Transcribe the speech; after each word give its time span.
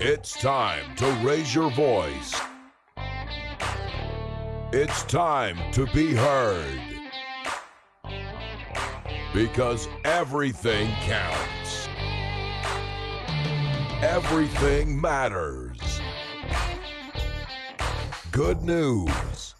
It's 0.00 0.32
time 0.40 0.96
to 0.96 1.06
raise 1.22 1.54
your 1.54 1.70
voice. 1.70 2.34
It's 4.72 5.04
time 5.04 5.56
to 5.70 5.86
be 5.94 6.12
heard. 6.12 6.80
Because 9.32 9.86
everything 10.04 10.90
counts. 11.02 11.88
Everything 14.02 15.00
matters. 15.00 16.00
Good 18.32 18.62
news. 18.64 19.54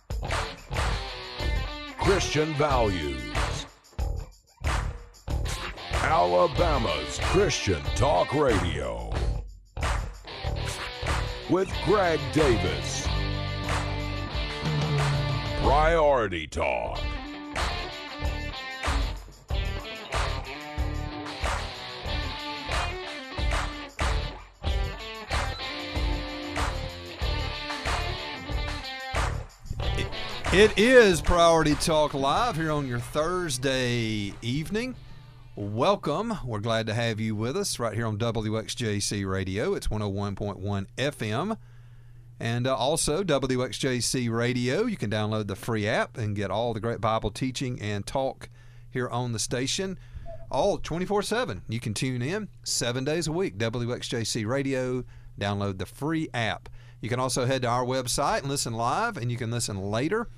Christian 2.01 2.53
values. 2.55 3.23
Alabama's 5.93 7.21
Christian 7.23 7.81
Talk 7.95 8.35
Radio. 8.35 9.14
With 11.51 11.71
Greg 11.85 12.19
Davis. 12.33 13.07
Priority 15.63 16.47
Talk. 16.47 16.99
It 30.55 30.79
is 30.79 31.21
Priority 31.21 31.75
Talk 31.75 32.15
Live 32.15 32.57
here 32.57 32.73
on 32.73 32.87
your 32.87 33.01
Thursday 33.01 34.33
evening. 34.41 34.95
Welcome. 35.57 36.39
We're 36.45 36.59
glad 36.59 36.89
to 36.89 36.95
have 36.95 37.21
you 37.21 37.37
with 37.37 37.57
us 37.57 37.79
right 37.79 37.95
here 37.95 38.07
on 38.07 38.19
WXJC 38.19 39.25
Radio. 39.31 39.75
It's 39.75 39.87
101.1 39.87 40.87
FM. 40.99 41.57
And 42.41 42.67
uh, 42.67 42.75
also, 42.75 43.23
WXJC 43.23 44.31
Radio, 44.37 44.87
you 44.87 44.97
can 44.97 45.11
download 45.11 45.47
the 45.47 45.55
free 45.55 45.87
app 45.87 46.19
and 46.19 46.35
get 46.35 46.51
all 46.51 46.75
the 46.75 46.81
great 46.81 47.01
Bible 47.01 47.31
teaching 47.31 47.81
and 47.81 48.05
talk 48.05 48.49
here 48.91 49.09
on 49.09 49.33
the 49.33 49.39
station 49.39 49.97
all 50.51 50.79
24 50.79 51.23
7. 51.23 51.63
You 51.69 51.81
can 51.81 51.95
tune 51.95 52.23
in 52.23 52.49
seven 52.65 53.05
days 53.05 53.27
a 53.27 53.33
week. 53.33 53.57
WXJC 53.57 54.47
Radio, 54.47 55.05
download 55.39 55.79
the 55.79 55.87
free 55.87 56.29
app. 56.35 56.69
You 57.01 57.09
can 57.09 57.21
also 57.21 57.45
head 57.45 57.63
to 57.63 57.69
our 57.69 57.85
website 57.85 58.41
and 58.41 58.49
listen 58.49 58.73
live, 58.73 59.17
and 59.17 59.31
you 59.31 59.37
can 59.37 59.51
listen 59.51 59.79
later. 59.79 60.29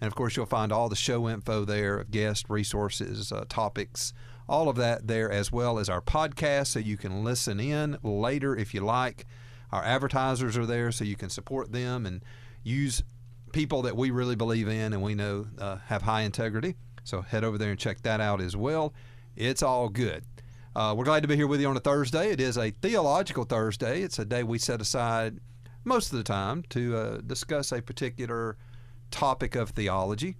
And 0.00 0.06
of 0.06 0.14
course, 0.14 0.36
you'll 0.36 0.46
find 0.46 0.72
all 0.72 0.88
the 0.88 0.96
show 0.96 1.28
info 1.28 1.64
there, 1.64 2.04
guest 2.04 2.46
resources, 2.48 3.32
uh, 3.32 3.44
topics, 3.48 4.12
all 4.50 4.68
of 4.68 4.76
that 4.76 5.06
there, 5.06 5.30
as 5.30 5.52
well 5.52 5.78
as 5.78 5.88
our 5.88 6.00
podcast, 6.00 6.66
so 6.66 6.80
you 6.80 6.96
can 6.96 7.22
listen 7.22 7.60
in 7.60 7.96
later 8.02 8.56
if 8.56 8.74
you 8.74 8.80
like. 8.80 9.24
Our 9.70 9.84
advertisers 9.84 10.58
are 10.58 10.66
there, 10.66 10.90
so 10.90 11.04
you 11.04 11.14
can 11.14 11.30
support 11.30 11.70
them 11.70 12.04
and 12.04 12.24
use 12.64 13.04
people 13.52 13.82
that 13.82 13.96
we 13.96 14.10
really 14.10 14.34
believe 14.34 14.66
in 14.66 14.92
and 14.92 15.02
we 15.02 15.14
know 15.14 15.46
uh, 15.58 15.76
have 15.86 16.02
high 16.02 16.22
integrity. 16.22 16.74
So 17.04 17.22
head 17.22 17.44
over 17.44 17.58
there 17.58 17.70
and 17.70 17.78
check 17.78 18.02
that 18.02 18.20
out 18.20 18.40
as 18.40 18.56
well. 18.56 18.92
It's 19.36 19.62
all 19.62 19.88
good. 19.88 20.24
Uh, 20.74 20.94
we're 20.96 21.04
glad 21.04 21.22
to 21.22 21.28
be 21.28 21.36
here 21.36 21.46
with 21.46 21.60
you 21.60 21.68
on 21.68 21.76
a 21.76 21.80
Thursday. 21.80 22.30
It 22.30 22.40
is 22.40 22.58
a 22.58 22.70
theological 22.70 23.44
Thursday. 23.44 24.02
It's 24.02 24.18
a 24.18 24.24
day 24.24 24.42
we 24.42 24.58
set 24.58 24.80
aside 24.80 25.38
most 25.84 26.12
of 26.12 26.18
the 26.18 26.24
time 26.24 26.64
to 26.70 26.96
uh, 26.96 27.16
discuss 27.24 27.70
a 27.70 27.80
particular 27.80 28.56
topic 29.12 29.54
of 29.54 29.70
theology. 29.70 30.36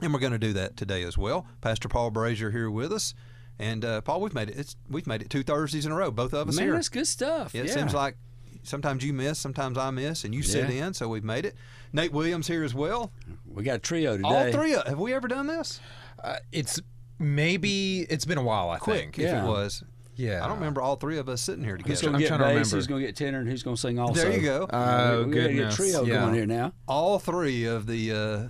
And 0.00 0.12
we're 0.12 0.20
going 0.20 0.32
to 0.32 0.38
do 0.38 0.52
that 0.54 0.76
today 0.76 1.02
as 1.02 1.18
well. 1.18 1.46
Pastor 1.60 1.88
Paul 1.88 2.12
Brasher 2.12 2.52
here 2.52 2.70
with 2.70 2.92
us. 2.92 3.14
And 3.58 3.84
uh, 3.84 4.00
Paul, 4.00 4.20
we've 4.20 4.34
made 4.34 4.48
it. 4.50 4.56
It's, 4.58 4.76
we've 4.88 5.06
made 5.06 5.22
it 5.22 5.30
two 5.30 5.42
Thursdays 5.42 5.86
in 5.86 5.92
a 5.92 5.94
row, 5.96 6.10
both 6.10 6.32
of 6.34 6.48
us 6.48 6.56
Man, 6.56 6.66
here. 6.66 6.74
that's 6.74 6.88
good 6.88 7.06
stuff. 7.06 7.54
It 7.54 7.66
yeah. 7.66 7.72
seems 7.74 7.94
like 7.94 8.16
sometimes 8.64 9.04
you 9.04 9.12
miss, 9.12 9.38
sometimes 9.38 9.78
I 9.78 9.90
miss, 9.90 10.24
and 10.24 10.34
you 10.34 10.42
sit 10.42 10.68
Yeah. 10.70 10.86
in, 10.88 10.94
so 10.94 11.08
we've 11.08 11.22
made 11.24 11.44
it. 11.46 11.54
Nate 11.92 12.12
Williams 12.12 12.46
here 12.48 12.64
as 12.64 12.74
well. 12.74 13.12
we 13.46 13.62
got 13.62 13.76
a 13.76 13.78
trio 13.78 14.16
today. 14.16 14.28
All 14.28 14.50
three. 14.52 14.74
Of, 14.74 14.86
have 14.86 14.98
we 14.98 15.12
ever 15.14 15.28
done 15.28 15.46
this? 15.46 15.80
Uh, 16.22 16.36
it's 16.50 16.80
maybe 17.18 18.00
it's 18.10 18.24
been 18.24 18.38
a 18.38 18.42
while. 18.42 18.70
I 18.70 18.78
Quick, 18.78 19.00
think. 19.00 19.18
if 19.18 19.24
Yeah. 19.24 19.44
it 19.44 19.48
was. 19.48 19.82
Yeah. 20.16 20.44
I 20.44 20.48
don't 20.48 20.58
remember 20.58 20.82
all 20.82 20.96
three 20.96 21.18
of 21.18 21.28
us 21.28 21.40
sitting 21.42 21.64
here 21.64 21.76
Who's 21.76 22.00
together. 22.00 22.02
going 22.02 22.14
I'm 22.14 22.20
to 22.20 22.22
get 22.24 22.28
trying 22.28 22.38
to 22.40 22.44
bass? 22.44 22.52
remember. 22.54 22.76
Who's 22.76 22.86
going 22.86 23.00
to 23.00 23.06
get 23.06 23.16
tenor? 23.16 23.38
And 23.40 23.48
who's 23.48 23.62
going 23.62 23.76
to 23.76 23.80
sing 23.80 23.98
also? 23.98 24.14
There 24.22 24.32
you 24.32 24.42
go. 24.42 24.66
Oh, 24.70 25.22
we, 25.24 25.34
we 25.34 25.34
gotta 25.56 25.68
a 25.68 25.72
trio 25.72 26.04
Yeah. 26.04 26.20
going 26.20 26.34
here 26.34 26.46
now. 26.46 26.72
all 26.86 27.18
three 27.18 27.64
of 27.64 27.86
the 27.86 28.12
uh, 28.12 28.48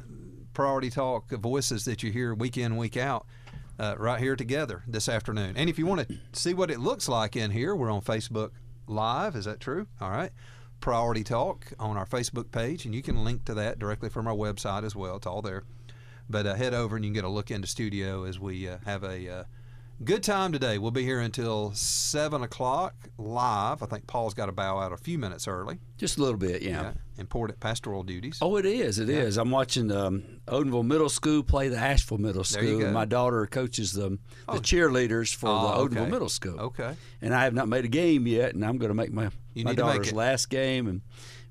priority 0.54 0.90
talk 0.90 1.30
voices 1.30 1.84
that 1.84 2.02
you 2.02 2.10
hear 2.10 2.34
week 2.34 2.56
in 2.58 2.76
week 2.76 2.96
out 2.96 3.26
uh, 3.78 3.94
right 3.98 4.20
here 4.20 4.36
together 4.36 4.82
this 4.86 5.08
afternoon. 5.08 5.56
And 5.56 5.68
if 5.68 5.78
you 5.78 5.86
want 5.86 6.08
to 6.08 6.16
see 6.32 6.54
what 6.54 6.70
it 6.70 6.80
looks 6.80 7.08
like 7.08 7.36
in 7.36 7.50
here 7.50 7.74
we're 7.74 7.90
on 7.90 8.02
facebook 8.02 8.50
live 8.86 9.36
is 9.36 9.44
that 9.44 9.60
true? 9.60 9.86
All 10.00 10.10
right. 10.10 10.32
Priority 10.80 11.24
talk 11.24 11.72
on 11.78 11.96
our 11.96 12.06
facebook 12.06 12.50
page 12.50 12.84
and 12.84 12.94
you 12.94 13.02
can 13.02 13.24
link 13.24 13.44
to 13.44 13.54
that 13.54 13.78
directly 13.78 14.08
from 14.08 14.26
our 14.26 14.34
website 14.34 14.84
as 14.84 14.96
well. 14.96 15.16
It's 15.16 15.26
all 15.26 15.42
there. 15.42 15.64
But 16.28 16.46
uh, 16.46 16.54
head 16.54 16.74
over 16.74 16.96
and 16.96 17.04
you 17.04 17.10
can 17.10 17.14
get 17.14 17.24
a 17.24 17.28
look 17.28 17.50
into 17.50 17.66
studio 17.66 18.24
as 18.24 18.38
we 18.38 18.68
uh, 18.68 18.78
have 18.84 19.04
a 19.04 19.28
uh, 19.28 19.44
good 20.04 20.22
time 20.22 20.50
today 20.52 20.78
we'll 20.78 20.90
be 20.90 21.04
here 21.04 21.20
until 21.20 21.70
7 21.74 22.42
o'clock 22.42 22.94
live 23.18 23.82
i 23.82 23.86
think 23.86 24.04
paul's 24.08 24.34
got 24.34 24.46
to 24.46 24.52
bow 24.52 24.78
out 24.78 24.92
a 24.92 24.96
few 24.96 25.16
minutes 25.16 25.46
early 25.46 25.78
Just 25.96 26.18
a 26.18 26.22
little 26.22 26.38
bit, 26.38 26.60
yeah. 26.62 26.70
yeah, 26.82 26.92
important 27.18 27.60
pastoral 27.60 28.02
duties 28.02 28.38
Oh, 28.42 28.56
it 28.56 28.66
is. 28.66 28.98
It 28.98 29.08
is. 29.08 29.36
I'm 29.38 29.50
watching 29.52 29.92
um, 29.92 30.24
Odenville 30.48 30.82
Middle 30.84 31.08
School 31.08 31.44
play 31.44 31.68
the 31.68 31.76
Ashville 31.76 32.18
Middle 32.18 32.42
School. 32.42 32.90
my 32.90 33.04
daughter 33.04 33.46
coaches 33.46 33.92
the, 33.92 34.08
the 34.10 34.18
Oh. 34.48 34.54
cheerleaders 34.58 35.32
for 35.34 35.48
Oh, 35.48 35.68
the 35.68 35.74
Odenville 35.96 36.02
okay. 36.02 36.10
Middle 36.10 36.28
School. 36.28 36.58
okay 36.58 36.94
And 37.20 37.32
I 37.32 37.44
have 37.44 37.54
not 37.54 37.68
made 37.68 37.84
a 37.84 37.88
game 37.88 38.26
yet, 38.26 38.54
and 38.54 38.64
I'm 38.64 38.78
going 38.78 38.88
to 38.90 38.94
make 38.94 39.12
my, 39.12 39.30
You 39.54 39.64
my 39.64 39.74
daughter's 39.74 40.12
last 40.12 40.50
game. 40.50 40.88
and 40.88 41.02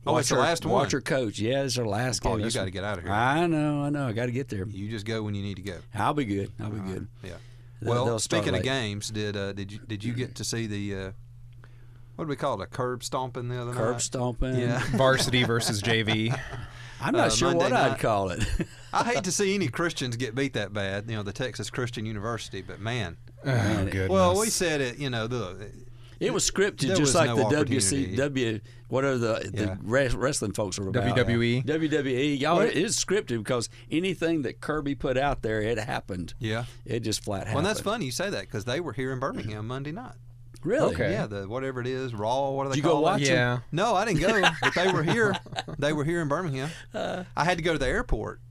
Oh, 0.06 0.14
watch 0.14 0.22
it's 0.22 0.30
the 0.30 0.36
her, 0.36 0.42
last 0.42 0.66
one. 0.66 0.74
Watch 0.74 0.92
her 0.94 1.02
coach. 1.02 1.40
Yeah, 1.40 1.64
it's 1.64 1.76
her 1.78 1.86
last 1.86 2.22
Paul, 2.24 2.38
game. 2.38 2.46
you 2.48 2.52
got 2.52 2.66
to 2.66 2.72
get 2.72 2.84
out 2.84 2.98
of 2.98 3.04
here. 3.06 3.14
I 3.14 3.46
know, 3.48 3.84
I 3.84 3.90
know. 3.92 4.08
I 4.08 4.12
got 4.14 4.26
to 4.26 4.32
get 4.32 4.50
there. 4.50 4.66
You 4.68 4.90
just 4.90 5.06
go 5.06 5.22
when 5.24 5.36
you 5.36 5.44
need 5.44 5.56
to 5.58 5.62
go. 5.62 5.78
I'll 5.94 6.14
be 6.16 6.26
good. 6.26 6.52
I'll 6.60 6.72
be 6.72 6.80
good. 6.80 7.08
Yeah. 7.24 7.34
They'll- 7.82 7.94
Well, 7.94 8.06
they'll 8.06 8.20
speaking 8.20 8.56
of 8.56 8.64
games, 8.64 9.10
did 9.10 9.36
uh, 9.36 9.54
did 9.54 9.72
you 9.72 9.80
did 9.88 10.04
you 10.04 10.14
get 10.14 10.36
to 10.36 10.44
see 10.44 10.68
the 10.68 10.96
uh, 10.96 11.12
what 12.16 12.26
do 12.26 12.30
we 12.30 12.36
call 12.36 12.62
it? 12.62 12.64
A 12.64 12.68
curb 12.68 13.04
stomping 13.04 13.48
the 13.50 13.60
other 13.62 13.72
night? 13.74 13.78
Curb 13.80 13.92
night? 13.94 14.02
stomping. 14.02 14.56
Yeah. 14.56 14.80
Varsity 14.96 15.44
versus 15.44 15.82
JV. 15.82 16.38
I'm 17.02 17.14
not 17.14 17.28
Uh, 17.28 17.30
sure 17.32 17.48
Monday 17.50 17.64
what 17.64 17.74
I'd 17.74 18.00
call 18.00 18.30
it. 18.30 18.44
I 18.94 19.04
hate 19.06 19.24
to 19.24 19.32
see 19.32 19.56
any 19.56 19.68
Christians 19.80 20.18
get 20.18 20.36
beat 20.36 20.54
that 20.54 20.72
bad. 20.74 21.10
You 21.10 21.16
know, 21.16 21.24
the 21.24 21.34
Texas 21.34 21.70
Christian 21.72 22.06
University, 22.06 22.62
but 22.62 22.80
man. 22.80 23.18
Oh, 23.44 23.86
goodness. 23.86 24.10
Well, 24.10 24.40
we 24.40 24.50
said 24.52 24.82
it. 24.82 25.00
You 25.00 25.10
know, 25.10 25.26
the 25.26 25.72
It 26.22 26.34
was 26.34 26.50
scripted 26.50 26.82
There 26.88 26.90
just 26.90 27.02
was 27.02 27.16
like 27.16 27.28
no 27.30 27.36
the 27.36 27.46
opportunity. 27.58 28.16
WCW, 28.16 28.62
whatever 28.90 29.18
the, 29.18 29.52
the 29.54 29.64
Yeah. 29.64 29.76
res- 29.82 30.16
wrestling 30.16 30.54
folks 30.54 30.78
are 30.80 30.88
about. 30.88 31.04
WWE. 31.18 31.66
WWE. 31.66 32.40
Y'all, 32.40 32.58
Well, 32.58 32.68
it 32.68 32.76
is 32.78 32.96
scripted 32.96 33.40
because 33.40 33.70
anything 33.90 34.44
that 34.44 34.62
Kirby 34.62 34.94
put 34.96 35.18
out 35.18 35.42
there, 35.42 35.62
it 35.62 35.78
happened. 35.80 36.34
yeah. 36.40 36.66
It 36.86 37.00
just 37.02 37.24
flat 37.24 37.40
happened. 37.48 37.56
Well, 37.56 37.60
and 37.60 37.68
that's 37.68 37.82
funny 37.82 38.06
you 38.06 38.12
say 38.12 38.30
that 38.30 38.42
because 38.42 38.66
they 38.66 38.80
were 38.80 38.94
here 38.94 39.12
in 39.12 39.20
Birmingham 39.20 39.68
Monday 39.68 39.92
night. 39.92 40.14
Really? 40.64 40.94
Okay. 40.94 41.12
Yeah, 41.12 41.26
the 41.26 41.48
whatever 41.50 41.82
it 41.82 41.88
is, 41.88 42.14
Raw. 42.14 42.52
What 42.52 42.66
do 42.66 42.70
they 42.70 42.76
Did 42.76 42.78
you 42.78 42.84
go 42.84 42.90
call 42.92 43.00
it? 43.00 43.04
watch 43.04 43.22
it? 43.24 43.30
yeah. 43.30 43.60
No, 43.72 43.96
I 43.96 44.06
didn't 44.06 44.20
go, 44.22 44.42
but 44.62 44.76
they 44.76 44.92
were 44.92 45.02
here. 45.02 45.36
They 45.80 45.92
were 45.92 46.04
here 46.04 46.22
in 46.22 46.28
Birmingham. 46.28 46.70
Uh, 46.94 47.24
I 47.36 47.46
had 47.46 47.58
to 47.58 47.64
go 47.64 47.74
to 47.74 47.80
the 47.80 47.88
airport 47.88 48.42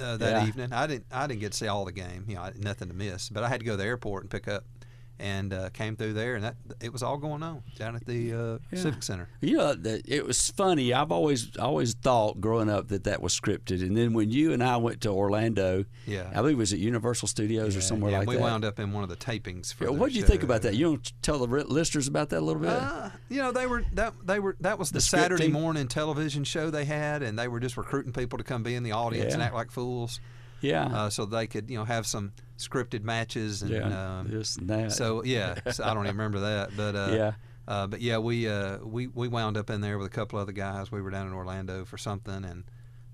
uh, 0.00 0.16
that 0.18 0.42
Yeah. 0.42 0.46
evening. 0.46 0.72
I 0.72 0.86
didn't. 0.86 1.06
I 1.10 1.26
didn't 1.26 1.40
get 1.40 1.50
to 1.52 1.58
see 1.58 1.66
all 1.66 1.84
the 1.84 1.90
game. 1.90 2.24
You 2.28 2.36
know, 2.36 2.42
I, 2.42 2.52
nothing 2.56 2.86
to 2.86 2.94
miss. 2.94 3.30
But 3.30 3.42
I 3.42 3.48
had 3.48 3.58
to 3.58 3.66
go 3.66 3.72
to 3.72 3.78
the 3.78 3.84
airport 3.84 4.22
and 4.22 4.30
pick 4.30 4.46
up, 4.46 4.62
and 5.18 5.52
uh, 5.52 5.70
came 5.70 5.96
through 5.96 6.12
there, 6.14 6.34
and 6.34 6.44
that 6.44 6.56
it 6.80 6.92
was 6.92 7.02
all 7.02 7.16
going 7.16 7.42
on 7.42 7.62
down 7.76 7.96
at 7.96 8.04
the 8.06 8.32
uh, 8.32 8.58
Yeah. 8.70 8.78
Civic 8.80 9.02
Center. 9.02 9.28
You 9.40 9.56
know, 9.56 9.74
that 9.74 10.02
it 10.08 10.26
was 10.26 10.50
funny. 10.50 10.92
I've 10.92 11.12
always 11.12 11.56
always 11.56 11.94
thought 11.94 12.40
growing 12.40 12.68
up 12.68 12.88
that 12.88 13.04
that 13.04 13.22
was 13.22 13.38
scripted, 13.38 13.82
and 13.82 13.96
then 13.96 14.12
when 14.12 14.30
you 14.30 14.52
and 14.52 14.62
I 14.62 14.76
went 14.76 15.00
to 15.02 15.10
Orlando, 15.10 15.84
Yeah. 16.06 16.30
I 16.32 16.36
believe 16.36 16.54
it 16.56 16.58
was 16.58 16.72
at 16.72 16.78
Universal 16.78 17.28
Studios 17.28 17.76
or 17.76 17.80
somewhere 17.80 18.10
yeah, 18.12 18.18
like 18.20 18.28
we 18.28 18.34
that. 18.36 18.40
We 18.42 18.48
wound 18.48 18.64
up 18.64 18.78
in 18.78 18.92
one 18.92 19.02
of 19.02 19.08
the 19.08 19.16
tapings. 19.16 19.72
For 19.72 19.84
Yeah, 19.84 19.90
what 19.90 20.08
did 20.08 20.16
you 20.16 20.22
think 20.24 20.42
about 20.42 20.62
that? 20.62 20.74
You 20.74 20.84
don't 20.86 21.12
tell 21.22 21.38
the 21.38 21.46
listeners 21.64 22.08
about 22.08 22.30
that 22.30 22.40
a 22.40 22.44
little 22.44 22.62
bit. 22.62 22.70
Uh, 22.70 23.10
you 23.28 23.38
know, 23.42 23.52
they 23.52 23.66
were 23.66 23.84
that 23.94 24.14
they 24.24 24.38
were 24.38 24.56
that 24.60 24.78
was 24.78 24.90
the, 24.90 24.96
The 24.96 25.00
Saturday 25.02 25.48
morning 25.48 25.88
television 25.88 26.44
show 26.44 26.70
they 26.70 26.84
had, 26.84 27.22
and 27.22 27.38
they 27.38 27.48
were 27.48 27.60
just 27.60 27.76
recruiting 27.76 28.12
people 28.12 28.38
to 28.38 28.44
come 28.44 28.62
be 28.62 28.74
in 28.74 28.82
the 28.82 28.92
audience 28.92 29.34
and 29.34 29.42
act 29.42 29.54
like 29.54 29.70
fools, 29.70 30.20
yeah, 30.66 30.86
uh, 30.86 31.10
so 31.10 31.24
they 31.24 31.46
could 31.46 31.70
you 31.70 31.78
know 31.78 31.84
have 31.84 32.06
some 32.06 32.32
scripted 32.58 33.02
matches 33.02 33.62
and 33.62 33.70
yeah, 33.72 34.18
um, 34.18 34.28
this 34.30 34.56
and 34.56 34.68
that. 34.68 34.92
So 34.92 35.22
yeah, 35.24 35.54
so 35.72 35.84
I 35.84 35.94
don't 35.94 36.04
even 36.06 36.16
remember 36.16 36.40
that, 36.40 36.76
but 36.76 36.94
uh, 36.96 37.12
Yeah. 37.14 37.32
uh, 37.68 37.86
but 37.86 38.00
yeah, 38.00 38.18
we 38.18 38.48
uh, 38.48 38.78
we 38.78 39.06
we 39.06 39.28
wound 39.28 39.56
up 39.56 39.70
in 39.70 39.80
there 39.80 39.98
with 39.98 40.06
a 40.06 40.10
couple 40.10 40.38
other 40.38 40.52
guys. 40.52 40.90
We 40.92 41.00
were 41.02 41.10
down 41.10 41.26
in 41.26 41.32
Orlando 41.32 41.84
for 41.84 41.98
something, 41.98 42.44
and 42.44 42.64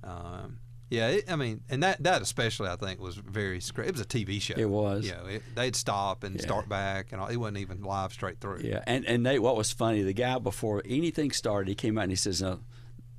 um, 0.04 0.58
yeah, 0.90 1.08
it, 1.08 1.30
I 1.32 1.36
mean, 1.36 1.62
and 1.70 1.82
that 1.82 2.02
that 2.02 2.20
especially 2.22 2.68
I 2.68 2.76
think 2.76 3.00
was 3.00 3.16
very 3.16 3.60
scripted. 3.60 3.86
It 3.88 3.92
was 3.92 4.00
a 4.02 4.04
TV 4.06 4.40
show. 4.42 4.54
It 4.56 4.68
was. 4.68 5.06
You 5.06 5.12
know, 5.12 5.38
they'd 5.54 5.74
stop 5.76 6.22
and 6.22 6.36
Yeah. 6.36 6.42
start 6.42 6.68
back, 6.68 7.12
and 7.12 7.20
all, 7.20 7.28
it 7.28 7.36
wasn't 7.36 7.58
even 7.58 7.82
live 7.82 8.12
straight 8.12 8.40
through. 8.40 8.60
Yeah, 8.62 8.82
and 8.86 9.06
and 9.06 9.22
Nate, 9.22 9.40
what 9.42 9.56
was 9.56 9.72
funny? 9.72 10.02
The 10.02 10.12
guy 10.12 10.38
before 10.38 10.82
anything 10.84 11.30
started, 11.32 11.68
he 11.68 11.74
came 11.74 11.96
out 11.98 12.02
and 12.02 12.12
he 12.12 12.16
says, 12.16 12.42
"No, 12.42 12.60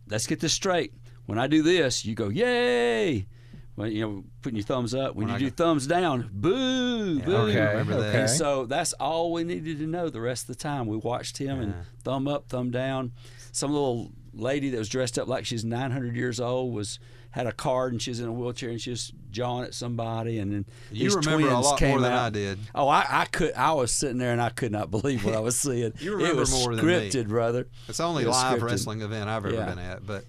let's 0.08 0.28
get 0.28 0.40
this 0.40 0.54
straight. 0.54 0.94
When 1.26 1.40
I 1.40 1.48
do 1.48 1.64
this, 1.64 2.06
you 2.06 2.14
go 2.16 2.30
yay. 2.30 3.28
Well, 3.76 3.88
you 3.88 4.02
know, 4.02 4.24
putting 4.44 4.58
your 4.58 4.66
thumbs 4.66 4.94
up. 4.94 5.16
When, 5.16 5.26
When 5.28 5.30
you 5.30 5.48
I 5.48 5.50
do 5.50 5.56
thumbs 5.56 5.88
down, 5.88 6.30
boo, 6.32 7.18
Yeah, 7.20 7.26
boo. 7.26 7.36
Okay, 7.38 7.60
remember 7.60 7.96
that. 8.02 8.10
okay. 8.10 8.20
And 8.22 8.30
so 8.30 8.66
that's 8.66 8.94
all 8.94 9.32
we 9.34 9.44
needed 9.44 9.80
to 9.80 9.88
know 9.88 10.10
the 10.10 10.22
rest 10.22 10.44
of 10.50 10.56
the 10.56 10.62
time. 10.62 10.86
We 10.88 10.98
watched 10.98 11.38
him 11.40 11.60
and 11.60 11.74
thumb 12.04 12.28
up, 12.28 12.50
thumb 12.50 12.70
down. 12.70 13.14
Some 13.52 13.72
little 13.72 14.12
lady 14.34 14.70
that 14.70 14.78
was 14.78 14.90
dressed 14.90 15.18
up 15.18 15.28
like 15.28 15.46
she's 15.46 15.64
900 15.66 16.16
years 16.16 16.40
old 16.40 16.74
was 16.74 17.00
had 17.32 17.48
a 17.48 17.52
card 17.52 17.94
and 17.94 18.00
she 18.02 18.12
was 18.12 18.20
in 18.20 18.28
a 18.28 18.32
wheelchair 18.32 18.70
and 18.70 18.80
she 18.80 18.92
was 18.92 19.12
jawing 19.32 19.64
at 19.66 19.74
somebody. 19.74 20.38
And 20.38 20.52
then 20.52 20.66
You 20.92 21.06
these 21.10 21.16
remember 21.16 21.48
a 21.48 21.50
twins 21.50 21.66
lot 21.66 21.80
came 21.80 21.90
more 21.90 22.02
than. 22.02 22.12
I 22.14 22.30
did. 22.30 22.60
Oh, 22.76 22.88
I, 22.88 23.06
I 23.10 23.26
could. 23.26 23.54
I 23.56 23.72
was 23.74 23.92
sitting 23.92 24.20
there 24.20 24.32
and 24.34 24.42
I 24.42 24.50
could 24.50 24.72
not 24.72 24.92
believe 24.92 25.26
what 25.26 25.34
I 25.34 25.40
was 25.40 25.56
seeing. 25.58 25.94
You 26.00 26.14
it 26.14 26.16
remember 26.18 26.40
was 26.42 26.52
more 26.52 26.76
than 26.76 26.86
me. 26.86 27.10
scripted, 27.10 27.28
brother. 27.28 27.68
It's 27.88 27.98
the 27.98 28.04
only 28.04 28.22
It 28.24 28.28
live 28.30 28.60
scripted. 28.60 28.66
wrestling 28.66 29.02
event 29.02 29.30
I've 29.32 29.44
ever 29.48 29.56
Yeah. 29.56 29.66
been 29.66 29.80
at. 29.80 30.06
But 30.06 30.26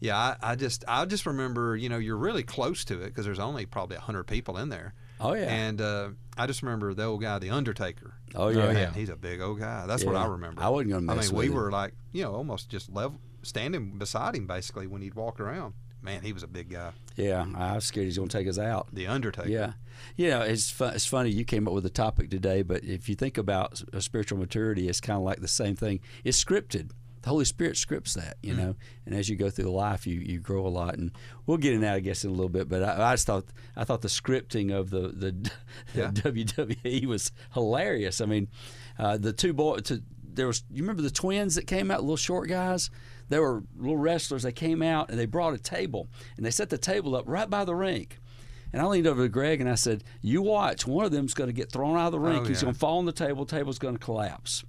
yeah, 0.00 0.16
I, 0.16 0.36
I 0.42 0.54
just 0.56 0.84
I 0.86 1.04
just 1.06 1.26
remember 1.26 1.76
you 1.76 1.88
know 1.88 1.98
you're 1.98 2.16
really 2.16 2.42
close 2.42 2.84
to 2.86 3.00
it 3.02 3.06
because 3.06 3.24
there's 3.24 3.38
only 3.38 3.66
probably 3.66 3.96
hundred 3.96 4.24
people 4.24 4.58
in 4.58 4.68
there. 4.68 4.94
Oh 5.20 5.32
yeah. 5.34 5.44
And 5.50 5.80
uh, 5.80 6.10
I 6.36 6.46
just 6.46 6.62
remember 6.62 6.92
the 6.92 7.04
old 7.04 7.22
guy, 7.22 7.38
the 7.38 7.50
Undertaker. 7.50 8.14
oh 8.34 8.48
yeah. 8.48 8.72
Man, 8.72 8.94
he's 8.94 9.08
a 9.08 9.16
big 9.16 9.40
old 9.40 9.58
guy. 9.60 9.86
That's 9.86 10.04
what 10.04 10.16
I 10.16 10.26
remember. 10.26 10.62
I 10.62 10.68
wasn't 10.68 10.90
gonna 10.90 11.12
I 11.12 11.16
mean, 11.16 11.18
with 11.18 11.32
we 11.32 11.46
him. 11.46 11.54
were 11.54 11.70
like 11.70 11.94
you 12.12 12.22
know 12.24 12.34
almost 12.34 12.68
just 12.68 12.92
level 12.92 13.20
standing 13.42 13.96
beside 13.98 14.34
him 14.36 14.46
basically 14.46 14.86
when 14.86 15.02
he'd 15.02 15.14
walk 15.14 15.40
around. 15.40 15.74
Man, 16.02 16.22
he 16.22 16.32
was 16.32 16.42
a 16.44 16.46
big 16.46 16.68
guy. 16.70 16.92
Yeah. 17.16 17.46
I 17.56 17.74
was 17.74 17.84
scared 17.84 18.04
he's 18.06 18.18
gonna 18.18 18.28
take 18.28 18.46
us 18.46 18.58
out. 18.58 18.88
The 18.92 19.06
Undertaker. 19.08 19.48
Yeah, 19.48 19.72
you 20.16 20.28
know, 20.28 20.42
it's 20.42 20.70
fu- 20.70 20.84
it's 20.84 21.06
funny 21.06 21.30
you 21.30 21.44
came 21.44 21.66
up 21.66 21.72
with 21.74 21.82
the 21.84 21.90
topic 21.90 22.30
today, 22.30 22.62
but 22.62 22.84
if 22.84 23.08
you 23.08 23.14
think 23.16 23.38
about 23.38 23.72
s- 23.72 23.84
uh, 23.92 24.00
spiritual 24.00 24.38
maturity, 24.38 24.88
it's 24.88 25.00
kind 25.00 25.16
of 25.16 25.22
like 25.24 25.40
the 25.40 25.48
same 25.48 25.74
thing. 25.74 26.00
It's 26.22 26.42
scripted. 26.44 26.90
The 27.26 27.30
Holy 27.30 27.44
Spirit 27.44 27.76
scripts 27.76 28.14
that, 28.14 28.36
you 28.40 28.54
know, 28.54 28.76
and 29.04 29.12
as 29.12 29.28
you 29.28 29.34
go 29.34 29.50
through 29.50 29.64
life, 29.72 30.06
you, 30.06 30.20
you 30.20 30.38
grow 30.38 30.64
a 30.64 30.68
lot, 30.68 30.94
and 30.94 31.10
we'll 31.44 31.56
get 31.56 31.74
in 31.74 31.80
that, 31.80 31.94
I 31.94 31.98
guess, 31.98 32.22
in 32.22 32.30
a 32.30 32.32
little 32.32 32.48
bit. 32.48 32.68
But 32.68 32.84
I, 32.84 33.10
I 33.10 33.14
just 33.14 33.26
thought 33.26 33.46
I 33.74 33.82
thought 33.82 34.02
the 34.02 34.06
scripting 34.06 34.72
of 34.72 34.90
the 34.90 35.08
the, 35.08 35.50
Yeah. 35.96 36.12
WWE 36.12 37.06
was 37.06 37.32
hilarious. 37.52 38.20
I 38.20 38.26
mean, 38.26 38.46
uh, 38.96 39.16
the 39.16 39.32
two 39.32 39.52
boys. 39.52 39.82
To, 39.82 40.04
there 40.22 40.46
was 40.46 40.62
you 40.70 40.84
remember 40.84 41.02
the 41.02 41.10
twins 41.10 41.56
that 41.56 41.66
came 41.66 41.90
out, 41.90 42.02
little 42.02 42.16
short 42.16 42.48
guys. 42.48 42.90
They 43.28 43.40
were 43.40 43.64
little 43.76 43.96
wrestlers. 43.96 44.44
They 44.44 44.52
came 44.52 44.80
out 44.80 45.10
and 45.10 45.18
they 45.18 45.26
brought 45.26 45.52
a 45.52 45.58
table 45.58 46.06
and 46.36 46.46
they 46.46 46.52
set 46.52 46.70
the 46.70 46.78
table 46.78 47.16
up 47.16 47.24
right 47.26 47.50
by 47.50 47.64
the 47.64 47.74
rink. 47.74 48.20
And 48.72 48.80
I 48.80 48.84
leaned 48.84 49.08
over 49.08 49.24
to 49.24 49.28
Greg 49.28 49.60
and 49.60 49.68
I 49.68 49.74
said, 49.74 50.04
"You 50.22 50.42
watch. 50.42 50.86
One 50.86 51.04
of 51.04 51.10
them's 51.10 51.34
going 51.34 51.48
to 51.48 51.54
get 51.54 51.72
thrown 51.72 51.96
out 51.96 52.06
of 52.06 52.12
the 52.12 52.20
rink. 52.20 52.44
Oh, 52.44 52.48
He's 52.48 52.62
going 52.62 52.74
to 52.74 52.78
fall 52.78 52.98
on 52.98 53.04
the 53.04 53.10
table. 53.10 53.46
Table's 53.46 53.80
going 53.80 53.96
to 53.96 54.04
collapse." 54.04 54.64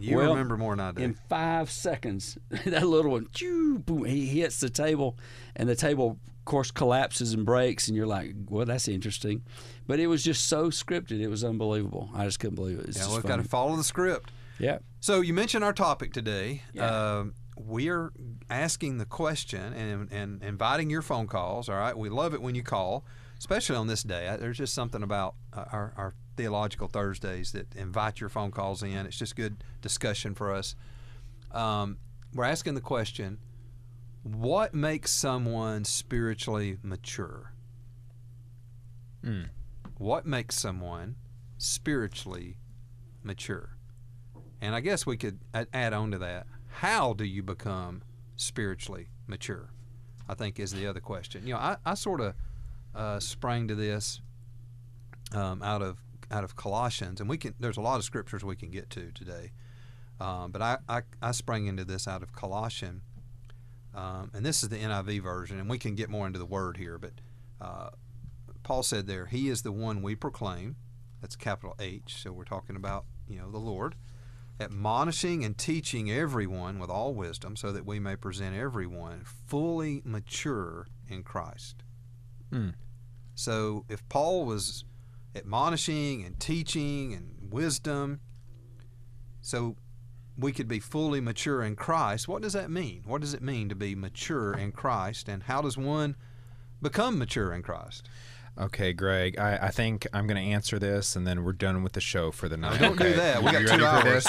You 0.00 0.16
Well, 0.16 0.30
remember 0.30 0.56
more 0.56 0.74
than 0.74 0.80
I 0.84 0.92
do. 0.92 1.02
In 1.02 1.14
five 1.14 1.70
seconds, 1.70 2.38
that 2.66 2.86
little 2.86 3.12
one, 3.12 3.28
choo, 3.32 3.78
boom, 3.78 4.04
he 4.04 4.26
hits 4.26 4.60
the 4.60 4.70
table, 4.70 5.18
and 5.56 5.68
the 5.68 5.76
table, 5.76 6.18
of 6.28 6.44
course, 6.44 6.70
collapses 6.70 7.32
and 7.32 7.44
breaks. 7.44 7.88
And 7.88 7.96
you're 7.96 8.06
like, 8.06 8.34
"Well, 8.48 8.66
that's 8.66 8.88
interesting," 8.88 9.42
but 9.86 10.00
it 10.00 10.06
was 10.06 10.24
just 10.24 10.46
so 10.46 10.70
scripted. 10.70 11.20
It 11.20 11.28
was 11.28 11.44
unbelievable. 11.44 12.10
I 12.14 12.24
just 12.24 12.40
couldn't 12.40 12.56
believe 12.56 12.78
it. 12.78 12.86
It's 12.86 12.98
yeah, 12.98 13.04
just 13.04 13.14
we've 13.14 13.24
got 13.24 13.36
to 13.36 13.44
follow 13.44 13.76
the 13.76 13.84
script. 13.84 14.30
Yeah. 14.58 14.78
So 15.00 15.20
you 15.22 15.32
mentioned 15.32 15.64
our 15.64 15.72
topic 15.72 16.12
today. 16.12 16.62
Yeah. 16.72 17.18
Um, 17.18 17.34
we're 17.56 18.12
asking 18.48 18.98
the 18.98 19.04
question 19.04 19.72
and, 19.74 20.10
and 20.12 20.42
inviting 20.42 20.90
your 20.90 21.02
phone 21.02 21.26
calls. 21.26 21.68
All 21.68 21.76
right, 21.76 21.96
we 21.96 22.08
love 22.08 22.34
it 22.34 22.42
when 22.42 22.54
you 22.54 22.62
call, 22.62 23.04
especially 23.40 23.74
on 23.74 23.88
this 23.88 24.04
day. 24.04 24.28
I- 24.28 24.36
There's 24.36 24.58
just 24.58 24.72
something 24.74 25.02
about 25.02 25.34
uh, 25.52 25.64
our, 25.72 25.92
our 25.96 26.14
theological 26.36 26.86
Thursdays 26.86 27.50
that 27.52 27.74
invite 27.74 28.20
your 28.20 28.28
phone 28.28 28.52
calls 28.52 28.82
in. 28.84 28.94
It's 29.06 29.18
just 29.18 29.34
good 29.34 29.64
discussion 29.82 30.34
for 30.34 30.54
us. 30.54 30.76
Um, 31.50 31.96
we're 32.34 32.44
asking 32.44 32.74
the 32.74 32.80
question: 32.80 33.38
What 34.22 34.72
makes 34.74 35.10
someone 35.10 35.84
spiritually 35.84 36.78
mature? 36.82 37.52
Mm. 39.24 39.48
What 39.98 40.26
makes 40.26 40.54
someone 40.54 41.16
spiritually 41.58 42.56
mature? 43.22 43.76
And 44.60 44.74
I 44.74 44.80
guess 44.80 45.06
we 45.06 45.16
could 45.16 45.38
add 45.72 45.92
on 45.92 46.10
to 46.12 46.18
that. 46.18 46.46
How 46.68 47.14
do 47.14 47.24
you 47.24 47.42
become 47.42 48.02
spiritually 48.36 49.08
mature? 49.26 49.70
I 50.28 50.34
think 50.34 50.60
is 50.60 50.70
the 50.72 50.86
other 50.86 51.00
question. 51.00 51.46
You 51.46 51.54
know, 51.54 51.58
I, 51.60 51.76
I 51.84 51.94
sort 51.94 52.20
of 52.20 52.34
uh, 52.94 53.20
sprang 53.20 53.68
to 53.68 53.74
this 53.74 54.20
um, 55.34 55.62
out 55.62 55.82
of 55.82 55.98
out 56.30 56.44
of 56.44 56.56
Colossians, 56.56 57.20
and 57.20 57.28
we 57.28 57.36
can. 57.36 57.54
There's 57.58 57.76
a 57.76 57.82
lot 57.82 57.96
of 57.96 58.04
scriptures 58.04 58.44
we 58.44 58.56
can 58.56 58.70
get 58.70 58.90
to 58.90 59.10
today, 59.12 59.52
um, 60.20 60.52
but 60.52 60.62
I, 60.62 60.78
I 60.88 61.02
I 61.20 61.32
sprang 61.32 61.66
into 61.66 61.84
this 61.84 62.06
out 62.06 62.22
of 62.22 62.32
Colossian, 62.32 63.02
um, 63.94 64.30
and 64.34 64.44
this 64.44 64.62
is 64.62 64.68
the 64.68 64.76
NIV 64.76 65.22
version, 65.22 65.58
and 65.58 65.68
we 65.68 65.78
can 65.78 65.94
get 65.94 66.10
more 66.10 66.26
into 66.26 66.38
the 66.38 66.46
word 66.46 66.76
here. 66.76 66.98
But 66.98 67.12
uh, 67.60 67.90
Paul 68.62 68.82
said 68.82 69.06
there, 69.06 69.26
He 69.26 69.48
is 69.48 69.62
the 69.62 69.72
one 69.72 70.02
we 70.02 70.14
proclaim. 70.14 70.76
That's 71.20 71.36
capital 71.36 71.74
H. 71.78 72.22
So 72.22 72.32
we're 72.32 72.44
talking 72.44 72.76
about 72.76 73.04
you 73.28 73.38
know 73.38 73.50
the 73.50 73.58
Lord 73.58 73.96
admonishing 74.60 75.42
and 75.42 75.56
teaching 75.56 76.10
everyone 76.10 76.78
with 76.78 76.90
all 76.90 77.14
wisdom, 77.14 77.56
so 77.56 77.72
that 77.72 77.86
we 77.86 77.98
may 77.98 78.14
present 78.14 78.54
everyone 78.54 79.22
fully 79.24 80.02
mature 80.04 80.86
in 81.08 81.22
Christ. 81.22 81.82
Mm. 82.52 82.74
So 83.34 83.84
if 83.88 84.06
Paul 84.08 84.44
was 84.44 84.84
admonishing 85.34 86.24
and 86.24 86.38
teaching 86.38 87.14
and 87.14 87.52
wisdom, 87.52 88.20
so 89.40 89.76
we 90.36 90.52
could 90.52 90.68
be 90.68 90.78
fully 90.78 91.20
mature 91.20 91.62
in 91.62 91.76
Christ, 91.76 92.28
what 92.28 92.42
does 92.42 92.52
that 92.52 92.70
mean? 92.70 93.02
What 93.04 93.20
does 93.20 93.34
it 93.34 93.42
mean 93.42 93.68
to 93.68 93.74
be 93.74 93.94
mature 93.94 94.52
in 94.54 94.72
Christ, 94.72 95.28
and 95.28 95.44
how 95.44 95.62
does 95.62 95.76
one 95.76 96.16
become 96.82 97.18
mature 97.18 97.52
in 97.52 97.62
Christ? 97.62 98.08
Okay, 98.58 98.92
Greg, 98.92 99.38
I, 99.38 99.56
I 99.56 99.70
think 99.70 100.06
I'm 100.12 100.26
going 100.26 100.36
to 100.36 100.50
answer 100.52 100.78
this 100.78 101.16
and 101.16 101.26
then 101.26 101.44
we're 101.44 101.52
done 101.52 101.82
with 101.82 101.92
the 101.92 102.00
show 102.00 102.30
for 102.30 102.48
the 102.48 102.56
night. 102.56 102.80
don't 102.80 102.98
do 102.98 103.12
that. 103.14 103.42
We 103.42 103.52
got 103.52 103.78
two 103.78 103.84
hours. 103.84 104.26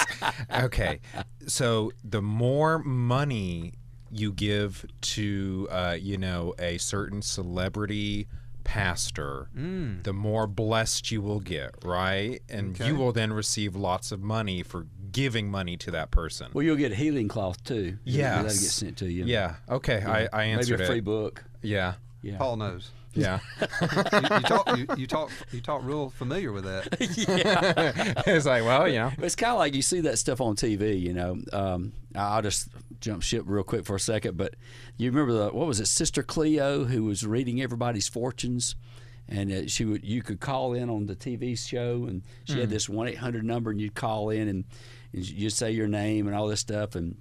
Okay. 0.64 1.00
So 1.48 1.92
the 2.04 2.22
more 2.22 2.80
money 2.80 3.74
you 4.12 4.32
give 4.34 4.86
to, 5.02 5.68
uh, 5.72 5.98
you 6.00 6.18
know, 6.18 6.54
a 6.60 6.78
certain 6.78 7.22
celebrity 7.22 8.28
pastor, 8.64 9.50
Mm. 9.58 10.04
the 10.04 10.14
more 10.14 10.46
blessed 10.48 11.12
you 11.12 11.22
will 11.22 11.40
get, 11.40 11.74
right? 11.84 12.42
And 12.48 12.76
Okay. 12.76 12.88
you 12.88 12.96
will 12.96 13.12
then 13.12 13.34
receive 13.34 13.76
lots 13.76 14.12
of 14.12 14.22
money 14.22 14.62
for 14.64 14.86
giving 15.12 15.50
money 15.50 15.76
to 15.78 15.92
that 15.92 16.12
person. 16.12 16.48
Well, 16.54 16.64
you'll 16.64 16.76
get 16.78 16.94
healing 16.94 17.28
cloth 17.28 17.64
too. 17.64 17.98
Yeah, 18.04 18.36
that'll 18.36 18.44
get 18.52 18.54
sent 18.54 18.98
to 18.98 19.12
you. 19.12 19.26
yeah. 19.26 19.56
Okay. 19.68 20.04
I, 20.06 20.30
I 20.32 20.44
answered 20.46 20.80
Maybe 20.80 20.84
a 20.84 20.88
free 20.88 20.98
it. 21.00 21.04
book. 21.06 21.44
Yeah. 21.62 21.96
Yeah. 22.22 22.38
Paul 22.38 22.58
knows. 22.58 22.92
Yeah. 23.14 23.40
You, 23.82 24.20
you 24.22 24.42
talk. 24.42 24.78
You, 24.78 24.88
you 24.98 25.08
talk. 25.08 25.32
You 25.52 25.62
talk 25.62 25.84
real 25.84 26.10
familiar 26.12 26.52
with 26.52 26.66
that. 26.66 26.98
yeah. 27.18 28.24
it's 28.28 28.46
like, 28.46 28.64
well, 28.64 28.88
you 28.88 29.00
know. 29.00 29.12
It's 29.20 29.36
kind 29.36 29.54
of 29.54 29.60
like 29.60 29.74
you 29.74 29.82
see 29.82 30.02
that 30.02 30.20
stuff 30.20 30.42
on 30.42 30.56
TV, 30.56 31.00
you 31.00 31.14
know. 31.14 31.38
Um, 31.52 31.94
I'll 32.16 32.42
just 32.42 32.70
jump 33.00 33.24
ship 33.24 33.44
real 33.46 33.64
quick 33.64 33.86
for 33.86 33.96
a 33.96 34.00
second, 34.00 34.38
but 34.38 34.56
you 34.98 35.10
remember 35.12 35.34
the 35.34 35.50
what 35.50 35.68
was 35.68 35.80
it, 35.80 35.88
Sister 35.88 36.24
Cleo, 36.24 36.86
who 36.86 37.06
was 37.06 37.26
reading 37.26 37.62
everybody's 37.62 38.08
fortunes, 38.08 38.76
and 39.28 39.52
uh, 39.52 39.68
she 39.68 39.86
would 39.86 40.04
you 40.04 40.22
could 40.22 40.40
call 40.40 40.74
in 40.74 40.90
on 40.90 41.06
the 41.06 41.16
TV 41.16 41.58
show, 41.58 42.06
and 42.08 42.24
she 42.46 42.60
had 42.60 42.70
this 42.70 42.90
one 42.90 43.08
eight 43.08 43.18
hundred 43.18 43.44
number, 43.44 43.72
and 43.72 43.80
you'd 43.80 43.96
call 43.96 44.30
in 44.30 44.48
and, 44.48 44.66
and 45.14 45.30
you'd 45.30 45.52
say 45.52 45.72
your 45.72 45.88
name 45.88 46.28
and 46.28 46.36
all 46.36 46.48
this 46.48 46.60
stuff, 46.60 46.96
and 46.96 47.18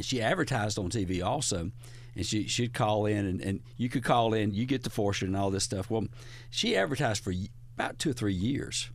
she 0.00 0.20
advertised 0.20 0.78
on 0.78 0.90
TV 0.90 1.24
also. 1.24 1.70
And 2.14 2.26
she, 2.26 2.48
she'd 2.48 2.74
call 2.74 3.06
in, 3.06 3.26
and, 3.26 3.40
and 3.40 3.60
you 3.76 3.88
could 3.88 4.02
call 4.02 4.34
in, 4.34 4.52
you 4.52 4.66
get 4.66 4.82
the 4.82 4.90
fortune 4.90 5.28
and 5.28 5.36
all 5.36 5.50
this 5.50 5.64
stuff. 5.64 5.88
Well, 5.88 6.08
she 6.50 6.76
advertised 6.76 7.22
for 7.22 7.32
about 7.76 7.98
two 7.98 8.10
or 8.10 8.14
three 8.14 8.34
years. 8.34 8.90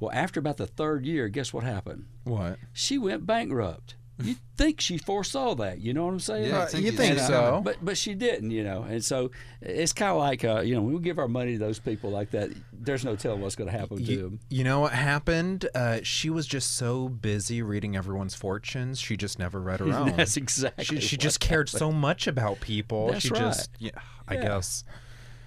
Well, 0.00 0.10
after 0.12 0.40
about 0.40 0.56
the 0.56 0.66
third 0.66 1.06
year, 1.06 1.28
guess 1.28 1.52
what 1.52 1.64
happened? 1.64 2.06
What? 2.24 2.58
She 2.72 2.98
went 2.98 3.26
bankrupt. 3.26 3.94
You 4.20 4.34
think 4.56 4.80
she 4.80 4.98
foresaw 4.98 5.54
that? 5.56 5.80
You 5.80 5.94
know 5.94 6.04
what 6.06 6.12
I'm 6.12 6.18
saying? 6.20 6.48
Yeah, 6.48 6.62
I 6.62 6.66
think 6.66 6.84
you 6.84 6.90
you 6.90 6.96
think 6.96 7.16
did. 7.18 7.26
so? 7.26 7.60
But 7.64 7.76
but 7.80 7.96
she 7.96 8.14
didn't, 8.14 8.50
you 8.50 8.64
know. 8.64 8.82
And 8.82 9.04
so 9.04 9.30
it's 9.62 9.92
kind 9.92 10.10
of 10.10 10.18
like 10.18 10.44
uh, 10.44 10.60
you 10.60 10.74
know 10.74 10.82
when 10.82 10.94
we 10.94 11.00
give 11.00 11.18
our 11.20 11.28
money 11.28 11.52
to 11.52 11.58
those 11.58 11.78
people 11.78 12.10
like 12.10 12.30
that, 12.32 12.50
there's 12.72 13.04
no 13.04 13.14
telling 13.14 13.40
what's 13.40 13.54
going 13.54 13.70
to 13.70 13.78
happen 13.78 14.04
to 14.04 14.16
them. 14.16 14.40
you 14.50 14.64
know 14.64 14.80
what 14.80 14.92
happened? 14.92 15.68
Uh, 15.74 16.00
she 16.02 16.30
was 16.30 16.46
just 16.46 16.76
so 16.76 17.08
busy 17.08 17.62
reading 17.62 17.94
everyone's 17.96 18.34
fortunes, 18.34 18.98
she 19.00 19.16
just 19.16 19.38
never 19.38 19.60
read 19.60 19.78
her 19.80 19.86
own. 19.92 20.16
That's 20.16 20.36
exactly. 20.36 20.84
she 20.84 21.00
she 21.00 21.14
what 21.16 21.20
just 21.22 21.38
cared 21.40 21.68
happened. 21.68 21.78
so 21.78 21.92
much 21.92 22.26
about 22.26 22.60
people. 22.60 23.12
That's 23.12 23.22
she 23.24 23.30
right. 23.30 23.38
just, 23.40 23.70
yeah, 23.78 23.90
I 24.26 24.34
Yeah. 24.34 24.42
guess. 24.42 24.84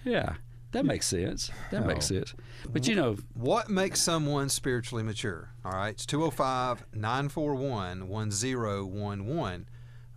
Yeah, 0.06 0.36
that 0.72 0.86
makes 0.86 1.06
sense. 1.08 1.52
That 1.72 1.86
makes 1.86 2.12
Oh. 2.12 2.16
sense. 2.16 2.34
But 2.72 2.88
you 2.88 2.96
know, 2.96 3.18
What 3.34 3.70
makes 3.70 4.02
someone 4.02 4.50
spiritually 4.50 5.04
mature? 5.04 5.50
All 5.66 5.72
right, 5.72 5.90
it's 5.90 6.06
205 6.06 6.86
941 6.94 8.08
1011. 8.08 9.68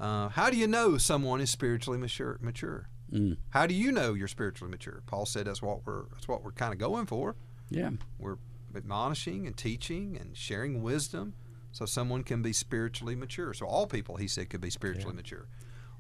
Uh, 0.01 0.29
How 0.29 0.51
do 0.51 0.57
you 0.57 0.67
know 0.67 0.99
someone 0.99 1.41
is 1.41 1.51
spiritually 1.51 1.99
mature? 1.99 2.39
Mature. 2.41 2.89
Mm. 3.13 3.37
How 3.51 3.67
do 3.67 3.75
you 3.75 3.93
know 3.93 4.15
you're 4.15 4.29
spiritually 4.29 4.71
mature? 4.71 5.03
Paul 5.07 5.27
said 5.27 5.47
that's 5.47 5.63
what 5.63 5.87
we're 5.87 6.05
that's 6.13 6.27
what 6.29 6.43
we're 6.43 6.53
kind 6.53 6.73
of 6.73 6.79
going 6.79 7.07
for. 7.07 7.37
yeah, 7.71 7.91
We're 8.19 8.37
admonishing 8.75 9.47
and 9.47 9.57
teaching 9.57 10.17
and 10.21 10.37
sharing 10.37 10.83
wisdom, 10.83 11.35
so 11.73 11.87
someone 11.87 12.23
can 12.25 12.43
be 12.43 12.53
spiritually 12.53 13.15
mature. 13.15 13.55
So 13.55 13.67
all 13.67 13.87
people, 13.87 14.17
he 14.17 14.27
said, 14.29 14.51
could 14.51 14.61
be 14.61 14.71
spiritually 14.71 15.15
mature. 15.15 15.47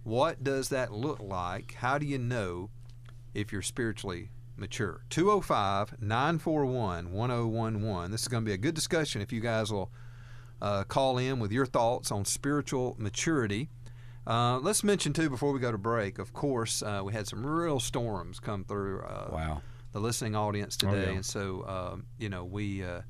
What 0.02 0.42
does 0.44 0.68
that 0.70 0.92
look 0.92 1.20
like? 1.20 1.74
How 1.74 1.98
do 1.98 2.06
you 2.06 2.18
know 2.18 2.70
if 3.32 3.52
you're 3.52 3.62
spiritually 3.62 4.30
mature. 4.56 5.02
205 5.10 6.00
941 6.00 7.12
1011. 7.12 8.10
This 8.10 8.22
is 8.22 8.28
going 8.28 8.42
to 8.44 8.48
be 8.48 8.52
a 8.54 8.58
good 8.58 8.74
discussion 8.74 9.20
if 9.22 9.32
you 9.32 9.40
guys 9.40 9.72
will 9.72 9.90
uh, 10.62 10.84
call 10.84 11.18
in 11.18 11.38
with 11.40 11.52
your 11.52 11.66
thoughts 11.66 12.10
on 12.10 12.24
spiritual 12.24 12.94
maturity. 12.98 13.68
Uh, 14.26 14.58
let's 14.58 14.82
mention, 14.82 15.12
too, 15.12 15.28
before 15.28 15.52
we 15.52 15.58
go 15.60 15.70
to 15.70 15.76
break, 15.78 16.18
of 16.18 16.32
course, 16.32 16.82
uh, 16.82 17.02
we 17.04 17.12
had 17.12 17.26
some 17.26 17.44
real 17.46 17.78
storms 17.78 18.40
come 18.40 18.64
through 18.64 19.00
uh, 19.02 19.28
Wow. 19.30 19.62
the 19.92 20.00
listening 20.00 20.34
audience 20.34 20.76
today. 20.76 21.04
yeah. 21.08 21.16
And 21.16 21.24
so, 21.24 21.66
um, 21.68 22.06
you 22.18 22.30
know, 22.30 22.44
we 22.44 22.82
uh, 22.82 23.02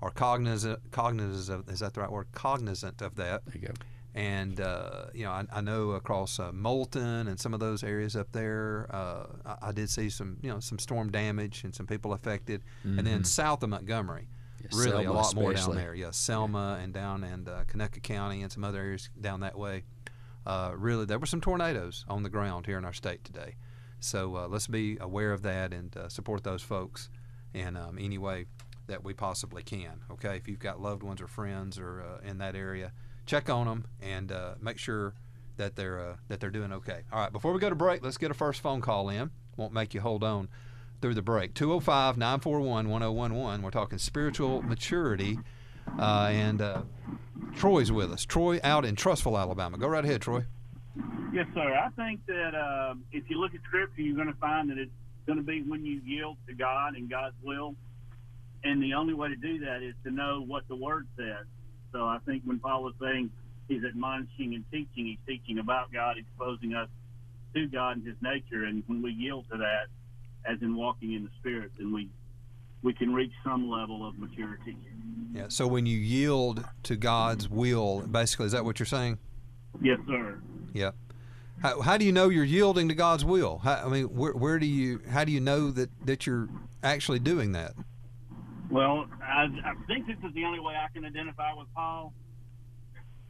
are 0.00 0.10
cognizant, 0.10 0.78
cognizant 0.92 1.60
of, 1.60 1.68
is 1.72 1.80
that 1.80 1.94
the 1.94 2.00
right 2.02 2.10
word? 2.12 2.28
Cognizant 2.32 3.02
of 3.02 3.16
that. 3.16 3.44
There 3.46 3.54
you 3.60 3.68
go. 3.68 3.74
And 4.14 4.60
uh, 4.60 5.06
you 5.14 5.24
know, 5.24 5.30
I, 5.30 5.44
I 5.52 5.60
know 5.60 5.90
across 5.92 6.40
uh, 6.40 6.50
Moulton 6.52 7.28
and 7.28 7.38
some 7.38 7.54
of 7.54 7.60
those 7.60 7.84
areas 7.84 8.16
up 8.16 8.32
there, 8.32 8.88
uh, 8.90 9.26
I, 9.46 9.68
I 9.68 9.72
did 9.72 9.88
see 9.88 10.10
some, 10.10 10.36
you 10.42 10.50
know, 10.50 10.58
some 10.60 10.78
storm 10.78 11.10
damage 11.12 11.62
and 11.64 11.74
some 11.74 11.86
people 11.86 12.12
affected. 12.12 12.62
And 12.82 13.06
then 13.06 13.22
south 13.24 13.62
of 13.62 13.70
Montgomery, 13.70 14.28
Yeah, 14.60 14.66
really 14.72 14.90
a 14.90 14.94
Selma 15.04 15.12
lot 15.12 15.34
more 15.34 15.54
down 15.54 15.76
there. 15.76 15.94
Yeah, 15.94 16.10
Selma 16.10 16.80
and 16.82 16.92
down 16.92 17.22
in 17.22 17.46
uh, 17.46 17.64
Conecuh 17.68 18.02
County 18.02 18.42
and 18.42 18.50
some 18.50 18.64
other 18.64 18.80
areas 18.80 19.10
down 19.20 19.40
that 19.40 19.56
way. 19.56 19.84
Uh, 20.44 20.72
really, 20.74 21.04
there 21.04 21.18
were 21.18 21.26
some 21.26 21.40
tornadoes 21.40 22.04
on 22.08 22.22
the 22.24 22.30
ground 22.30 22.66
here 22.66 22.78
in 22.78 22.84
our 22.84 22.92
state 22.92 23.22
today. 23.24 23.54
So 24.00 24.34
uh, 24.36 24.48
let's 24.48 24.66
be 24.66 24.96
aware 25.00 25.32
of 25.32 25.42
that 25.42 25.72
and 25.72 25.94
uh, 25.96 26.08
support 26.08 26.42
those 26.42 26.62
folks 26.62 27.10
in 27.54 27.76
um, 27.76 27.98
any 28.00 28.18
way 28.18 28.46
that 28.86 29.04
we 29.04 29.12
possibly 29.12 29.62
can. 29.62 30.00
Okay, 30.10 30.36
if 30.36 30.48
you've 30.48 30.58
got 30.58 30.80
loved 30.80 31.02
ones 31.04 31.20
or 31.20 31.28
friends 31.28 31.78
or 31.78 32.02
uh, 32.02 32.26
in 32.28 32.38
that 32.38 32.56
area, 32.56 32.92
check 33.26 33.48
on 33.48 33.66
them 33.66 33.86
and 34.00 34.32
uh, 34.32 34.54
make 34.60 34.78
sure 34.78 35.14
that 35.56 35.76
they're 35.76 36.00
uh, 36.00 36.16
that 36.28 36.40
they're 36.40 36.50
doing 36.50 36.72
okay. 36.72 37.02
All 37.12 37.20
right, 37.20 37.32
before 37.32 37.52
we 37.52 37.60
go 37.60 37.68
to 37.68 37.76
break, 37.76 38.02
let's 38.02 38.18
get 38.18 38.30
a 38.30 38.34
first 38.34 38.60
phone 38.60 38.80
call 38.80 39.08
in. 39.08 39.30
Won't 39.56 39.72
make 39.72 39.94
you 39.94 40.00
hold 40.00 40.24
on 40.24 40.48
through 41.00 41.14
the 41.14 41.22
break. 41.22 41.54
205 41.54 42.16
941 42.16 42.88
1011. 42.88 43.62
We're 43.62 43.70
talking 43.70 43.98
spiritual 43.98 44.62
maturity. 44.62 45.38
Uh, 45.98 46.28
and 46.32 46.62
uh, 46.62 46.82
Troy's 47.56 47.90
with 47.90 48.12
us. 48.12 48.24
Troy 48.24 48.60
out 48.62 48.84
in 48.84 48.96
Trussville, 48.96 49.38
Alabama. 49.38 49.78
Go 49.78 49.88
right 49.88 50.04
ahead, 50.04 50.22
Troy. 50.22 50.44
Yes, 51.32 51.46
sir. 51.54 51.74
I 51.74 51.88
think 51.90 52.24
that 52.26 52.54
uh, 52.54 52.94
if 53.12 53.28
you 53.28 53.40
look 53.40 53.54
at 53.54 53.60
Scripture, 53.62 54.02
you're 54.02 54.16
going 54.16 54.32
to 54.32 54.40
find 54.40 54.70
that 54.70 54.78
it's 54.78 54.90
going 55.26 55.38
to 55.38 55.44
be 55.44 55.62
when 55.62 55.84
you 55.84 56.00
yield 56.04 56.36
to 56.48 56.54
God 56.54 56.94
and 56.96 57.08
God's 57.08 57.36
will. 57.42 57.74
And 58.64 58.82
the 58.82 58.94
only 58.94 59.14
way 59.14 59.28
to 59.28 59.36
do 59.36 59.58
that 59.60 59.82
is 59.82 59.94
to 60.04 60.10
know 60.10 60.42
what 60.46 60.68
the 60.68 60.76
Word 60.76 61.06
says. 61.16 61.46
So 61.92 62.04
I 62.04 62.18
think 62.26 62.42
when 62.44 62.58
Paul 62.58 62.88
is 62.88 62.94
saying 63.00 63.30
he's 63.68 63.84
admonishing 63.84 64.54
and 64.54 64.64
teaching, 64.70 65.06
he's 65.06 65.18
teaching 65.26 65.58
about 65.58 65.92
God, 65.92 66.16
exposing 66.18 66.74
us 66.74 66.88
to 67.54 67.66
God 67.66 67.98
and 67.98 68.06
His 68.06 68.16
nature. 68.22 68.64
And 68.64 68.82
when 68.86 69.02
we 69.02 69.12
yield 69.12 69.46
to 69.50 69.58
that, 69.58 69.86
as 70.50 70.60
in 70.62 70.74
walking 70.76 71.12
in 71.12 71.24
the 71.24 71.30
Spirit, 71.38 71.72
then 71.78 71.92
we 71.92 72.08
we 72.82 72.94
can 72.94 73.12
reach 73.12 73.32
some 73.44 73.68
level 73.68 74.06
of 74.06 74.18
maturity. 74.18 74.76
Yeah. 75.34 75.46
So 75.48 75.66
when 75.66 75.84
you 75.84 75.98
yield 75.98 76.64
to 76.84 76.96
God's 76.96 77.48
will, 77.48 78.00
basically, 78.00 78.46
is 78.46 78.52
that 78.52 78.64
what 78.64 78.78
you're 78.78 78.86
saying? 78.86 79.18
Yes, 79.82 79.98
sir. 80.06 80.40
Yeah. 80.72 80.92
How, 81.62 81.82
how 81.82 81.98
do 81.98 82.06
you 82.06 82.12
know 82.12 82.30
you're 82.30 82.42
yielding 82.42 82.88
to 82.88 82.94
God's 82.94 83.22
will? 83.24 83.58
How, 83.58 83.82
I 83.84 83.88
mean, 83.88 84.04
where, 84.06 84.32
where 84.32 84.58
do 84.58 84.66
you 84.66 85.02
how 85.10 85.24
do 85.24 85.32
you 85.32 85.40
know 85.40 85.70
that 85.72 85.90
that 86.06 86.26
you're 86.26 86.48
actually 86.82 87.18
doing 87.18 87.52
that? 87.52 87.74
Well, 88.70 89.06
I, 89.22 89.44
I 89.64 89.74
think 89.86 90.06
this 90.06 90.16
is 90.26 90.32
the 90.34 90.44
only 90.44 90.60
way 90.60 90.74
I 90.74 90.86
can 90.92 91.04
identify 91.04 91.52
with 91.54 91.66
Paul. 91.74 92.12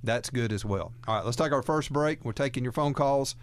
that's 0.03 0.29
good 0.29 0.51
as 0.51 0.65
well. 0.65 0.93
All 1.07 1.15
right, 1.15 1.25
let's 1.25 1.37
take 1.37 1.51
our 1.51 1.61
first 1.61 1.93
break. 1.93 2.25
We're 2.25 2.33
taking 2.33 2.63
your 2.63 2.73
phone 2.73 2.93
calls. 2.93 3.35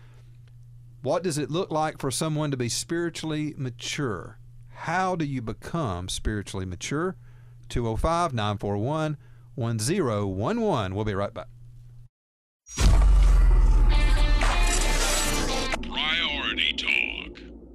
What 1.03 1.23
does 1.23 1.39
it 1.39 1.51
look 1.51 1.71
like 1.71 1.99
for 1.99 2.11
someone 2.11 2.51
to 2.51 2.57
be 2.57 2.69
spiritually 2.69 3.55
mature? 3.57 4.39
How 4.69 5.17
do 5.17 5.25
you 5.25 5.43
become 5.43 6.09
spiritually 6.09 6.67
mature? 6.67 7.17
205 7.69 8.35
941 8.35 9.17
1011. 9.55 10.95
We'll 10.95 11.05
be 11.05 11.15
right 11.15 11.35
back. 11.35 11.49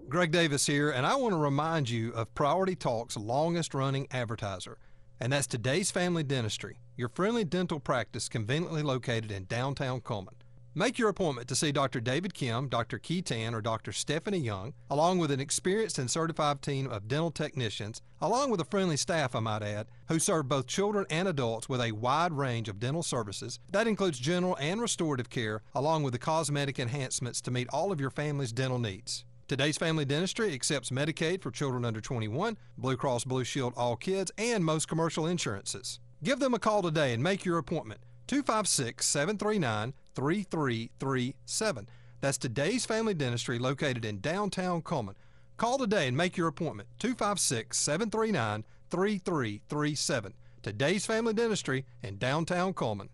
Greg 0.10 0.32
Davis 0.32 0.66
here, 0.66 0.90
and 0.90 1.06
I 1.06 1.18
want 1.18 1.34
to 1.34 1.38
remind 1.38 1.90
you 1.90 2.14
of 2.14 2.34
Priority 2.34 2.76
Talk's 2.76 3.18
longest 3.18 3.74
running 3.74 4.08
advertiser, 4.10 4.78
and 5.20 5.34
that's 5.34 5.48
Today's 5.48 5.92
Family 5.92 6.24
Dentistry, 6.24 6.80
your 6.96 7.10
friendly 7.10 7.44
dental 7.44 7.82
practice 7.82 8.30
conveniently 8.30 8.82
located 8.84 9.34
in 9.34 9.48
downtown 9.48 10.00
Cullman. 10.00 10.36
Make 10.74 10.98
your 10.98 11.10
appointment 11.10 11.50
to 11.50 11.56
see 11.56 11.74
Dr. 11.74 12.00
David 12.00 12.34
Kim, 12.34 12.70
Dr. 12.70 13.00
Key 13.00 13.22
Tan, 13.22 13.54
or 13.54 13.60
Dr. 13.60 13.92
Stephanie 13.92 14.38
Young, 14.38 14.74
along 14.90 15.18
with 15.18 15.30
an 15.30 15.42
experienced 15.42 16.00
and 16.00 16.10
certified 16.10 16.62
team 16.62 16.90
of 16.90 17.10
dental 17.10 17.32
technicians, 17.32 18.02
along 18.22 18.50
with 18.50 18.62
a 18.62 18.66
friendly 18.66 18.96
staff, 18.96 19.36
I 19.36 19.42
might 19.42 19.62
add, 19.62 19.88
who 20.08 20.20
serve 20.20 20.48
both 20.48 20.68
children 20.68 21.06
and 21.10 21.28
adults 21.28 21.68
with 21.68 21.82
a 21.82 21.92
wide 21.92 22.32
range 22.32 22.70
of 22.70 22.80
dental 22.80 23.04
services. 23.04 23.60
That 23.74 23.88
includes 23.88 24.20
general 24.20 24.56
and 24.62 24.80
restorative 24.80 25.30
care, 25.30 25.64
along 25.76 26.04
with 26.04 26.14
the 26.14 26.20
cosmetic 26.20 26.80
enhancements 26.80 27.42
to 27.42 27.52
meet 27.52 27.68
all 27.74 27.92
of 27.92 28.00
your 28.00 28.10
family's 28.10 28.54
dental 28.54 28.80
needs. 28.80 29.26
Today's 29.48 29.78
Family 29.78 30.04
Dentistry 30.04 30.54
accepts 30.54 30.90
Medicaid 30.90 31.42
for 31.42 31.52
children 31.52 31.86
under 31.86 32.02
21, 32.02 32.58
Blue 32.78 32.98
Cross 32.98 33.24
Blue 33.24 33.46
Shield 33.46 33.74
All 33.78 33.96
Kids, 33.96 34.30
and 34.38 34.66
most 34.66 34.90
commercial 34.90 35.26
insurances. 35.26 36.02
Give 36.22 36.42
them 36.42 36.54
a 36.54 36.60
call 36.60 36.82
today 36.82 37.14
and 37.14 37.24
make 37.24 37.46
your 37.46 37.58
appointment. 37.58 38.02
256 38.28 39.06
739 39.06 39.94
3337. 40.16 41.88
That's 42.20 42.38
Today's 42.38 42.86
Family 42.86 43.14
Dentistry 43.14 43.58
located 43.58 44.04
in 44.04 44.20
downtown 44.20 44.82
Cullman. 44.82 45.16
Call 45.56 45.78
today 45.78 46.10
and 46.10 46.18
make 46.18 46.36
your 46.36 46.50
appointment. 46.50 46.90
256 47.00 47.78
739 47.78 48.66
3337. 48.90 50.34
Today's 50.62 51.06
Family 51.06 51.34
Dentistry 51.34 51.86
in 52.04 52.18
downtown 52.18 52.74
Cullman. 52.74 53.08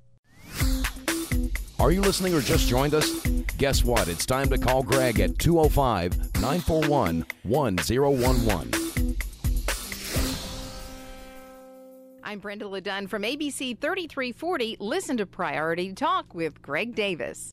Are 1.79 1.91
you 1.91 2.01
listening 2.01 2.33
or 2.33 2.41
just 2.41 2.67
joined 2.67 2.93
us? 2.93 3.09
Guess 3.57 3.83
what? 3.83 4.07
It's 4.07 4.25
time 4.25 4.47
to 4.49 4.57
call 4.57 4.83
Greg 4.83 5.19
at 5.19 5.39
205 5.39 6.35
941 6.35 7.25
1011. 7.43 8.71
I'm 12.23 12.39
Brenda 12.39 12.65
Ladun 12.65 13.09
from 13.09 13.23
ABC 13.23 13.77
3340. 13.77 14.77
Listen 14.79 15.17
to 15.17 15.25
Priority 15.25 15.93
Talk 15.93 16.33
with 16.33 16.61
Greg 16.61 16.95
Davis. 16.95 17.51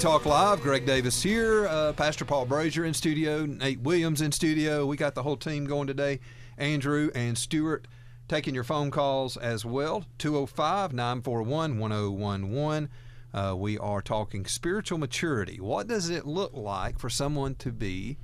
Talk 0.00 0.24
Live. 0.24 0.62
Greg 0.62 0.86
Davis 0.86 1.22
here. 1.22 1.66
Uh, 1.66 1.92
Pastor 1.92 2.24
Paul 2.24 2.46
Brasher 2.46 2.86
in 2.86 2.94
studio. 2.94 3.44
Nate 3.44 3.80
Williams 3.80 4.22
in 4.22 4.32
studio. 4.32 4.86
We 4.86 4.96
got 4.96 5.14
the 5.14 5.22
whole 5.22 5.36
team 5.36 5.66
going 5.66 5.86
today. 5.86 6.20
Andrew 6.56 7.10
and 7.14 7.36
Stuart 7.36 7.86
taking 8.26 8.54
your 8.54 8.64
phone 8.64 8.90
calls 8.90 9.36
as 9.36 9.66
well. 9.66 10.06
205 10.16 10.94
941 10.94 11.78
1011. 11.78 12.88
Uh, 13.34 13.54
We 13.58 13.76
are 13.76 14.00
talking 14.00 14.46
spiritual 14.46 14.96
maturity. 14.96 15.60
What 15.60 15.86
does 15.86 16.08
it 16.08 16.26
look 16.26 16.52
like 16.54 16.98
for 16.98 17.10
someone 17.10 17.54
to 17.56 17.70
be 17.70 18.16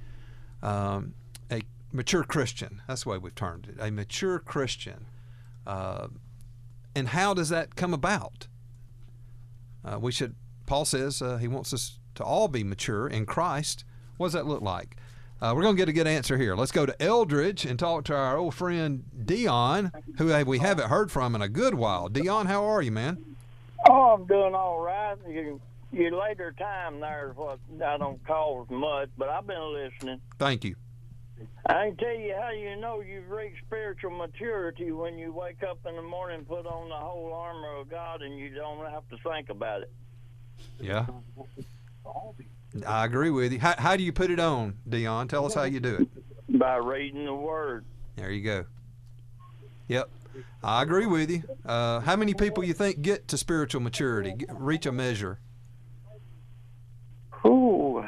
um, 0.62 1.12
a 1.52 1.61
mature 1.92 2.25
Christian? 2.25 2.80
That's 2.88 3.04
the 3.04 3.11
way 3.11 3.18
we've 3.18 3.35
termed 3.35 3.68
it. 3.68 3.76
A 3.78 3.90
mature 3.90 4.38
Christian. 4.38 5.09
Uh, 5.66 6.09
and 6.95 7.09
how 7.09 7.35
does 7.35 7.50
that 7.50 7.76
come 7.76 7.92
about? 7.92 8.49
Uh, 9.85 9.99
we 9.99 10.11
should. 10.11 10.35
Paul 10.67 10.85
says 10.85 11.23
uh, 11.23 11.39
he 11.39 11.49
wants 11.49 11.73
us 11.73 11.99
to 12.17 12.25
all 12.25 12.49
be 12.49 12.65
mature 12.65 13.07
in 13.07 13.27
Christ. 13.27 13.85
What 14.17 14.27
does 14.27 14.33
that 14.35 14.47
look 14.47 14.63
like? 14.63 14.97
Uh, 15.41 15.53
we're 15.55 15.63
going 15.63 15.77
to 15.77 15.81
get 15.81 15.89
a 15.89 15.93
good 15.93 16.07
answer 16.07 16.39
here. 16.39 16.57
Let's 16.57 16.73
go 16.73 16.87
to 16.87 17.03
Eldridge 17.03 17.67
and 17.67 17.79
talk 17.79 18.05
to 18.05 18.15
our 18.15 18.39
old 18.39 18.55
friend 18.55 19.05
Dion, 19.25 19.93
who 20.17 20.45
we 20.47 20.59
haven't 20.59 20.89
heard 20.89 21.11
from 21.11 21.35
in 21.35 21.43
a 21.43 21.49
good 21.49 21.75
while. 21.75 22.09
Dion, 22.09 22.47
how 22.47 22.65
are 22.65 22.81
you, 22.81 22.91
man? 22.91 23.37
Oh, 23.89 24.15
I'm 24.15 24.27
doing 24.27 24.55
all 24.55 24.81
right. 24.81 25.17
You, 25.29 25.61
you 25.93 26.19
later 26.19 26.55
time 26.59 27.01
there 27.01 27.31
is 27.31 27.37
what 27.37 27.59
I 27.85 27.99
don't 27.99 28.25
call 28.27 28.63
as 28.63 28.71
much, 28.71 29.11
but 29.19 29.29
I've 29.29 29.47
been 29.47 29.75
listening. 29.75 30.21
Thank 30.39 30.65
you. 30.65 30.75
I 31.67 31.89
can 31.89 31.97
tell 31.97 32.15
you 32.15 32.35
how 32.41 32.51
you 32.51 32.77
know 32.77 33.03
you've 33.03 33.29
reached 33.29 33.63
spiritual 33.67 34.13
maturity 34.13 34.91
when 34.91 35.19
you 35.19 35.33
wake 35.33 35.63
up 35.63 35.79
in 35.87 35.97
the 35.97 36.03
morning, 36.03 36.47
put 36.47 36.67
on 36.67 36.89
the 36.89 36.95
whole 36.95 37.35
armor 37.35 37.77
of 37.77 37.91
God, 37.91 38.23
and 38.23 38.39
you 38.39 38.55
don't 38.55 38.91
have 38.91 39.07
to 39.11 39.19
think 39.19 39.51
about 39.51 39.83
it. 39.83 39.93
Yeah. 40.80 41.06
I 42.87 43.04
agree 43.06 43.30
with 43.30 43.52
you. 43.52 43.59
How, 43.59 43.75
how 43.78 43.97
do 43.97 44.02
you 44.02 44.12
put 44.12 44.30
it 44.30 44.38
on, 44.38 44.76
Dion? 44.88 45.28
Tell 45.28 45.47
us 45.47 45.54
how 45.54 45.62
you 45.64 45.80
do 45.80 45.95
it. 46.49 46.59
By 46.59 46.76
reading 46.76 47.25
the 47.25 47.35
Word. 47.35 47.85
There 48.16 48.30
you 48.30 48.42
go. 48.42 48.64
Yep. 49.88 50.11
I 50.62 50.83
agree 50.83 51.06
with 51.06 51.30
you. 51.30 51.42
Uh, 51.64 52.00
how 52.00 52.16
many 52.16 52.35
people 52.35 52.64
you 52.64 52.75
think 52.75 53.00
get 53.00 53.28
to 53.28 53.38
spiritual 53.38 53.80
maturity, 53.80 54.33
get, 54.33 54.50
reach 54.61 54.85
a 54.87 54.92
measure? 54.92 55.38
Ooh. 57.47 58.04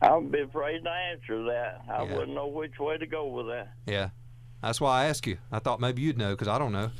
I'd 0.00 0.30
be 0.32 0.40
afraid 0.40 0.84
to 0.84 0.90
answer 0.90 1.42
that. 1.44 1.82
I 1.90 2.04
Yeah. 2.04 2.12
wouldn't 2.14 2.34
know 2.34 2.46
which 2.46 2.78
way 2.78 2.96
to 2.98 3.06
go 3.06 3.26
with 3.28 3.46
that. 3.46 3.72
Yeah. 3.86 4.10
That's 4.62 4.80
why 4.80 5.02
I 5.02 5.06
asked 5.06 5.26
you. 5.26 5.38
I 5.52 5.58
thought 5.58 5.80
maybe 5.80 6.02
you'd 6.02 6.16
know 6.18 6.30
because 6.32 6.48
I 6.48 6.58
don't 6.58 6.72
know. 6.72 6.90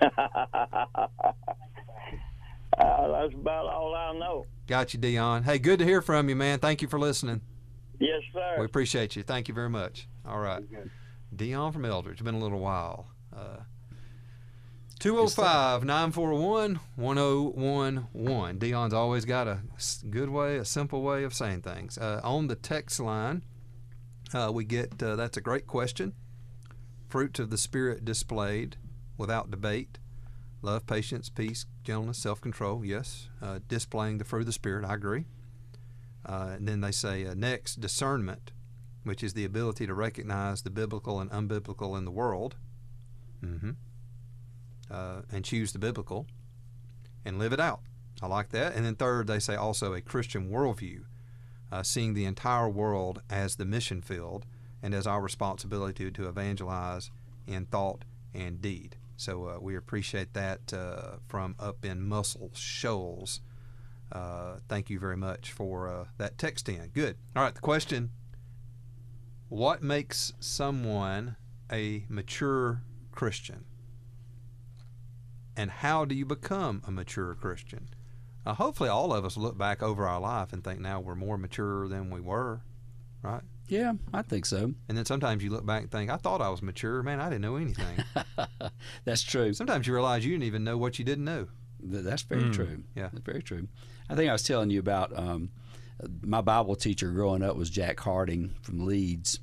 Uh, 2.78 3.08
that's 3.08 3.34
about 3.34 3.66
all 3.66 3.94
I 3.94 4.16
know. 4.18 4.46
Got 4.66 4.94
you, 4.94 5.00
Dion. 5.00 5.42
Hey, 5.42 5.58
good 5.58 5.78
to 5.80 5.84
hear 5.84 6.00
from 6.00 6.28
you, 6.28 6.36
man. 6.36 6.58
Thank 6.58 6.82
you 6.82 6.88
for 6.88 6.98
listening. 6.98 7.40
Yes, 7.98 8.22
sir. 8.32 8.56
We 8.58 8.64
appreciate 8.64 9.16
you. 9.16 9.22
Thank 9.22 9.48
you 9.48 9.54
very 9.54 9.70
much. 9.70 10.06
All 10.26 10.38
right. 10.38 10.62
Dion 11.34 11.72
from 11.72 11.84
Eldridge. 11.84 12.14
It's 12.14 12.22
Been 12.22 12.34
a 12.34 12.38
little 12.38 12.60
while. 12.60 13.08
Uh, 13.34 13.58
205 14.98 15.84
941 15.84 16.80
1011. 16.96 18.58
Dion's 18.58 18.92
always 18.92 19.24
got 19.24 19.46
a 19.46 19.60
good 20.10 20.28
way, 20.28 20.56
a 20.56 20.64
simple 20.64 21.02
way 21.02 21.24
of 21.24 21.32
saying 21.32 21.62
things. 21.62 21.98
Uh, 21.98 22.20
on 22.24 22.48
the 22.48 22.56
text 22.56 22.98
line, 22.98 23.44
uh, 24.34 24.50
we 24.52 24.64
get 24.64 25.00
uh, 25.02 25.14
that's 25.14 25.36
a 25.36 25.40
great 25.40 25.66
question. 25.66 26.14
Fruits 27.08 27.38
of 27.38 27.50
the 27.50 27.58
Spirit 27.58 28.04
displayed 28.04 28.76
without 29.16 29.50
debate. 29.50 29.98
Love, 30.60 30.86
patience, 30.86 31.28
peace, 31.28 31.66
gentleness, 31.84 32.18
self 32.18 32.40
control. 32.40 32.84
Yes. 32.84 33.28
Uh, 33.40 33.60
displaying 33.68 34.18
the 34.18 34.24
fruit 34.24 34.40
of 34.40 34.46
the 34.46 34.52
Spirit. 34.52 34.84
I 34.84 34.94
agree. 34.94 35.24
Uh, 36.26 36.50
and 36.56 36.68
then 36.68 36.80
they 36.80 36.92
say 36.92 37.24
uh, 37.26 37.34
next, 37.34 37.80
discernment, 37.80 38.50
which 39.04 39.22
is 39.22 39.34
the 39.34 39.44
ability 39.44 39.86
to 39.86 39.94
recognize 39.94 40.62
the 40.62 40.70
biblical 40.70 41.20
and 41.20 41.30
unbiblical 41.30 41.96
in 41.96 42.04
the 42.04 42.10
world. 42.10 42.56
hmm 43.40 43.70
Uh, 44.90 45.22
and 45.30 45.44
choose 45.44 45.72
the 45.72 45.78
biblical 45.78 46.26
and 47.24 47.38
live 47.38 47.52
it 47.52 47.60
out. 47.60 47.80
I 48.20 48.26
like 48.26 48.50
that. 48.50 48.74
And 48.74 48.84
then 48.84 48.96
third, 48.96 49.26
they 49.28 49.38
say 49.38 49.54
also 49.54 49.94
a 49.94 50.00
Christian 50.00 50.50
worldview, 50.50 51.04
uh, 51.70 51.82
seeing 51.82 52.14
the 52.14 52.24
entire 52.24 52.68
world 52.68 53.22
as 53.30 53.56
the 53.56 53.64
mission 53.64 54.02
field 54.02 54.44
and 54.82 54.92
as 54.92 55.06
our 55.06 55.20
responsibility 55.20 56.10
to 56.10 56.28
evangelize 56.28 57.10
in 57.46 57.66
thought 57.66 58.04
and 58.34 58.60
deed. 58.60 58.96
So 59.18 59.48
uh, 59.48 59.58
we 59.60 59.74
appreciate 59.74 60.32
that 60.34 60.72
uh, 60.72 61.16
from 61.26 61.56
up 61.58 61.84
in 61.84 62.00
Muscle 62.00 62.52
Shoals. 62.54 63.40
Uh, 64.12 64.58
thank 64.68 64.88
you 64.88 65.00
very 65.00 65.16
much 65.16 65.50
for 65.50 65.88
uh, 65.88 66.04
that 66.18 66.38
text 66.38 66.68
in. 66.68 66.90
Good. 66.94 67.16
All 67.34 67.42
right, 67.42 67.54
the 67.54 67.60
question 67.60 68.10
What 69.48 69.82
makes 69.82 70.32
someone 70.38 71.34
a 71.70 72.04
mature 72.08 72.82
Christian? 73.10 73.64
And 75.56 75.72
how 75.72 76.04
do 76.04 76.14
you 76.14 76.24
become 76.24 76.82
a 76.86 76.92
mature 76.92 77.34
Christian? 77.34 77.88
Uh, 78.46 78.54
hopefully, 78.54 78.88
all 78.88 79.12
of 79.12 79.24
us 79.24 79.36
look 79.36 79.58
back 79.58 79.82
over 79.82 80.06
our 80.06 80.20
life 80.20 80.52
and 80.52 80.62
think 80.62 80.78
now 80.78 81.00
we're 81.00 81.16
more 81.16 81.36
mature 81.36 81.88
than 81.88 82.08
we 82.08 82.20
were, 82.20 82.62
right? 83.20 83.42
Yeah, 83.68 83.92
I 84.14 84.22
think 84.22 84.46
so. 84.46 84.72
And 84.88 84.96
then 84.96 85.04
sometimes 85.04 85.44
you 85.44 85.50
look 85.50 85.66
back 85.66 85.82
and 85.82 85.90
think, 85.90 86.10
I 86.10 86.16
thought 86.16 86.40
I 86.40 86.48
was 86.48 86.62
mature. 86.62 87.02
Man, 87.02 87.20
I 87.20 87.28
didn't 87.28 87.42
know 87.42 87.56
anything. 87.56 88.04
That's 89.04 89.22
true. 89.22 89.52
sometimes 89.52 89.86
you 89.86 89.92
realize 89.92 90.24
you 90.24 90.32
didn't 90.32 90.44
even 90.44 90.64
know 90.64 90.78
what 90.78 90.98
you 90.98 91.04
didn't 91.04 91.24
know. 91.24 91.48
That's 91.80 92.22
very 92.22 92.50
true. 92.50 92.82
yeah. 92.96 93.08
that's 93.12 93.24
very 93.24 93.42
true. 93.42 93.68
I 94.10 94.16
think 94.16 94.28
I 94.28 94.32
was 94.32 94.42
telling 94.42 94.70
you 94.70 94.80
about 94.80 95.16
um, 95.16 95.50
my 96.22 96.40
Bible 96.40 96.74
teacher 96.74 97.10
growing 97.10 97.42
up 97.42 97.56
was 97.56 97.70
Jack 97.70 98.00
Harding 98.00 98.54
from 98.62 98.84
Leeds. 98.84 99.38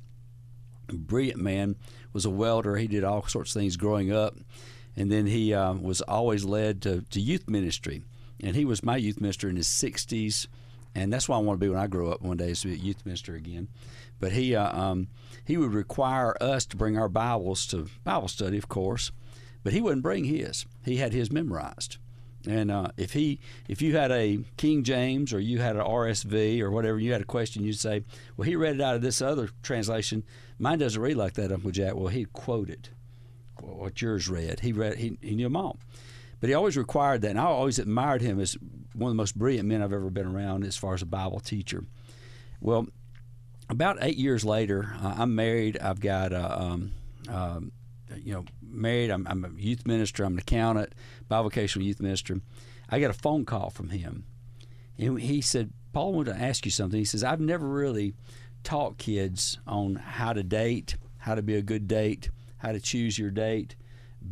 A 0.88 0.94
brilliant 0.94 1.40
man, 1.40 1.76
was 2.12 2.24
a 2.24 2.30
welder. 2.30 2.76
He 2.76 2.86
did 2.86 3.04
all 3.04 3.26
sorts 3.26 3.54
of 3.54 3.60
things 3.60 3.76
growing 3.76 4.12
up, 4.12 4.36
and 4.96 5.10
then 5.10 5.26
he 5.26 5.52
um, 5.52 5.82
was 5.82 6.00
always 6.02 6.44
led 6.44 6.82
to, 6.82 7.02
to 7.10 7.20
youth 7.20 7.48
ministry. 7.48 8.02
And 8.42 8.54
he 8.54 8.64
was 8.64 8.82
my 8.82 8.96
youth 8.96 9.20
minister 9.20 9.48
in 9.48 9.56
his 9.56 9.68
60s, 9.68 10.46
and 10.94 11.12
that's 11.12 11.28
what 11.28 11.36
I 11.36 11.40
want 11.40 11.58
to 11.60 11.64
be 11.64 11.70
when 11.70 11.78
I 11.78 11.86
grow 11.88 12.10
up 12.10 12.22
one 12.22 12.36
day 12.36 12.50
is 12.50 12.60
to 12.62 12.68
be 12.68 12.74
a 12.74 12.78
youth 12.78 13.04
minister 13.04 13.34
again. 13.34 13.68
But 14.18 14.32
he 14.32 14.54
uh, 14.54 14.76
um, 14.76 15.08
he 15.44 15.56
would 15.56 15.74
require 15.74 16.36
us 16.40 16.66
to 16.66 16.76
bring 16.76 16.96
our 16.96 17.08
Bibles 17.08 17.66
to 17.68 17.88
Bible 18.04 18.28
study, 18.28 18.58
of 18.58 18.68
course, 18.68 19.12
but 19.62 19.72
he 19.72 19.80
wouldn't 19.80 20.02
bring 20.02 20.24
his. 20.24 20.66
He 20.84 20.96
had 20.96 21.12
his 21.12 21.30
memorized. 21.30 21.98
And 22.46 22.70
uh, 22.70 22.88
if 22.96 23.12
he, 23.12 23.40
if 23.68 23.82
you 23.82 23.96
had 23.96 24.12
a 24.12 24.38
King 24.56 24.84
James 24.84 25.32
or 25.32 25.40
you 25.40 25.58
had 25.58 25.76
an 25.76 25.82
RSV 25.82 26.60
or 26.60 26.70
whatever, 26.70 26.98
you 26.98 27.12
had 27.12 27.20
a 27.20 27.24
question, 27.24 27.64
you'd 27.64 27.78
say, 27.78 28.04
"Well, 28.36 28.46
he 28.46 28.56
read 28.56 28.76
it 28.76 28.80
out 28.80 28.94
of 28.94 29.02
this 29.02 29.20
other 29.20 29.50
translation. 29.62 30.22
Mine 30.58 30.78
doesn't 30.78 31.00
read 31.00 31.16
like 31.16 31.34
that, 31.34 31.52
Uncle 31.52 31.72
Jack." 31.72 31.94
Well, 31.94 32.06
he 32.06 32.24
quoted 32.26 32.90
what 33.60 34.00
yours 34.00 34.28
read. 34.28 34.60
He 34.60 34.72
read, 34.72 34.96
he, 34.96 35.18
he 35.20 35.34
knew 35.34 35.46
them 35.46 35.56
all, 35.56 35.78
but 36.40 36.48
he 36.48 36.54
always 36.54 36.76
required 36.76 37.22
that, 37.22 37.30
and 37.30 37.40
I 37.40 37.44
always 37.44 37.78
admired 37.78 38.22
him 38.22 38.38
as 38.38 38.56
one 38.94 39.10
of 39.10 39.16
the 39.16 39.22
most 39.22 39.36
brilliant 39.36 39.68
men 39.68 39.82
I've 39.82 39.92
ever 39.92 40.10
been 40.10 40.26
around 40.26 40.64
as 40.64 40.76
far 40.76 40.94
as 40.94 41.02
a 41.02 41.06
Bible 41.06 41.40
teacher. 41.40 41.84
Well, 42.60 42.86
about 43.68 43.98
eight 44.00 44.16
years 44.16 44.44
later, 44.44 44.94
uh, 45.02 45.14
I'm 45.18 45.34
married. 45.34 45.78
I've 45.78 46.00
got 46.00 46.32
a, 46.32 46.60
um, 46.60 46.92
um, 47.28 47.72
you 48.16 48.32
know, 48.34 48.44
married. 48.62 49.10
I'm, 49.10 49.26
I'm 49.28 49.44
a 49.44 49.60
youth 49.60 49.86
minister. 49.86 50.24
I'm 50.24 50.34
an 50.34 50.38
accountant, 50.38 50.94
bivocational 51.30 51.84
youth 51.84 52.00
minister. 52.00 52.40
I 52.88 53.00
got 53.00 53.10
a 53.10 53.14
phone 53.14 53.44
call 53.44 53.70
from 53.70 53.90
him, 53.90 54.24
and 54.96 55.20
he 55.20 55.40
said, 55.40 55.72
"Paul, 55.92 56.12
I 56.12 56.16
want 56.16 56.28
to 56.28 56.36
ask 56.36 56.64
you 56.64 56.70
something." 56.70 56.98
He 56.98 57.04
says, 57.04 57.24
"I've 57.24 57.40
never 57.40 57.66
really 57.66 58.14
taught 58.62 58.98
kids 58.98 59.58
on 59.66 59.96
how 59.96 60.32
to 60.32 60.42
date, 60.42 60.96
how 61.18 61.34
to 61.34 61.42
be 61.42 61.56
a 61.56 61.62
good 61.62 61.88
date, 61.88 62.30
how 62.58 62.72
to 62.72 62.80
choose 62.80 63.18
your 63.18 63.30
date, 63.30 63.74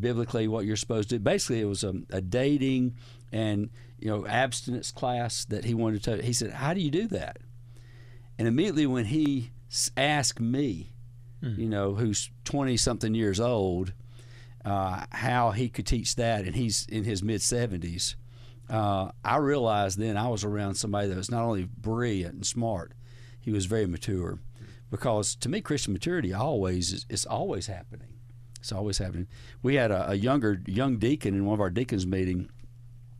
biblically 0.00 0.48
what 0.48 0.64
you're 0.64 0.76
supposed 0.76 1.08
to 1.10 1.18
do. 1.18 1.24
Basically, 1.24 1.60
it 1.60 1.66
was 1.66 1.84
a, 1.84 1.94
a 2.10 2.20
dating 2.20 2.96
and 3.32 3.70
you 3.98 4.08
know 4.08 4.26
abstinence 4.26 4.92
class 4.92 5.44
that 5.46 5.64
he 5.64 5.74
wanted 5.74 6.04
to. 6.04 6.22
He 6.22 6.32
said, 6.32 6.52
"How 6.52 6.74
do 6.74 6.80
you 6.80 6.90
do 6.90 7.08
that?" 7.08 7.38
And 8.38 8.48
immediately 8.48 8.86
when 8.86 9.06
he 9.06 9.50
asked 9.96 10.40
me, 10.40 10.92
you 11.58 11.68
know, 11.68 11.94
who's 11.94 12.30
20 12.44 12.76
something 12.76 13.14
years 13.14 13.38
old, 13.38 13.92
uh, 14.64 15.04
how 15.10 15.50
he 15.50 15.68
could 15.68 15.86
teach 15.86 16.16
that, 16.16 16.44
and 16.46 16.56
he's 16.56 16.86
in 16.88 17.04
his 17.04 17.22
mid 17.22 17.40
70s, 17.40 18.14
uh, 18.70 19.10
I 19.24 19.36
realized 19.36 19.98
then 19.98 20.16
I 20.16 20.28
was 20.28 20.42
around 20.42 20.76
somebody 20.76 21.08
that 21.08 21.16
was 21.16 21.30
not 21.30 21.44
only 21.44 21.64
brilliant 21.64 22.34
and 22.34 22.46
smart, 22.46 22.92
he 23.40 23.52
was 23.52 23.66
very 23.66 23.86
mature. 23.86 24.38
Because 24.90 25.34
to 25.36 25.48
me, 25.48 25.60
Christian 25.60 25.92
maturity 25.92 26.32
always 26.32 26.92
is 26.92 27.06
it's 27.10 27.26
always 27.26 27.66
happening. 27.66 28.08
It's 28.60 28.72
always 28.72 28.98
happening. 28.98 29.26
We 29.62 29.74
had 29.74 29.90
a, 29.90 30.12
a 30.12 30.14
younger 30.14 30.62
young 30.66 30.98
deacon 30.98 31.34
in 31.34 31.44
one 31.44 31.54
of 31.54 31.60
our 31.60 31.68
deacons 31.68 32.06
meeting 32.06 32.48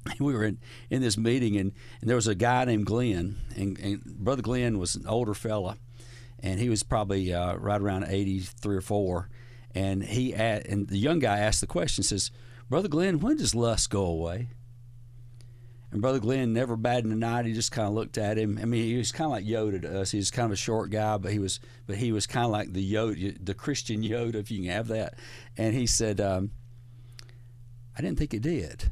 we 0.20 0.34
were 0.34 0.44
in, 0.44 0.58
in 0.90 1.00
this 1.02 1.16
meeting 1.16 1.56
and, 1.56 1.72
and 2.00 2.08
there 2.10 2.16
was 2.16 2.26
a 2.28 2.34
guy 2.34 2.64
named 2.64 2.86
Glenn 2.86 3.36
and, 3.56 3.78
and 3.78 4.02
brother 4.04 4.42
Glenn 4.42 4.78
was 4.78 4.94
an 4.96 5.06
older 5.06 5.34
fella 5.34 5.76
and 6.40 6.60
he 6.60 6.68
was 6.68 6.82
probably 6.82 7.32
uh, 7.32 7.54
right 7.56 7.80
around 7.80 8.04
83 8.08 8.76
or 8.76 8.80
4 8.80 9.28
and 9.74 10.02
he 10.04 10.32
a- 10.34 10.62
and 10.68 10.88
the 10.88 10.98
young 10.98 11.18
guy 11.18 11.38
asked 11.38 11.60
the 11.60 11.66
question 11.66 12.04
says 12.04 12.30
brother 12.68 12.88
Glenn 12.88 13.20
when 13.20 13.36
does 13.36 13.54
lust 13.54 13.90
go 13.90 14.04
away 14.04 14.48
And 15.92 16.00
Brother 16.02 16.18
Glenn 16.18 16.52
never 16.52 16.76
batted 16.76 17.06
an 17.06 17.22
eye. 17.22 17.44
He 17.44 17.52
just 17.52 17.70
kind 17.70 17.86
of 17.86 17.94
looked 17.94 18.18
at 18.18 18.36
him. 18.36 18.58
I 18.60 18.64
mean, 18.64 18.82
he 18.82 18.96
was 18.96 19.12
kind 19.12 19.26
of 19.26 19.30
like 19.30 19.44
Yoda 19.46 19.80
to 19.82 20.00
us. 20.00 20.10
He 20.10 20.18
was 20.18 20.32
kind 20.32 20.46
of 20.46 20.50
a 20.50 20.56
short 20.56 20.90
guy, 20.90 21.18
but 21.18 21.30
he 21.30 21.38
was, 21.38 21.60
but 21.86 21.94
he 21.96 22.10
was 22.10 22.26
kind 22.26 22.44
of 22.44 22.50
like 22.50 22.72
the 22.72 22.82
Yoda, 22.94 23.36
the 23.40 23.54
Christian 23.54 24.02
Yoda, 24.02 24.34
if 24.34 24.50
you 24.50 24.58
can 24.62 24.72
have 24.72 24.88
that. 24.88 25.14
And 25.56 25.72
he 25.72 25.86
said, 25.86 26.20
um, 26.20 26.50
"I 27.96 28.02
didn't 28.02 28.18
think 28.18 28.34
it 28.34 28.42
did." 28.42 28.90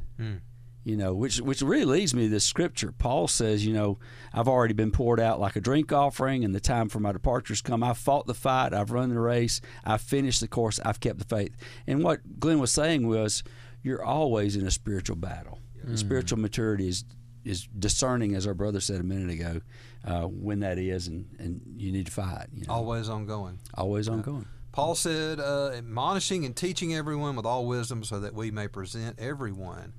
You 0.85 0.97
know, 0.97 1.13
which 1.13 1.39
which 1.39 1.61
really 1.61 1.85
leads 1.85 2.13
me 2.13 2.23
to 2.23 2.29
this 2.29 2.43
scripture. 2.43 2.91
Paul 2.91 3.29
says, 3.29 3.65
you 3.65 3.73
know, 3.73 3.99
I've 4.33 4.49
already 4.49 4.73
been 4.73 4.91
poured 4.91 5.19
out 5.19 5.39
like 5.39 5.55
a 5.55 5.61
drink 5.61 5.93
offering, 5.93 6.43
and 6.43 6.53
the 6.53 6.59
time 6.59 6.89
for 6.89 6.99
my 6.99 7.13
departure 7.13 7.53
has 7.53 7.61
come. 7.61 7.81
I've 7.83 7.97
fought 7.97 8.27
the 8.27 8.33
fight, 8.33 8.73
I've 8.73 8.91
run 8.91 9.09
the 9.09 9.19
race, 9.19 9.61
I've 9.85 10.01
finished 10.01 10.41
the 10.41 10.47
course, 10.49 10.81
I've 10.83 10.99
kept 10.99 11.19
the 11.19 11.25
faith. 11.25 11.55
And 11.87 12.03
what 12.03 12.39
Glenn 12.39 12.59
was 12.59 12.71
saying 12.71 13.07
was, 13.07 13.43
you're 13.81 14.03
always 14.03 14.57
in 14.57 14.65
a 14.67 14.71
spiritual 14.71 15.15
battle. 15.15 15.59
Spiritual 15.95 16.39
maturity 16.39 16.87
is 16.89 17.05
is 17.45 17.67
discerning, 17.77 18.35
as 18.35 18.47
our 18.47 18.53
brother 18.53 18.79
said 18.79 18.99
a 19.01 19.03
minute 19.03 19.29
ago, 19.29 19.61
uh, 20.05 20.23
when 20.23 20.61
that 20.61 20.77
is, 20.77 21.07
and, 21.07 21.27
and 21.39 21.61
you 21.77 21.91
need 21.91 22.05
to 22.05 22.11
fight. 22.11 22.47
You 22.53 22.65
know, 22.65 22.73
Always 22.73 23.09
ongoing. 23.09 23.59
always 23.73 24.07
ongoing. 24.07 24.45
Paul 24.71 24.95
said, 24.95 25.39
uh, 25.41 25.71
admonishing 25.75 26.45
and 26.45 26.55
teaching 26.55 26.95
everyone 26.95 27.35
with 27.35 27.45
all 27.45 27.65
wisdom 27.67 28.03
so 28.03 28.19
that 28.21 28.33
we 28.33 28.49
may 28.49 28.67
present 28.69 29.19
everyone 29.19 29.91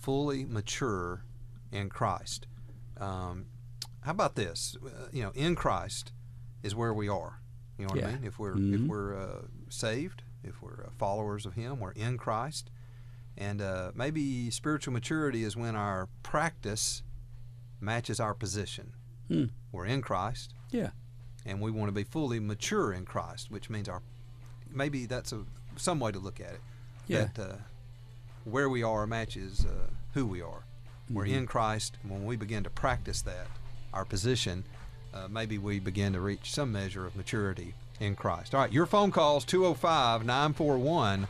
fully 0.00 0.44
mature 0.44 1.24
in 1.70 1.88
Christ. 1.88 2.46
Um, 2.98 3.46
how 4.02 4.10
about 4.12 4.34
this? 4.34 4.76
Uh, 4.84 5.08
you 5.12 5.22
know, 5.22 5.30
in 5.34 5.54
Christ 5.54 6.12
is 6.62 6.74
where 6.74 6.92
we 6.94 7.08
are. 7.08 7.40
You 7.78 7.86
know 7.86 7.94
what 7.94 8.04
I 8.04 8.12
mean? 8.12 8.24
If 8.24 8.38
we're 8.38 8.52
if 8.56 8.58
Mhm. 8.80 8.88
we're 8.88 9.16
uh, 9.16 9.42
saved, 9.68 10.22
if 10.44 10.60
we're 10.62 10.84
uh, 10.86 10.90
followers 10.98 11.46
of 11.46 11.54
Him, 11.54 11.80
we're 11.80 11.92
in 11.92 12.18
Christ. 12.18 12.70
And 13.36 13.62
uh, 13.62 13.92
maybe 13.94 14.50
spiritual 14.50 14.92
maturity 14.92 15.44
is 15.44 15.56
when 15.56 15.74
our 15.76 16.08
practice 16.22 17.02
matches 17.80 18.20
our 18.20 18.34
position. 18.34 18.92
Hmm. 19.28 19.44
We're 19.72 19.86
in 19.86 20.02
Christ 20.02 20.52
Yeah. 20.70 20.90
and 21.46 21.60
we 21.60 21.70
want 21.70 21.88
to 21.88 21.92
be 21.92 22.04
fully 22.04 22.40
mature 22.40 22.92
in 22.92 23.04
Christ, 23.06 23.50
which 23.50 23.70
means 23.70 23.88
our 23.88 24.02
maybe 24.68 25.06
that's 25.06 25.32
a 25.32 25.44
some 25.76 26.00
way 26.00 26.12
to 26.12 26.18
look 26.18 26.40
at 26.40 26.52
it. 26.54 26.60
Yeah. 27.06 27.28
That 27.34 27.38
uh, 27.38 27.56
where 28.44 28.68
we 28.68 28.82
are 28.82 29.06
matches 29.06 29.64
uh, 29.66 29.90
who 30.14 30.26
we 30.26 30.40
are. 30.42 30.64
We're 31.10 31.24
Mm-hmm. 31.24 31.34
in 31.34 31.46
Christ. 31.46 31.96
When 32.06 32.24
we 32.24 32.36
begin 32.36 32.62
to 32.64 32.70
practice 32.70 33.22
that, 33.22 33.46
our 33.92 34.04
position, 34.04 34.64
uh, 35.12 35.26
maybe 35.28 35.58
we 35.58 35.80
begin 35.80 36.12
to 36.12 36.20
reach 36.20 36.52
some 36.52 36.70
measure 36.72 37.06
of 37.06 37.16
maturity 37.16 37.74
in 37.98 38.14
Christ. 38.16 38.54
All 38.54 38.60
right, 38.60 38.72
your 38.72 38.86
phone 38.86 39.10
calls 39.10 39.44
205 39.44 40.24
941 40.24 41.26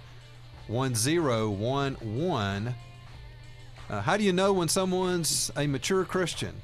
1011. 0.69 2.75
Uh, 3.89 4.01
How 4.03 4.17
do 4.17 4.23
you 4.23 4.33
know 4.33 4.53
when 4.53 4.69
someone's 4.69 5.51
a 5.57 5.67
mature 5.67 6.05
Christian? 6.05 6.61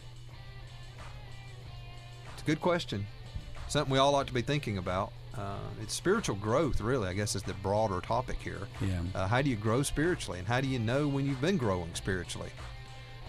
It's 2.35 2.43
a 2.43 2.47
good 2.47 2.61
question. 2.61 3.07
Something 3.69 3.91
we 3.93 3.99
all 3.99 4.15
ought 4.15 4.29
to 4.29 4.35
be 4.35 4.43
thinking 4.43 4.79
about. 4.79 5.13
Uh, 5.39 5.59
it's 5.83 5.95
spiritual 5.95 6.37
growth, 6.37 6.81
really, 6.81 7.09
I 7.09 7.13
guess, 7.13 7.37
is 7.37 7.43
the 7.43 7.55
broader 7.55 8.01
topic 8.01 8.39
here. 8.39 8.69
Yeah. 8.81 9.01
Uh, 9.15 9.27
how 9.27 9.43
do 9.43 9.51
you 9.51 9.57
grow 9.57 9.83
spiritually? 9.83 10.39
And 10.39 10.49
how 10.49 10.61
do 10.61 10.67
you 10.67 10.79
know 10.79 11.09
when 11.09 11.27
you've 11.27 11.41
been 11.41 11.57
growing 11.57 11.95
spiritually? 11.95 12.51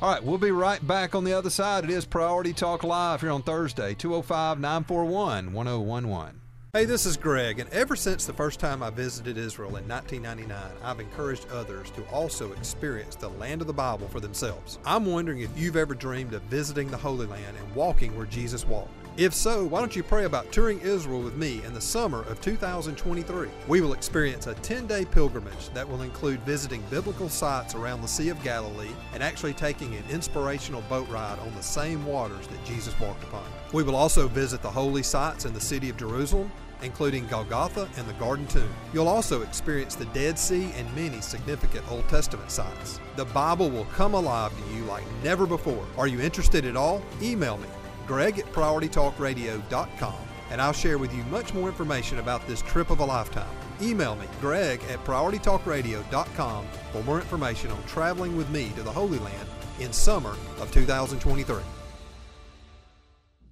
All 0.02 0.12
right, 0.14 0.24
we'll 0.24 0.38
be 0.38 0.52
right 0.52 0.86
back 0.86 1.16
on 1.16 1.24
the 1.24 1.34
other 1.34 1.50
side. 1.50 1.84
It 1.84 1.90
is 1.90 2.06
Priority 2.06 2.54
Talk 2.54 2.84
Live 2.84 3.22
here 3.22 3.32
on 3.32 3.42
Thursday, 3.42 3.96
205 3.96 4.60
941 4.60 5.52
1011. 5.52 6.42
Hey, 6.74 6.86
this 6.86 7.08
is 7.08 7.18
Greg, 7.18 7.60
and 7.60 7.70
ever 7.72 7.96
since 7.96 8.26
the 8.26 8.34
first 8.34 8.60
time 8.60 8.84
I 8.84 8.92
visited 8.92 9.36
Israel 9.38 9.78
in 9.78 9.88
1999, 9.88 10.60
I've 10.84 11.00
encouraged 11.00 11.48
others 11.50 11.90
to 11.92 12.06
also 12.10 12.52
experience 12.52 13.16
the 13.16 13.30
land 13.30 13.62
of 13.62 13.68
the 13.68 13.74
Bible 13.74 14.08
for 14.10 14.20
themselves. 14.20 14.78
I'm 14.86 15.06
wondering 15.08 15.40
if 15.40 15.50
you've 15.58 15.78
ever 15.78 15.96
dreamed 15.96 16.36
of 16.36 16.44
visiting 16.44 16.92
the 16.92 16.98
Holy 16.98 17.26
Land 17.26 17.58
and 17.58 17.76
walking 17.76 18.16
where 18.16 18.28
Jesus 18.28 18.68
walked. 18.68 19.07
If 19.18 19.34
so, 19.34 19.66
why 19.66 19.80
don't 19.80 19.96
you 19.96 20.04
pray 20.04 20.26
about 20.26 20.52
touring 20.52 20.80
Israel 20.82 21.22
with 21.22 21.36
me 21.36 21.64
in 21.66 21.74
the 21.74 21.82
summer 21.82 22.20
of 22.30 22.40
2023? 22.40 23.50
We 23.68 23.82
will 23.82 23.94
experience 23.94 24.46
a 24.46 24.54
10 24.54 24.86
day 24.86 25.06
pilgrimage 25.06 25.70
that 25.74 25.90
will 25.90 26.04
include 26.04 26.40
visiting 26.42 26.84
biblical 26.92 27.28
sites 27.28 27.74
around 27.74 28.04
the 28.04 28.08
Sea 28.08 28.30
of 28.30 28.44
Galilee 28.44 28.92
and 29.16 29.24
actually 29.24 29.56
taking 29.56 29.96
an 29.96 30.04
inspirational 30.12 30.84
boat 30.84 31.10
ride 31.10 31.40
on 31.40 31.56
the 31.56 31.64
same 31.64 32.06
waters 32.06 32.46
that 32.46 32.64
Jesus 32.64 32.98
walked 33.00 33.24
upon. 33.24 33.44
We 33.74 33.82
will 33.82 33.96
also 33.96 34.28
visit 34.28 34.62
the 34.62 34.70
holy 34.70 35.02
sites 35.02 35.46
in 35.46 35.54
the 35.54 35.60
city 35.60 35.90
of 35.90 35.98
Jerusalem, 35.98 36.52
including 36.84 37.26
Golgotha 37.26 37.90
and 37.98 38.08
the 38.08 38.14
Garden 38.14 38.46
Tomb. 38.46 38.70
You'll 38.94 39.08
also 39.08 39.42
experience 39.42 39.96
the 39.96 40.06
Dead 40.06 40.38
Sea 40.38 40.72
and 40.78 40.96
many 40.96 41.22
significant 41.22 41.90
Old 41.92 42.08
Testament 42.08 42.52
sites. 42.52 43.00
The 43.16 43.26
Bible 43.26 43.72
will 43.72 43.86
come 43.86 44.14
alive 44.14 44.52
to 44.56 44.76
you 44.76 44.84
like 44.84 45.04
never 45.24 45.48
before. 45.48 45.84
Are 45.98 46.08
you 46.08 46.22
interested 46.22 46.66
at 46.66 46.78
all? 46.78 47.02
Email 47.20 47.58
me, 47.58 47.68
greg 48.08 48.40
at 48.40 48.46
prioritytalkradio.com, 48.54 50.16
and 50.50 50.62
I'll 50.62 50.74
share 50.74 50.98
with 50.98 51.14
you 51.14 51.24
much 51.26 51.54
more 51.54 51.68
information 51.68 52.20
about 52.20 52.46
this 52.48 52.62
trip 52.62 52.90
of 52.90 53.00
a 53.00 53.06
lifetime. 53.06 53.54
Email 53.82 54.16
me, 54.16 54.28
greg 54.42 54.82
at 54.90 55.04
prioritytalkradio.com, 55.04 56.66
for 56.92 57.04
more 57.04 57.20
information 57.20 57.70
on 57.72 57.84
traveling 57.84 58.36
with 58.38 58.50
me 58.50 58.72
to 58.76 58.82
the 58.84 58.92
Holy 58.92 59.20
Land 59.20 59.48
in 59.80 59.94
summer 59.94 60.36
of 60.60 60.72
2023. 60.72 61.58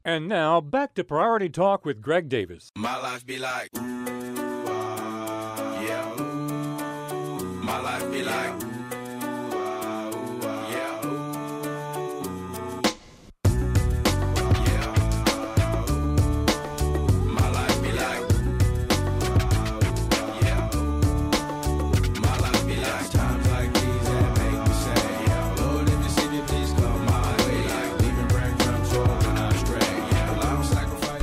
And 0.03 0.27
now 0.27 0.61
back 0.61 0.93
to 0.95 1.03
Priority 1.03 1.49
Talk 1.49 1.83
with 1.83 1.99
Greg 2.01 2.29
Davis. 2.29 2.71
My 2.75 2.97
life 2.97 3.25
be 3.25 3.39
like, 3.39 3.69
ooh, 3.75 4.05
ah, 4.67 5.81
yeah, 5.81 6.21
ooh. 6.21 7.43
My 7.63 7.79
life 7.79 8.11
be 8.11 8.21
like, 8.21 8.64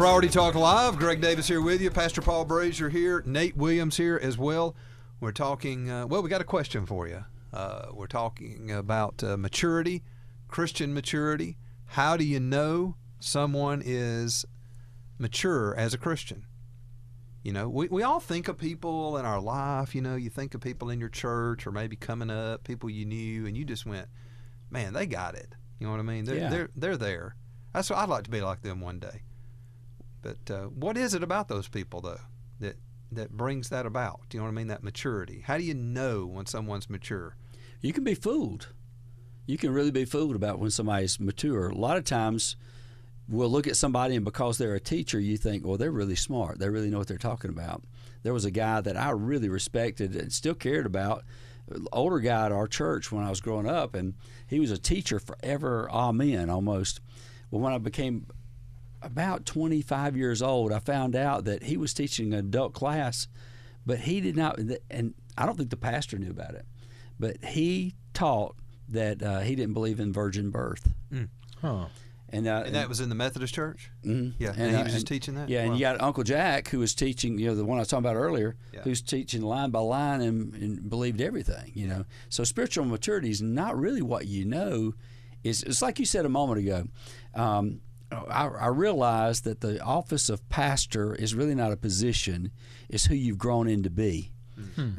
Priority 0.02 0.30
Talk 0.30 0.56
Live. 0.56 0.98
Greg 0.98 1.20
Davis 1.20 1.46
here 1.46 1.62
with 1.62 1.80
you. 1.80 1.88
Pastor 1.88 2.20
Paul 2.20 2.44
Brasher 2.44 2.90
here. 2.90 3.22
Nate 3.24 3.56
Williams 3.56 3.98
here 3.98 4.18
as 4.20 4.36
well. 4.36 4.74
We're 5.20 5.30
talking, 5.30 5.88
uh, 5.88 6.08
well, 6.08 6.24
we 6.24 6.28
got 6.28 6.40
a 6.40 6.44
question 6.44 6.86
for 6.86 7.06
you. 7.06 7.24
Uh, 7.52 7.86
we're 7.92 8.08
talking 8.08 8.72
about 8.72 9.22
uh, 9.22 9.36
maturity, 9.36 10.02
Christian 10.48 10.92
maturity. 10.92 11.56
How 11.84 12.16
do 12.16 12.24
you 12.24 12.40
know 12.40 12.96
someone 13.20 13.80
is 13.84 14.44
mature 15.18 15.72
as 15.76 15.94
a 15.94 15.98
Christian? 15.98 16.46
You 17.44 17.52
know, 17.52 17.68
we, 17.68 17.86
we 17.86 18.02
all 18.02 18.18
think 18.18 18.48
of 18.48 18.58
people 18.58 19.16
in 19.18 19.24
our 19.24 19.40
life. 19.40 19.94
You 19.94 20.02
know, 20.02 20.16
you 20.16 20.30
think 20.30 20.52
of 20.56 20.60
people 20.60 20.90
in 20.90 20.98
your 20.98 21.10
church 21.10 21.64
or 21.64 21.70
maybe 21.70 21.94
coming 21.94 22.28
up, 22.28 22.64
people 22.64 22.90
you 22.90 23.04
knew, 23.04 23.46
and 23.46 23.56
you 23.56 23.64
just 23.64 23.86
went, 23.86 24.08
man, 24.68 24.94
they 24.94 25.06
got 25.06 25.36
it. 25.36 25.54
You 25.78 25.86
know 25.86 25.92
what 25.92 26.00
I 26.00 26.02
mean? 26.02 26.24
They're, 26.24 26.38
Yeah. 26.38 26.50
they're, 26.50 26.70
they're 26.74 26.96
there. 26.96 27.36
That's 27.72 27.88
what 27.88 28.00
I'd 28.00 28.08
like 28.08 28.24
to 28.24 28.30
be 28.30 28.40
like 28.40 28.62
them 28.62 28.80
one 28.80 28.98
day. 28.98 29.22
But 30.22 30.50
uh, 30.50 30.64
what 30.66 30.96
is 30.96 31.14
it 31.14 31.22
about 31.22 31.48
those 31.48 31.68
people 31.68 32.00
though 32.00 32.20
that 32.60 32.76
that 33.10 33.32
brings 33.32 33.68
that 33.68 33.84
about? 33.84 34.20
Do 34.28 34.36
you 34.36 34.40
know 34.40 34.46
what 34.46 34.52
I 34.52 34.54
mean? 34.54 34.68
That 34.68 34.82
maturity. 34.82 35.42
How 35.44 35.58
do 35.58 35.64
you 35.64 35.74
know 35.74 36.24
when 36.24 36.46
someone's 36.46 36.88
mature? 36.88 37.36
you 37.82 37.92
can 37.92 38.04
be 38.04 38.14
fooled. 38.14 38.68
You 39.44 39.58
can 39.58 39.74
really 39.74 39.90
be 39.90 40.04
fooled 40.04 40.36
about 40.36 40.60
when 40.60 40.70
somebody's 40.70 41.20
mature. 41.20 41.68
A 41.68 41.74
lot 41.74 41.96
of 41.96 42.04
times, 42.04 42.56
we'll 43.28 43.50
look 43.50 43.66
at 43.66 43.76
somebody 43.76 44.14
and 44.14 44.24
because 44.24 44.56
they're 44.56 44.76
a 44.76 44.80
teacher, 44.80 45.18
you 45.18 45.36
think, 45.36 45.66
well, 45.66 45.76
they're 45.76 45.90
really 45.90 46.14
smart. 46.14 46.60
They 46.60 46.68
really 46.68 46.90
know 46.90 46.98
what 46.98 47.08
they're 47.08 47.18
talking 47.18 47.50
about. 47.50 47.82
There 48.22 48.32
was 48.32 48.44
a 48.44 48.52
guy 48.52 48.80
that 48.80 48.96
I 48.96 49.10
really 49.10 49.48
respected 49.48 50.14
and 50.14 50.32
still 50.32 50.54
cared 50.54 50.86
about, 50.86 51.24
older 51.92 52.20
guy 52.20 52.46
at 52.46 52.52
our 52.52 52.68
church 52.68 53.10
when 53.10 53.24
I 53.24 53.30
was 53.30 53.40
growing 53.40 53.68
up, 53.68 53.94
and 53.94 54.14
he 54.46 54.60
was 54.60 54.70
a 54.70 54.78
teacher 54.78 55.18
forever. 55.18 55.90
Amen, 55.90 56.48
almost. 56.48 57.00
Well, 57.50 57.60
when 57.60 57.72
I 57.72 57.78
became 57.78 58.26
about 59.02 59.44
25 59.46 60.16
years 60.16 60.42
old, 60.42 60.72
I 60.72 60.78
found 60.78 61.14
out 61.16 61.44
that 61.44 61.64
he 61.64 61.76
was 61.76 61.92
teaching 61.94 62.32
an 62.32 62.38
adult 62.40 62.72
class, 62.72 63.28
but 63.84 64.00
he 64.00 64.20
did 64.20 64.36
not, 64.36 64.58
and 64.90 65.14
I 65.36 65.46
don't 65.46 65.56
think 65.56 65.70
the 65.70 65.76
pastor 65.76 66.18
knew 66.18 66.30
about 66.30 66.54
it, 66.54 66.64
but 67.18 67.42
he 67.44 67.94
taught 68.14 68.56
that 68.88 69.22
uh, 69.22 69.40
he 69.40 69.54
didn't 69.54 69.74
believe 69.74 70.00
in 70.00 70.12
virgin 70.12 70.50
birth. 70.50 70.92
Huh. 71.60 71.86
And, 72.34 72.46
uh, 72.48 72.62
And 72.64 72.74
that 72.74 72.88
was 72.88 73.00
in 73.00 73.10
the 73.10 73.14
Methodist 73.14 73.52
church. 73.52 73.90
Mhm. 74.04 74.32
Yeah, 74.38 74.54
and, 74.56 74.70
he 74.70 74.76
uh, 74.76 74.84
was 74.84 74.94
just 74.94 75.06
teaching 75.06 75.34
that. 75.34 75.50
Yeah, 75.50 75.64
and 75.64 75.74
you 75.74 75.80
got 75.80 76.00
Uncle 76.00 76.24
Jack 76.24 76.68
who 76.68 76.78
was 76.78 76.94
teaching, 76.94 77.38
you 77.38 77.48
know, 77.48 77.54
the 77.54 77.64
one 77.64 77.76
I 77.76 77.82
was 77.82 77.88
talking 77.88 78.04
about 78.06 78.16
earlier, 78.16 78.56
Yeah. 78.72 78.80
who's 78.82 79.02
teaching 79.02 79.42
line 79.42 79.70
by 79.70 79.80
line 79.80 80.22
and, 80.22 80.54
and 80.54 80.88
believed 80.88 81.20
everything, 81.20 81.72
you 81.74 81.86
know. 81.86 82.04
So 82.30 82.42
spiritual 82.44 82.86
maturity 82.86 83.30
is 83.30 83.42
not 83.42 83.78
really 83.78 84.00
what 84.00 84.26
you 84.26 84.46
know. 84.46 84.94
It's, 85.44 85.62
it's 85.62 85.82
like 85.82 85.98
you 85.98 86.06
said 86.06 86.24
a 86.24 86.30
moment 86.30 86.60
ago. 86.60 86.84
Um, 87.34 87.80
I, 88.28 88.46
I 88.46 88.66
realized 88.68 89.44
that 89.44 89.60
the 89.60 89.82
office 89.82 90.28
of 90.28 90.48
pastor 90.48 91.14
is 91.14 91.34
really 91.34 91.54
not 91.54 91.72
a 91.72 91.76
position; 91.76 92.50
it's 92.88 93.06
who 93.06 93.14
you've 93.14 93.38
grown 93.38 93.68
into 93.68 93.90
be. 93.90 94.32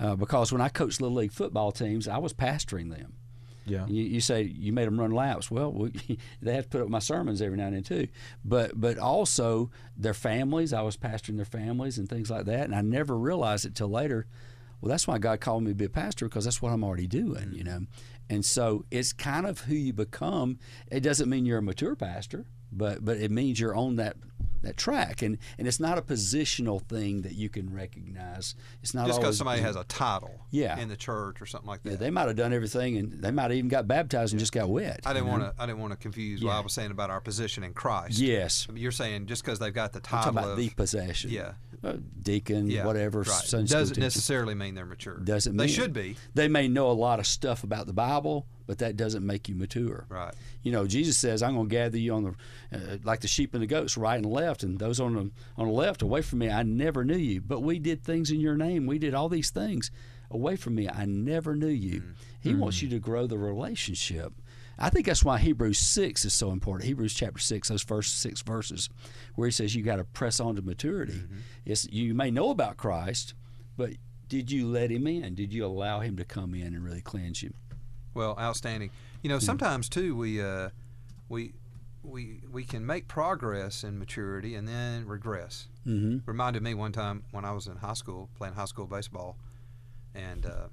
Uh, 0.02 0.16
because 0.16 0.52
when 0.52 0.62
I 0.62 0.70
coached 0.70 1.02
little 1.02 1.18
league 1.18 1.32
football 1.32 1.72
teams, 1.72 2.08
I 2.08 2.18
was 2.18 2.34
pastoring 2.34 2.90
them. 2.96 3.14
Yeah. 3.66 3.86
You, 3.88 4.04
you 4.04 4.22
say 4.22 4.44
you 4.44 4.74
made 4.74 4.88
them 4.88 5.00
run 5.00 5.12
laps. 5.12 5.50
Well, 5.50 5.72
we, 5.72 5.92
they 6.42 6.56
have 6.56 6.66
to 6.66 6.70
put 6.70 6.82
up 6.82 6.90
my 6.90 7.00
sermons 7.00 7.42
every 7.42 7.58
now 7.58 7.68
and 7.68 7.76
then 7.76 7.84
too. 7.84 8.08
But 8.44 8.80
but 8.80 8.98
also 8.98 9.72
their 9.96 10.14
families. 10.14 10.74
I 10.74 10.82
was 10.82 10.98
pastoring 10.98 11.38
their 11.38 11.46
families 11.46 11.98
and 11.98 12.10
things 12.10 12.30
like 12.30 12.46
that, 12.46 12.66
and 12.66 12.76
I 12.76 12.82
never 12.82 13.18
realized 13.18 13.66
it 13.66 13.76
till 13.76 13.90
later. 13.90 14.28
Well, 14.82 14.90
that's 14.90 15.08
why 15.08 15.18
God 15.18 15.40
called 15.40 15.64
me 15.64 15.72
to 15.72 15.76
be 15.76 15.86
a 15.86 15.90
pastor 15.90 16.28
because 16.28 16.44
that's 16.44 16.62
what 16.62 16.74
I'm 16.74 16.84
already 16.84 17.08
doing, 17.08 17.54
you 17.54 17.64
know. 17.64 17.86
And 18.30 18.44
so 18.44 18.84
it's 18.92 19.14
kind 19.14 19.46
of 19.46 19.62
who 19.62 19.76
you 19.76 19.94
become. 19.94 20.60
It 20.92 21.00
doesn't 21.00 21.30
mean 21.30 21.46
you're 21.46 21.60
a 21.60 21.62
mature 21.62 21.96
pastor, 21.96 22.46
but 22.78 23.04
but 23.04 23.18
it 23.18 23.32
means 23.32 23.60
you're 23.60 23.76
on 23.76 23.98
that 23.98 24.16
that 24.62 24.78
track, 24.78 25.22
and 25.22 25.38
and 25.58 25.68
it's 25.68 25.80
not 25.80 25.98
a 25.98 26.02
positional 26.02 26.82
thing 26.82 27.22
that 27.24 27.34
you 27.34 27.50
can 27.50 27.74
recognize. 27.74 28.56
It's 28.82 28.94
not 28.94 29.08
Just 29.08 29.20
because 29.20 29.38
somebody 29.38 29.62
has 29.62 29.76
a 29.76 29.84
title 29.86 30.40
Yeah. 30.52 30.80
in 30.80 30.90
the 30.90 30.96
church 30.96 31.42
or 31.42 31.46
something 31.46 31.68
like 31.68 31.82
Yeah, 31.84 31.92
that. 31.92 32.00
they 32.00 32.10
might 32.10 32.28
have 32.28 32.36
done 32.36 32.54
everything, 32.54 32.98
and 32.98 33.12
they 33.22 33.32
might 33.32 33.44
have 33.44 33.54
even 33.54 33.68
got 33.70 33.88
baptized 33.88 34.34
and 34.34 34.40
just 34.40 34.52
got 34.54 34.70
wet. 34.70 35.02
I 35.06 35.14
didn't 35.14 35.28
want 35.28 35.44
to. 35.44 35.54
I 35.62 35.66
didn't 35.66 35.80
want 35.80 35.92
to 35.92 35.98
confuse 35.98 36.44
what 36.44 36.54
I 36.54 36.60
was 36.62 36.74
saying 36.74 36.92
about 36.92 37.10
our 37.10 37.22
position 37.22 37.64
in 37.64 37.74
Christ. 37.74 38.20
Yes. 38.20 38.68
You're 38.74 38.92
saying 38.92 39.26
just 39.28 39.44
because 39.44 39.60
they've 39.60 39.74
got 39.74 39.92
the 39.94 40.00
I'm 40.00 40.04
title 40.04 40.34
talking 40.34 40.38
about 40.40 40.52
of 40.52 40.58
the 40.58 40.70
possession. 40.70 41.30
yeah, 41.32 41.54
Uh, 41.84 41.98
deacon, 42.22 42.68
yeah, 42.70 42.86
whatever. 42.86 43.22
right. 43.22 43.48
Doesn't 43.50 43.98
necessarily 43.98 44.56
mean 44.56 44.76
they're 44.76 44.86
mature. 44.86 45.18
Doesn't 45.18 45.58
they 45.58 45.66
mean 45.66 45.74
should 45.74 45.94
be 45.94 46.16
They 46.34 46.48
may 46.48 46.68
know 46.68 46.90
a 46.90 46.94
lot 46.94 47.20
of 47.20 47.28
stuff 47.28 47.64
about 47.64 47.86
the 47.88 47.94
Bible, 47.94 48.48
but 48.66 48.78
that 48.78 48.96
doesn't 48.96 49.26
make 49.26 49.50
you 49.50 49.56
mature. 49.56 50.06
right. 50.10 50.34
You 50.62 50.72
know, 50.72 50.88
Jesus 50.88 51.18
says, 51.18 51.44
"I'm 51.44 51.56
going 51.56 51.68
to 51.68 51.76
gather 51.76 51.98
you 51.98 52.14
on 52.14 52.24
the 52.24 52.78
uh, 52.78 52.98
like 53.04 53.20
the 53.20 53.28
sheep 53.28 53.54
and 53.54 53.62
the 53.62 53.68
goats, 53.68 53.98
right 53.98 54.16
and 54.16 54.26
left, 54.34 54.64
and 54.64 54.80
those 54.80 55.00
on 55.00 55.14
the 55.14 55.32
on 55.58 55.68
the 55.68 55.74
left 55.74 56.02
away 56.02 56.22
from 56.22 56.40
me. 56.40 56.50
I 56.50 56.64
never 56.64 57.04
knew 57.06 57.18
you, 57.18 57.42
but 57.42 57.62
we 57.62 57.80
did 57.80 58.04
things 58.04 58.32
in 58.32 58.40
your 58.40 58.58
name. 58.58 58.86
We 58.86 59.00
did 59.00 59.14
all 59.14 59.30
these 59.30 59.50
things 59.50 59.92
away 60.32 60.56
from 60.56 60.76
me. 60.76 60.90
I 60.90 61.06
never 61.06 61.56
knew 61.56 61.68
you. 61.68 62.02
Mm. 62.02 62.14
He 62.42 62.56
wants 62.56 62.82
you 62.82 62.90
to 62.90 63.00
grow 63.00 63.28
the 63.28 63.38
relationship." 63.38 64.34
I 64.78 64.90
think 64.90 65.06
that's 65.06 65.24
why 65.24 65.38
Hebrews 65.38 65.78
six 65.78 66.26
is 66.26 66.34
so 66.34 66.52
important. 66.52 66.88
Hebrews 66.88 67.14
chapter 67.14 67.40
six, 67.40 67.70
those 67.70 67.84
first 67.84 68.20
six 68.20 68.42
verses, 68.42 68.90
where 69.36 69.48
he 69.48 69.52
says 69.52 69.76
you 69.76 69.84
got 69.84 69.98
to 69.98 70.04
press 70.04 70.40
on 70.40 70.56
to 70.56 70.62
maturity. 70.62 71.14
Mm-hmm. 71.14 71.38
It's 71.66 71.88
you 71.92 72.14
may 72.14 72.32
know 72.32 72.50
about 72.50 72.78
Christ, 72.78 73.36
but 73.78 73.92
did 74.28 74.52
you 74.52 74.68
let 74.68 74.90
him 74.90 75.06
in? 75.06 75.36
Did 75.36 75.54
you 75.54 75.66
allow 75.66 76.00
him 76.00 76.18
to 76.18 76.26
come 76.26 76.56
in 76.56 76.74
and 76.74 76.84
really 76.84 77.02
cleanse 77.02 77.44
you? 77.44 77.54
Well, 78.14 78.36
outstanding. 78.40 78.90
You 79.22 79.30
know, 79.30 79.40
sometimes 79.40 79.90
too 79.90 80.16
we 80.16 80.42
uh, 80.42 80.70
we 81.30 81.54
we 82.04 82.42
we 82.52 82.64
can 82.64 82.86
make 82.86 83.08
progress 83.08 83.84
in 83.84 83.98
maturity 83.98 84.56
and 84.56 84.68
then 84.68 85.08
regress. 85.08 85.68
Mm-hmm. 85.88 86.30
Reminded 86.30 86.62
me 86.62 86.74
one 86.74 86.92
time 86.92 87.24
when 87.32 87.46
I 87.46 87.52
was 87.52 87.68
in 87.68 87.78
high 87.78 87.94
school 87.94 88.30
playing 88.36 88.56
high 88.56 88.66
school 88.66 88.88
baseball, 88.88 89.38
and 90.14 90.46
uh, 90.46 90.68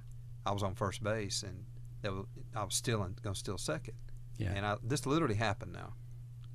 I 0.45 0.53
was 0.53 0.63
on 0.63 0.75
first 0.75 1.03
base 1.03 1.43
and 1.43 1.65
that 2.03 2.13
was, 2.13 2.27
I 2.55 2.65
was 2.65 2.75
still 2.75 2.99
going 2.99 3.15
to 3.23 3.35
steal 3.35 3.59
second. 3.59 3.95
Yeah. 4.39 4.53
And 4.55 4.65
I, 4.65 4.77
this 4.83 5.07
literally 5.07 5.35
happened 5.35 5.73
now. 5.73 5.95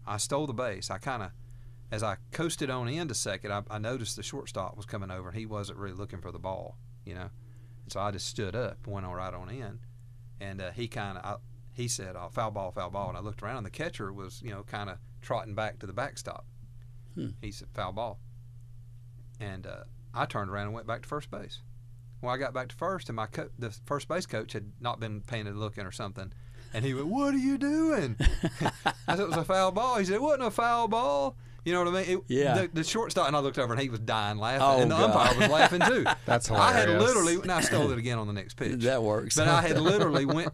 I 0.07 0.17
stole 0.17 0.47
the 0.47 0.53
base. 0.53 0.89
I 0.89 0.97
kind 0.97 1.23
of, 1.23 1.31
as 1.91 2.03
I 2.03 2.17
coasted 2.31 2.69
on 2.69 2.87
into 2.87 3.13
second, 3.13 3.51
I, 3.51 3.63
I 3.69 3.77
noticed 3.77 4.15
the 4.15 4.23
shortstop 4.23 4.75
was 4.75 4.85
coming 4.85 5.11
over 5.11 5.29
and 5.29 5.37
he 5.37 5.45
wasn't 5.45 5.77
really 5.77 5.95
looking 5.95 6.19
for 6.19 6.31
the 6.31 6.39
ball, 6.39 6.77
you 7.05 7.13
know. 7.13 7.29
And 7.83 7.91
so 7.91 7.99
I 7.99 8.11
just 8.11 8.27
stood 8.27 8.55
up, 8.55 8.87
went 8.87 9.05
on 9.05 9.13
right 9.13 9.33
on 9.33 9.49
in, 9.49 9.79
and 10.41 10.61
uh, 10.61 10.71
he 10.71 10.87
kind 10.87 11.19
of, 11.19 11.39
he 11.75 11.87
said, 11.87 12.15
oh, 12.15 12.29
"Foul 12.31 12.49
ball, 12.51 12.71
foul 12.71 12.89
ball," 12.89 13.09
and 13.09 13.17
I 13.17 13.21
looked 13.21 13.43
around, 13.43 13.57
and 13.57 13.65
the 13.65 13.69
catcher 13.71 14.11
was, 14.11 14.41
you 14.41 14.49
know, 14.49 14.63
kind 14.63 14.89
of 14.89 14.97
trotting 15.21 15.53
back 15.55 15.77
to 15.79 15.85
the 15.87 15.93
backstop. 15.93 16.45
Hmm. 17.13 17.29
He 17.41 17.51
said, 17.51 17.67
"Foul 17.73 17.91
ball," 17.91 18.19
and 19.39 19.67
uh, 19.67 19.83
I 20.13 20.25
turned 20.25 20.49
around 20.49 20.65
and 20.67 20.73
went 20.73 20.87
back 20.87 21.01
to 21.03 21.07
first 21.07 21.29
base. 21.31 21.59
Well, 22.21 22.33
I 22.33 22.37
got 22.37 22.53
back 22.53 22.69
to 22.69 22.75
first, 22.75 23.09
and 23.09 23.15
my 23.15 23.27
co- 23.27 23.49
the 23.59 23.71
first 23.85 24.07
base 24.07 24.25
coach 24.25 24.53
had 24.53 24.71
not 24.79 24.99
been 24.99 25.21
paying 25.21 25.47
a 25.47 25.51
looking 25.51 25.85
or 25.85 25.91
something, 25.91 26.31
and 26.73 26.85
he 26.85 26.93
went, 26.93 27.07
"What 27.07 27.33
are 27.33 27.37
you 27.37 27.57
doing?" 27.57 28.15
I 29.07 29.15
said, 29.15 29.19
"It 29.19 29.27
was 29.27 29.37
a 29.37 29.43
foul 29.45 29.71
ball." 29.71 29.97
He 29.97 30.05
said, 30.05 30.15
"It 30.15 30.21
wasn't 30.21 30.43
a 30.43 30.51
foul 30.51 30.87
ball." 30.87 31.35
You 31.65 31.73
know 31.73 31.83
what 31.83 31.95
I 31.95 32.03
mean? 32.05 32.17
It, 32.19 32.23
Yeah. 32.27 32.53
The, 32.61 32.69
the 32.71 32.83
shortstop, 32.83 33.25
and 33.27 33.35
I 33.35 33.39
looked 33.39 33.57
over, 33.57 33.73
and 33.73 33.81
he 33.81 33.89
was 33.89 33.99
dying 33.99 34.37
laughing, 34.37 34.61
Oh, 34.61 34.81
and 34.83 34.91
the 34.91 34.95
God. 34.95 35.09
umpire 35.09 35.39
was 35.39 35.49
laughing 35.49 35.81
too. 35.81 36.05
That's 36.27 36.47
hilarious. 36.47 36.75
I 36.75 36.79
had 36.79 36.89
literally, 37.01 37.35
and 37.41 37.51
I 37.51 37.61
stole 37.61 37.89
it 37.91 37.97
again 37.97 38.19
on 38.19 38.27
the 38.27 38.33
next 38.33 38.53
pitch. 38.53 38.81
That 38.81 39.01
works. 39.01 39.35
But 39.35 39.47
I 39.47 39.63
had 39.63 39.79
literally 39.81 40.25
went, 40.25 40.49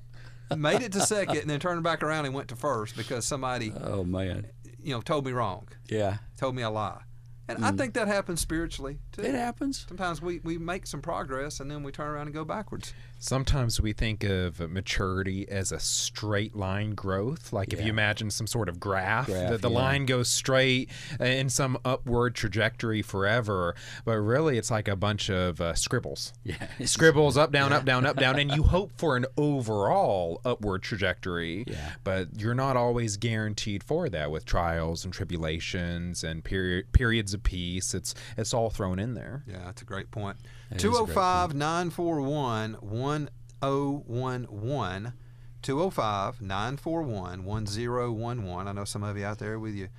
made 0.57 0.81
it 0.81 0.91
to 0.93 1.01
second, 1.01 1.37
and 1.37 1.49
then 1.49 1.59
turned 1.59 1.83
back 1.83 2.03
around 2.03 2.25
and 2.25 2.33
went 2.33 2.47
to 2.49 2.55
first 2.55 2.95
because 2.97 3.25
somebody, 3.25 3.73
oh 3.81 4.03
man, 4.03 4.47
you 4.81 4.93
know, 4.93 5.01
told 5.01 5.25
me 5.25 5.31
wrong, 5.31 5.67
yeah, 5.87 6.17
told 6.37 6.55
me 6.55 6.61
a 6.61 6.69
lie, 6.69 7.01
and 7.47 7.65
I 7.65 7.71
think 7.71 7.93
that 7.95 8.07
happens 8.07 8.41
spiritually 8.41 8.99
too. 9.11 9.21
Mm. 9.21 9.29
it 9.29 9.35
happens. 9.35 9.85
Sometimes 9.87 10.21
we, 10.21 10.39
we 10.43 10.57
make 10.57 10.87
some 10.87 11.01
progress 11.01 11.59
and 11.59 11.69
then 11.69 11.83
we 11.83 11.91
turn 11.91 12.07
around 12.07 12.27
and 12.27 12.33
go 12.33 12.45
backwards. 12.45 12.93
Sometimes 13.23 13.79
we 13.79 13.93
think 13.93 14.23
of 14.23 14.59
maturity 14.59 15.47
as 15.47 15.71
a 15.71 15.79
straight 15.79 16.55
line 16.55 16.95
growth. 16.95 17.53
Like 17.53 17.71
if 17.71 17.79
you 17.79 17.89
imagine 17.89 18.31
some 18.31 18.47
sort 18.47 18.67
of 18.67 18.79
graph, 18.79 19.27
Graph, 19.27 19.51
that 19.51 19.61
the 19.61 19.69
yeah. 19.69 19.77
line 19.77 20.07
goes 20.07 20.27
straight 20.27 20.89
in 21.19 21.47
some 21.51 21.77
upward 21.85 22.33
trajectory 22.33 23.03
forever. 23.03 23.75
But 24.05 24.17
really, 24.17 24.57
it's 24.57 24.71
like 24.71 24.87
a 24.87 24.95
bunch 24.95 25.29
of 25.29 25.61
uh, 25.61 25.75
scribbles. 25.75 26.33
Yeah, 26.43 26.67
Scribbles 26.85 27.37
up, 27.37 27.51
down, 27.51 27.71
up, 27.71 27.85
down, 27.85 28.05
up, 28.05 28.17
down, 28.17 28.39
and 28.39 28.51
you 28.51 28.63
hope 28.75 28.91
for 28.97 29.15
an 29.15 29.27
overall 29.37 30.41
upward 30.43 30.81
trajectory. 30.81 31.63
Yeah. 31.67 31.91
But 32.03 32.29
you're 32.35 32.55
not 32.55 32.75
always 32.75 33.15
guaranteed 33.15 33.83
for 33.83 34.09
that 34.09 34.31
with 34.31 34.43
trials 34.43 35.05
and 35.05 35.13
tribulations 35.13 36.23
and 36.23 36.43
period 36.43 36.91
periods 36.91 37.35
of 37.35 37.43
peace. 37.43 37.93
It's 37.93 38.15
it's 38.37 38.53
all 38.55 38.71
thrown 38.71 38.97
in 38.97 39.13
there. 39.13 39.43
Yeah, 39.47 39.59
that's 39.65 39.83
a 39.83 39.85
great 39.85 40.09
point. 40.09 40.37
That 40.71 40.77
is 40.77 40.83
205 40.83 41.53
941 41.53 42.77
1011. 42.81 45.13
205 45.61 46.41
941 46.41 47.43
1011. 47.43 48.67
I 48.67 48.71
know 48.71 48.85
some 48.85 49.03
of 49.03 49.17
you 49.17 49.25
out 49.25 49.39
there 49.39 49.59
with 49.59 49.75
you 49.75 49.89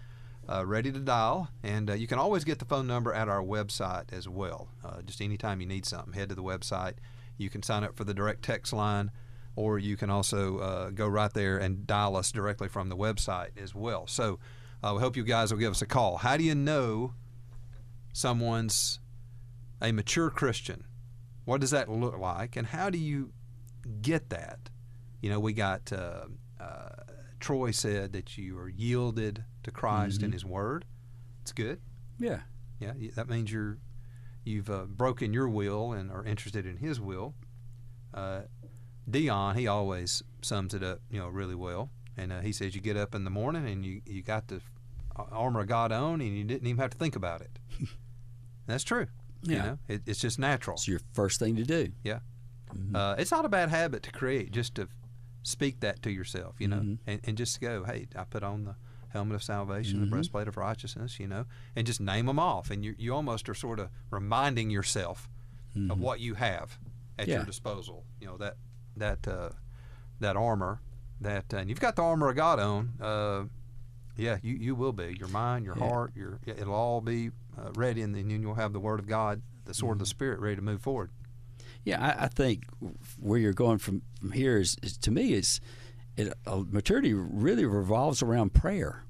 uh, 0.49 0.65
ready 0.67 0.91
to 0.91 0.99
dial. 0.99 1.51
And 1.63 1.91
uh, 1.91 1.95
you 1.95 2.07
can 2.07 2.19
always 2.19 2.45
get 2.45 2.59
the 2.59 2.65
phone 2.65 2.87
number 2.87 3.13
at 3.13 3.29
our 3.29 3.43
website 3.43 4.13
as 4.13 4.29
well. 4.29 4.69
Uh, 4.85 5.03
just 5.03 5.21
anytime 5.21 5.61
you 5.61 5.67
need 5.67 5.87
something, 5.87 6.15
head 6.15 6.31
to 6.31 6.35
the 6.35 6.43
website. 6.43 6.95
You 7.37 7.51
can 7.51 7.63
sign 7.63 7.85
up 7.85 7.97
for 7.97 8.05
the 8.05 8.15
direct 8.15 8.43
text 8.43 8.73
line, 8.73 9.11
or 9.57 9.79
you 9.79 9.97
can 9.97 10.11
also 10.11 10.59
uh, 10.59 10.91
go 10.91 11.07
right 11.07 11.33
there 11.33 11.59
and 11.59 11.87
dial 11.87 12.17
us 12.17 12.33
directly 12.33 12.69
from 12.69 12.89
the 12.89 12.97
website 12.97 13.51
as 13.61 13.75
well. 13.75 14.07
So 14.07 14.39
uh, 14.83 14.93
we 14.95 15.01
hope 15.01 15.17
you 15.17 15.25
guys 15.25 15.53
will 15.53 15.61
give 15.61 15.73
us 15.73 15.83
a 15.83 15.87
call. 15.87 16.19
How 16.19 16.37
do 16.37 16.45
you 16.45 16.55
know 16.55 17.15
someone's 18.13 19.01
a 19.83 19.93
mature 19.93 20.31
Christian? 20.31 20.85
What 21.45 21.61
does 21.61 21.73
that 21.73 21.91
look 21.91 22.17
like, 22.19 22.57
and 22.57 22.67
how 22.67 22.89
do 22.89 22.99
you 22.99 23.33
get 24.01 24.31
that? 24.31 24.71
You 25.21 25.31
know, 25.31 25.41
we 25.41 25.53
got 25.53 25.93
uh, 25.93 26.27
uh, 26.61 26.89
Troy 27.41 27.73
said 27.73 28.13
that 28.13 28.39
you 28.39 28.59
are 28.59 28.69
yielded 28.69 29.45
to 29.65 29.71
Christ 29.71 30.23
and 30.23 30.33
His 30.33 30.45
Word. 30.45 30.85
It's 31.43 31.53
good. 31.53 31.81
yeah, 32.79 32.93
Yeah, 32.99 33.11
that 33.17 33.29
means 33.29 33.51
you're 33.53 33.79
you've 34.45 34.71
uh, 34.71 34.85
broken 34.85 35.33
your 35.33 35.49
will 35.49 35.93
and 35.93 36.11
are 36.11 36.25
interested 36.25 36.67
in 36.67 36.77
His 36.77 37.01
will. 37.01 37.35
Uh, 38.15 38.43
Dion, 39.11 39.57
he 39.57 39.67
always 39.67 40.23
sums 40.43 40.75
it 40.75 40.83
up, 40.83 41.01
you 41.11 41.19
know, 41.19 41.29
really 41.29 41.55
well. 41.55 41.91
And 42.17 42.33
uh, 42.33 42.41
he 42.41 42.53
says 42.53 42.75
you 42.75 42.81
get 42.81 42.97
up 42.97 43.15
in 43.15 43.25
the 43.25 43.31
morning 43.31 43.67
and 43.67 43.85
you 43.85 44.03
you 44.07 44.23
got 44.23 44.49
the 44.49 44.61
uh, 45.17 45.25
armor 45.33 45.61
of 45.61 45.67
God 45.67 45.93
on, 45.93 46.21
and 46.21 46.37
you 46.37 46.45
didn't 46.45 46.67
even 46.67 46.81
have 46.81 46.91
to 46.91 46.99
think 46.99 47.17
about 47.17 47.41
it. 47.41 47.59
That's 48.67 48.85
true. 48.85 49.09
You 49.43 49.57
Yeah. 49.57 49.63
know, 49.65 49.79
it, 49.89 50.03
it's 50.07 50.21
just 50.21 50.39
natural. 50.39 50.75
it's 50.75 50.89
your 50.89 51.01
first 51.13 51.39
thing 51.39 51.57
to 51.57 51.65
do. 51.65 51.89
Yeah. 52.05 52.21
Uh, 52.95 53.15
it's 53.19 53.31
not 53.31 53.45
a 53.45 53.49
bad 53.49 53.69
habit 53.69 54.03
to 54.05 54.11
create, 54.11 54.51
just 54.51 54.75
to 54.77 54.89
speak 55.43 55.81
that 55.81 56.01
to 56.03 56.11
yourself, 56.11 56.55
you 56.59 56.69
know, 56.69 56.77
Mm-hmm. 56.79 56.95
and, 57.11 57.21
and 57.25 57.37
just 57.37 57.61
go, 57.61 57.85
hey, 57.85 58.07
I 58.17 58.25
put 58.25 58.43
on 58.43 58.65
the 58.65 58.77
helmet 59.09 59.35
of 59.35 59.43
salvation, 59.43 59.95
Mm-hmm. 59.97 60.05
the 60.05 60.11
breastplate 60.11 60.49
of 60.49 60.57
righteousness, 60.57 61.21
you 61.21 61.27
know, 61.29 61.45
and 61.77 61.87
just 61.87 62.01
name 62.01 62.27
them 62.27 62.39
off. 62.39 62.71
And 62.71 62.85
you, 62.85 62.95
you 62.99 63.13
almost 63.15 63.49
are 63.49 63.55
sort 63.55 63.79
of 63.79 63.91
reminding 64.11 64.71
yourself 64.71 65.29
of 65.91 65.99
what 66.01 66.21
you 66.21 66.35
have 66.35 66.79
at 67.19 67.25
Mm-hmm. 67.25 67.31
Yeah. 67.31 67.37
your 67.39 67.45
disposal, 67.47 68.05
you 68.21 68.27
know, 68.27 68.37
that, 68.39 68.57
that, 68.97 69.27
uh, 69.29 69.51
that 70.21 70.37
armor 70.37 70.81
that, 71.21 71.53
and 71.53 71.69
you've 71.69 71.81
got 71.81 71.97
the 71.97 72.03
armor 72.03 72.29
of 72.31 72.37
God 72.37 72.59
on, 72.59 72.93
uh, 73.01 73.45
yeah, 74.17 74.39
you, 74.43 74.55
you 74.55 74.75
will 74.75 74.93
be. 74.93 75.17
Your 75.19 75.29
mind, 75.29 75.65
your 75.65 75.77
Yeah. 75.79 75.89
heart, 75.89 76.13
your 76.15 76.39
it'll 76.47 76.75
all 76.75 77.01
be 77.01 77.31
uh, 77.59 77.71
ready, 77.75 78.03
and 78.03 78.15
then 78.15 78.29
you'll 78.31 78.55
have 78.55 78.73
the 78.73 78.81
Word 78.81 79.01
of 79.01 79.07
God, 79.07 79.43
the 79.65 79.75
sword 79.75 79.91
Mm-hmm. 79.91 79.95
of 79.95 79.99
the 80.01 80.07
Spirit, 80.07 80.41
ready 80.41 80.57
to 80.57 80.63
move 80.63 80.81
forward. 80.83 81.11
Yeah, 81.85 82.01
I, 82.01 82.25
I 82.25 82.29
think 82.29 82.65
where 83.19 83.39
you're 83.39 83.53
going 83.53 83.79
from, 83.79 84.03
from 84.21 84.33
here 84.33 84.59
is, 84.59 84.77
is 84.83 84.97
to 84.99 85.11
me 85.11 85.33
is 85.33 85.61
it, 86.17 86.33
uh, 86.47 86.63
maturity 86.71 87.13
really 87.15 87.65
revolves 87.65 88.23
around 88.23 88.55
prayer. 88.55 89.05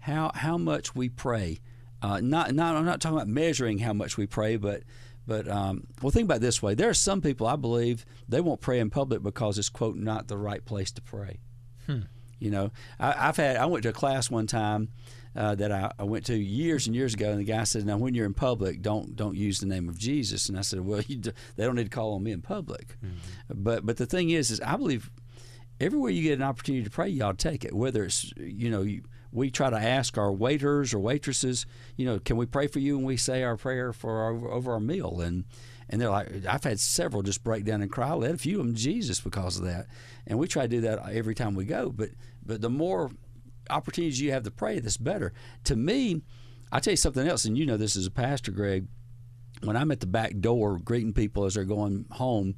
How 0.00 0.30
how 0.34 0.56
much 0.58 0.94
we 0.94 1.08
pray. 1.08 1.58
Uh, 2.00 2.20
not 2.22 2.54
not 2.54 2.76
I'm 2.76 2.84
not 2.84 3.00
talking 3.00 3.16
about 3.18 3.28
measuring 3.28 3.78
how 3.78 3.92
much 3.92 4.16
we 4.16 4.26
pray, 4.26 4.56
but 4.56 4.84
but 5.26 5.48
um, 5.48 5.88
well, 6.00 6.10
think 6.10 6.26
about 6.26 6.36
it 6.36 6.40
this 6.42 6.62
way: 6.62 6.74
there 6.74 6.88
are 6.88 6.94
some 6.94 7.20
people 7.20 7.46
I 7.46 7.56
believe 7.56 8.06
they 8.28 8.40
won't 8.40 8.60
pray 8.60 8.78
in 8.78 8.88
public 8.90 9.22
because 9.22 9.58
it's 9.58 9.68
quote 9.68 9.96
not 9.96 10.28
the 10.28 10.38
right 10.38 10.64
place 10.64 10.92
to 10.92 11.02
pray. 11.02 11.40
You 12.38 12.50
know, 12.50 12.70
I, 12.98 13.28
I've 13.28 13.36
had 13.36 13.56
I 13.56 13.66
went 13.66 13.82
to 13.84 13.90
a 13.90 13.92
class 13.92 14.30
one 14.30 14.46
time 14.46 14.88
uh, 15.36 15.54
that 15.54 15.70
I, 15.70 15.92
I 15.98 16.04
went 16.04 16.26
to 16.26 16.36
years 16.36 16.86
and 16.86 16.96
years 16.96 17.14
ago, 17.14 17.30
and 17.30 17.38
the 17.38 17.44
guy 17.44 17.64
said, 17.64 17.86
"Now, 17.86 17.96
when 17.96 18.14
you're 18.14 18.26
in 18.26 18.34
public, 18.34 18.82
don't 18.82 19.14
don't 19.14 19.36
use 19.36 19.60
the 19.60 19.66
name 19.66 19.88
of 19.88 19.98
Jesus." 19.98 20.48
And 20.48 20.58
I 20.58 20.62
said, 20.62 20.80
"Well, 20.80 21.00
you 21.06 21.16
do, 21.16 21.32
they 21.56 21.64
don't 21.64 21.76
need 21.76 21.84
to 21.84 21.90
call 21.90 22.14
on 22.14 22.22
me 22.22 22.32
in 22.32 22.42
public." 22.42 22.96
But 23.48 23.86
but 23.86 23.96
the 23.96 24.06
thing 24.06 24.30
is, 24.30 24.50
is 24.50 24.60
I 24.60 24.76
believe 24.76 25.10
everywhere 25.80 26.10
you 26.10 26.22
get 26.22 26.38
an 26.38 26.44
opportunity 26.44 26.84
to 26.84 26.90
pray, 26.90 27.08
y'all 27.08 27.34
take 27.34 27.64
it. 27.64 27.74
Whether 27.74 28.04
it's 28.04 28.32
you 28.36 28.70
know 28.70 28.82
you, 28.82 29.02
we 29.32 29.50
try 29.50 29.70
to 29.70 29.78
ask 29.78 30.16
our 30.16 30.32
waiters 30.32 30.94
or 30.94 30.98
waitresses, 30.98 31.66
you 31.96 32.06
know, 32.06 32.18
can 32.18 32.36
we 32.36 32.46
pray 32.46 32.66
for 32.66 32.78
you? 32.78 32.96
And 32.96 33.06
we 33.06 33.16
say 33.16 33.42
our 33.42 33.56
prayer 33.56 33.92
for 33.92 34.22
our, 34.22 34.50
over 34.50 34.72
our 34.72 34.80
meal, 34.80 35.20
and 35.20 35.44
and 35.88 36.00
they're 36.00 36.10
like, 36.10 36.28
I've 36.46 36.64
had 36.64 36.80
several 36.80 37.22
just 37.22 37.42
break 37.42 37.64
down 37.64 37.82
and 37.82 37.90
cry. 37.90 38.08
I 38.08 38.14
led 38.14 38.34
a 38.34 38.38
few 38.38 38.60
of 38.60 38.66
them 38.66 38.74
Jesus 38.74 39.20
because 39.20 39.58
of 39.58 39.64
that, 39.64 39.86
and 40.26 40.38
we 40.38 40.46
try 40.46 40.62
to 40.62 40.68
do 40.68 40.80
that 40.82 41.00
every 41.10 41.34
time 41.34 41.54
we 41.54 41.64
go. 41.64 41.90
But 41.90 42.10
but 42.44 42.60
the 42.60 42.70
more 42.70 43.10
opportunities 43.70 44.20
you 44.20 44.32
have 44.32 44.44
to 44.44 44.50
pray, 44.50 44.78
the 44.78 44.96
better. 45.00 45.32
To 45.64 45.76
me, 45.76 46.22
I 46.72 46.80
tell 46.80 46.92
you 46.92 46.96
something 46.96 47.26
else, 47.26 47.44
and 47.44 47.56
you 47.56 47.66
know 47.66 47.76
this 47.76 47.96
as 47.96 48.06
a 48.06 48.10
pastor, 48.10 48.52
Greg. 48.52 48.86
When 49.62 49.76
I'm 49.76 49.90
at 49.90 50.00
the 50.00 50.06
back 50.06 50.38
door 50.38 50.78
greeting 50.78 51.12
people 51.12 51.44
as 51.44 51.54
they're 51.54 51.64
going 51.64 52.06
home, 52.12 52.54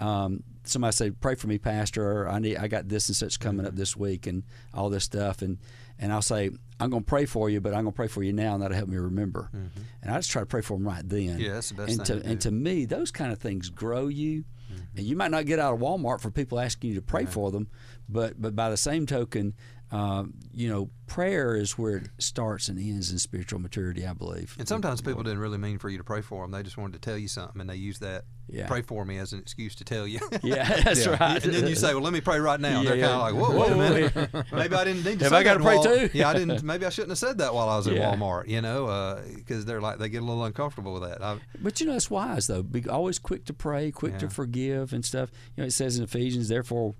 um, 0.00 0.42
somebody 0.64 0.92
say, 0.92 1.10
"Pray 1.10 1.34
for 1.34 1.46
me, 1.46 1.58
Pastor. 1.58 2.22
Or, 2.22 2.28
I 2.28 2.38
need, 2.38 2.56
I 2.56 2.68
got 2.68 2.88
this 2.88 3.08
and 3.08 3.16
such 3.16 3.40
coming 3.40 3.66
up 3.66 3.72
mm-hmm. 3.72 3.78
this 3.78 3.96
week, 3.96 4.26
and 4.26 4.42
all 4.74 4.90
this 4.90 5.04
stuff." 5.04 5.42
And 5.42 5.58
and 5.98 6.12
I'll 6.12 6.22
say, 6.22 6.50
"I'm 6.78 6.90
going 6.90 7.02
to 7.02 7.08
pray 7.08 7.26
for 7.26 7.50
you, 7.50 7.60
but 7.60 7.74
I'm 7.74 7.82
going 7.82 7.92
to 7.92 7.96
pray 7.96 8.08
for 8.08 8.22
you 8.22 8.32
now, 8.32 8.54
and 8.54 8.62
that'll 8.62 8.76
help 8.76 8.88
me 8.88 8.96
remember." 8.96 9.50
Mm-hmm. 9.54 9.80
And 10.02 10.12
I 10.12 10.18
just 10.18 10.30
try 10.30 10.42
to 10.42 10.46
pray 10.46 10.62
for 10.62 10.76
them 10.76 10.86
right 10.86 11.06
then. 11.06 11.38
Yeah, 11.38 11.54
that's 11.54 11.70
the 11.70 11.74
best 11.74 11.90
and 11.90 12.06
thing 12.06 12.16
to, 12.18 12.22
to 12.22 12.28
and 12.30 12.40
to 12.42 12.50
me, 12.50 12.84
those 12.84 13.10
kind 13.10 13.32
of 13.32 13.38
things 13.38 13.70
grow 13.70 14.08
you. 14.08 14.44
Mm-hmm. 14.72 14.98
And 14.98 15.06
you 15.06 15.16
might 15.16 15.30
not 15.30 15.46
get 15.46 15.58
out 15.58 15.74
of 15.74 15.80
Walmart 15.80 16.20
for 16.20 16.30
people 16.30 16.60
asking 16.60 16.90
you 16.90 16.96
to 16.96 17.02
pray 17.02 17.26
for 17.26 17.50
them, 17.50 17.68
but 18.08 18.40
but 18.40 18.54
by 18.54 18.70
the 18.70 18.76
same 18.76 19.06
token, 19.06 19.54
um, 19.92 20.34
you 20.54 20.68
know, 20.68 20.90
prayer 21.06 21.56
is 21.56 21.76
where 21.76 21.96
it 21.96 22.08
starts 22.18 22.68
and 22.68 22.78
ends 22.78 23.10
in 23.10 23.18
spiritual 23.18 23.58
maturity. 23.60 24.06
I 24.06 24.12
believe. 24.12 24.54
And 24.58 24.68
sometimes 24.68 25.00
people 25.00 25.22
didn't 25.22 25.40
really 25.40 25.58
mean 25.58 25.78
for 25.78 25.88
you 25.88 25.98
to 25.98 26.04
pray 26.04 26.20
for 26.20 26.42
them. 26.44 26.52
They 26.52 26.62
just 26.62 26.78
wanted 26.78 26.94
to 26.94 27.10
tell 27.10 27.18
you 27.18 27.28
something, 27.28 27.60
and 27.60 27.68
they 27.68 27.74
use 27.76 27.98
that 27.98 28.24
Yeah. 28.48 28.66
pray 28.68 28.82
for 28.82 29.04
me 29.04 29.18
as 29.18 29.32
an 29.32 29.40
excuse 29.40 29.74
to 29.76 29.84
tell 29.84 30.06
you. 30.06 30.20
Yeah, 30.42 30.80
that's 30.82 31.06
right. 31.06 31.42
And 31.44 31.52
then 31.54 31.66
you 31.66 31.74
say, 31.74 31.92
"Well, 31.94 32.02
let 32.02 32.12
me 32.12 32.20
pray 32.20 32.38
right 32.40 32.60
now." 32.60 32.82
They're 32.82 32.92
kind 32.92 33.04
of 33.04 33.20
like, 33.20 33.34
"Whoa, 33.34 33.60
wait 33.60 33.72
a 33.72 33.76
minute. 33.76 34.46
maybe 34.52 34.74
I 34.74 34.84
didn't 34.84 35.04
need 35.04 35.18
to 35.18 35.24
Have 35.26 35.32
say 35.32 35.36
I 35.38 35.42
gotta 35.42 35.60
pray 35.60 35.76
while- 35.76 35.84
too? 35.84 36.10
Yeah, 36.12 36.28
I 36.30 36.34
didn't. 36.34 36.62
Maybe 36.70 36.86
I 36.86 36.90
shouldn't 36.90 37.10
have 37.10 37.18
said 37.18 37.38
that 37.38 37.52
while 37.54 37.68
I 37.68 37.76
was 37.76 37.86
at 37.88 37.94
Yeah. 37.94 38.14
Walmart. 38.14 38.46
You 38.48 38.60
know, 38.60 39.20
because 39.34 39.64
they're 39.64 39.80
like 39.80 39.98
they 39.98 40.08
get 40.08 40.22
a 40.22 40.24
little 40.24 40.44
uncomfortable 40.44 40.92
with 40.94 41.02
that. 41.02 41.22
I, 41.22 41.38
But 41.60 41.80
you 41.80 41.86
know, 41.86 41.94
it's 41.96 42.10
wise 42.10 42.46
though. 42.46 42.62
Be 42.62 42.88
always 42.88 43.18
quick 43.18 43.44
to 43.46 43.52
pray, 43.52 43.90
quick 43.90 44.18
to 44.18 44.30
forgive 44.30 44.92
and 44.92 45.04
stuff. 45.04 45.30
You 45.56 45.62
know, 45.62 45.66
it 45.66 45.72
says 45.72 45.96
in 45.98 46.04
Ephesians, 46.04 46.48
therefore, 46.48 46.94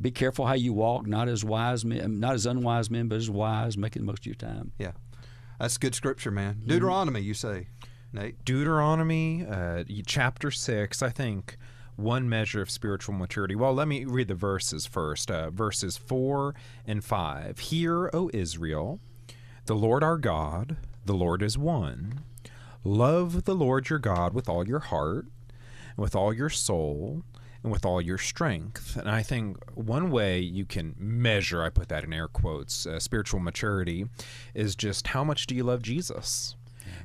be 0.00 0.10
careful 0.10 0.46
how 0.46 0.54
you 0.54 0.72
walk, 0.72 1.06
not 1.06 1.28
as 1.28 1.44
wise 1.44 1.84
men, 1.84 2.20
not 2.20 2.34
as 2.34 2.46
unwise 2.46 2.90
men, 2.90 3.08
but 3.08 3.16
as 3.16 3.30
wise, 3.30 3.76
making 3.76 4.02
the 4.02 4.06
most 4.06 4.20
of 4.20 4.26
your 4.26 4.34
time. 4.34 4.72
yeah, 4.78 4.92
that's 5.58 5.78
good 5.78 5.94
scripture, 5.94 6.30
man. 6.30 6.54
Mm-hmm. 6.54 6.68
Deuteronomy, 6.68 7.20
you 7.20 7.34
say, 7.34 7.68
Nate. 8.12 8.44
Deuteronomy 8.44 9.46
uh, 9.46 9.84
chapter 10.06 10.50
6, 10.50 11.02
I 11.02 11.10
think 11.10 11.56
one 11.96 12.28
measure 12.28 12.60
of 12.60 12.70
spiritual 12.70 13.14
maturity. 13.14 13.54
Well, 13.54 13.74
let 13.74 13.88
me 13.88 14.04
read 14.04 14.28
the 14.28 14.34
verses 14.34 14.86
first. 14.86 15.30
Uh, 15.30 15.50
verses 15.50 15.96
4 15.96 16.54
and 16.86 17.02
5. 17.02 17.58
Hear, 17.58 18.10
O 18.12 18.30
Israel, 18.32 19.00
the 19.64 19.74
Lord 19.74 20.04
our 20.04 20.18
God, 20.18 20.76
the 21.04 21.14
Lord 21.14 21.42
is 21.42 21.58
one. 21.58 22.20
Love 22.84 23.44
the 23.44 23.54
Lord 23.54 23.90
your 23.90 23.98
God 23.98 24.32
with 24.32 24.48
all 24.48 24.66
your 24.66 24.78
heart, 24.78 25.26
and 25.96 25.98
with 25.98 26.14
all 26.14 26.32
your 26.32 26.50
soul, 26.50 27.24
and 27.66 27.72
with 27.72 27.84
all 27.84 28.00
your 28.00 28.16
strength. 28.16 28.96
And 28.96 29.10
I 29.10 29.22
think 29.22 29.58
one 29.74 30.10
way 30.10 30.38
you 30.38 30.64
can 30.64 30.94
measure, 30.96 31.64
I 31.64 31.68
put 31.68 31.88
that 31.88 32.04
in 32.04 32.12
air 32.12 32.28
quotes, 32.28 32.86
uh, 32.86 33.00
spiritual 33.00 33.40
maturity 33.40 34.06
is 34.54 34.76
just 34.76 35.08
how 35.08 35.24
much 35.24 35.48
do 35.48 35.54
you 35.54 35.64
love 35.64 35.82
Jesus? 35.82 36.54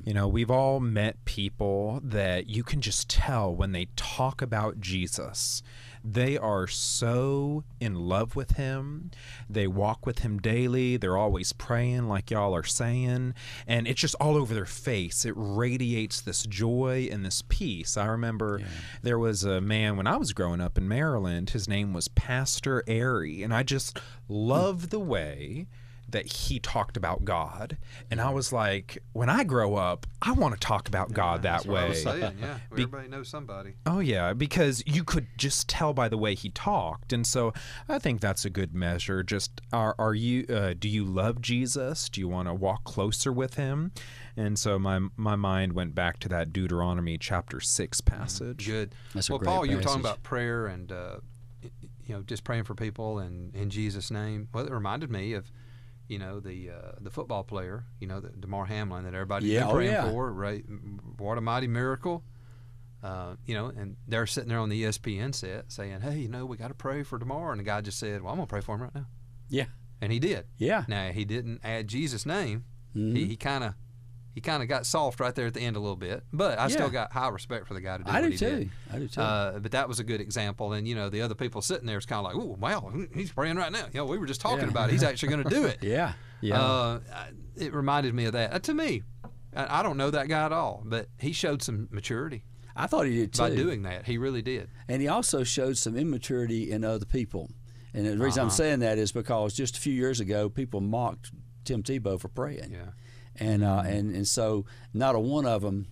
You 0.04 0.14
know, 0.14 0.28
we've 0.28 0.50
all 0.50 0.78
met 0.78 1.24
people 1.24 2.00
that 2.04 2.48
you 2.48 2.62
can 2.62 2.80
just 2.80 3.10
tell 3.10 3.52
when 3.52 3.72
they 3.72 3.88
talk 3.96 4.40
about 4.40 4.80
Jesus, 4.80 5.64
they 6.04 6.36
are 6.36 6.66
so 6.66 7.64
in 7.80 7.94
love 7.94 8.34
with 8.34 8.52
him. 8.52 9.10
They 9.48 9.66
walk 9.66 10.04
with 10.04 10.20
him 10.20 10.38
daily. 10.38 10.96
They're 10.96 11.16
always 11.16 11.52
praying, 11.52 12.08
like 12.08 12.30
y'all 12.30 12.54
are 12.54 12.64
saying. 12.64 13.34
And 13.66 13.86
it's 13.86 14.00
just 14.00 14.16
all 14.16 14.36
over 14.36 14.54
their 14.54 14.64
face. 14.64 15.24
It 15.24 15.34
radiates 15.36 16.20
this 16.20 16.44
joy 16.44 17.08
and 17.10 17.24
this 17.24 17.42
peace. 17.48 17.96
I 17.96 18.06
remember 18.06 18.60
there 19.02 19.18
was 19.18 19.44
a 19.44 19.60
man 19.60 19.96
when 19.96 20.06
I 20.06 20.16
was 20.16 20.32
growing 20.32 20.60
up 20.60 20.76
in 20.76 20.88
Maryland. 20.88 21.50
His 21.50 21.68
name 21.68 21.92
was 21.92 22.08
Pastor 22.08 22.82
Airy. 22.86 23.42
And 23.42 23.54
I 23.54 23.62
just 23.62 23.98
loved 24.28 24.90
the 24.90 25.00
way 25.00 25.66
that 26.12 26.30
he 26.30 26.58
talked 26.60 26.96
about 26.96 27.24
God. 27.24 27.76
And 28.10 28.20
I 28.20 28.30
was 28.30 28.52
like, 28.52 28.98
when 29.12 29.28
I 29.28 29.44
grow 29.44 29.74
up, 29.74 30.06
I 30.22 30.32
want 30.32 30.54
to 30.54 30.60
talk 30.60 30.88
about 30.88 31.12
God 31.12 31.42
that 31.42 31.52
That's 31.52 31.66
what 31.66 31.78
I 31.78 31.82
way. 31.82 31.88
was 31.88 32.02
saying, 32.02 32.36
yeah. 32.40 32.58
Be- 32.74 32.82
Everybody 32.82 33.08
knows 33.08 33.28
somebody. 33.28 33.74
Oh 33.84 33.98
yeah, 33.98 34.32
because 34.32 34.82
you 34.86 35.04
could 35.04 35.26
just 35.36 35.68
tell 35.68 35.92
by 35.92 36.08
the 36.08 36.16
way 36.18 36.34
he 36.34 36.50
talked, 36.50 37.12
and 37.12 37.26
so 37.26 37.52
I 37.88 37.98
think 37.98 38.20
that's 38.20 38.44
a 38.44 38.50
good 38.50 38.74
measure. 38.74 39.22
Just 39.22 39.60
are 39.72 39.94
are 39.98 40.14
you? 40.14 40.46
Uh, 40.48 40.74
do 40.78 40.88
you 40.88 41.04
love 41.04 41.40
Jesus? 41.40 42.08
Do 42.08 42.20
you 42.20 42.28
want 42.28 42.48
to 42.48 42.54
walk 42.54 42.84
closer 42.84 43.32
with 43.32 43.54
him? 43.54 43.92
And 44.36 44.58
so 44.58 44.78
my 44.78 45.00
my 45.16 45.36
mind 45.36 45.72
went 45.72 45.94
back 45.94 46.18
to 46.20 46.28
that 46.28 46.52
Deuteronomy 46.52 47.18
chapter 47.18 47.60
six 47.60 48.00
passage. 48.00 48.66
Good. 48.66 48.94
That's 49.14 49.28
a 49.28 49.32
well, 49.32 49.38
great 49.40 49.48
Paul, 49.48 49.66
you 49.66 49.76
were 49.76 49.82
talking 49.82 50.00
about 50.00 50.22
prayer 50.22 50.66
and 50.66 50.90
uh, 50.92 51.16
you 51.62 52.14
know 52.14 52.22
just 52.22 52.44
praying 52.44 52.64
for 52.64 52.74
people 52.74 53.18
and 53.18 53.54
in 53.54 53.70
Jesus' 53.70 54.10
name. 54.10 54.48
Well, 54.52 54.66
it 54.66 54.72
reminded 54.72 55.10
me 55.10 55.34
of 55.34 55.50
you 56.08 56.18
know 56.18 56.40
the 56.40 56.70
uh, 56.70 56.92
the 57.00 57.10
football 57.10 57.42
player, 57.44 57.84
you 58.00 58.06
know, 58.06 58.20
the 58.20 58.28
Damar 58.30 58.66
Hamlin 58.66 59.04
that 59.04 59.14
everybody's 59.14 59.50
Yeah, 59.50 59.60
been 59.60 59.68
oh, 59.68 59.72
praying 59.74 59.92
yeah. 59.92 60.10
for. 60.10 60.32
Right? 60.32 60.64
What 61.18 61.38
a 61.38 61.40
mighty 61.40 61.68
miracle. 61.68 62.24
Uh, 63.02 63.34
you 63.46 63.54
know, 63.54 63.66
and 63.66 63.96
they're 64.06 64.26
sitting 64.28 64.48
there 64.48 64.58
on 64.60 64.68
the 64.68 64.84
ESPN 64.84 65.34
set 65.34 65.72
saying, 65.72 66.00
"Hey, 66.02 66.18
you 66.18 66.28
know, 66.28 66.46
we 66.46 66.56
got 66.56 66.68
to 66.68 66.74
pray 66.74 67.02
for 67.02 67.18
Damar," 67.18 67.50
and 67.50 67.58
the 67.58 67.64
guy 67.64 67.80
just 67.80 67.98
said, 67.98 68.22
"Well, 68.22 68.32
I'm 68.32 68.38
gonna 68.38 68.46
pray 68.46 68.60
for 68.60 68.76
him 68.76 68.82
right 68.82 68.94
now," 68.94 69.06
Yeah, 69.48 69.66
and 70.00 70.12
he 70.12 70.18
did. 70.20 70.46
yeah. 70.56 70.84
Now 70.86 71.10
he 71.10 71.24
didn't 71.24 71.60
add 71.64 71.88
Jesus' 71.88 72.24
name. 72.24 72.64
Mhm. 72.94 73.16
He, 73.16 73.24
he 73.26 73.36
kind 73.36 73.64
of 73.64 73.74
he 74.34 74.40
kind 74.40 74.62
of 74.62 74.68
got 74.68 74.86
soft 74.86 75.20
right 75.20 75.34
there 75.34 75.46
at 75.46 75.54
the 75.54 75.60
end 75.60 75.76
a 75.76 75.80
little 75.80 75.96
bit, 75.96 76.24
but 76.32 76.58
I 76.58 76.68
still 76.68 76.88
got 76.90 77.12
high 77.12 77.28
respect 77.28 77.66
for 77.68 77.74
the 77.74 77.80
guy 77.80 77.98
to 77.98 78.04
do 78.04 78.10
I 78.10 78.20
what 78.20 78.26
do 78.26 78.30
he 78.30 78.36
too. 78.38 78.56
did. 78.56 78.70
I 78.92 78.98
do 78.98 79.08
too. 79.08 79.20
Uh, 79.20 79.58
but 79.58 79.72
that 79.72 79.88
was 79.88 79.98
a 80.00 80.04
good 80.04 80.20
example, 80.20 80.72
and 80.72 80.86
you 80.88 80.94
know 80.94 81.08
the 81.08 81.20
other 81.22 81.34
people 81.34 81.60
sitting 81.62 81.86
there 81.86 81.98
is 81.98 82.06
kind 82.06 82.24
of 82.26 82.32
like, 82.32 82.36
"Oh, 82.42 82.56
wow, 82.58 82.92
he's 83.14 83.30
praying 83.32 83.56
right 83.56 83.70
now." 83.72 83.84
You 83.92 84.00
know, 84.00 84.06
we 84.06 84.18
were 84.18 84.26
just 84.26 84.40
talking 84.40 84.64
Yeah. 84.64 84.70
about 84.70 84.88
it. 84.88 84.92
He's 84.92 85.02
actually 85.02 85.28
going 85.30 85.44
to 85.44 85.50
do 85.50 85.64
it. 85.66 85.78
yeah, 85.82 86.12
yeah. 86.40 86.60
Uh, 86.60 87.00
it 87.56 87.74
reminded 87.74 88.14
me 88.14 88.24
of 88.24 88.32
that. 88.32 88.52
Uh, 88.54 88.58
to 88.60 88.74
me, 88.74 89.02
I 89.54 89.80
I 89.80 89.82
don't 89.82 89.96
know 89.96 90.10
that 90.10 90.28
guy 90.28 90.44
at 90.46 90.52
all, 90.52 90.82
but 90.84 91.08
he 91.18 91.32
showed 91.32 91.62
some 91.62 91.88
maturity 91.90 92.44
I 92.74 92.86
thought 92.86 93.04
he 93.06 93.14
did 93.16 93.34
too. 93.34 93.42
by 93.42 93.54
doing 93.54 93.82
that. 93.82 94.06
He 94.06 94.16
really 94.16 94.40
did. 94.40 94.68
And 94.88 95.02
he 95.02 95.08
also 95.08 95.44
showed 95.44 95.76
some 95.76 95.94
immaturity 95.94 96.70
in 96.70 96.84
other 96.84 97.04
people. 97.04 97.50
And 97.92 98.06
the 98.06 98.16
reason 98.16 98.40
I'm 98.40 98.46
Uh-huh. 98.46 98.56
saying 98.56 98.78
that 98.78 98.96
is 98.96 99.12
because 99.12 99.52
just 99.52 99.76
a 99.76 99.80
few 99.80 99.92
years 99.92 100.20
ago, 100.20 100.48
people 100.48 100.80
mocked 100.80 101.30
Tim 101.64 101.82
Tebow 101.82 102.18
for 102.18 102.28
praying. 102.28 102.70
Yeah. 102.72 102.92
And 103.36 103.64
uh, 103.64 103.82
and 103.86 104.14
and 104.14 104.26
so 104.28 104.66
not 104.92 105.14
a 105.14 105.18
one 105.20 105.46
of 105.46 105.62
them 105.62 105.86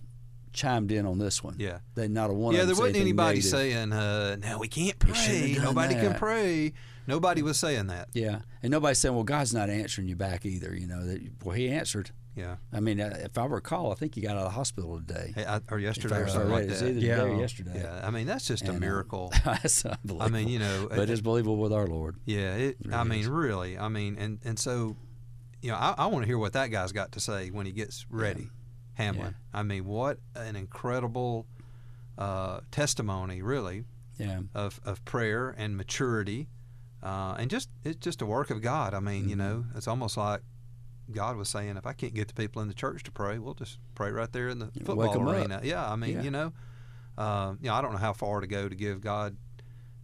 chimed 0.53 0.91
in 0.91 1.05
on 1.05 1.17
this 1.17 1.43
one. 1.43 1.55
Yeah. 1.57 1.79
They 1.95 2.07
not 2.07 2.29
a 2.29 2.33
one. 2.33 2.53
yeah, 2.53 2.61
of 2.61 2.67
there 2.67 2.75
them 2.75 2.83
said 2.85 2.89
wasn't 2.89 3.01
anybody 3.01 3.37
negative. 3.37 3.51
saying, 3.51 3.93
uh, 3.93 4.35
"No, 4.37 4.59
we 4.59 4.67
can't 4.67 4.99
pray. 4.99 5.11
have 5.13 5.55
done 5.55 5.63
Nobody 5.65 5.95
can 5.95 6.13
pray." 6.15 6.73
Nobody 7.07 7.41
was 7.41 7.57
saying 7.57 7.87
that. 7.87 8.09
Yeah, 8.13 8.41
and 8.61 8.71
nobody's 8.71 8.99
saying, 8.99 9.15
"Well, 9.15 9.23
God's 9.23 9.53
not 9.53 9.69
answering 9.69 10.07
you 10.07 10.15
back 10.15 10.45
either." 10.45 10.75
You 10.75 10.87
know 10.87 11.05
that. 11.05 11.21
Well, 11.43 11.55
He 11.55 11.69
answered. 11.69 12.11
Yeah. 12.33 12.55
I 12.71 12.79
mean, 12.79 13.01
uh, 13.01 13.17
if 13.25 13.37
I 13.37 13.45
recall, 13.45 13.91
I 13.91 13.95
think 13.95 14.15
he 14.15 14.21
got 14.21 14.31
out 14.37 14.37
of 14.37 14.43
the 14.45 14.49
hospital 14.51 14.97
today. 15.05 15.33
Hey, 15.35 15.43
I, 15.45 15.59
or 15.69 15.79
yesterday 15.79 16.15
or 16.21 16.29
something 16.29 16.49
read 16.49 16.69
like 16.69 16.79
that. 16.79 16.93
Yeah. 16.93 17.23
or 17.23 17.37
yesterday. 17.37 17.81
Yeah, 17.83 18.07
I 18.07 18.09
mean 18.09 18.25
that's 18.25 18.47
just 18.47 18.63
a 18.63 18.67
And, 18.67 18.77
uh, 18.77 18.79
miracle. 18.79 19.33
That's 19.43 19.83
unbelievable. 19.85 20.21
I 20.21 20.29
mean, 20.29 20.47
you 20.47 20.59
know, 20.59 20.87
but 20.89 21.09
it's 21.09 21.19
believable 21.19 21.57
with 21.57 21.73
our 21.73 21.87
Lord. 21.87 22.15
Yeah, 22.25 22.53
it, 22.55 22.77
I 22.85 22.97
really 22.99 23.09
mean, 23.09 23.19
is. 23.21 23.27
really. 23.27 23.77
I 23.77 23.89
mean, 23.89 24.15
and 24.17 24.39
and 24.45 24.57
so, 24.57 24.95
you 25.61 25.71
know, 25.71 25.77
I, 25.77 25.95
I 25.97 26.05
want 26.07 26.23
to 26.23 26.27
hear 26.27 26.37
what 26.37 26.53
that 26.53 26.67
guy's 26.67 26.91
got 26.91 27.11
to 27.13 27.19
say 27.19 27.49
when 27.49 27.65
he 27.65 27.71
gets 27.71 28.05
ready, 28.09 28.49
Hamlin. 28.95 29.35
I 29.53 29.63
mean, 29.63 29.85
what 29.85 30.17
an 30.35 30.55
incredible 30.55 31.45
uh, 32.17 32.61
testimony, 32.71 33.41
really, 33.41 33.85
Yeah. 34.17 34.41
of, 34.53 34.79
of 34.83 35.03
prayer 35.05 35.53
and 35.57 35.77
maturity, 35.77 36.47
uh, 37.03 37.35
and 37.39 37.49
just 37.49 37.69
it's 37.83 37.97
just 37.99 38.21
a 38.21 38.25
work 38.25 38.49
of 38.49 38.61
God. 38.61 38.93
I 38.93 38.99
mean, 38.99 39.21
Mm-hmm. 39.21 39.29
you 39.29 39.35
know, 39.35 39.65
it's 39.75 39.87
almost 39.87 40.17
like 40.17 40.41
God 41.11 41.35
was 41.37 41.49
saying, 41.49 41.77
if 41.77 41.85
I 41.85 41.93
can't 41.93 42.13
get 42.13 42.27
the 42.27 42.33
people 42.33 42.61
in 42.61 42.67
the 42.67 42.73
church 42.73 43.03
to 43.03 43.11
pray, 43.11 43.37
we'll 43.39 43.53
just 43.53 43.79
pray 43.95 44.11
right 44.11 44.31
there 44.31 44.49
in 44.49 44.59
the 44.59 44.67
football 44.85 45.27
up. 45.29 45.35
arena. 45.35 45.61
Yeah, 45.63 45.89
I 45.89 45.95
mean, 45.95 46.11
Yeah. 46.17 46.21
you 46.23 46.31
know, 46.31 46.53
uh, 47.17 47.53
you 47.61 47.67
know, 47.69 47.73
I 47.75 47.81
don't 47.81 47.91
know 47.91 47.97
how 47.97 48.13
far 48.13 48.39
to 48.41 48.47
go 48.47 48.67
to 48.69 48.75
give 48.75 49.01
God 49.01 49.35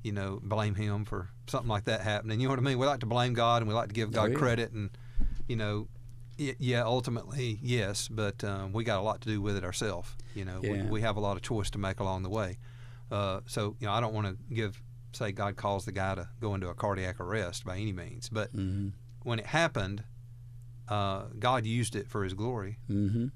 you 0.03 0.11
know, 0.13 0.39
blame 0.41 0.75
him 0.75 1.03
for 1.03 1.27
something 1.47 1.67
like 1.67 1.83
that 1.85 1.99
happening. 1.99 2.39
You 2.39 2.47
know 2.47 2.51
what 2.53 2.59
I 2.59 2.61
mean? 2.61 2.77
We 2.77 2.85
like 2.85 3.01
to 3.01 3.05
blame 3.05 3.33
God 3.33 3.61
and 3.61 3.67
we 3.67 3.73
like 3.73 3.89
to 3.89 3.93
give 3.93 4.11
God 4.11 4.27
Oh, 4.29 4.31
yeah. 4.31 4.37
credit, 4.37 4.71
and 4.71 4.89
you 5.47 5.55
know, 5.55 5.87
yeah, 6.37 6.83
ultimately 6.83 7.57
yes, 7.63 8.07
but 8.07 8.43
um, 8.43 8.71
we 8.73 8.83
got 8.83 8.99
a 8.99 9.01
lot 9.01 9.21
to 9.21 9.29
do 9.29 9.41
with 9.41 9.57
it 9.57 9.63
ourselves. 9.63 10.09
You 10.35 10.45
know, 10.45 10.59
we, 10.61 10.69
Yeah. 10.69 10.89
we 10.89 11.01
have 11.01 11.17
a 11.17 11.19
lot 11.19 11.35
of 11.35 11.41
choice 11.41 11.69
to 11.71 11.77
make 11.79 11.99
along 11.99 12.23
the 12.23 12.29
way. 12.29 12.57
Uh, 13.11 13.39
so 13.47 13.75
you 13.79 13.87
know, 13.87 13.93
I 13.93 13.99
don't 14.01 14.13
want 14.13 14.27
to 14.27 14.53
give 14.53 14.81
say 15.13 15.31
God 15.31 15.55
calls 15.55 15.85
the 15.85 15.91
guy 15.91 16.13
to 16.15 16.29
go 16.39 16.53
into 16.53 16.67
a 16.69 16.75
cardiac 16.75 17.19
arrest 17.19 17.65
by 17.65 17.77
any 17.77 17.91
means, 17.93 18.29
but 18.29 18.55
Mm-hmm. 18.55 18.89
when 19.23 19.39
it 19.39 19.47
happened, 19.47 20.03
uh, 20.87 21.23
God 21.39 21.65
used 21.65 21.95
it 21.95 22.07
for 22.07 22.23
His 22.23 22.33
glory. 22.33 22.77
Mm-hmm. 22.89 23.27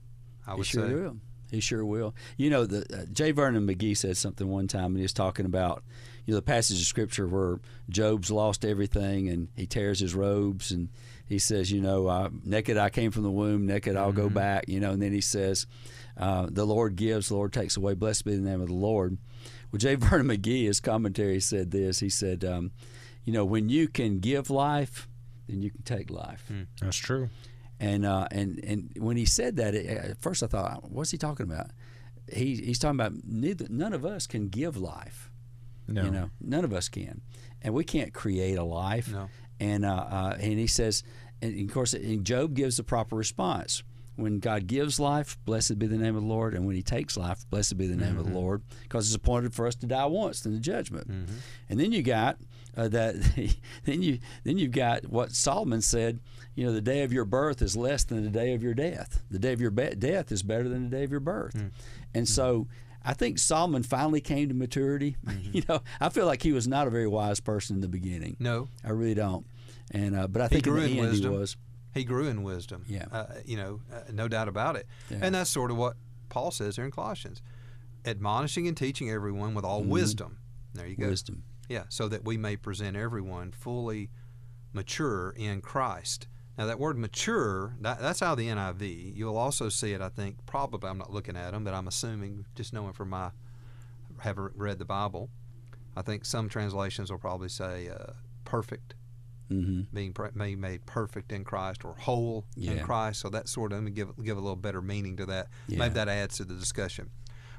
I 0.48 0.56
He 0.58 0.64
sure 0.64 0.88
say. 0.88 0.94
will. 0.94 1.18
He 1.50 1.60
sure 1.60 1.84
will. 1.86 2.16
You 2.38 2.50
know, 2.50 2.66
the 2.66 2.86
uh, 2.98 3.06
J. 3.12 3.32
Vernon 3.32 3.68
McGee 3.68 3.98
said 3.98 4.16
something 4.16 4.48
one 4.48 4.68
time, 4.68 4.88
and 4.88 4.98
he 4.98 5.02
was 5.04 5.12
talking 5.14 5.46
about 5.46 5.84
you 6.26 6.34
know 6.34 6.38
the 6.38 6.42
passage 6.44 6.80
of 6.80 6.86
scripture 6.86 7.28
where 7.28 7.60
Job's 7.90 8.30
lost 8.32 8.64
everything 8.64 9.28
and 9.28 9.48
he 9.56 9.66
tears 9.66 10.00
his 10.00 10.14
robes 10.16 10.72
and 10.72 10.90
he 11.32 11.40
says, 11.40 11.72
you 11.72 11.80
know, 11.80 12.08
uh, 12.08 12.30
naked 12.44 12.78
I 12.78 12.90
came 12.90 13.10
from 13.10 13.24
the 13.24 13.32
womb, 13.32 13.66
naked 13.66 13.96
I'll 13.96 14.12
go 14.12 14.30
back. 14.30 14.66
You 14.68 14.82
know, 14.82 14.92
and 14.92 15.02
then 15.02 15.14
he 15.14 15.22
says, 15.22 15.66
uh, 16.18 16.48
the 16.52 16.66
Lord 16.66 16.98
gives, 16.98 17.30
the 17.30 17.36
Lord 17.36 17.54
takes 17.54 17.78
away. 17.78 17.94
Blessed 17.94 18.26
be 18.26 18.36
the 18.36 18.42
name 18.42 18.60
of 18.60 18.68
the 18.68 18.74
Lord. 18.74 19.18
Well, 19.72 19.78
J. 19.78 19.96
Vernon 19.96 20.28
McGee, 20.28 20.66
his 20.66 20.82
commentary 20.82 21.40
said 21.40 21.72
this. 21.72 22.02
He 22.02 22.10
said, 22.10 22.44
um, 22.44 22.72
you 23.24 23.32
know, 23.32 23.46
when 23.46 23.70
you 23.70 23.88
can 23.88 24.20
give 24.20 24.50
life, 24.50 25.08
then 25.48 25.62
you 25.62 25.72
can 25.72 25.84
take 25.84 26.12
life. 26.12 26.52
That's 26.82 26.98
true. 26.98 27.30
And 27.80 28.06
uh, 28.06 28.28
and 28.30 28.60
and 28.66 28.92
when 28.98 29.16
he 29.16 29.24
said 29.24 29.56
that, 29.56 29.74
it, 29.74 29.86
at 29.86 30.22
first 30.22 30.44
I 30.44 30.48
thought, 30.48 30.92
what's 30.92 31.12
he 31.12 31.18
talking 31.18 31.46
about? 31.50 31.68
He, 32.28 32.56
he's 32.56 32.78
talking 32.78 33.00
about 33.00 33.14
neither 33.24 33.68
none 33.70 33.94
of 33.94 34.06
us 34.06 34.28
can 34.28 34.50
give 34.50 34.76
life. 34.76 35.32
No. 35.88 36.04
You 36.04 36.12
know, 36.12 36.30
none 36.42 36.66
of 36.66 36.74
us 36.74 36.90
can, 36.90 37.22
and 37.62 37.74
we 37.74 37.84
can't 37.86 38.14
create 38.14 38.58
a 38.58 38.64
life. 38.64 39.12
No. 39.12 39.30
And 39.62 39.86
uh, 39.86 39.94
uh, 39.94 40.38
and 40.40 40.60
he 40.60 40.68
says, 40.68 41.04
and 41.42 41.70
of 41.70 41.74
course, 41.74 41.94
and 41.94 42.26
Job 42.26 42.56
gives 42.56 42.78
the 42.78 42.84
proper 42.84 43.16
response. 43.16 43.84
When 44.18 44.40
God 44.40 44.68
gives 44.68 45.00
life, 45.00 45.38
blessed 45.46 45.80
be 45.80 45.88
the 45.88 45.98
name 45.98 46.16
of 46.16 46.24
the 46.24 46.28
Lord, 46.28 46.54
and 46.54 46.66
when 46.68 46.76
He 46.76 46.84
takes 46.84 47.16
life, 47.16 47.50
blessed 47.50 47.78
be 47.78 47.88
the 47.88 47.96
name 47.96 48.18
of 48.20 48.26
the 48.26 48.34
Lord, 48.34 48.62
because 48.84 49.08
it's 49.08 49.16
appointed 49.16 49.54
for 49.54 49.66
us 49.66 49.74
to 49.76 49.88
die 49.88 50.06
once 50.06 50.46
in 50.46 50.54
the 50.54 50.60
judgment. 50.60 51.08
And 51.70 51.80
then 51.80 51.92
you 51.92 52.04
got 52.04 52.38
uh, 52.76 52.88
that. 52.90 53.16
then 53.86 54.02
you 54.02 54.20
then 54.44 54.58
you've 54.58 54.74
got 54.74 55.06
what 55.06 55.32
Solomon 55.32 55.82
said. 55.82 56.20
You 56.56 56.66
know, 56.66 56.74
the 56.74 56.82
day 56.82 57.04
of 57.04 57.14
your 57.14 57.24
birth 57.26 57.62
is 57.62 57.78
less 57.78 58.04
than 58.04 58.24
the 58.24 58.30
day 58.30 58.54
of 58.54 58.62
your 58.62 58.74
death. 58.74 59.24
The 59.32 59.40
day 59.40 59.54
of 59.54 59.62
your 59.62 59.72
be- 59.72 59.96
death 59.96 60.32
is 60.32 60.44
better 60.44 60.68
than 60.68 60.90
the 60.90 60.96
day 60.96 61.04
of 61.04 61.12
your 61.12 61.22
birth. 61.22 61.56
And 62.14 62.28
so, 62.28 62.68
I 63.04 63.14
think 63.14 63.40
Solomon 63.40 63.82
finally 63.82 64.22
came 64.22 64.50
to 64.50 64.54
maturity. 64.54 65.16
you 65.54 65.64
know, 65.70 65.82
I 66.00 66.10
feel 66.10 66.26
like 66.26 66.44
he 66.44 66.52
was 66.52 66.68
not 66.68 66.86
a 66.86 66.90
very 66.90 67.08
wise 67.08 67.40
person 67.40 67.78
in 67.78 67.82
the 67.82 67.88
beginning. 67.88 68.36
No, 68.40 68.68
I 68.84 68.90
really 68.90 69.16
don't. 69.16 69.46
And 69.92 70.16
uh, 70.16 70.28
but 70.28 70.42
I 70.42 70.46
He 70.46 70.56
think 70.56 70.68
in 70.68 70.74
grew 70.74 70.82
the 70.82 70.88
in 70.92 70.98
end 71.00 71.10
wisdom. 71.10 71.32
he 71.34 71.38
was. 71.38 71.58
he 71.94 72.04
grew 72.04 72.28
in 72.28 72.44
wisdom. 72.44 72.84
Yeah. 72.88 73.06
uh, 73.12 73.26
you 73.46 73.58
know, 73.58 73.82
uh, 73.94 74.02
no 74.12 74.28
doubt 74.28 74.48
about 74.48 74.76
it. 74.78 74.88
Yeah. 75.10 75.20
And 75.22 75.36
that's 75.36 75.50
sort 75.50 75.70
of 75.72 75.78
what 75.78 75.96
Paul 76.30 76.52
says 76.52 76.78
here 76.78 76.86
in 76.86 76.92
Colossians, 76.92 77.42
admonishing 78.06 78.68
and 78.68 78.76
teaching 78.78 79.10
everyone 79.10 79.54
with 79.54 79.66
all 79.66 79.84
wisdom. 79.84 80.38
There 80.74 80.88
you 80.88 80.96
go. 80.96 81.04
Mm-hmm. 81.04 81.10
Wisdom. 81.12 81.44
Yeah, 81.70 81.84
so 81.90 82.08
that 82.10 82.26
we 82.26 82.38
may 82.38 82.56
present 82.58 82.98
everyone 82.98 83.52
fully 83.52 84.10
mature 84.74 85.32
in 85.38 85.62
Christ. 85.62 86.28
Now, 86.58 86.66
that 86.66 86.80
word 86.80 86.98
mature, 86.98 87.76
that, 87.82 88.02
that's 88.02 88.20
how 88.20 88.36
the 88.36 88.48
NIV. 88.48 89.16
You'll 89.16 89.38
also 89.38 89.70
see 89.70 89.94
it, 89.94 90.02
I 90.02 90.10
think, 90.10 90.46
probably, 90.46 90.90
I'm 90.90 90.98
not 90.98 91.12
looking 91.14 91.38
at 91.38 91.52
them, 91.52 91.64
but 91.64 91.74
I'm 91.74 91.88
assuming, 91.88 92.46
just 92.56 92.74
knowing 92.74 92.92
from 92.94 93.10
my, 93.10 93.32
having 94.20 94.50
read 94.56 94.80
the 94.80 94.86
Bible, 94.86 95.30
I 95.96 96.02
think 96.02 96.26
some 96.26 96.50
translations 96.50 97.10
will 97.10 97.20
probably 97.20 97.48
say 97.50 97.88
uh, 97.90 98.14
perfect, 98.44 98.96
hmm 99.52 99.82
being 99.94 100.14
made, 100.60 100.86
perfect 100.86 101.32
in 101.32 101.44
Christ, 101.44 101.84
or 101.84 101.96
whole 101.96 102.46
in 102.56 102.80
Christ. 102.80 103.20
So 103.22 103.30
that 103.30 103.50
sort 103.50 103.72
of, 103.72 103.80
let 103.80 103.84
me 103.84 103.92
give, 103.92 104.10
give 104.24 104.38
a 104.38 104.42
little 104.42 104.56
better 104.56 104.82
meaning 104.82 105.18
to 105.18 105.26
that. 105.28 105.48
Yeah. 105.68 105.80
Maybe 105.80 105.94
that 105.96 106.08
adds 106.08 106.38
to 106.38 106.46
the 106.46 106.54
discussion. 106.54 107.10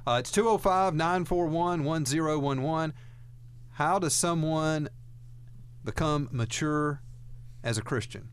Uh, 0.06 0.16
it's 0.18 0.30
205 0.32 0.94
941 0.94 1.84
1011. 1.84 2.94
How 3.72 3.98
does 3.98 4.14
someone 4.14 4.88
become 5.84 6.28
mature 6.32 7.02
as 7.62 7.78
a 7.78 7.82
Christian? 7.82 8.28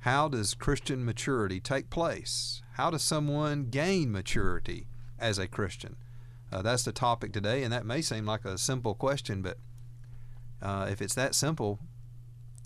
How 0.00 0.28
does 0.28 0.54
Christian 0.54 1.04
maturity 1.04 1.60
take 1.60 1.90
place? 1.90 2.62
How 2.74 2.90
does 2.90 3.02
someone 3.02 3.66
gain 3.70 4.12
maturity 4.12 4.86
as 5.18 5.38
a 5.38 5.48
Christian? 5.48 5.96
Uh, 6.52 6.62
that's 6.62 6.84
the 6.84 6.92
topic 6.92 7.32
today, 7.32 7.62
and 7.62 7.72
that 7.72 7.86
may 7.86 8.02
seem 8.02 8.26
like 8.26 8.44
a 8.44 8.58
simple 8.58 8.94
question, 8.94 9.42
but 9.42 9.58
uh, 10.62 10.86
if 10.90 11.00
it's 11.02 11.14
that 11.14 11.34
simple, 11.34 11.80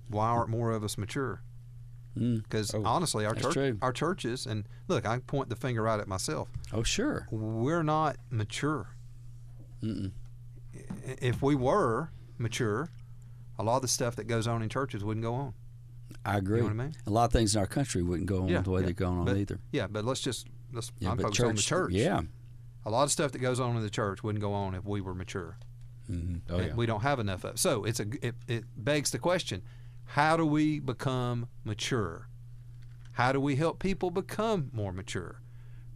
why 0.09 0.29
aren't 0.29 0.51
more 0.51 0.73
of 0.73 0.83
us 0.85 0.97
mature? 0.99 1.43
Mm. 2.17 2.43
Because 2.43 2.75
Oh, 2.75 2.83
honestly, 2.85 3.25
our 3.27 3.35
church, 3.35 3.77
our 3.83 3.93
churches, 3.93 4.47
and 4.47 4.65
look, 4.89 5.07
I 5.07 5.19
point 5.21 5.49
the 5.51 5.57
finger 5.57 5.83
right 5.83 6.01
at 6.01 6.09
myself. 6.09 6.49
Oh, 6.73 6.83
sure. 6.83 7.29
We're 7.31 7.83
not 7.83 8.17
mature. 8.31 8.97
Mm-mm. 9.83 10.11
If 11.21 11.43
we 11.43 11.55
were 11.55 12.11
mature, 12.39 12.89
a 13.59 13.63
lot 13.63 13.77
of 13.77 13.83
the 13.83 13.89
stuff 13.89 14.17
that 14.17 14.25
goes 14.27 14.47
on 14.47 14.63
in 14.63 14.69
churches 14.69 15.05
wouldn't 15.05 15.23
go 15.25 15.35
on. 15.35 15.55
I 16.25 16.39
agree. 16.39 16.63
what 16.63 16.71
I 16.71 16.75
mean? 16.75 16.95
A 17.07 17.11
lot 17.11 17.25
of 17.27 17.33
things 17.33 17.55
in 17.55 17.61
our 17.61 17.67
country 17.67 18.03
wouldn't 18.03 18.29
go 18.29 18.43
on 18.43 18.49
Yeah, 18.49 18.63
the 18.63 18.71
way 18.71 18.81
yeah. 18.81 18.87
they're 18.87 18.95
going 18.95 19.19
on 19.19 19.25
But- 19.27 19.37
either. 19.37 19.61
Yeah, 19.73 19.87
but 19.87 20.05
let's 20.05 20.21
just 20.21 20.47
let's. 20.73 20.91
Yeah, 20.99 21.11
I'm 21.13 21.19
focused 21.19 21.41
on 21.43 21.55
the 21.55 21.63
church. 21.63 21.93
Yeah. 21.93 22.23
a 22.87 22.91
lot 22.91 23.05
of 23.05 23.11
stuff 23.13 23.33
that 23.33 23.39
goes 23.41 23.61
on 23.61 23.77
in 23.77 23.83
the 23.83 23.91
church 23.91 24.23
wouldn't 24.23 24.41
go 24.41 24.53
on 24.55 24.75
if 24.75 24.85
we 24.85 25.01
were 25.01 25.15
mature. 25.15 25.59
hmm 26.07 26.37
Oh, 26.49 26.59
yeah. 26.61 26.75
We 26.75 26.87
don't 26.87 27.03
have 27.03 27.21
enough 27.21 27.45
of. 27.45 27.55
it. 27.55 27.59
So 27.59 27.85
it's 27.85 28.01
a 28.01 28.07
it, 28.27 28.35
it 28.49 28.65
begs 28.77 29.11
the 29.11 29.19
question: 29.19 29.63
How 30.13 30.39
do 30.39 30.47
we 30.47 30.81
become 30.81 31.49
mature? 31.65 32.29
How 33.13 33.31
do 33.31 33.41
we 33.41 33.57
help 33.57 33.79
people 33.79 34.11
become 34.11 34.71
more 34.73 34.91
mature? 34.91 35.43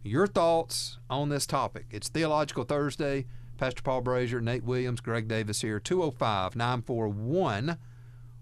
Your 0.03 0.27
thoughts 0.27 0.99
on 1.09 1.29
this 1.29 1.47
topic. 1.47 1.87
It's 1.89 2.09
Theological 2.09 2.63
Thursday. 2.63 3.25
Pastor 3.57 3.81
Paul 3.81 4.03
Brasher, 4.03 4.39
Nate 4.39 4.63
Williams, 4.63 5.01
Greg 5.01 5.27
Davis 5.27 5.61
here. 5.61 5.79
205 5.79 6.55
941 6.55 7.77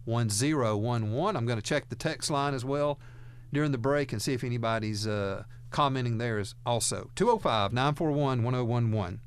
1011. 0.03 1.37
I'm 1.37 1.45
going 1.45 1.57
to 1.57 1.63
check 1.63 1.87
the 1.87 1.95
text 1.95 2.29
line 2.29 2.53
as 2.53 2.65
well 2.65 2.99
during 3.53 3.71
the 3.71 3.77
break 3.77 4.11
and 4.11 4.21
see 4.21 4.33
if 4.33 4.43
anybody's 4.43 5.07
uh, 5.07 5.43
commenting 5.69 6.17
there 6.17 6.37
is 6.37 6.53
also. 6.65 7.11
205 7.15 7.71
941 7.71 8.43
1011. 8.43 9.21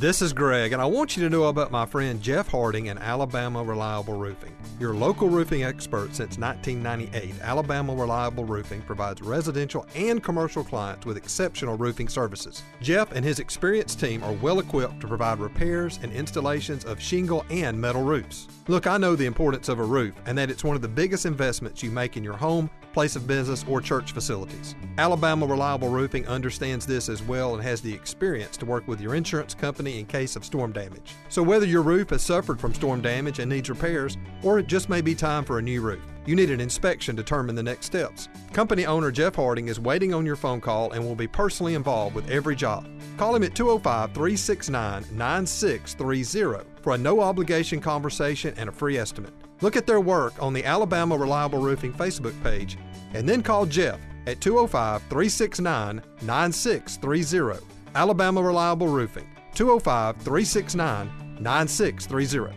This 0.00 0.22
is 0.22 0.32
Greg, 0.32 0.72
and 0.72 0.80
I 0.80 0.86
want 0.86 1.14
you 1.14 1.22
to 1.24 1.28
know 1.28 1.44
about 1.44 1.70
my 1.70 1.84
friend 1.84 2.22
Jeff 2.22 2.48
Harding 2.48 2.88
and 2.88 2.98
Alabama 2.98 3.62
Reliable 3.62 4.14
Roofing. 4.14 4.56
Your 4.78 4.94
local 4.94 5.28
roofing 5.28 5.62
expert 5.62 6.14
since 6.14 6.38
1998, 6.38 7.34
Alabama 7.42 7.94
Reliable 7.94 8.46
Roofing 8.46 8.80
provides 8.80 9.20
residential 9.20 9.84
and 9.94 10.22
commercial 10.22 10.64
clients 10.64 11.04
with 11.04 11.18
exceptional 11.18 11.76
roofing 11.76 12.08
services. 12.08 12.62
Jeff 12.80 13.12
and 13.12 13.22
his 13.22 13.40
experienced 13.40 14.00
team 14.00 14.24
are 14.24 14.32
well 14.32 14.60
equipped 14.60 15.00
to 15.00 15.06
provide 15.06 15.38
repairs 15.38 16.00
and 16.02 16.14
installations 16.14 16.86
of 16.86 16.98
shingle 16.98 17.44
and 17.50 17.78
metal 17.78 18.02
roofs. 18.02 18.48
Look, 18.68 18.86
I 18.86 18.96
know 18.96 19.14
the 19.14 19.26
importance 19.26 19.68
of 19.68 19.80
a 19.80 19.84
roof 19.84 20.14
and 20.24 20.38
that 20.38 20.48
it's 20.48 20.64
one 20.64 20.76
of 20.76 20.80
the 20.80 20.88
biggest 20.88 21.26
investments 21.26 21.82
you 21.82 21.90
make 21.90 22.16
in 22.16 22.24
your 22.24 22.38
home, 22.38 22.70
place 22.92 23.16
of 23.16 23.26
business, 23.26 23.64
or 23.68 23.80
church 23.80 24.12
facilities. 24.12 24.74
Alabama 24.98 25.46
Reliable 25.46 25.88
Roofing 25.88 26.26
understands 26.26 26.86
this 26.86 27.08
as 27.08 27.22
well 27.22 27.54
and 27.54 27.62
has 27.62 27.80
the 27.80 27.92
experience 27.92 28.56
to 28.58 28.66
work 28.66 28.86
with 28.88 29.00
your 29.00 29.14
insurance 29.14 29.54
company 29.54 29.98
in 29.98 30.06
case 30.06 30.36
of 30.36 30.44
storm 30.44 30.72
damage. 30.72 31.14
So, 31.28 31.42
whether 31.42 31.66
your 31.66 31.82
roof 31.82 32.10
has 32.10 32.22
suffered 32.22 32.60
from 32.60 32.74
storm 32.74 33.00
damage 33.00 33.38
and 33.38 33.50
needs 33.50 33.70
repairs, 33.70 34.16
or 34.42 34.58
it 34.58 34.66
just 34.66 34.88
may 34.88 35.00
be 35.00 35.14
time 35.14 35.44
for 35.44 35.58
a 35.58 35.62
new 35.62 35.80
roof, 35.80 36.02
you 36.26 36.36
need 36.36 36.50
an 36.50 36.60
inspection 36.60 37.16
to 37.16 37.22
determine 37.22 37.54
the 37.54 37.62
next 37.62 37.86
steps. 37.86 38.28
Company 38.52 38.86
owner 38.86 39.10
Jeff 39.10 39.34
Harding 39.34 39.68
is 39.68 39.80
waiting 39.80 40.12
on 40.12 40.26
your 40.26 40.36
phone 40.36 40.60
call 40.60 40.92
and 40.92 41.04
will 41.04 41.14
be 41.14 41.26
personally 41.26 41.74
involved 41.74 42.14
with 42.14 42.30
every 42.30 42.54
job. 42.54 42.86
Call 43.16 43.34
him 43.34 43.42
at 43.42 43.54
205 43.54 44.12
369 44.14 45.04
9630 45.12 46.70
for 46.82 46.94
a 46.94 46.98
no 46.98 47.20
obligation 47.20 47.80
conversation 47.80 48.54
and 48.56 48.68
a 48.68 48.72
free 48.72 48.98
estimate. 48.98 49.32
Look 49.62 49.76
at 49.76 49.86
their 49.86 50.00
work 50.00 50.34
on 50.42 50.52
the 50.54 50.64
Alabama 50.64 51.16
Reliable 51.16 51.58
Roofing 51.60 51.92
Facebook 51.92 52.40
page 52.42 52.78
and 53.12 53.28
then 53.28 53.42
call 53.42 53.66
Jeff 53.66 54.00
at 54.26 54.40
205 54.40 55.02
369 55.02 56.02
9630. 56.22 57.64
Alabama 57.94 58.42
Reliable 58.42 58.88
Roofing, 58.88 59.26
205 59.54 60.16
369 60.16 61.10
9630. 61.40 62.56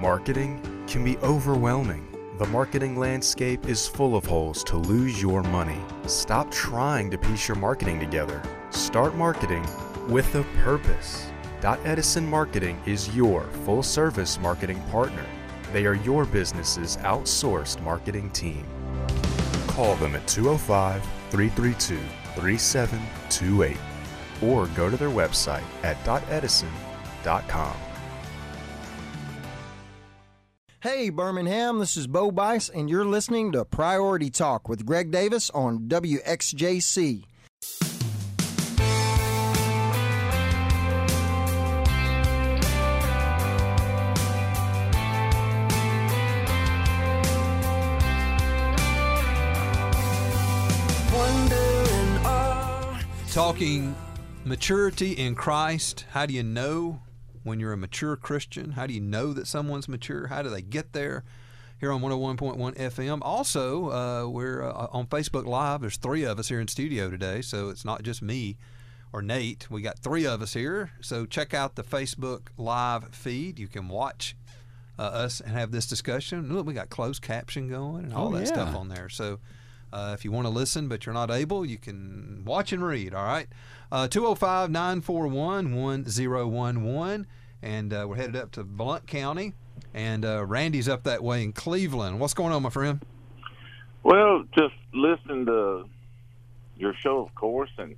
Marketing 0.00 0.84
can 0.86 1.04
be 1.04 1.16
overwhelming. 1.18 2.10
The 2.38 2.46
marketing 2.46 2.98
landscape 2.98 3.68
is 3.68 3.86
full 3.86 4.16
of 4.16 4.26
holes 4.26 4.64
to 4.64 4.76
lose 4.76 5.22
your 5.22 5.42
money. 5.44 5.78
Stop 6.06 6.50
trying 6.50 7.10
to 7.12 7.18
piece 7.18 7.46
your 7.46 7.56
marketing 7.56 8.00
together. 8.00 8.42
Start 8.70 9.14
marketing 9.14 9.64
with 10.08 10.34
a 10.34 10.42
purpose. 10.62 11.26
Dot 11.60 11.78
Edison 11.84 12.26
Marketing 12.26 12.78
is 12.86 13.14
your 13.16 13.44
full 13.64 13.82
service 13.82 14.38
marketing 14.40 14.82
partner. 14.90 15.24
They 15.74 15.86
are 15.86 15.94
your 15.94 16.24
business's 16.24 16.98
outsourced 16.98 17.82
marketing 17.82 18.30
team. 18.30 18.64
Call 19.66 19.96
them 19.96 20.14
at 20.14 20.24
205 20.28 21.02
332 21.30 21.96
3728 22.36 23.76
or 24.40 24.68
go 24.68 24.88
to 24.88 24.96
their 24.96 25.08
website 25.08 25.64
at 25.82 25.96
.edison.com. 26.30 27.76
Hey, 30.80 31.10
Birmingham, 31.10 31.80
this 31.80 31.96
is 31.96 32.06
Bo 32.06 32.30
Bice, 32.30 32.68
and 32.68 32.88
you're 32.88 33.04
listening 33.04 33.50
to 33.50 33.64
Priority 33.64 34.30
Talk 34.30 34.68
with 34.68 34.86
Greg 34.86 35.10
Davis 35.10 35.50
on 35.50 35.88
WXJC. 35.88 37.24
Talking 53.34 53.96
maturity 54.44 55.10
in 55.10 55.34
Christ. 55.34 56.06
How 56.10 56.24
do 56.24 56.32
you 56.32 56.44
know 56.44 57.02
when 57.42 57.58
you're 57.58 57.72
a 57.72 57.76
mature 57.76 58.14
Christian? 58.14 58.70
How 58.70 58.86
do 58.86 58.94
you 58.94 59.00
know 59.00 59.32
that 59.32 59.48
someone's 59.48 59.88
mature? 59.88 60.28
How 60.28 60.40
do 60.40 60.50
they 60.50 60.62
get 60.62 60.92
there? 60.92 61.24
Here 61.80 61.90
on 61.90 62.00
101.1 62.00 62.76
FM. 62.76 63.18
Also, 63.22 63.90
uh, 63.90 64.28
we're 64.28 64.62
uh, 64.62 64.86
on 64.92 65.08
Facebook 65.08 65.46
Live. 65.46 65.80
There's 65.80 65.96
three 65.96 66.22
of 66.22 66.38
us 66.38 66.48
here 66.48 66.60
in 66.60 66.68
studio 66.68 67.10
today, 67.10 67.42
so 67.42 67.70
it's 67.70 67.84
not 67.84 68.04
just 68.04 68.22
me 68.22 68.56
or 69.12 69.20
Nate. 69.20 69.68
We 69.68 69.82
got 69.82 69.98
three 69.98 70.26
of 70.26 70.40
us 70.40 70.52
here. 70.52 70.92
So 71.00 71.26
check 71.26 71.52
out 71.52 71.74
the 71.74 71.82
Facebook 71.82 72.50
Live 72.56 73.12
feed. 73.12 73.58
You 73.58 73.66
can 73.66 73.88
watch 73.88 74.36
uh, 74.96 75.02
us 75.02 75.40
and 75.40 75.50
have 75.50 75.72
this 75.72 75.88
discussion. 75.88 76.54
Look, 76.54 76.66
we 76.68 76.72
got 76.72 76.88
closed 76.88 77.20
caption 77.20 77.66
going 77.66 78.04
and 78.04 78.14
all 78.14 78.28
Oh, 78.28 78.38
that 78.38 78.46
stuff 78.46 78.76
on 78.76 78.88
there. 78.90 79.08
So 79.08 79.40
uh, 79.94 80.12
if 80.12 80.24
you 80.24 80.32
want 80.32 80.46
to 80.46 80.50
listen 80.50 80.88
but 80.88 81.06
you're 81.06 81.14
not 81.14 81.30
able, 81.30 81.64
you 81.64 81.78
can 81.78 82.42
watch 82.44 82.72
and 82.72 82.84
read. 82.84 83.14
All 83.14 83.24
right. 83.24 83.46
Uh, 83.92 84.08
205 84.08 84.70
941 84.70 85.74
1011. 85.74 87.26
And 87.62 87.92
uh, 87.94 88.06
we're 88.08 88.16
headed 88.16 88.36
up 88.36 88.50
to 88.52 88.64
Blount 88.64 89.06
County. 89.06 89.54
And 89.94 90.24
uh, 90.24 90.44
Randy's 90.44 90.88
up 90.88 91.04
that 91.04 91.22
way 91.22 91.42
in 91.42 91.52
Cleveland. 91.52 92.18
What's 92.20 92.34
going 92.34 92.52
on, 92.52 92.62
my 92.62 92.70
friend? 92.70 93.00
Well, 94.02 94.44
just 94.56 94.74
listening 94.92 95.46
to 95.46 95.84
your 96.76 96.94
show, 96.94 97.20
of 97.20 97.34
course, 97.34 97.70
and 97.78 97.96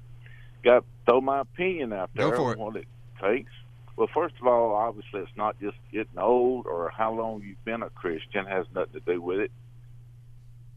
got 0.62 0.84
throw 1.06 1.20
my 1.20 1.40
opinion 1.40 1.92
out 1.92 2.10
there 2.14 2.30
Go 2.30 2.36
for 2.36 2.44
on 2.44 2.52
it. 2.52 2.58
what 2.58 2.76
it 2.76 2.86
takes. 3.20 3.52
Well, 3.96 4.08
first 4.12 4.34
of 4.40 4.46
all, 4.46 4.74
obviously, 4.74 5.20
it's 5.20 5.36
not 5.36 5.58
just 5.58 5.76
getting 5.90 6.18
old 6.18 6.66
or 6.66 6.92
how 6.94 7.12
long 7.12 7.42
you've 7.42 7.64
been 7.64 7.82
a 7.82 7.88
Christian 7.90 8.44
has 8.44 8.66
nothing 8.74 8.92
to 8.92 9.00
do 9.00 9.20
with 9.22 9.40
it. 9.40 9.50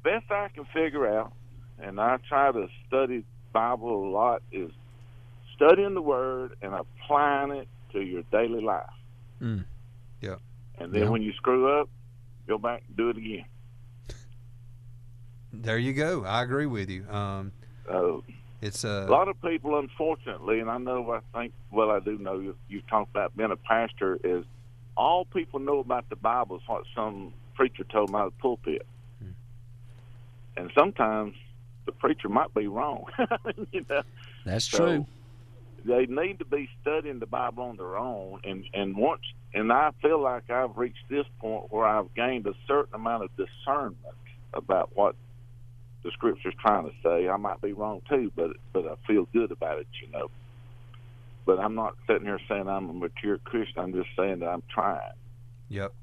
Best 0.09 0.31
I 0.31 0.47
can 0.47 0.65
figure 0.73 1.05
out, 1.05 1.33
and 1.77 2.01
I 2.01 2.17
try 2.27 2.51
to 2.51 2.67
study 2.87 3.23
Bible 3.53 4.07
a 4.07 4.09
lot, 4.09 4.41
is 4.51 4.71
studying 5.55 5.93
the 5.93 6.01
Word 6.01 6.53
and 6.63 6.73
applying 6.73 7.51
it 7.51 7.67
to 7.93 8.01
your 8.01 8.23
daily 8.31 8.59
life. 8.59 8.89
Mm. 9.39 9.65
Yeah. 10.19 10.37
And 10.79 10.91
then 10.91 11.03
Yeah. 11.03 11.09
when 11.09 11.21
you 11.21 11.31
screw 11.33 11.79
up, 11.79 11.89
go 12.47 12.57
back 12.57 12.81
and 12.87 12.97
do 12.97 13.09
it 13.09 13.17
again. 13.17 13.45
There 15.53 15.77
you 15.77 15.93
go. 15.93 16.25
I 16.25 16.41
agree 16.41 16.65
with 16.65 16.89
you. 16.89 17.07
Um, 17.09 17.51
Uh, 17.87 18.21
it's 18.61 18.83
uh, 18.83 19.05
a 19.07 19.11
lot 19.11 19.27
of 19.27 19.39
people, 19.43 19.77
unfortunately, 19.77 20.59
and 20.59 20.71
I 20.71 20.79
know, 20.79 21.11
I 21.11 21.19
think, 21.37 21.53
well, 21.71 21.91
I 21.91 21.99
do 21.99 22.17
know 22.17 22.39
you, 22.39 22.55
you 22.67 22.81
talked 22.89 23.11
about 23.11 23.37
being 23.37 23.51
a 23.51 23.57
pastor, 23.57 24.19
is 24.23 24.43
all 24.97 25.25
people 25.25 25.59
know 25.59 25.77
about 25.79 26.09
the 26.09 26.15
Bible 26.15 26.55
is 26.57 26.63
what 26.65 26.83
some 26.95 27.31
preacher 27.53 27.83
told 27.83 28.07
them 28.09 28.15
out 28.15 28.27
of 28.27 28.33
the 28.33 28.39
pulpit. 28.41 28.87
And 30.57 30.71
sometimes 30.77 31.35
the 31.85 31.91
preacher 31.91 32.29
might 32.29 32.53
be 32.53 32.67
wrong. 32.67 33.05
you 33.71 33.85
know? 33.89 34.01
That's 34.45 34.65
So, 34.65 34.77
true. 34.77 35.05
They 35.85 36.05
need 36.07 36.39
to 36.39 36.45
be 36.45 36.69
studying 36.81 37.19
the 37.19 37.25
Bible 37.25 37.63
on 37.63 37.77
their 37.77 37.97
own, 37.97 38.41
and 38.43 38.65
and 38.73 38.97
once, 38.97 39.21
and 39.53 39.71
I 39.71 39.91
feel 40.01 40.21
like 40.21 40.49
I've 40.49 40.77
reached 40.77 41.07
this 41.09 41.25
point 41.39 41.71
where 41.71 41.87
I've 41.87 42.13
gained 42.15 42.45
a 42.47 42.53
certain 42.67 42.95
amount 42.95 43.23
of 43.23 43.29
discernment 43.37 43.95
about 44.53 44.89
what 44.93 45.15
the 46.03 46.11
Scripture's 46.11 46.53
trying 46.59 46.83
to 46.85 46.91
say. 47.01 47.29
I 47.29 47.37
might 47.37 47.61
be 47.61 47.71
wrong 47.71 48.01
too, 48.09 48.29
but 48.35 48.51
but 48.73 48.85
I 48.87 48.95
feel 49.07 49.25
good 49.31 49.51
about 49.51 49.79
it, 49.79 49.87
you 50.01 50.11
know. 50.11 50.29
But 51.45 51.59
I'm 51.59 51.75
not 51.75 51.95
sitting 52.07 52.25
here 52.25 52.39
saying 52.49 52.67
I'm 52.67 52.89
a 52.89 52.93
mature 52.93 53.37
Christian. 53.39 53.81
I'm 53.81 53.93
just 53.93 54.09
saying 54.17 54.39
that 54.39 54.49
I'm 54.49 54.63
trying. 54.69 55.13
Yep. 55.69 55.93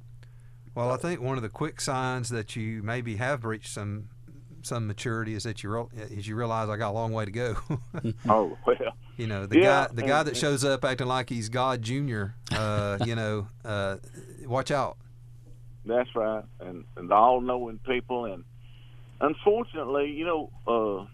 Well, 0.74 0.90
I 0.90 0.96
think 0.96 1.20
one 1.20 1.36
of 1.36 1.42
the 1.42 1.48
quick 1.50 1.80
signs 1.82 2.30
that 2.30 2.56
you 2.56 2.82
maybe 2.82 3.16
have 3.16 3.44
reached 3.44 3.68
some 3.68 4.08
some 4.66 4.86
maturity 4.86 5.34
is 5.34 5.44
that 5.44 5.62
you 5.62 5.70
real, 5.72 5.90
is 5.96 6.26
you 6.28 6.36
realize 6.36 6.68
I 6.68 6.76
got 6.76 6.90
a 6.90 6.92
long 6.92 7.12
way 7.12 7.24
to 7.24 7.30
go. 7.30 7.56
oh 8.28 8.56
well. 8.66 8.76
You 9.16 9.26
know 9.26 9.46
the 9.46 9.56
Yeah, 9.58 9.86
guy 9.88 9.94
the 9.94 10.02
guy 10.02 10.18
and- 10.20 10.28
that 10.28 10.36
shows 10.36 10.64
up 10.64 10.84
acting 10.84 11.06
like 11.06 11.28
he's 11.30 11.48
God 11.48 11.80
Junior. 11.82 12.34
Uh, 12.52 12.98
you 13.04 13.14
know, 13.14 13.48
uh, 13.64 13.96
watch 14.46 14.70
out. 14.70 14.98
That's 15.86 16.14
right, 16.14 16.44
and 16.60 16.84
and 16.96 17.12
all 17.12 17.40
knowing 17.40 17.78
people, 17.86 18.24
and 18.26 18.44
unfortunately, 19.20 20.10
you 20.10 20.24
know, 20.26 20.50
uh, 20.66 21.06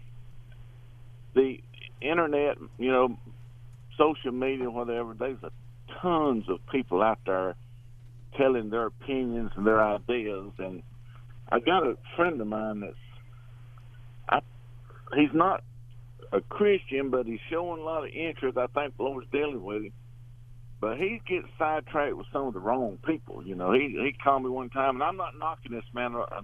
the 1.35 1.59
internet, 2.01 2.57
you 2.77 2.91
know, 2.91 3.17
social 3.97 4.31
media, 4.31 4.69
whatever. 4.69 5.13
There's 5.13 5.41
a 5.43 5.51
tons 6.01 6.45
of 6.49 6.59
people 6.71 7.01
out 7.01 7.19
there 7.25 7.55
telling 8.37 8.69
their 8.71 8.87
opinions 8.87 9.51
and 9.55 9.65
their 9.65 9.81
ideas, 9.81 10.51
and 10.57 10.81
I 11.51 11.59
got 11.59 11.85
a 11.85 11.95
friend 12.15 12.41
of 12.41 12.47
mine 12.47 12.79
that's, 12.81 12.95
he's 15.15 15.33
not 15.33 15.63
a 16.31 16.41
Christian, 16.41 17.09
but 17.09 17.25
he's 17.25 17.39
showing 17.49 17.81
a 17.81 17.85
lot 17.85 18.05
of 18.05 18.09
interest. 18.11 18.57
I 18.57 18.67
think 18.67 18.97
the 18.97 19.03
Lord's 19.03 19.29
dealing 19.31 19.63
with 19.63 19.83
him 19.83 19.93
but 20.83 20.97
he 20.97 21.21
gets 21.25 21.47
sidetracked 21.57 22.17
with 22.17 22.27
some 22.33 22.47
of 22.47 22.53
the 22.53 22.59
wrong 22.59 22.97
people. 23.05 23.41
You 23.41 23.55
know, 23.55 23.71
he 23.71 23.97
he 24.03 24.13
called 24.21 24.43
me 24.43 24.49
one 24.49 24.69
time, 24.69 24.95
and 24.95 25.03
I'm 25.03 25.15
not 25.15 25.39
knocking 25.39 25.71
this 25.71 25.85
man. 25.93 26.13
I, 26.13 26.41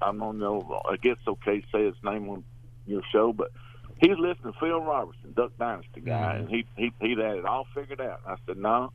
I 0.00 0.12
don't 0.12 0.38
know. 0.38 0.80
I 0.90 0.96
guess 0.96 1.16
it's 1.18 1.28
okay 1.28 1.60
to 1.60 1.66
say 1.70 1.84
his 1.84 1.94
name 2.02 2.26
on 2.30 2.42
your 2.86 3.02
show, 3.12 3.34
but 3.34 3.50
he's 3.98 4.16
listening 4.18 4.54
to 4.54 4.58
Phil 4.58 4.80
Robertson, 4.80 5.34
Duck 5.36 5.52
Dynasty 5.58 6.00
guy, 6.00 6.36
and 6.36 6.48
he 6.48 6.64
he 6.74 6.90
he'd 7.02 7.18
had 7.18 7.36
it 7.36 7.44
all 7.44 7.66
figured 7.74 8.00
out. 8.00 8.22
I 8.26 8.36
said, 8.46 8.56
no, 8.56 8.94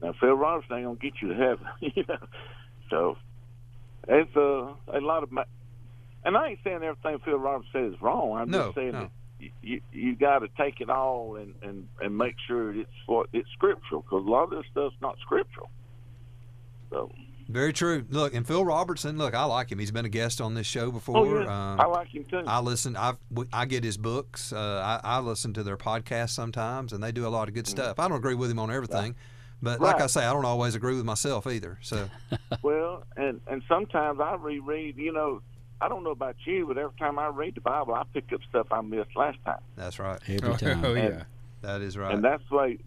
now 0.00 0.14
Phil 0.20 0.34
Robertson 0.34 0.76
ain't 0.76 0.86
gonna 0.86 0.98
get 0.98 1.14
you 1.20 1.30
to 1.30 1.34
heaven. 1.34 1.66
you 1.80 2.04
know, 2.08 2.28
so 2.90 3.16
it's 4.06 4.36
uh, 4.36 4.72
a 4.96 5.00
lot 5.00 5.24
of. 5.24 5.30
And 6.28 6.36
I 6.36 6.48
ain't 6.48 6.58
saying 6.62 6.82
everything 6.82 7.18
Phil 7.24 7.38
Robertson 7.38 7.72
says 7.72 7.94
is 7.94 8.02
wrong. 8.02 8.36
I'm 8.36 8.50
No, 8.50 8.64
just 8.66 8.74
saying 8.74 8.92
no. 8.92 9.00
that 9.40 9.50
you 9.62 9.80
you, 9.92 10.14
got 10.14 10.40
to 10.40 10.48
take 10.58 10.82
it 10.82 10.90
all 10.90 11.36
and, 11.36 11.54
and 11.62 11.88
and 12.02 12.18
make 12.18 12.34
sure 12.46 12.74
it's 12.74 12.90
what 13.06 13.30
it's 13.32 13.48
scriptural 13.54 14.02
because 14.02 14.26
a 14.26 14.30
lot 14.30 14.42
of 14.42 14.50
this 14.50 14.64
stuff's 14.70 14.94
not 15.00 15.16
scriptural. 15.22 15.70
So 16.90 17.10
Very 17.48 17.72
true. 17.72 18.04
Look, 18.10 18.34
and 18.34 18.46
Phil 18.46 18.62
Robertson. 18.62 19.16
Look, 19.16 19.34
I 19.34 19.44
like 19.44 19.72
him. 19.72 19.78
He's 19.78 19.90
been 19.90 20.04
a 20.04 20.10
guest 20.10 20.42
on 20.42 20.52
this 20.52 20.66
show 20.66 20.90
before. 20.90 21.16
Oh, 21.16 21.40
yeah. 21.40 21.72
Um, 21.72 21.80
I 21.80 21.86
like 21.86 22.08
him 22.08 22.24
too. 22.24 22.42
I 22.46 22.60
listen. 22.60 22.94
I 22.94 23.14
I 23.50 23.64
get 23.64 23.84
his 23.84 23.96
books. 23.96 24.52
Uh, 24.52 25.00
I, 25.02 25.16
I 25.16 25.20
listen 25.20 25.54
to 25.54 25.62
their 25.62 25.78
podcasts 25.78 26.30
sometimes, 26.30 26.92
and 26.92 27.02
they 27.02 27.10
do 27.10 27.26
a 27.26 27.30
lot 27.30 27.48
of 27.48 27.54
good 27.54 27.66
stuff. 27.66 27.98
I 27.98 28.06
don't 28.06 28.18
agree 28.18 28.34
with 28.34 28.50
him 28.50 28.58
on 28.58 28.70
everything, 28.70 29.14
but 29.62 29.80
like 29.80 29.94
I 29.94 29.98
Mm-hmm. 30.00 30.08
Say, 30.08 30.26
I 30.26 30.32
don't 30.34 30.44
always 30.44 30.74
agree 30.74 30.94
with 30.94 31.06
myself 31.06 31.46
either. 31.46 31.78
So 31.80 32.10
well, 32.62 33.04
and 33.16 33.40
and 33.46 33.62
sometimes 33.66 34.20
I 34.20 34.34
reread. 34.34 34.98
You 34.98 35.12
know, 35.12 35.40
I 35.80 35.88
don't 35.88 36.02
know 36.02 36.10
about 36.10 36.36
you, 36.44 36.66
but 36.66 36.76
every 36.76 36.96
time 36.98 37.18
I 37.18 37.28
read 37.28 37.54
the 37.54 37.60
Bible, 37.60 37.94
I 37.94 38.02
pick 38.12 38.32
up 38.32 38.40
stuff 38.48 38.66
I 38.70 38.80
missed 38.80 39.14
last 39.16 39.38
time. 39.44 39.60
that's 39.76 39.98
right. 39.98 40.18
Every 40.26 40.50
oh, 40.50 40.56
time. 40.56 40.84
Oh, 40.84 40.94
And- 40.94 41.14
yeah. 41.14 41.22
That 41.60 41.80
is 41.82 41.96
right. 41.98 42.14
And 42.14 42.22
that's 42.22 42.42
why, 42.50 42.78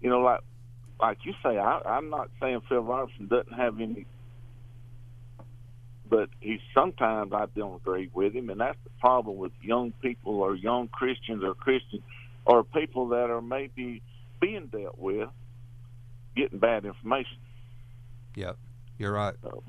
you 0.00 0.08
know, 0.08 0.20
like 0.20 0.40
like 1.00 1.18
you 1.24 1.34
say, 1.42 1.58
I, 1.58 1.80
I'm 1.84 2.08
not 2.10 2.30
saying 2.40 2.62
Phil 2.68 2.80
Robertson 2.80 3.26
doesn't 3.26 3.52
have 3.52 3.80
any, 3.80 4.06
but 6.08 6.30
he 6.40 6.58
sometimes 6.74 7.32
I 7.32 7.46
don't 7.54 7.76
agree 7.76 8.10
with 8.12 8.32
him, 8.32 8.50
and 8.50 8.60
that's 8.60 8.78
the 8.84 8.90
problem 8.98 9.36
with 9.36 9.52
young 9.60 9.92
people 10.02 10.40
or 10.40 10.54
young 10.56 10.88
Christians 10.88 11.44
or 11.44 11.54
Christians 11.54 12.02
or 12.46 12.64
people 12.64 13.08
that 13.08 13.30
are 13.30 13.42
maybe 13.42 14.02
being 14.40 14.66
dealt 14.66 14.98
with 14.98 15.28
getting 16.34 16.58
bad 16.58 16.86
information. 16.86 17.36
Yep, 18.36 18.56
you're 18.98 19.12
right. 19.12 19.34
So- 19.42 19.62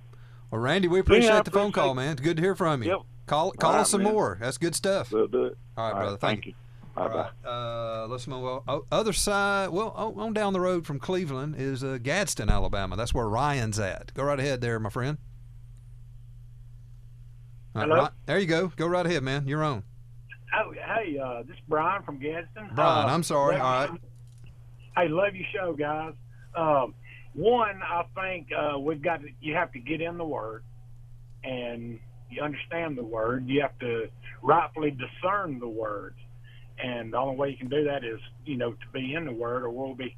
Well, 0.51 0.61
Randy, 0.61 0.87
we 0.87 0.99
appreciate 0.99 1.31
I 1.31 1.41
the 1.41 1.51
phone 1.51 1.71
call, 1.71 1.93
man. 1.93 2.13
It's 2.13 2.21
good 2.21 2.37
to 2.37 2.43
hear 2.43 2.55
from 2.55 2.81
you. 2.83 2.89
Yep. 2.91 2.99
Call 3.27 3.51
call 3.51 3.69
All 3.71 3.75
right, 3.75 3.81
us 3.81 3.91
some 3.91 4.03
man. 4.03 4.13
more. 4.13 4.37
That's 4.41 4.57
good 4.57 4.73
stuff. 4.75 5.11
We'll 5.11 5.27
do 5.27 5.45
it. 5.45 5.57
All 5.77 5.83
right, 5.85 5.89
All 5.91 5.93
right, 5.93 6.01
brother. 6.01 6.17
Thank, 6.17 6.43
thank 6.43 6.45
you. 6.47 6.51
you. 6.51 7.01
All 7.01 7.07
Bye-bye. 7.09 7.29
right. 7.45 8.03
Uh, 8.03 8.07
let's 8.07 8.27
move 8.27 8.43
on. 8.43 8.61
Oh, 8.67 8.85
other 8.91 9.13
side. 9.13 9.69
Well, 9.69 9.89
on, 9.95 10.19
on 10.19 10.33
down 10.33 10.53
the 10.53 10.59
road 10.59 10.85
from 10.87 10.99
Cleveland 10.99 11.55
is 11.57 11.83
uh, 11.83 11.99
Gadsden, 12.01 12.49
Alabama. 12.49 12.95
That's 12.95 13.13
where 13.13 13.29
Ryan's 13.29 13.79
at. 13.79 14.11
Go 14.15 14.23
right 14.23 14.39
ahead 14.39 14.61
there, 14.61 14.79
my 14.79 14.89
friend. 14.89 15.17
All 17.75 17.81
right, 17.83 17.89
Hello? 17.89 18.01
Ry- 18.03 18.09
there 18.25 18.39
you 18.39 18.47
go. 18.47 18.67
Go 18.75 18.87
right 18.87 19.05
ahead, 19.05 19.23
man. 19.23 19.47
You're 19.47 19.63
on. 19.63 19.83
Oh, 20.57 20.71
hey, 20.73 21.17
uh, 21.19 21.43
this 21.43 21.55
is 21.55 21.61
Brian 21.67 22.01
from 22.03 22.17
Gadsden. 22.17 22.71
Brian, 22.73 23.09
Uh, 23.09 23.13
I'm 23.13 23.23
sorry. 23.23 23.55
love 23.57 23.61
All 23.63 23.81
your- 23.83 23.91
right. 23.91 24.01
Hey, 24.97 25.07
love 25.09 25.35
your 25.35 25.45
show, 25.53 25.73
guys. 25.73 26.13
Um, 26.55 26.95
one, 27.33 27.81
I 27.83 28.03
think 28.15 28.47
uh, 28.51 28.79
we've 28.79 29.01
got 29.01 29.21
to, 29.21 29.29
you 29.39 29.55
have 29.55 29.71
to 29.73 29.79
get 29.79 30.01
in 30.01 30.17
the 30.17 30.25
Word 30.25 30.63
and 31.43 31.99
you 32.29 32.41
understand 32.41 32.97
the 32.97 33.03
Word. 33.03 33.47
You 33.47 33.61
have 33.61 33.77
to 33.79 34.09
rightfully 34.41 34.91
discern 34.91 35.59
the 35.59 35.67
word, 35.67 36.15
and 36.81 37.13
the 37.13 37.17
only 37.17 37.35
way 37.35 37.49
you 37.49 37.57
can 37.57 37.69
do 37.69 37.83
that 37.85 38.03
is, 38.03 38.19
you 38.45 38.57
know, 38.57 38.71
to 38.71 38.87
be 38.93 39.13
in 39.13 39.25
the 39.25 39.31
Word, 39.31 39.63
or 39.63 39.69
we'll 39.69 39.95
be 39.95 40.15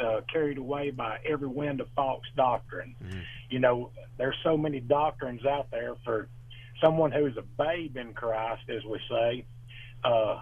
uh, 0.00 0.20
carried 0.32 0.58
away 0.58 0.90
by 0.90 1.18
every 1.28 1.48
wind 1.48 1.80
of 1.80 1.88
false 1.94 2.24
doctrine. 2.36 2.94
You 3.50 3.58
know, 3.58 3.90
there's 4.18 4.36
so 4.42 4.56
many 4.56 4.80
doctrines 4.80 5.44
out 5.44 5.70
there 5.70 5.94
for 6.04 6.28
someone 6.80 7.12
who's 7.12 7.36
a 7.36 7.42
babe 7.62 7.96
in 7.96 8.14
Christ, 8.14 8.62
as 8.68 8.82
we 8.84 8.98
say. 9.10 9.44
Uh, 10.04 10.40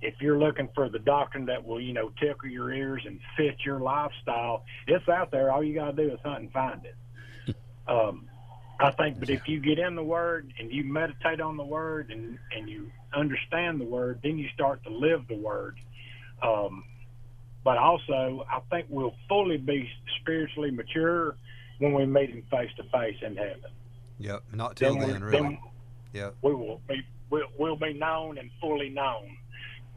if 0.00 0.14
you're 0.20 0.38
looking 0.38 0.68
for 0.74 0.88
the 0.88 0.98
doctrine 0.98 1.46
that 1.46 1.64
will, 1.64 1.80
you 1.80 1.92
know, 1.92 2.10
tickle 2.20 2.48
your 2.48 2.72
ears 2.72 3.02
and 3.06 3.18
fit 3.36 3.56
your 3.64 3.80
lifestyle, 3.80 4.64
it's 4.86 5.08
out 5.08 5.30
there. 5.30 5.50
All 5.50 5.62
you 5.62 5.74
got 5.74 5.96
to 5.96 6.04
do 6.08 6.12
is 6.12 6.20
hunt 6.24 6.40
and 6.40 6.52
find 6.52 6.82
it. 6.84 6.94
Um, 7.88 8.28
I 8.78 8.90
think, 8.90 9.18
but 9.18 9.30
if 9.30 9.48
you 9.48 9.60
get 9.60 9.78
in 9.78 9.94
the 9.96 10.02
Word 10.02 10.52
and 10.60 10.70
you 10.70 10.84
meditate 10.84 11.40
on 11.40 11.56
the 11.56 11.64
Word 11.64 12.10
and 12.10 12.38
and 12.54 12.68
you 12.68 12.90
understand 13.14 13.80
the 13.80 13.86
Word, 13.86 14.20
then 14.22 14.36
you 14.36 14.46
start 14.52 14.84
to 14.84 14.90
live 14.90 15.26
the 15.26 15.36
Word. 15.38 15.78
Um, 16.42 16.84
but 17.64 17.78
also, 17.78 18.44
I 18.52 18.60
think 18.70 18.88
we'll 18.90 19.14
fully 19.26 19.56
be 19.56 19.88
spiritually 20.20 20.70
mature 20.70 21.36
when 21.78 21.94
we 21.94 22.04
meet 22.04 22.28
Him 22.28 22.42
face 22.50 22.68
to 22.76 22.82
face 22.90 23.16
in 23.22 23.36
heaven. 23.36 23.62
Yep. 24.18 24.42
Not 24.52 24.76
till 24.76 24.94
Then 24.98 25.08
then, 25.12 25.24
really. 25.24 25.40
then- 25.40 25.58
Yep. 26.12 26.34
We 26.42 26.54
will 26.54 26.82
be 26.88 27.00
we'll, 27.30 27.48
we'll 27.58 27.76
be 27.76 27.94
known 27.94 28.36
and 28.36 28.50
fully 28.60 28.90
known. 28.90 29.36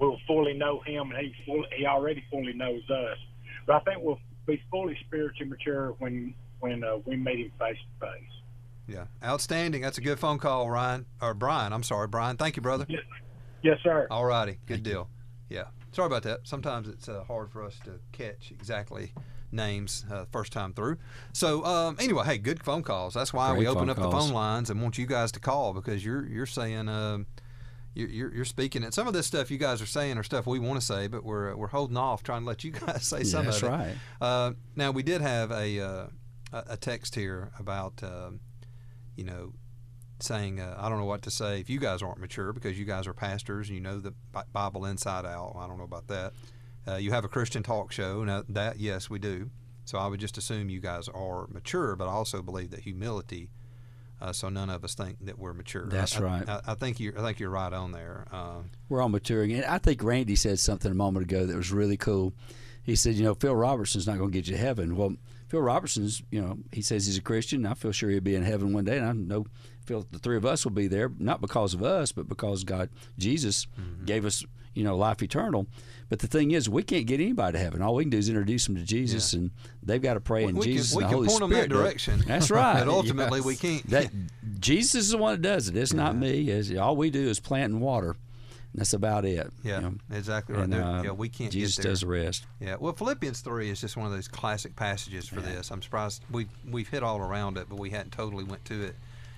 We'll 0.02 0.18
fully 0.28 0.54
know 0.54 0.82
Him, 0.86 1.12
and 1.12 1.20
He 1.20 1.34
fully, 1.46 1.68
He 1.78 1.86
already 1.86 2.24
fully 2.30 2.54
knows 2.54 2.82
us. 2.90 3.18
But 3.66 3.76
I 3.76 3.80
think 3.82 4.04
we'll 4.04 4.20
be 4.48 4.62
fully 4.70 4.98
spiritually 5.06 5.50
mature 5.50 5.96
when 6.00 6.34
when 6.60 6.84
uh, 6.84 6.98
we 7.06 7.16
meet 7.16 7.40
Him 7.40 7.52
face 7.60 7.78
to 7.78 8.08
face. 8.08 8.42
Yeah. 8.88 9.06
Outstanding. 9.24 9.82
That's 9.82 9.98
a 9.98 10.02
good 10.02 10.20
phone 10.20 10.38
call, 10.38 10.70
Ryan. 10.70 11.06
Or 11.22 11.34
Brian. 11.34 11.72
I'm 11.72 11.84
sorry, 11.84 12.08
Brian. 12.08 12.36
Thank 12.36 12.56
you, 12.56 12.62
brother. 12.62 12.86
Yes, 13.62 13.78
sir. 13.84 14.08
All 14.10 14.26
righty. 14.26 14.58
Good 14.66 14.84
deal. 14.84 15.08
Yeah. 15.50 15.66
Sorry 15.92 16.08
about 16.08 16.24
that. 16.24 16.42
Sometimes 16.44 16.88
it's 16.88 17.08
uh, 17.08 17.24
hard 17.26 17.52
for 17.52 17.64
us 17.64 17.78
to 17.86 18.00
catch 18.12 18.52
exactly 18.52 19.14
names 19.52 20.06
uh, 20.12 20.26
first 20.32 20.52
time 20.52 20.74
through. 20.74 20.98
So 21.34 21.64
um, 21.66 21.98
anyway, 22.00 22.26
hey, 22.26 22.38
good 22.38 22.64
phone 22.64 22.84
calls. 22.84 23.14
That's 23.14 23.34
why 23.34 23.52
we 23.52 23.66
Great 23.66 23.68
open 23.68 23.82
phone 23.82 23.90
up 23.90 23.98
the 23.98 24.10
phone 24.10 24.32
lines 24.32 24.70
and 24.70 24.82
want 24.82 24.98
you 24.98 25.06
guys 25.06 25.32
to 25.34 25.40
call 25.40 25.74
because 25.74 26.04
you're 26.04 26.26
you're 26.26 26.46
saying 26.46 26.88
um, 26.88 27.28
you're, 27.94 28.10
you're 28.10 28.36
you're 28.36 28.46
speaking 28.46 28.84
and 28.84 28.94
some 28.94 29.08
of 29.08 29.14
this 29.14 29.28
stuff 29.28 29.52
you 29.52 29.58
guys 29.58 29.82
are 29.82 29.86
saying 29.88 30.18
are 30.18 30.24
stuff 30.24 30.48
we 30.48 30.60
want 30.60 30.80
to 30.80 30.86
say, 30.86 31.08
but 31.08 31.24
we're 31.24 31.56
we're 31.56 31.68
holding 31.68 31.98
off 31.98 32.24
trying 32.24 32.42
to 32.42 32.48
let 32.48 32.64
you 32.64 32.72
guys 32.86 33.06
say 33.06 33.20
Yeah, 33.20 33.24
some 33.24 33.48
of 33.48 33.56
it. 33.56 33.62
That's 33.62 33.64
right. 33.64 33.96
Uh, 34.20 34.52
now 34.76 34.92
we 34.92 35.04
did 35.04 35.22
have 35.22 35.52
a 35.52 35.80
uh, 35.80 36.08
a 36.54 36.78
text 36.78 37.16
here 37.16 37.52
about 37.60 38.02
um, 38.04 38.40
you 39.16 39.24
know 39.24 39.54
saying 40.20 40.60
uh, 40.60 40.76
I 40.78 40.88
don't 40.90 41.00
know 41.00 41.06
what 41.06 41.24
to 41.24 41.32
say 41.32 41.60
if 41.60 41.70
you 41.70 41.80
guys 41.80 42.02
aren't 42.02 42.20
mature 42.20 42.54
because 42.54 42.78
you 42.78 42.86
guys 42.86 43.08
are 43.08 43.14
pastors 43.14 43.68
and 43.68 43.76
you 43.76 43.82
know 43.82 44.00
the 44.00 44.14
Bible 44.54 44.86
inside 44.86 45.26
out. 45.26 45.56
I 45.58 45.68
don't 45.68 45.78
know 45.78 45.84
about 45.84 46.08
that. 46.08 46.34
Uh, 46.88 46.96
you 46.96 47.12
have 47.12 47.26
a 47.26 47.28
Christian 47.30 47.64
talk 47.64 47.92
show. 47.92 48.24
Now 48.24 48.44
that 48.50 48.80
yes, 48.80 49.10
we 49.10 49.20
do. 49.20 49.50
So 49.84 49.98
I 49.98 50.08
would 50.08 50.20
just 50.20 50.38
assume 50.38 50.70
you 50.70 50.80
guys 50.80 51.10
are 51.10 51.48
mature, 51.48 51.96
but 51.96 52.08
I 52.08 52.12
also 52.12 52.42
believe 52.42 52.72
that 52.72 52.82
humility. 52.82 53.50
Uh, 54.22 54.32
so 54.32 54.50
none 54.50 54.70
of 54.70 54.84
us 54.84 54.94
think 54.94 55.18
that 55.26 55.40
we're 55.40 55.54
mature. 55.54 55.88
That's 55.88 56.18
I- 56.18 56.22
right. 56.22 56.48
I, 56.48 56.62
I 56.68 56.74
think 56.76 57.00
you're. 57.00 57.18
I 57.20 57.24
think 57.24 57.40
you're 57.40 57.50
right 57.50 57.74
on 57.74 57.92
there. 57.92 58.28
Uh, 58.32 58.60
We're 58.88 59.02
all 59.02 59.10
maturing. 59.10 59.52
And 59.54 59.66
I 59.66 59.80
think 59.80 60.04
Randy 60.04 60.36
said 60.36 60.60
something 60.60 60.92
a 60.92 60.96
moment 60.96 61.26
ago 61.26 61.46
that 61.46 61.56
was 61.58 61.72
really 61.72 61.98
cool. 61.98 62.34
He 62.84 62.96
said, 62.96 63.16
you 63.16 63.24
know, 63.24 63.34
Phil 63.36 63.56
Robertson's 63.56 64.08
not 64.08 64.18
going 64.18 64.32
to 64.32 64.38
get 64.38 64.48
you 64.48 64.54
to 64.56 64.62
heaven. 64.62 64.96
Well, 64.96 65.16
Phil 65.48 65.62
Robertson's, 65.62 66.24
you 66.32 66.42
know, 66.42 66.58
he 66.72 66.82
says 66.82 67.06
he's 67.06 67.18
a 67.18 67.22
Christian. 67.22 67.66
I 67.66 67.74
feel 67.76 67.92
sure 67.92 68.10
he'll 68.10 68.22
be 68.22 68.36
in 68.36 68.44
heaven 68.44 68.74
one 68.74 68.86
day. 68.86 68.98
And 68.98 69.06
I 69.06 69.12
know 69.12 69.46
feel 69.86 70.06
the 70.12 70.18
three 70.20 70.38
of 70.38 70.46
us 70.46 70.64
will 70.66 70.72
be 70.72 70.88
there, 70.88 71.12
not 71.20 71.42
because 71.42 71.74
of 71.74 71.84
us, 71.84 72.12
but 72.12 72.28
because 72.28 72.64
God, 72.64 72.90
Jesus, 73.18 73.68
Mm-hmm. 73.80 74.06
gave 74.06 74.26
us, 74.26 74.44
you 74.74 74.84
know, 74.84 74.96
life 74.98 75.22
eternal. 75.22 75.68
But 76.12 76.20
the 76.20 76.28
thing 76.28 76.52
is, 76.52 76.68
we 76.70 76.84
can't 76.84 77.08
get 77.08 77.22
anybody 77.22 77.58
to 77.58 77.64
heaven. 77.64 77.82
All 77.82 77.96
we 77.96 78.04
can 78.04 78.10
do 78.10 78.18
is 78.18 78.28
introduce 78.28 78.66
them 78.66 78.76
to 78.76 78.84
Jesus, 78.84 79.32
and 79.32 79.50
they've 79.82 80.02
got 80.02 80.16
to 80.16 80.20
pray 80.20 80.44
in 80.44 80.58
we 80.58 80.66
Jesus 80.66 80.90
can, 80.92 80.98
we 80.98 81.04
and 81.06 81.10
the 81.10 81.16
can 81.16 81.16
Holy 81.16 81.28
point 81.30 81.40
them 81.40 81.50
that 81.52 81.56
Spirit. 81.64 81.70
direction. 81.70 82.24
That's 82.28 82.52
right. 82.52 82.80
but 82.80 82.90
ultimately, 82.90 83.40
Yes. 83.40 83.46
we 83.46 83.56
can't. 83.56 83.90
That 83.90 84.12
Jesus 84.60 84.96
is 84.96 85.10
the 85.12 85.18
one 85.18 85.32
that 85.36 85.42
does 85.42 85.70
it. 85.70 85.78
It's 85.78 85.94
not 85.94 86.18
me. 86.18 86.50
It's, 86.50 86.76
all 86.76 86.98
we 86.98 87.12
do 87.12 87.30
is 87.30 87.40
plant 87.40 87.72
and 87.72 87.82
water. 87.82 88.10
And 88.74 88.82
that's 88.82 88.92
about 88.92 89.24
it. 89.24 89.52
Yeah, 89.64 89.76
you 89.78 89.82
know. 89.84 89.94
exactly 90.14 90.54
right. 90.56 90.66
And, 90.66 90.74
There- 90.74 90.84
uh, 90.84 91.04
yeah, 91.04 91.12
we 91.12 91.30
can't. 91.30 91.50
Jesus 91.50 91.78
get 91.78 91.84
there. 91.84 91.92
does 91.94 92.02
the 92.02 92.08
rest. 92.08 92.46
Yeah, 92.60 92.76
well, 92.78 92.92
Philippians 92.92 93.40
three 93.40 93.70
is 93.70 93.80
just 93.80 93.96
one 93.96 94.06
of 94.08 94.12
those 94.12 94.28
classic 94.28 94.76
passages 94.76 95.30
for 95.30 95.40
this. 95.40 95.72
I'm 95.72 95.82
surprised 95.82 96.24
we 96.30 96.48
we've 96.70 96.90
hit 96.90 97.04
all 97.04 97.20
around 97.20 97.58
it, 97.58 97.68
but 97.70 97.80
we 97.80 97.90
hadn't 97.90 98.12
totally 98.12 98.44
went 98.44 98.66
to 98.66 98.84
it 98.84 98.96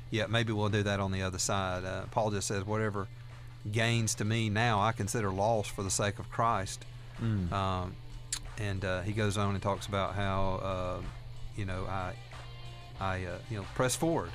yet. 0.10 0.32
Maybe 0.32 0.54
we'll 0.54 0.70
do 0.70 0.82
that 0.82 1.00
on 1.00 1.12
the 1.12 1.22
other 1.22 1.38
side. 1.38 1.86
Uh, 1.86 2.06
Paul 2.10 2.32
just 2.32 2.48
says, 2.48 2.64
"Whatever 2.66 3.08
gains 3.72 4.16
to 4.16 4.26
me 4.26 4.50
now, 4.50 4.82
I 4.82 4.92
consider 4.92 5.32
loss 5.32 5.68
for 5.68 5.84
the 5.84 5.90
sake 5.92 6.20
of 6.20 6.30
Christ." 6.30 6.86
Mm. 7.22 7.52
Um, 7.52 7.96
and 8.60 8.84
uh, 8.86 9.02
he 9.02 9.14
goes 9.14 9.38
on 9.38 9.54
and 9.54 9.62
talks 9.64 9.88
about 9.88 10.16
how 10.16 10.60
uh, 10.64 11.02
you 11.56 11.66
know 11.66 11.86
I 11.86 12.14
I 13.00 13.26
uh, 13.26 13.38
you 13.50 13.58
know 13.58 13.66
press 13.76 13.96
forward 13.96 14.30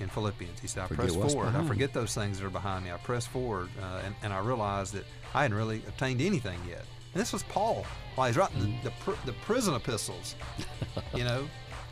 in 0.00 0.08
Philippians. 0.08 0.60
He 0.60 0.66
said, 0.66 0.84
"I 0.84 0.86
Forget 0.88 1.06
press 1.18 1.32
forward. 1.32 1.54
I 1.54 1.64
forget 1.66 1.92
those 1.92 2.14
things 2.14 2.38
that 2.38 2.46
are 2.46 2.50
behind 2.50 2.84
me. 2.84 2.90
I 2.92 2.96
press 2.98 3.26
forward, 3.26 3.68
uh, 3.80 4.02
and, 4.04 4.14
and 4.22 4.32
I 4.32 4.40
realized 4.40 4.94
that 4.94 5.04
I 5.34 5.42
hadn't 5.42 5.56
really 5.56 5.82
obtained 5.88 6.20
anything 6.20 6.58
yet." 6.68 6.84
And 7.14 7.20
this 7.20 7.32
was 7.32 7.42
Paul 7.44 7.84
while 8.14 8.26
he's 8.26 8.36
writing 8.36 8.58
Mm-hmm. 8.58 8.84
the, 8.84 8.90
the, 8.90 8.94
pr- 9.04 9.26
the 9.26 9.32
prison 9.44 9.74
epistles. 9.74 10.34
you 11.14 11.24
know, 11.24 11.48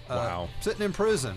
uh, 0.08 0.16
Wow. 0.16 0.48
sitting 0.60 0.82
in 0.82 0.92
prison, 0.92 1.36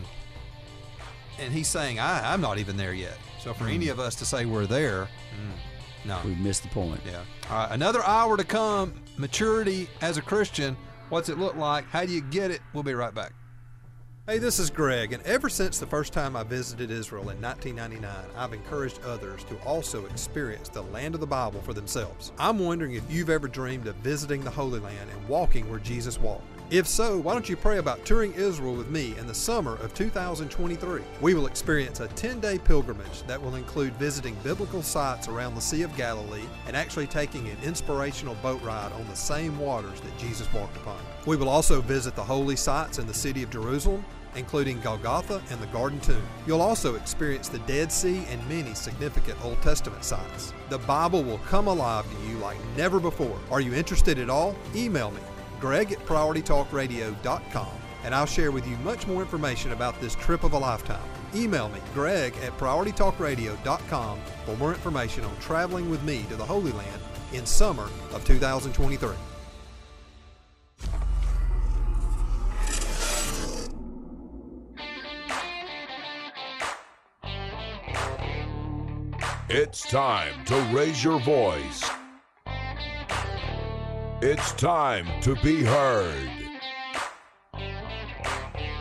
and 1.39 1.53
he's 1.53 1.67
saying, 1.67 1.99
I, 1.99 2.33
"I'm 2.33 2.41
not 2.41 2.57
even 2.59 2.77
there 2.77 2.93
yet." 2.93 3.17
So 3.43 3.53
for 3.53 3.67
any 3.67 3.89
of 3.89 3.99
us 3.99 4.15
to 4.15 4.25
say 4.25 4.45
we're 4.45 4.65
there, 4.65 5.03
mm, 5.03 6.05
no, 6.05 6.17
we've 6.23 6.39
missed 6.39 6.63
the 6.63 6.69
point. 6.69 7.01
yeah. 7.05 7.23
All 7.49 7.57
right, 7.57 7.71
another 7.71 8.01
hour 8.05 8.37
to 8.37 8.45
come. 8.45 8.93
Maturity 9.17 9.89
as 9.99 10.15
a 10.15 10.21
Christian. 10.21 10.77
What's 11.09 11.27
it 11.27 11.37
look 11.37 11.57
like? 11.57 11.83
How 11.89 12.05
do 12.05 12.13
you 12.13 12.21
get 12.21 12.51
it? 12.51 12.61
We'll 12.71 12.83
be 12.83 12.93
right 12.93 13.13
back. 13.13 13.33
Hey, 14.27 14.37
this 14.37 14.59
is 14.59 14.69
Greg, 14.69 15.11
and 15.11 15.21
ever 15.23 15.49
since 15.49 15.77
the 15.77 15.85
first 15.85 16.13
time 16.13 16.37
I 16.37 16.43
visited 16.43 16.89
Israel 16.89 17.29
in 17.31 17.41
1999, 17.41 18.29
I've 18.37 18.53
encouraged 18.53 19.01
others 19.03 19.43
to 19.43 19.57
also 19.65 20.05
experience 20.05 20.69
the 20.69 20.81
land 20.81 21.13
of 21.13 21.19
the 21.19 21.27
Bible 21.27 21.61
for 21.63 21.73
themselves. 21.73 22.31
I'm 22.39 22.59
wondering 22.59 22.93
if 22.93 23.03
you've 23.11 23.29
ever 23.29 23.49
dreamed 23.49 23.87
of 23.87 23.95
visiting 23.97 24.41
the 24.41 24.49
Holy 24.51 24.79
Land 24.79 25.09
and 25.11 25.27
walking 25.27 25.69
where 25.69 25.79
Jesus 25.79 26.17
walked. 26.17 26.62
If 26.69 26.87
so, 26.87 27.19
why 27.19 27.33
don't 27.33 27.47
you 27.47 27.55
pray 27.55 27.77
about 27.77 28.03
touring 28.05 28.33
Israel 28.33 28.73
with 28.73 28.89
me 28.89 29.15
in 29.17 29.27
the 29.27 29.33
summer 29.33 29.75
of 29.75 29.93
2023? 29.93 31.01
We 31.21 31.33
will 31.33 31.45
experience 31.45 31.99
a 31.99 32.07
10 32.07 32.39
day 32.39 32.57
pilgrimage 32.57 33.23
that 33.27 33.41
will 33.41 33.55
include 33.55 33.93
visiting 33.95 34.35
biblical 34.43 34.81
sites 34.81 35.27
around 35.27 35.55
the 35.55 35.61
Sea 35.61 35.83
of 35.83 35.95
Galilee 35.95 36.45
and 36.65 36.75
actually 36.75 37.05
taking 37.05 37.47
an 37.47 37.57
inspirational 37.63 38.35
boat 38.35 38.61
ride 38.63 38.91
on 38.93 39.07
the 39.07 39.15
same 39.15 39.59
waters 39.59 39.99
that 40.01 40.17
Jesus 40.17 40.51
walked 40.53 40.77
upon. 40.77 40.99
We 41.27 41.35
will 41.35 41.49
also 41.49 41.81
visit 41.81 42.15
the 42.15 42.23
holy 42.23 42.55
sites 42.55 42.97
in 42.97 43.05
the 43.05 43.13
city 43.13 43.43
of 43.43 43.51
Jerusalem, 43.51 44.03
including 44.35 44.79
Golgotha 44.81 45.41
and 45.51 45.61
the 45.61 45.67
Garden 45.67 45.99
Tomb. 45.99 46.23
You'll 46.47 46.61
also 46.61 46.95
experience 46.95 47.49
the 47.49 47.59
Dead 47.59 47.91
Sea 47.91 48.25
and 48.29 48.49
many 48.49 48.73
significant 48.73 49.37
Old 49.43 49.61
Testament 49.61 50.03
sites. 50.03 50.53
The 50.69 50.79
Bible 50.79 51.23
will 51.23 51.39
come 51.39 51.67
alive 51.67 52.05
to 52.09 52.27
you 52.27 52.37
like 52.37 52.57
never 52.75 52.99
before. 52.99 53.37
Are 53.51 53.61
you 53.61 53.73
interested 53.73 54.17
at 54.17 54.29
all? 54.29 54.55
Email 54.75 55.11
me, 55.11 55.21
greg 55.63 55.93
at 55.93 55.99
prioritytalkradio.com, 55.99 57.71
and 58.03 58.13
I'll 58.13 58.25
share 58.25 58.51
with 58.51 58.67
you 58.67 58.75
much 58.79 59.07
more 59.07 59.21
information 59.21 59.71
about 59.71 59.97
this 60.01 60.13
trip 60.15 60.43
of 60.43 60.51
a 60.51 60.57
lifetime. 60.57 61.09
Email 61.33 61.69
me, 61.69 61.79
greg 61.93 62.35
at 62.43 62.51
prioritytalkradio.com, 62.57 64.19
for 64.45 64.57
more 64.57 64.73
information 64.73 65.23
on 65.23 65.33
traveling 65.39 65.89
with 65.89 66.03
me 66.03 66.25
to 66.27 66.35
the 66.35 66.43
Holy 66.43 66.73
Land 66.73 67.01
in 67.31 67.45
summer 67.45 67.89
of 68.11 68.25
2023. 68.25 69.15
It's 79.47 79.89
time 79.89 80.43
to 80.43 80.55
raise 80.73 81.01
your 81.01 81.21
voice. 81.21 81.89
It's 84.25 84.53
time 84.53 85.05
to 85.23 85.35
be 85.43 85.63
heard. 85.63 86.31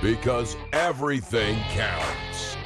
Because 0.00 0.56
everything 0.72 1.58
counts. 1.70 2.56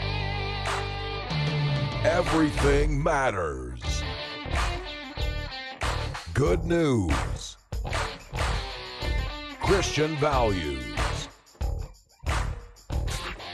Everything 2.05 3.03
matters. 3.03 4.03
Good 6.35 6.67
news. 6.67 7.57
Christian 9.63 10.15
values. 10.17 10.85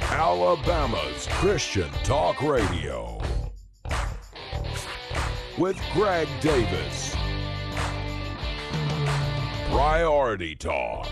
Alabama's 0.00 1.28
Christian 1.30 1.90
Talk 2.02 2.42
Radio 2.42 3.22
with 5.56 5.80
Greg 5.94 6.26
Davis. 6.40 7.14
Priority 9.72 10.54
Talk. 10.54 11.08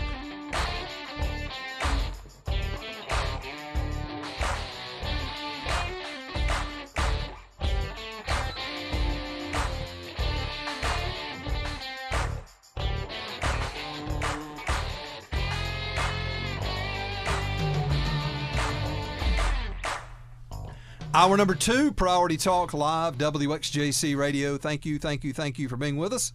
Hour 21.15 21.35
number 21.35 21.55
two, 21.55 21.91
Priority 21.91 22.37
Talk 22.37 22.75
Live, 22.75 23.17
WXJC 23.17 24.15
Radio. 24.15 24.57
Thank 24.59 24.85
you, 24.85 24.99
thank 24.99 25.23
you, 25.23 25.33
thank 25.33 25.57
you 25.57 25.67
for 25.67 25.77
being 25.77 25.97
with 25.97 26.13
us 26.13 26.31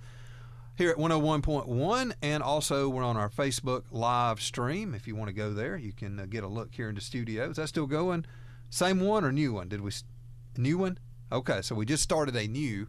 here 0.77 0.91
at 0.91 0.97
101.1. 0.97 2.13
And 2.23 2.43
also, 2.43 2.89
we're 2.89 3.03
on 3.03 3.17
our 3.17 3.29
Facebook 3.31 3.85
live 3.91 4.41
stream. 4.41 4.95
If 4.95 5.07
you 5.07 5.17
want 5.17 5.29
to 5.29 5.35
go 5.35 5.53
there, 5.53 5.77
you 5.77 5.93
can 5.93 6.19
uh, 6.21 6.27
get 6.29 6.45
a 6.45 6.49
look 6.49 6.75
here 6.75 6.89
in 6.89 6.95
the 6.95 7.01
studio. 7.01 7.51
Is 7.51 7.57
that 7.57 7.69
still 7.69 7.87
going, 7.87 8.25
Same 8.71 9.01
one 9.01 9.25
or 9.25 9.33
new 9.33 9.53
one? 9.55 9.69
Did 9.69 9.81
we? 9.81 9.91
New 10.57 10.79
one? 10.79 10.99
Okay, 11.31 11.61
so 11.63 11.75
we 11.75 11.85
just 11.85 12.03
started 12.03 12.37
a 12.37 12.47
new 12.47 12.87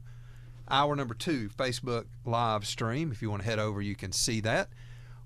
hour 0.70 0.96
number 0.96 1.14
two 1.14 1.50
Facebook 1.50 2.06
live 2.26 2.66
stream. 2.66 3.12
If 3.12 3.22
you 3.22 3.30
want 3.30 3.42
to 3.42 3.48
head 3.50 3.60
over, 3.60 3.82
you 3.82 3.96
can 3.96 4.12
see 4.12 4.40
that. 4.42 4.70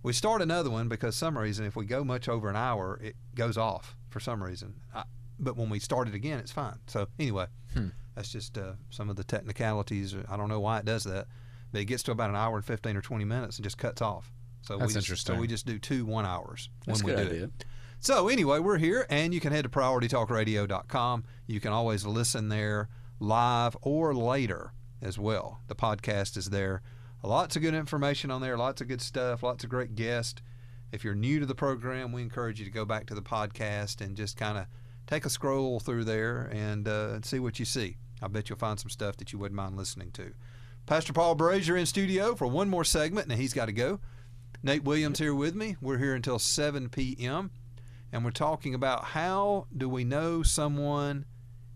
We 0.03 0.13
start 0.13 0.41
another 0.41 0.69
one 0.71 0.87
because 0.87 1.15
some 1.15 1.37
reason, 1.37 1.65
if 1.65 1.75
we 1.75 1.85
go 1.85 2.03
much 2.03 2.27
over 2.27 2.49
an 2.49 2.55
hour, 2.55 2.99
it 3.03 3.15
goes 3.35 3.57
off 3.57 3.95
for 4.09 4.19
some 4.19 4.43
reason. 4.43 4.75
I, 4.95 5.03
but 5.39 5.55
when 5.57 5.69
we 5.69 5.79
start 5.79 6.07
it 6.07 6.15
again, 6.15 6.39
it's 6.39 6.51
fine. 6.51 6.79
So 6.87 7.07
anyway, 7.19 7.47
Hmm. 7.73 7.87
that's 8.15 8.31
just 8.31 8.57
uh, 8.57 8.73
some 8.89 9.09
of 9.09 9.15
the 9.15 9.23
technicalities. 9.23 10.15
I 10.29 10.37
don't 10.37 10.49
know 10.49 10.59
why 10.59 10.79
it 10.79 10.85
does 10.85 11.03
that, 11.03 11.27
but 11.71 11.81
it 11.81 11.85
gets 11.85 12.03
to 12.03 12.11
about 12.11 12.29
an 12.29 12.35
hour 12.35 12.55
and 12.57 12.65
fifteen 12.65 12.95
or 12.97 13.01
twenty 13.01 13.25
minutes 13.25 13.57
and 13.57 13.63
just 13.63 13.77
cuts 13.77 14.01
off. 14.01 14.31
So 14.61 14.77
That's 14.77 14.89
we 14.89 14.93
just, 14.93 15.07
interesting. 15.07 15.35
So 15.35 15.41
we 15.41 15.47
just 15.47 15.65
do 15.65 15.79
two 15.79 16.05
one 16.05 16.25
hours 16.25 16.69
That's 16.85 17.03
when 17.03 17.15
we 17.15 17.21
good 17.21 17.29
do 17.29 17.35
idea. 17.35 17.45
it. 17.45 17.65
So 17.99 18.27
anyway, 18.29 18.59
we're 18.59 18.77
here, 18.77 19.05
and 19.09 19.33
you 19.33 19.39
can 19.39 19.53
head 19.53 19.63
to 19.63 19.69
PriorityTalkRadio.com. 19.69 21.23
You 21.47 21.59
can 21.59 21.71
always 21.71 22.05
listen 22.05 22.49
there 22.49 22.89
live 23.19 23.77
or 23.81 24.13
later 24.15 24.73
as 25.01 25.17
well. 25.19 25.59
The 25.67 25.75
podcast 25.75 26.37
is 26.37 26.49
there. 26.49 26.81
Lots 27.23 27.55
of 27.55 27.61
good 27.61 27.75
information 27.75 28.31
on 28.31 28.41
there. 28.41 28.57
Lots 28.57 28.81
of 28.81 28.87
good 28.87 29.01
stuff. 29.01 29.43
Lots 29.43 29.63
of 29.63 29.69
great 29.69 29.95
guests. 29.95 30.41
If 30.91 31.03
you're 31.03 31.15
new 31.15 31.39
to 31.39 31.45
the 31.45 31.55
program, 31.55 32.11
we 32.11 32.21
encourage 32.23 32.59
you 32.59 32.65
to 32.65 32.71
go 32.71 32.85
back 32.85 33.05
to 33.07 33.15
the 33.15 33.21
podcast 33.21 34.01
and 34.01 34.17
just 34.17 34.35
kind 34.35 34.57
of 34.57 34.65
take 35.05 35.25
a 35.25 35.29
scroll 35.29 35.79
through 35.79 36.03
there 36.03 36.49
and 36.51 36.87
uh, 36.87 37.21
see 37.21 37.39
what 37.39 37.59
you 37.59 37.65
see. 37.65 37.97
I 38.21 38.27
bet 38.27 38.49
you'll 38.49 38.59
find 38.59 38.79
some 38.79 38.89
stuff 38.89 39.17
that 39.17 39.31
you 39.31 39.39
wouldn't 39.39 39.55
mind 39.55 39.77
listening 39.77 40.11
to. 40.13 40.33
Pastor 40.85 41.13
Paul 41.13 41.35
Brasher 41.35 41.79
in 41.79 41.85
studio 41.85 42.35
for 42.35 42.47
one 42.47 42.69
more 42.69 42.83
segment, 42.83 43.27
and 43.29 43.39
he's 43.39 43.53
got 43.53 43.67
to 43.67 43.71
go. 43.71 43.99
Nate 44.63 44.83
Williams 44.83 45.19
here 45.19 45.33
with 45.33 45.55
me. 45.55 45.75
We're 45.81 45.97
here 45.97 46.13
until 46.13 46.37
7 46.37 46.89
p.m. 46.89 47.51
and 48.11 48.23
we're 48.23 48.31
talking 48.31 48.75
about 48.75 49.05
how 49.05 49.67
do 49.75 49.89
we 49.89 50.03
know 50.03 50.43
someone 50.43 51.25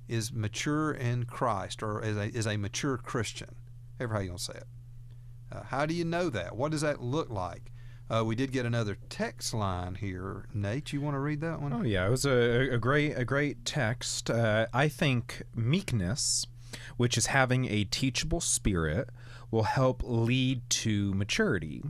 is 0.08 0.32
mature 0.32 0.92
in 0.92 1.26
Christ 1.26 1.82
or 1.82 2.04
is 2.04 2.16
a, 2.16 2.26
is 2.26 2.46
a 2.46 2.58
mature 2.58 2.98
Christian, 2.98 3.56
ever 4.00 4.14
how 4.14 4.20
you 4.20 4.30
want 4.30 4.40
to 4.40 4.46
say 4.46 4.58
it. 4.58 4.68
Uh, 5.52 5.64
how 5.64 5.86
do 5.86 5.94
you 5.94 6.06
know 6.06 6.30
that? 6.30 6.56
What 6.56 6.72
does 6.72 6.82
that 6.82 7.02
look 7.02 7.30
like? 7.30 7.72
Uh, 8.08 8.24
we 8.24 8.36
did 8.36 8.52
get 8.52 8.68
another 8.68 8.98
text 9.10 9.54
line 9.54 9.96
here. 9.96 10.46
Nate, 10.54 10.94
you 10.94 11.02
want 11.02 11.16
to 11.16 11.20
read 11.20 11.42
that 11.42 11.60
one? 11.60 11.74
Oh 11.74 11.82
yeah, 11.82 12.06
it 12.06 12.12
was 12.12 12.26
a, 12.26 12.74
a 12.74 12.78
great 12.78 13.18
a 13.18 13.26
great 13.26 13.66
text. 13.66 14.30
Uh, 14.30 14.68
I 14.74 14.90
think 14.90 15.42
meekness, 15.56 16.46
which 16.98 17.18
is 17.18 17.28
having 17.28 17.66
a 17.66 17.84
teachable 17.86 18.42
spirit, 18.42 19.10
will 19.52 19.64
help 19.64 20.02
lead 20.04 20.62
to 20.70 21.14
maturity. 21.14 21.84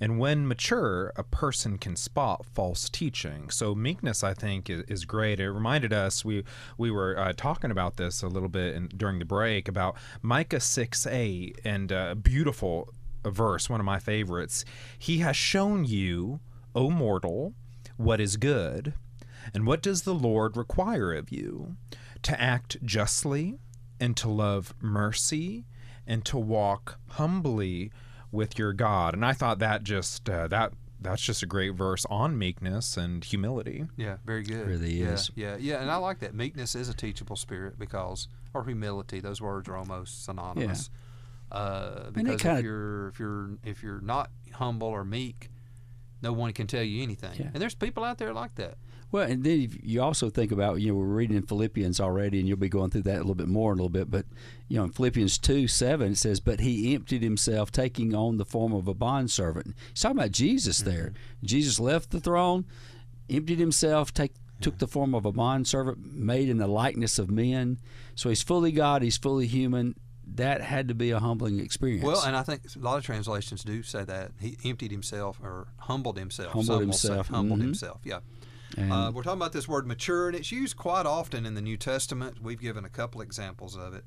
And 0.00 0.18
when 0.18 0.48
mature, 0.48 1.12
a 1.16 1.22
person 1.22 1.76
can 1.76 1.96
spot 1.96 2.46
false 2.46 2.88
teaching. 2.88 3.50
So 3.50 3.74
meekness, 3.74 4.24
I 4.24 4.34
think, 4.34 4.70
is, 4.70 4.82
is 4.88 5.04
great. 5.04 5.40
It 5.40 5.50
reminded 5.50 5.92
us 5.92 6.24
we 6.24 6.44
we 6.78 6.90
were 6.90 7.18
uh, 7.18 7.32
talking 7.36 7.70
about 7.70 7.96
this 7.96 8.22
a 8.22 8.28
little 8.28 8.48
bit 8.48 8.74
in, 8.74 8.88
during 8.88 9.18
the 9.18 9.24
break 9.24 9.68
about 9.68 9.96
Micah 10.22 10.60
six 10.60 11.06
a 11.06 11.52
and 11.64 11.92
uh, 11.92 12.14
beautiful 12.14 12.88
verse, 13.24 13.68
one 13.68 13.80
of 13.80 13.86
my 13.86 13.98
favorites. 13.98 14.64
He 14.98 15.18
has 15.18 15.36
shown 15.36 15.84
you, 15.84 16.40
O 16.74 16.90
mortal, 16.90 17.54
what 17.96 18.20
is 18.20 18.36
good, 18.36 18.94
and 19.52 19.66
what 19.66 19.82
does 19.82 20.02
the 20.02 20.14
Lord 20.14 20.56
require 20.56 21.12
of 21.12 21.30
you? 21.30 21.76
To 22.22 22.40
act 22.40 22.78
justly, 22.84 23.58
and 24.02 24.16
to 24.16 24.28
love 24.28 24.74
mercy, 24.80 25.64
and 26.08 26.24
to 26.24 26.36
walk 26.36 26.98
humbly 27.10 27.92
with 28.32 28.58
your 28.58 28.72
God. 28.72 29.14
And 29.14 29.24
I 29.24 29.32
thought 29.32 29.60
that 29.60 29.84
just 29.84 30.28
uh, 30.28 30.48
that 30.48 30.72
that's 31.00 31.22
just 31.22 31.42
a 31.42 31.46
great 31.46 31.74
verse 31.74 32.04
on 32.10 32.36
meekness 32.36 32.96
and 32.96 33.22
humility. 33.22 33.86
Yeah, 33.96 34.16
very 34.24 34.42
good. 34.42 34.66
Really 34.66 34.94
yeah, 34.94 35.12
is. 35.12 35.30
Yeah, 35.36 35.56
yeah, 35.56 35.80
and 35.80 35.88
I 35.90 35.96
like 35.96 36.18
that. 36.18 36.34
Meekness 36.34 36.74
is 36.74 36.88
a 36.88 36.94
teachable 36.94 37.36
spirit 37.36 37.78
because, 37.78 38.26
or 38.54 38.64
humility. 38.64 39.20
Those 39.20 39.40
words 39.40 39.68
are 39.68 39.76
almost 39.76 40.24
synonymous. 40.24 40.90
Uh, 41.52 42.10
because 42.10 42.42
kinda- 42.42 42.58
if 42.58 42.64
you're 42.64 43.08
if 43.08 43.20
you're 43.20 43.50
if 43.64 43.82
you're 43.84 44.00
not 44.00 44.30
humble 44.54 44.88
or 44.88 45.04
meek, 45.04 45.48
no 46.22 46.32
one 46.32 46.52
can 46.52 46.66
tell 46.66 46.82
you 46.82 47.04
anything. 47.04 47.38
Yeah. 47.38 47.50
And 47.54 47.62
there's 47.62 47.76
people 47.76 48.02
out 48.02 48.18
there 48.18 48.32
like 48.32 48.56
that. 48.56 48.78
Well, 49.12 49.30
and 49.30 49.44
then 49.44 49.78
you 49.82 50.02
also 50.02 50.30
think 50.30 50.52
about, 50.52 50.80
you 50.80 50.88
know, 50.88 50.94
we're 50.94 51.04
reading 51.04 51.36
in 51.36 51.42
Philippians 51.42 52.00
already, 52.00 52.40
and 52.40 52.48
you'll 52.48 52.56
be 52.56 52.70
going 52.70 52.90
through 52.90 53.02
that 53.02 53.16
a 53.16 53.18
little 53.18 53.34
bit 53.34 53.46
more 53.46 53.70
in 53.70 53.78
a 53.78 53.82
little 53.82 53.90
bit. 53.90 54.10
But, 54.10 54.24
you 54.68 54.78
know, 54.78 54.84
in 54.84 54.90
Philippians 54.90 55.36
2 55.36 55.68
7, 55.68 56.12
it 56.12 56.16
says, 56.16 56.40
But 56.40 56.60
he 56.60 56.94
emptied 56.94 57.22
himself, 57.22 57.70
taking 57.70 58.14
on 58.14 58.38
the 58.38 58.46
form 58.46 58.72
of 58.72 58.88
a 58.88 58.94
bondservant. 58.94 59.76
He's 59.90 60.00
talking 60.00 60.16
about 60.16 60.32
Jesus 60.32 60.78
there. 60.78 61.12
Jesus 61.44 61.78
left 61.78 62.10
the 62.10 62.20
throne, 62.20 62.64
emptied 63.28 63.58
himself, 63.58 64.14
take, 64.14 64.32
took 64.62 64.78
the 64.78 64.88
form 64.88 65.14
of 65.14 65.26
a 65.26 65.32
bondservant, 65.32 66.14
made 66.14 66.48
in 66.48 66.56
the 66.56 66.66
likeness 66.66 67.18
of 67.18 67.30
men. 67.30 67.78
So 68.14 68.30
he's 68.30 68.42
fully 68.42 68.72
God, 68.72 69.02
he's 69.02 69.18
fully 69.18 69.46
human. 69.46 69.94
That 70.36 70.62
had 70.62 70.88
to 70.88 70.94
be 70.94 71.10
a 71.10 71.18
humbling 71.18 71.60
experience. 71.60 72.06
Well, 72.06 72.22
and 72.24 72.34
I 72.34 72.42
think 72.42 72.62
a 72.74 72.78
lot 72.78 72.96
of 72.96 73.04
translations 73.04 73.62
do 73.62 73.82
say 73.82 74.04
that 74.04 74.30
he 74.40 74.56
emptied 74.64 74.90
himself 74.90 75.38
or 75.42 75.66
humbled 75.80 76.16
himself. 76.16 76.52
Humbled 76.52 76.66
Some 76.66 76.80
himself, 76.80 77.28
humbled 77.28 77.58
mhm. 77.58 77.64
himself. 77.64 78.00
Yeah. 78.04 78.20
Uh, 78.78 79.10
we're 79.12 79.22
talking 79.22 79.38
about 79.38 79.52
this 79.52 79.68
word 79.68 79.86
mature, 79.86 80.28
and 80.28 80.36
it's 80.36 80.52
used 80.52 80.76
quite 80.76 81.06
often 81.06 81.46
in 81.46 81.54
the 81.54 81.60
New 81.60 81.76
Testament. 81.76 82.42
We've 82.42 82.60
given 82.60 82.84
a 82.84 82.88
couple 82.88 83.20
examples 83.20 83.76
of 83.76 83.94
it, 83.94 84.04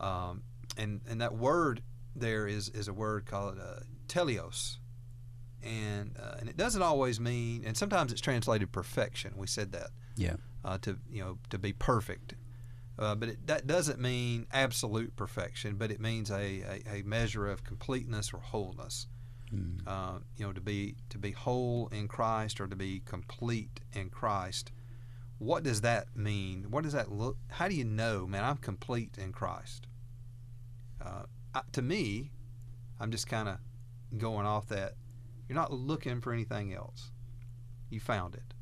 um, 0.00 0.42
and 0.76 1.00
and 1.08 1.20
that 1.20 1.34
word 1.34 1.82
there 2.14 2.46
is 2.46 2.68
is 2.70 2.88
a 2.88 2.92
word 2.92 3.26
called 3.26 3.58
uh, 3.58 3.80
teleos, 4.08 4.78
and 5.62 6.16
uh, 6.20 6.36
and 6.40 6.48
it 6.48 6.56
doesn't 6.56 6.82
always 6.82 7.20
mean, 7.20 7.62
and 7.64 7.76
sometimes 7.76 8.12
it's 8.12 8.20
translated 8.20 8.72
perfection. 8.72 9.34
We 9.36 9.46
said 9.46 9.72
that 9.72 9.90
yeah. 10.16 10.34
uh, 10.64 10.78
to 10.82 10.98
you 11.10 11.22
know 11.22 11.38
to 11.50 11.58
be 11.58 11.72
perfect. 11.72 12.34
Uh, 12.98 13.14
but 13.14 13.30
it, 13.30 13.46
that 13.46 13.66
doesn't 13.66 13.98
mean 13.98 14.46
absolute 14.52 15.16
perfection, 15.16 15.76
but 15.76 15.90
it 15.90 15.98
means 15.98 16.30
a, 16.30 16.82
a, 16.86 16.98
a 16.98 17.02
measure 17.04 17.48
of 17.48 17.64
completeness 17.64 18.34
or 18.34 18.38
wholeness. 18.38 19.06
Uh, 19.86 20.18
you 20.36 20.46
know, 20.46 20.52
to 20.52 20.60
be 20.60 20.96
to 21.10 21.18
be 21.18 21.32
whole 21.32 21.88
in 21.92 22.08
Christ 22.08 22.60
or 22.60 22.66
to 22.66 22.76
be 22.76 23.02
complete 23.04 23.80
in 23.92 24.08
Christ. 24.08 24.72
What 25.38 25.64
does 25.64 25.80
that 25.80 26.16
mean? 26.16 26.66
What 26.70 26.84
does 26.84 26.92
that 26.92 27.10
look? 27.10 27.36
How 27.48 27.68
do 27.68 27.74
you 27.74 27.84
know, 27.84 28.26
man? 28.26 28.44
I'm 28.44 28.56
complete 28.58 29.18
in 29.18 29.32
Christ. 29.32 29.88
Uh, 31.04 31.24
I, 31.54 31.62
to 31.72 31.82
me, 31.82 32.30
I'm 33.00 33.10
just 33.10 33.26
kind 33.26 33.48
of 33.48 33.58
going 34.16 34.46
off 34.46 34.68
that. 34.68 34.94
You're 35.48 35.56
not 35.56 35.72
looking 35.72 36.20
for 36.20 36.32
anything 36.32 36.72
else. 36.72 37.10
You 37.90 38.00
found 38.00 38.34
it. 38.34 38.54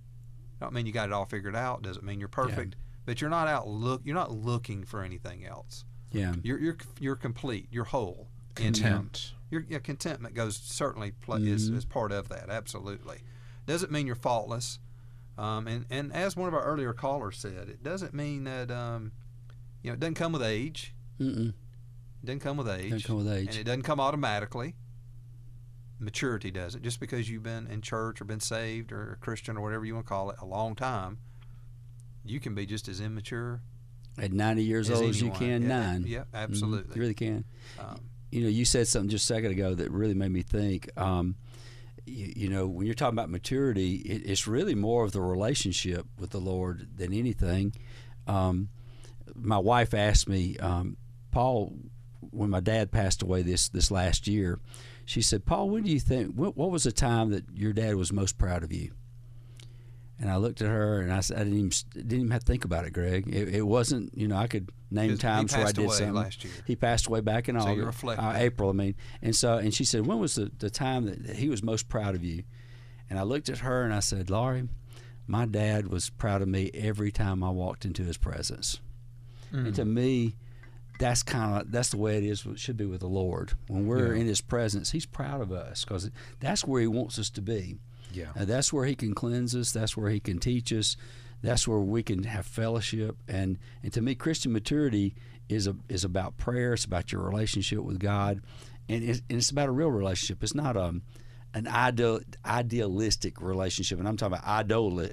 Don't 0.61 0.73
mean 0.73 0.87
you 0.87 0.93
got 0.93 1.09
it 1.09 1.13
all 1.13 1.27
figured 1.27 1.55
out. 1.55 1.83
Doesn't 1.83 2.05
mean 2.05 2.19
you're 2.19 2.29
perfect. 2.29 2.77
But 3.07 3.21
you're 3.21 3.31
not 3.31 3.47
out 3.47 3.69
look. 3.69 4.03
You're 4.05 4.15
not 4.15 4.33
looking 4.33 4.85
for 4.85 5.03
anything 5.03 5.45
else. 5.45 5.85
Yeah. 6.13 6.35
You're 6.43 6.59
you're 6.59 6.77
you're 6.99 7.17
complete. 7.17 7.69
You're 7.71 7.85
whole. 7.85 8.30
Content. 8.55 9.33
Your, 9.51 9.65
your 9.69 9.81
contentment 9.81 10.35
goes 10.35 10.57
certainly 10.57 11.11
pl- 11.13 11.45
is, 11.47 11.71
Mhm. 11.71 11.77
is 11.77 11.85
part 11.85 12.13
of 12.13 12.29
that. 12.29 12.49
Absolutely. 12.51 13.19
Doesn't 13.67 13.91
mean 13.93 14.07
you're 14.07 14.15
faultless. 14.17 14.79
Um, 15.39 15.67
and 15.67 15.87
and 15.91 16.13
as 16.13 16.37
one 16.37 16.49
of 16.49 16.55
our 16.55 16.63
earlier 16.63 16.93
callers 16.93 17.39
said, 17.39 17.69
it 17.69 17.83
doesn't 17.83 18.13
mean 18.15 18.45
that 18.45 18.71
um, 18.71 19.13
you 19.83 19.91
know 19.91 19.95
it 19.95 20.01
doesn't 20.01 20.15
come 20.15 20.33
with 20.33 20.43
age. 20.43 20.95
Mm-mm. 21.19 21.49
It 22.23 22.27
doesn't 22.27 22.41
come 22.41 22.57
with 22.59 22.69
age. 22.69 22.91
Doesn't 22.91 23.07
come 23.07 23.17
with 23.25 23.33
age. 23.33 23.49
And 23.49 23.57
it 23.57 23.65
doesn't 23.65 23.83
come 23.83 23.99
automatically. 24.01 24.75
Maturity 25.99 26.51
doesn't. 26.51 26.83
Just 26.83 26.99
because 27.01 27.29
you've 27.29 27.43
been 27.43 27.67
in 27.67 27.83
church 27.83 28.21
or 28.21 28.25
been 28.25 28.41
saved 28.41 28.91
or 28.93 29.13
a 29.13 29.17
Christian 29.17 29.57
or 29.57 29.61
whatever 29.63 29.85
you 29.85 29.95
want 29.95 30.07
to 30.07 30.09
call 30.09 30.31
it 30.31 30.37
a 30.41 30.47
long 30.47 30.75
time, 30.75 31.19
you 32.25 32.41
can 32.41 32.55
be 32.55 32.65
just 32.67 32.89
as 32.89 33.01
immature. 33.01 33.61
At 34.19 34.33
90 34.33 34.63
years 34.65 34.91
As 34.91 35.01
old 35.01 35.11
as 35.11 35.23
you 35.23 35.31
can, 35.31 35.63
Yeah, 35.63 35.69
nine. 35.69 36.05
yeah, 36.07 36.19
Mhm. 36.21 36.25
absolutely. 36.35 36.95
You 36.97 37.01
really 37.03 37.15
can. 37.15 37.45
Um, 37.79 38.01
you 38.31 38.43
know, 38.43 38.49
you 38.49 38.65
said 38.65 38.89
something 38.89 39.09
just 39.09 39.25
a 39.31 39.35
second 39.35 39.53
ago 39.53 39.75
that 39.75 39.91
really 39.91 40.15
made 40.15 40.31
me 40.31 40.43
think. 40.43 40.89
Um, 40.97 41.37
you, 42.07 42.33
you 42.37 42.49
know, 42.49 42.67
when 42.67 42.87
you're 42.87 42.95
talking 42.95 43.19
about 43.19 43.31
maturity, 43.31 43.97
it, 43.97 44.23
it's 44.25 44.47
really 44.47 44.75
more 44.75 45.05
of 45.05 45.13
the 45.13 45.21
relationship 45.21 46.07
with 46.19 46.31
the 46.31 46.41
Lord 46.41 46.89
than 46.97 47.13
anything. 47.13 47.75
Um, 48.27 48.69
my 49.35 49.59
wife 49.59 49.95
asked 49.95 50.29
me, 50.29 50.57
um, 50.59 50.97
Paul, 51.31 51.75
when 52.31 52.51
my 52.51 52.61
dad 52.61 52.91
passed 52.91 53.23
away 53.23 53.43
this 53.43 53.69
this 53.69 53.91
last 53.91 54.27
year, 54.29 54.61
she 55.05 55.23
said, 55.23 55.45
Paul, 55.45 55.71
when 55.71 55.83
do 55.83 55.91
you 55.91 56.01
think? 56.01 56.35
What, 56.35 56.57
what 56.57 56.71
was 56.71 56.85
the 56.85 56.93
time 56.93 57.31
that 57.31 57.45
your 57.53 57.73
dad 57.73 57.97
was 57.97 58.13
most 58.13 58.39
proud 58.39 58.63
of 58.63 58.73
you? 58.73 58.93
And 60.21 60.31
I 60.31 60.37
looked 60.37 60.61
at 60.61 60.69
her 60.69 61.01
and 61.01 61.11
I 61.11 61.21
said, 61.21 61.39
I 61.39 61.45
didn't 61.45 61.59
even, 61.59 61.71
didn't 61.95 62.13
even 62.13 62.31
have 62.31 62.45
to 62.45 62.47
think 62.47 62.67
about 62.67 62.85
it, 62.85 62.93
Greg. 62.93 63.27
It, 63.27 63.55
it 63.55 63.63
wasn't, 63.63 64.17
you 64.17 64.29
know, 64.29 64.37
I 64.37 64.49
could 64.49 64.69
name 64.91 65.17
times 65.17 65.53
where 65.53 65.63
I 65.63 65.65
passed 65.65 65.77
did 65.77 65.85
away 65.87 65.97
something. 65.97 66.15
last 66.15 66.45
year. 66.45 66.53
He 66.67 66.77
passed 66.77 67.07
away 67.07 67.21
back 67.21 67.49
in 67.49 67.59
So 67.59 67.67
August, 67.69 68.05
uh, 68.05 68.35
April. 68.37 68.69
I 68.69 68.75
mean, 68.75 68.95
and 69.23 69.35
so 69.35 69.57
and 69.57 69.73
she 69.73 69.85
said, 69.85 70.07
when 70.07 70.19
was 70.19 70.35
the, 70.35 70.51
the 70.59 70.69
time 70.69 71.07
that, 71.07 71.27
that 71.27 71.37
he 71.37 71.49
was 71.49 71.63
most 71.63 71.89
proud 71.89 72.15
of 72.15 72.23
you? 72.23 72.43
And 73.09 73.19
I 73.19 73.23
looked 73.23 73.49
at 73.49 73.59
her 73.61 73.83
and 73.83 73.95
I 73.95 74.01
said, 74.01 74.29
Laurie, 74.29 74.69
my 75.27 75.47
dad 75.47 75.89
was 75.89 76.11
proud 76.11 76.43
of 76.43 76.49
me 76.49 76.71
every 76.75 77.11
time 77.11 77.43
I 77.43 77.49
walked 77.51 77.85
into 77.87 78.03
his 78.05 78.19
presence. 78.19 78.79
And 79.53 79.75
to 79.75 79.85
me, 79.85 80.37
that's 80.99 81.23
kind 81.23 81.61
of 81.63 81.73
that's 81.73 81.89
the 81.89 81.97
way 81.97 82.19
it 82.19 82.25
is. 82.25 82.45
It 82.45 82.59
should 82.61 82.77
be 82.77 82.85
with 82.85 83.01
the 83.01 83.09
Lord. 83.09 83.55
When 83.69 83.87
we're 83.87 84.15
Yeah. 84.15 84.21
in 84.21 84.27
His 84.27 84.41
presence, 84.43 84.91
He's 84.93 85.07
proud 85.07 85.41
of 85.41 85.51
us 85.51 85.83
because 85.85 86.11
that's 86.41 86.65
where 86.67 86.83
He 86.83 86.87
wants 86.87 87.19
us 87.19 87.31
to 87.31 87.41
be. 87.43 87.79
Yeah. 88.13 88.31
Uh, 88.39 88.45
that's 88.45 88.73
where 88.73 88.85
He 88.85 88.95
can 88.95 89.15
cleanse 89.15 89.55
us. 89.55 89.73
That's 89.73 89.97
where 89.97 90.11
He 90.11 90.21
can 90.21 90.39
teach 90.39 90.73
us. 90.73 90.97
That's 91.43 91.67
where 91.67 91.79
we 91.79 92.03
can 92.03 92.25
have 92.25 92.47
fellowship. 92.47 93.17
And 93.29 93.59
and 93.83 93.93
to 93.93 94.03
me, 94.03 94.15
Christian 94.15 94.53
maturity 94.53 95.15
is 95.49 95.67
a, 95.67 95.77
is 95.89 96.05
about 96.05 96.37
prayer. 96.37 96.75
It's 96.75 96.85
about 96.85 97.13
your 97.13 97.23
relationship 97.23 97.81
with 97.81 97.99
God, 97.99 98.43
and 98.89 99.03
it's, 99.03 99.23
and 99.29 99.39
it's 99.39 99.51
about 99.51 99.69
a 99.69 99.73
real 99.73 99.91
relationship. 99.91 100.43
It's 100.43 100.55
not 100.55 100.77
um 100.77 101.03
an 101.55 101.67
ideal, 101.67 102.21
idealistic 102.45 103.41
relationship, 103.41 103.99
and 103.99 104.07
I'm 104.07 104.17
talking 104.17 104.35
about 104.39 104.47
idol, 104.47 105.05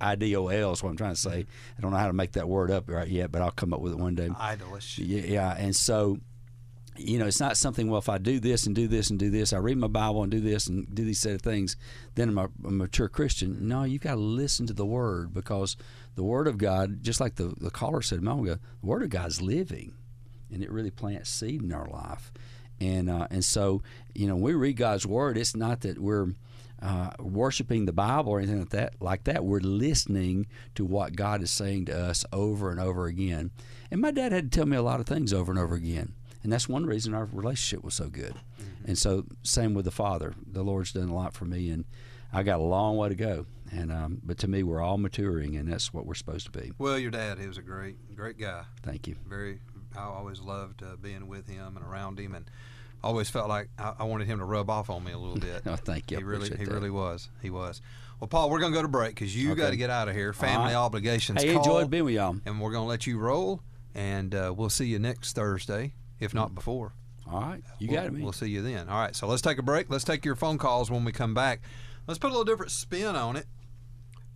I-D-O-L 0.00 0.72
is 0.72 0.82
what 0.82 0.90
I'm 0.90 0.96
trying 0.96 1.14
to 1.14 1.20
say. 1.20 1.46
I 1.76 1.80
don't 1.80 1.90
know 1.90 1.96
how 1.96 2.06
to 2.06 2.12
make 2.12 2.32
that 2.32 2.48
word 2.48 2.70
up 2.70 2.88
right 2.88 3.08
yet, 3.08 3.32
but 3.32 3.42
I'll 3.42 3.50
come 3.50 3.72
up 3.72 3.80
with 3.80 3.92
it 3.92 3.98
one 3.98 4.14
day. 4.14 4.28
Idolish. 4.28 4.98
Yeah, 4.98 5.22
yeah. 5.22 5.56
And 5.58 5.74
so, 5.74 6.18
you 6.96 7.18
know, 7.18 7.26
it's 7.26 7.40
not 7.40 7.56
something. 7.56 7.88
Well, 7.88 7.98
if 7.98 8.08
I 8.08 8.18
do 8.18 8.40
this 8.40 8.66
and 8.66 8.74
do 8.74 8.88
this 8.88 9.10
and 9.10 9.18
do 9.18 9.30
this, 9.30 9.52
I 9.52 9.58
read 9.58 9.78
my 9.78 9.86
Bible 9.86 10.22
and 10.22 10.30
do 10.30 10.40
this 10.40 10.66
and 10.66 10.92
do 10.94 11.04
these 11.04 11.20
set 11.20 11.34
of 11.34 11.42
things, 11.42 11.76
then 12.14 12.30
I'm 12.30 12.38
a, 12.38 12.48
a 12.66 12.70
mature 12.70 13.08
Christian. 13.08 13.68
No, 13.68 13.84
you've 13.84 14.02
got 14.02 14.14
to 14.14 14.20
listen 14.20 14.66
to 14.66 14.72
the 14.72 14.86
Word 14.86 15.32
because 15.32 15.76
the 16.14 16.22
Word 16.22 16.46
of 16.46 16.58
God, 16.58 17.02
just 17.02 17.20
like 17.20 17.36
the 17.36 17.54
the 17.58 17.70
caller 17.70 18.02
said 18.02 18.18
a 18.18 18.22
moment 18.22 18.48
ago, 18.48 18.60
the 18.80 18.86
Word 18.86 19.02
of 19.02 19.10
God's 19.10 19.40
living, 19.40 19.94
and 20.52 20.62
it 20.62 20.70
really 20.70 20.90
plants 20.90 21.30
seed 21.30 21.62
in 21.62 21.72
our 21.72 21.88
life. 21.88 22.32
And 22.80 23.08
uh, 23.10 23.28
and 23.30 23.44
so, 23.44 23.82
you 24.14 24.26
know, 24.26 24.34
when 24.34 24.42
we 24.42 24.54
read 24.54 24.76
God's 24.76 25.06
Word, 25.06 25.36
it's 25.36 25.56
not 25.56 25.80
that 25.82 25.98
we're 25.98 26.28
uh, 26.82 27.10
worshiping 27.18 27.84
the 27.84 27.92
Bible 27.92 28.32
or 28.32 28.38
anything 28.38 28.58
like 28.58 28.70
that. 28.70 28.94
Like 29.00 29.24
that, 29.24 29.44
we're 29.44 29.60
listening 29.60 30.46
to 30.74 30.84
what 30.84 31.16
God 31.16 31.42
is 31.42 31.50
saying 31.50 31.86
to 31.86 31.98
us 31.98 32.24
over 32.32 32.70
and 32.70 32.80
over 32.80 33.06
again. 33.06 33.50
And 33.90 34.00
my 34.00 34.10
dad 34.10 34.32
had 34.32 34.50
to 34.50 34.58
tell 34.58 34.66
me 34.66 34.76
a 34.76 34.82
lot 34.82 35.00
of 35.00 35.06
things 35.06 35.32
over 35.32 35.52
and 35.52 35.60
over 35.60 35.74
again, 35.74 36.14
and 36.42 36.52
that's 36.52 36.68
one 36.68 36.86
reason 36.86 37.14
our 37.14 37.26
relationship 37.32 37.84
was 37.84 37.94
so 37.94 38.08
good. 38.08 38.34
And 38.84 38.96
so, 38.96 39.26
same 39.42 39.74
with 39.74 39.84
the 39.84 39.90
Father. 39.90 40.34
The 40.50 40.62
Lord's 40.62 40.92
done 40.92 41.08
a 41.08 41.14
lot 41.14 41.34
for 41.34 41.44
me, 41.44 41.70
and 41.70 41.84
I 42.32 42.42
got 42.42 42.60
a 42.60 42.62
long 42.62 42.96
way 42.96 43.08
to 43.10 43.14
go. 43.14 43.46
And 43.72 43.92
um, 43.92 44.20
but 44.24 44.38
to 44.38 44.48
me, 44.48 44.62
we're 44.62 44.80
all 44.80 44.98
maturing, 44.98 45.56
and 45.56 45.70
that's 45.70 45.92
what 45.92 46.06
we're 46.06 46.14
supposed 46.14 46.46
to 46.46 46.50
be. 46.58 46.72
Well, 46.78 46.98
your 46.98 47.10
dad, 47.10 47.38
he 47.38 47.46
was 47.46 47.58
a 47.58 47.62
great, 47.62 47.96
great 48.16 48.38
guy. 48.38 48.64
Thank 48.82 49.06
you. 49.06 49.16
Very, 49.28 49.60
I 49.96 50.02
always 50.02 50.40
loved 50.40 50.82
uh, 50.82 50.96
being 51.00 51.28
with 51.28 51.46
him 51.48 51.76
and 51.76 51.86
around 51.86 52.18
him, 52.18 52.34
and 52.34 52.50
always 53.02 53.30
felt 53.30 53.48
like 53.48 53.68
I, 53.78 53.94
I 54.00 54.04
wanted 54.04 54.26
him 54.26 54.38
to 54.40 54.44
rub 54.44 54.70
off 54.70 54.90
on 54.90 55.04
me 55.04 55.12
a 55.12 55.18
little 55.18 55.38
bit. 55.38 55.62
oh, 55.66 55.76
thank 55.76 56.10
you. 56.10 56.18
He 56.18 56.24
really, 56.24 56.48
he 56.48 56.64
that. 56.64 56.68
really 56.68 56.90
was. 56.90 57.28
He 57.42 57.50
was. 57.50 57.80
Well, 58.18 58.28
Paul, 58.28 58.50
we're 58.50 58.60
gonna 58.60 58.74
go 58.74 58.82
to 58.82 58.88
break 58.88 59.14
because 59.14 59.34
you 59.36 59.52
Okay. 59.52 59.60
got 59.60 59.70
to 59.70 59.76
get 59.76 59.88
out 59.88 60.08
of 60.08 60.14
here. 60.14 60.32
Family 60.32 60.68
right. 60.68 60.74
obligations. 60.74 61.42
Hey, 61.42 61.54
enjoyed 61.54 61.90
being 61.90 62.04
with 62.04 62.14
y'all. 62.14 62.36
And 62.44 62.60
we're 62.60 62.72
gonna 62.72 62.86
let 62.86 63.06
you 63.06 63.18
roll, 63.18 63.60
and 63.94 64.34
uh, 64.34 64.52
we'll 64.56 64.68
see 64.68 64.86
you 64.86 64.98
next 64.98 65.34
Thursday, 65.34 65.94
if 66.20 66.34
not 66.34 66.54
before. 66.54 66.92
All 67.30 67.40
right, 67.40 67.62
you 67.78 67.88
we'll, 67.88 67.96
got 67.96 68.06
it, 68.06 68.12
man. 68.12 68.22
We'll 68.22 68.32
see 68.32 68.48
you 68.48 68.62
then. 68.62 68.88
All 68.88 69.00
right, 69.00 69.14
so 69.14 69.26
let's 69.26 69.42
take 69.42 69.58
a 69.58 69.62
break. 69.62 69.88
Let's 69.90 70.04
take 70.04 70.24
your 70.24 70.36
phone 70.36 70.58
calls 70.58 70.90
when 70.90 71.04
we 71.04 71.12
come 71.12 71.34
back. 71.34 71.60
Let's 72.06 72.18
put 72.18 72.28
a 72.28 72.30
little 72.32 72.44
different 72.44 72.72
spin 72.72 73.14
on 73.16 73.36
it. 73.36 73.46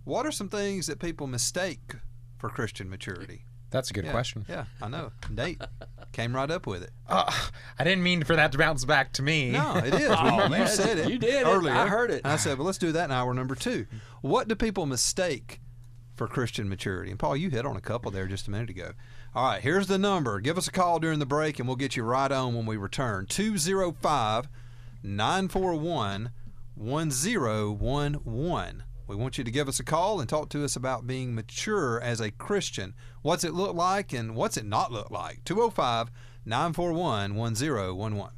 What 0.05 0.26
are 0.26 0.32
some 0.32 0.49
things 0.49 0.87
that 0.87 0.99
people 0.99 1.26
mistake 1.26 1.95
for 2.39 2.51
Christian 2.51 2.89
maturity? 2.91 3.45
That's 3.70 3.91
a 3.91 3.95
good 3.95 4.05
Yeah, 4.05 4.12
question. 4.12 4.45
Yeah, 4.49 4.66
I 4.80 4.87
know. 4.89 5.11
Nate 5.30 5.61
came 6.12 6.37
right 6.37 6.49
up 6.49 6.64
with 6.68 6.85
it. 6.85 6.91
Uh, 7.09 7.28
I 7.76 7.82
didn't 7.82 8.05
mean 8.05 8.22
for 8.22 8.37
that 8.37 8.53
to 8.53 8.59
bounce 8.59 8.85
back 8.85 9.12
to 9.14 9.22
me. 9.22 9.51
No, 9.51 9.76
it 9.78 9.93
is. 9.95 10.09
Oh, 10.16 10.45
you 10.45 10.51
man, 10.51 10.68
said 10.68 10.99
it. 10.99 11.09
you 11.11 11.18
did 11.18 11.35
it. 11.43 11.47
earlier. 11.47 11.72
I 11.74 11.89
heard 11.89 12.12
it. 12.12 12.20
And 12.22 12.32
I 12.32 12.37
said, 12.37 12.59
well, 12.59 12.66
let's 12.66 12.78
do 12.78 12.93
that 12.93 13.07
in 13.07 13.11
hour 13.11 13.35
number 13.35 13.57
two. 13.57 13.87
What 14.20 14.47
do 14.47 14.55
people 14.55 14.87
mistake 14.87 15.61
for 16.14 16.28
Christian 16.28 16.68
maturity? 16.68 17.11
And 17.11 17.18
Paul, 17.18 17.37
you 17.37 17.51
hit 17.51 17.66
on 17.66 17.76
a 17.76 17.80
couple 17.80 18.12
there 18.12 18.28
just 18.28 18.47
a 18.47 18.53
minute 18.53 18.70
ago. 18.70 18.93
All 19.37 19.47
right, 19.47 19.61
here's 19.61 19.89
the 19.89 19.99
number. 19.99 20.39
Give 20.39 20.57
us 20.57 20.68
a 20.68 20.72
call 20.72 21.01
during 21.01 21.18
the 21.18 21.26
break, 21.26 21.59
and 21.59 21.66
we'll 21.66 21.76
get 21.76 21.97
you 21.97 22.05
right 22.05 22.30
on 22.30 22.55
when 22.55 22.66
we 22.66 22.76
return. 22.76 23.26
205 23.26 24.49
941 25.03 26.30
1011. 26.76 28.82
We 29.09 29.16
want 29.16 29.37
you 29.37 29.43
to 29.43 29.51
give 29.51 29.66
us 29.66 29.80
a 29.80 29.85
call 29.85 30.20
and 30.20 30.28
talk 30.28 30.51
to 30.51 30.64
us 30.64 30.76
about 30.76 31.09
being 31.09 31.35
mature 31.35 32.01
as 32.01 32.20
a 32.20 32.30
Christian. 32.30 32.95
What's 33.22 33.43
it 33.43 33.55
look 33.55 33.74
like 33.74 34.12
and 34.12 34.37
what's 34.37 34.57
it 34.57 34.66
not 34.66 34.93
look 34.93 35.11
like? 35.11 35.43
205 35.45 36.12
941 36.47 37.35
1011. 37.35 38.30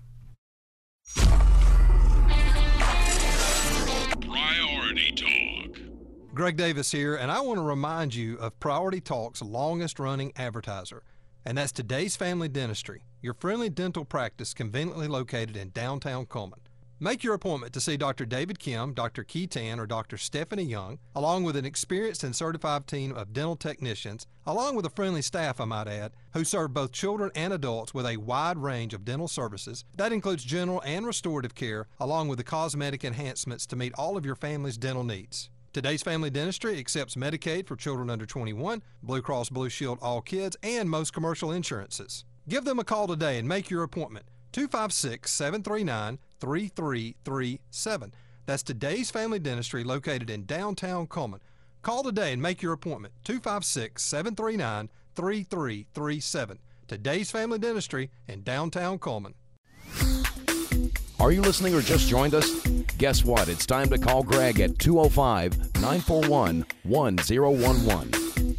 Greg 6.36 6.58
Davis 6.58 6.92
here, 6.92 7.16
and 7.16 7.32
I 7.32 7.40
want 7.40 7.56
to 7.56 7.62
remind 7.62 8.14
you 8.14 8.36
of 8.36 8.60
Priority 8.60 9.00
Talk's 9.00 9.40
longest 9.40 9.98
running 9.98 10.34
advertiser, 10.36 11.02
and 11.46 11.56
that's 11.56 11.72
Today's 11.72 12.14
Family 12.14 12.46
Dentistry, 12.46 13.04
your 13.22 13.32
friendly 13.32 13.70
dental 13.70 14.04
practice 14.04 14.52
conveniently 14.52 15.08
located 15.08 15.56
in 15.56 15.70
downtown 15.70 16.26
Cullman. 16.26 16.60
Make 17.00 17.24
your 17.24 17.32
appointment 17.32 17.72
to 17.72 17.80
see 17.80 17.96
Dr. 17.96 18.26
David 18.26 18.58
Kim, 18.58 18.92
Dr. 18.92 19.24
Key 19.24 19.46
Tan, 19.46 19.80
or 19.80 19.86
Dr. 19.86 20.18
Stephanie 20.18 20.64
Young, 20.64 20.98
along 21.14 21.44
with 21.44 21.56
an 21.56 21.64
experienced 21.64 22.22
and 22.22 22.36
certified 22.36 22.86
team 22.86 23.12
of 23.16 23.32
dental 23.32 23.56
technicians, 23.56 24.26
along 24.44 24.76
with 24.76 24.84
a 24.84 24.90
friendly 24.90 25.22
staff, 25.22 25.58
I 25.58 25.64
might 25.64 25.88
add, 25.88 26.12
who 26.34 26.44
serve 26.44 26.74
both 26.74 26.92
children 26.92 27.30
and 27.34 27.54
adults 27.54 27.94
with 27.94 28.04
a 28.04 28.18
wide 28.18 28.58
range 28.58 28.92
of 28.92 29.06
dental 29.06 29.28
services. 29.28 29.86
That 29.96 30.12
includes 30.12 30.44
general 30.44 30.82
and 30.84 31.06
restorative 31.06 31.54
care, 31.54 31.86
along 31.98 32.28
with 32.28 32.36
the 32.36 32.44
cosmetic 32.44 33.06
enhancements 33.06 33.66
to 33.68 33.76
meet 33.76 33.94
all 33.94 34.18
of 34.18 34.26
your 34.26 34.36
family's 34.36 34.76
dental 34.76 35.02
needs. 35.02 35.48
Today's 35.76 36.02
Family 36.02 36.30
Dentistry 36.30 36.78
accepts 36.78 37.16
Medicaid 37.16 37.66
for 37.66 37.76
children 37.76 38.08
under 38.08 38.24
21, 38.24 38.82
Blue 39.02 39.20
Cross 39.20 39.50
Blue 39.50 39.68
Shield 39.68 39.98
All 40.00 40.22
Kids, 40.22 40.56
and 40.62 40.88
most 40.88 41.12
commercial 41.12 41.52
insurances. 41.52 42.24
Give 42.48 42.64
them 42.64 42.78
a 42.78 42.84
call 42.84 43.06
today 43.06 43.38
and 43.38 43.46
make 43.46 43.68
your 43.68 43.82
appointment. 43.82 44.24
256 44.52 45.30
739 45.30 46.18
3337. 46.40 48.14
That's 48.46 48.62
Today's 48.62 49.10
Family 49.10 49.38
Dentistry 49.38 49.84
located 49.84 50.30
in 50.30 50.46
downtown 50.46 51.08
Cullman. 51.08 51.40
Call 51.82 52.02
today 52.02 52.32
and 52.32 52.40
make 52.40 52.62
your 52.62 52.72
appointment. 52.72 53.12
256 53.24 54.02
739 54.02 54.88
3337. 55.14 56.58
Today's 56.88 57.30
Family 57.30 57.58
Dentistry 57.58 58.08
in 58.26 58.42
downtown 58.42 58.98
Cullman. 58.98 59.34
Are 61.18 61.32
you 61.32 61.40
listening 61.40 61.74
or 61.74 61.80
just 61.80 62.08
joined 62.08 62.34
us? 62.34 62.50
Guess 62.98 63.24
what? 63.24 63.48
It's 63.48 63.64
time 63.64 63.88
to 63.88 63.98
call 63.98 64.22
Greg 64.22 64.60
at 64.60 64.78
205 64.78 65.74
941 65.76 66.66
1011. 66.84 68.56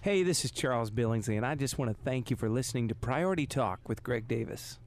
Hey, 0.00 0.22
this 0.22 0.44
is 0.44 0.50
Charles 0.50 0.90
Billingsley, 0.90 1.36
and 1.36 1.46
I 1.46 1.54
just 1.54 1.78
want 1.78 1.90
to 1.90 1.96
thank 2.04 2.30
you 2.30 2.36
for 2.36 2.48
listening 2.48 2.88
to 2.88 2.94
Priority 2.94 3.46
Talk 3.46 3.88
with 3.88 4.02
Greg 4.02 4.28
Davis. 4.28 4.78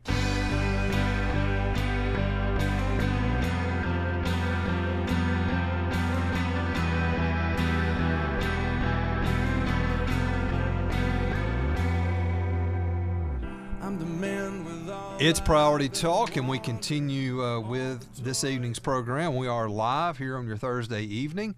It's 15.21 15.41
Priority 15.41 15.89
Talk, 15.89 16.37
and 16.37 16.47
we 16.47 16.59
continue 16.59 17.43
uh, 17.43 17.59
with 17.59 18.23
this 18.23 18.45
evening's 18.45 18.79
program. 18.79 19.35
We 19.35 19.49
are 19.49 19.67
live 19.67 20.17
here 20.17 20.37
on 20.37 20.47
your 20.47 20.55
Thursday 20.55 21.03
evening 21.03 21.55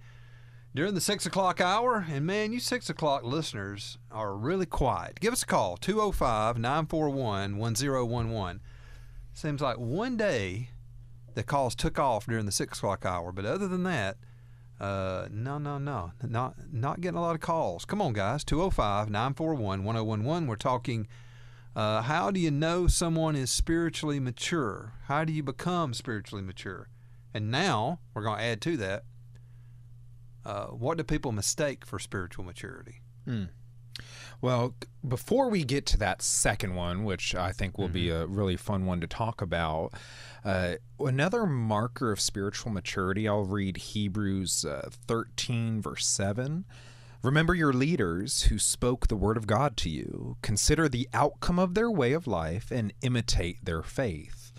during 0.74 0.96
the 0.96 1.00
6 1.00 1.28
o'clock 1.28 1.62
hour. 1.62 2.04
And 2.10 2.26
man, 2.26 2.54
you 2.54 2.60
6 2.60 2.90
o'clock 2.90 3.24
listeners 3.24 4.00
are 4.12 4.36
really 4.36 4.66
quiet. 4.66 5.20
Give 5.20 5.32
us 5.32 5.44
a 5.44 5.46
call, 5.46 5.78
205 5.78 6.58
941 6.58 7.58
1011. 7.58 8.62
Seems 9.36 9.62
like 9.62 9.78
one 9.78 10.18
day 10.18 10.70
the 11.36 11.44
calls 11.44 11.76
took 11.76 12.00
off 12.00 12.26
during 12.26 12.48
the 12.48 12.52
6 12.52 12.80
o'clock 12.80 13.06
hour, 13.06 13.32
but 13.32 13.46
other 13.46 13.68
than 13.68 13.84
that, 13.84 14.18
uh, 14.80 15.28
no, 15.30 15.60
no, 15.60 15.78
no, 15.78 16.14
not 16.28 16.56
not 16.74 17.00
getting 17.00 17.20
a 17.20 17.22
lot 17.22 17.36
of 17.36 17.42
calls. 17.42 17.86
Come 17.86 18.02
on, 18.02 18.14
guys, 18.14 18.44
205 18.44 19.12
941 19.12 19.84
1011. 19.84 20.48
We're 20.48 20.56
talking. 20.56 21.08
Uh, 21.76 22.02
how 22.02 22.32
do 22.32 22.40
you 22.40 22.52
know 22.52 22.88
someone 22.88 23.36
is 23.36 23.50
spiritually 23.50 24.20
mature? 24.20 24.94
How 25.06 25.24
do 25.24 25.32
you 25.32 25.44
become 25.44 25.94
spiritually 25.94 26.44
mature? 26.44 26.90
And 27.34 27.50
now 27.50 28.00
we're 28.14 28.24
going 28.24 28.40
to 28.40 28.44
add 28.44 28.62
to 28.62 28.78
that. 28.78 29.04
Uh, 30.44 30.66
what 30.68 30.98
do 30.98 31.04
people 31.04 31.32
mistake 31.32 31.86
for 31.86 32.00
spiritual 32.00 32.44
maturity? 32.44 33.02
Hmm. 33.26 33.46
Well, 34.42 34.74
before 35.08 35.50
we 35.50 35.64
get 35.64 35.86
to 35.88 35.98
that 36.00 36.22
second 36.22 36.76
one, 36.76 37.04
which 37.04 37.36
I 37.36 37.52
think 37.52 37.78
will 37.78 37.90
be 37.90 38.10
a 38.10 38.26
really 38.26 38.58
fun 38.58 38.86
one 38.86 39.00
to 39.02 39.08
talk 39.08 39.40
about, 39.42 39.94
uh, 40.44 40.76
another 41.00 41.46
marker 41.46 42.12
of 42.12 42.20
spiritual 42.20 42.72
maturity, 42.72 43.28
I'll 43.28 43.46
read 43.46 43.78
Hebrews 43.78 44.66
uh, 44.66 44.90
13, 45.08 45.82
verse 45.82 46.08
7. 46.08 46.66
Remember 47.24 47.54
your 47.54 47.74
leaders 47.74 48.44
who 48.44 48.58
spoke 48.58 49.08
the 49.08 49.16
word 49.16 49.38
of 49.38 49.46
God 49.48 49.78
to 49.78 49.90
you. 49.90 50.38
Consider 50.42 50.90
the 50.90 51.08
outcome 51.14 51.60
of 51.60 51.76
their 51.76 51.92
way 51.92 52.14
of 52.14 52.26
life 52.28 52.72
and 52.72 52.94
imitate 53.02 53.64
their 53.64 53.84
faith. 53.84 54.52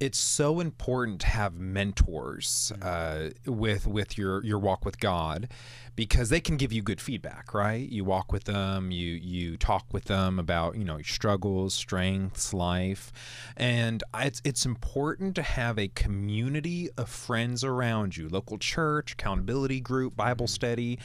it's 0.00 0.18
so 0.18 0.60
important 0.60 1.20
to 1.20 1.26
have 1.28 1.54
mentors 1.54 2.72
uh, 2.82 3.30
with 3.46 3.86
with 3.86 4.18
your 4.18 4.44
your 4.44 4.58
walk 4.58 4.84
with 4.84 4.98
God 4.98 5.48
because 5.96 6.28
they 6.30 6.40
can 6.40 6.56
give 6.56 6.72
you 6.72 6.82
good 6.82 7.00
feedback 7.00 7.54
right 7.54 7.88
you 7.88 8.04
walk 8.04 8.32
with 8.32 8.44
them 8.44 8.90
you 8.90 9.12
you 9.14 9.56
talk 9.56 9.86
with 9.92 10.04
them 10.06 10.38
about 10.38 10.76
you 10.76 10.84
know 10.84 11.00
struggles 11.02 11.72
strengths 11.74 12.52
life 12.52 13.12
and 13.56 14.02
it's 14.18 14.42
it's 14.44 14.66
important 14.66 15.34
to 15.36 15.42
have 15.42 15.78
a 15.78 15.88
community 15.88 16.88
of 16.98 17.08
friends 17.08 17.62
around 17.62 18.16
you 18.16 18.28
local 18.28 18.58
church 18.58 19.12
accountability 19.12 19.80
group 19.80 20.16
bible 20.16 20.48
study 20.48 20.98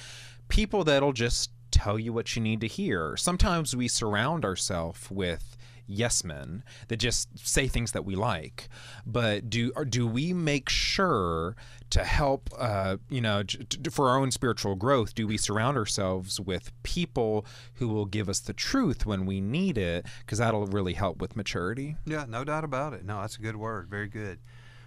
people 0.49 0.83
that'll 0.83 1.13
just 1.13 1.51
tell 1.71 1.97
you 1.97 2.11
what 2.11 2.35
you 2.35 2.41
need 2.41 2.59
to 2.61 2.67
hear 2.67 3.15
sometimes 3.15 3.75
we 3.75 3.87
surround 3.87 4.43
ourselves 4.43 5.09
with 5.11 5.55
yes 5.85 6.23
men 6.23 6.63
that 6.87 6.97
just 6.97 7.27
say 7.37 7.67
things 7.67 7.91
that 7.93 8.05
we 8.05 8.15
like 8.15 8.69
but 9.05 9.49
do 9.49 9.71
do 9.89 10.05
we 10.05 10.33
make 10.33 10.69
sure 10.69 11.55
to 11.89 12.03
help 12.03 12.49
uh, 12.57 12.97
you 13.09 13.21
know 13.21 13.41
for 13.89 14.09
our 14.09 14.19
own 14.19 14.29
spiritual 14.29 14.75
growth 14.75 15.15
do 15.15 15.25
we 15.25 15.37
surround 15.37 15.77
ourselves 15.77 16.39
with 16.39 16.71
people 16.83 17.45
who 17.75 17.87
will 17.87 18.05
give 18.05 18.29
us 18.29 18.39
the 18.39 18.53
truth 18.53 19.05
when 19.05 19.25
we 19.25 19.41
need 19.41 19.77
it 19.77 20.05
because 20.19 20.37
that'll 20.37 20.67
really 20.67 20.93
help 20.93 21.19
with 21.19 21.35
maturity 21.35 21.95
Yeah, 22.05 22.25
no 22.27 22.43
doubt 22.43 22.63
about 22.63 22.93
it. 22.93 23.03
No, 23.03 23.21
that's 23.21 23.37
a 23.37 23.41
good 23.41 23.55
word. 23.55 23.87
Very 23.89 24.07
good. 24.07 24.39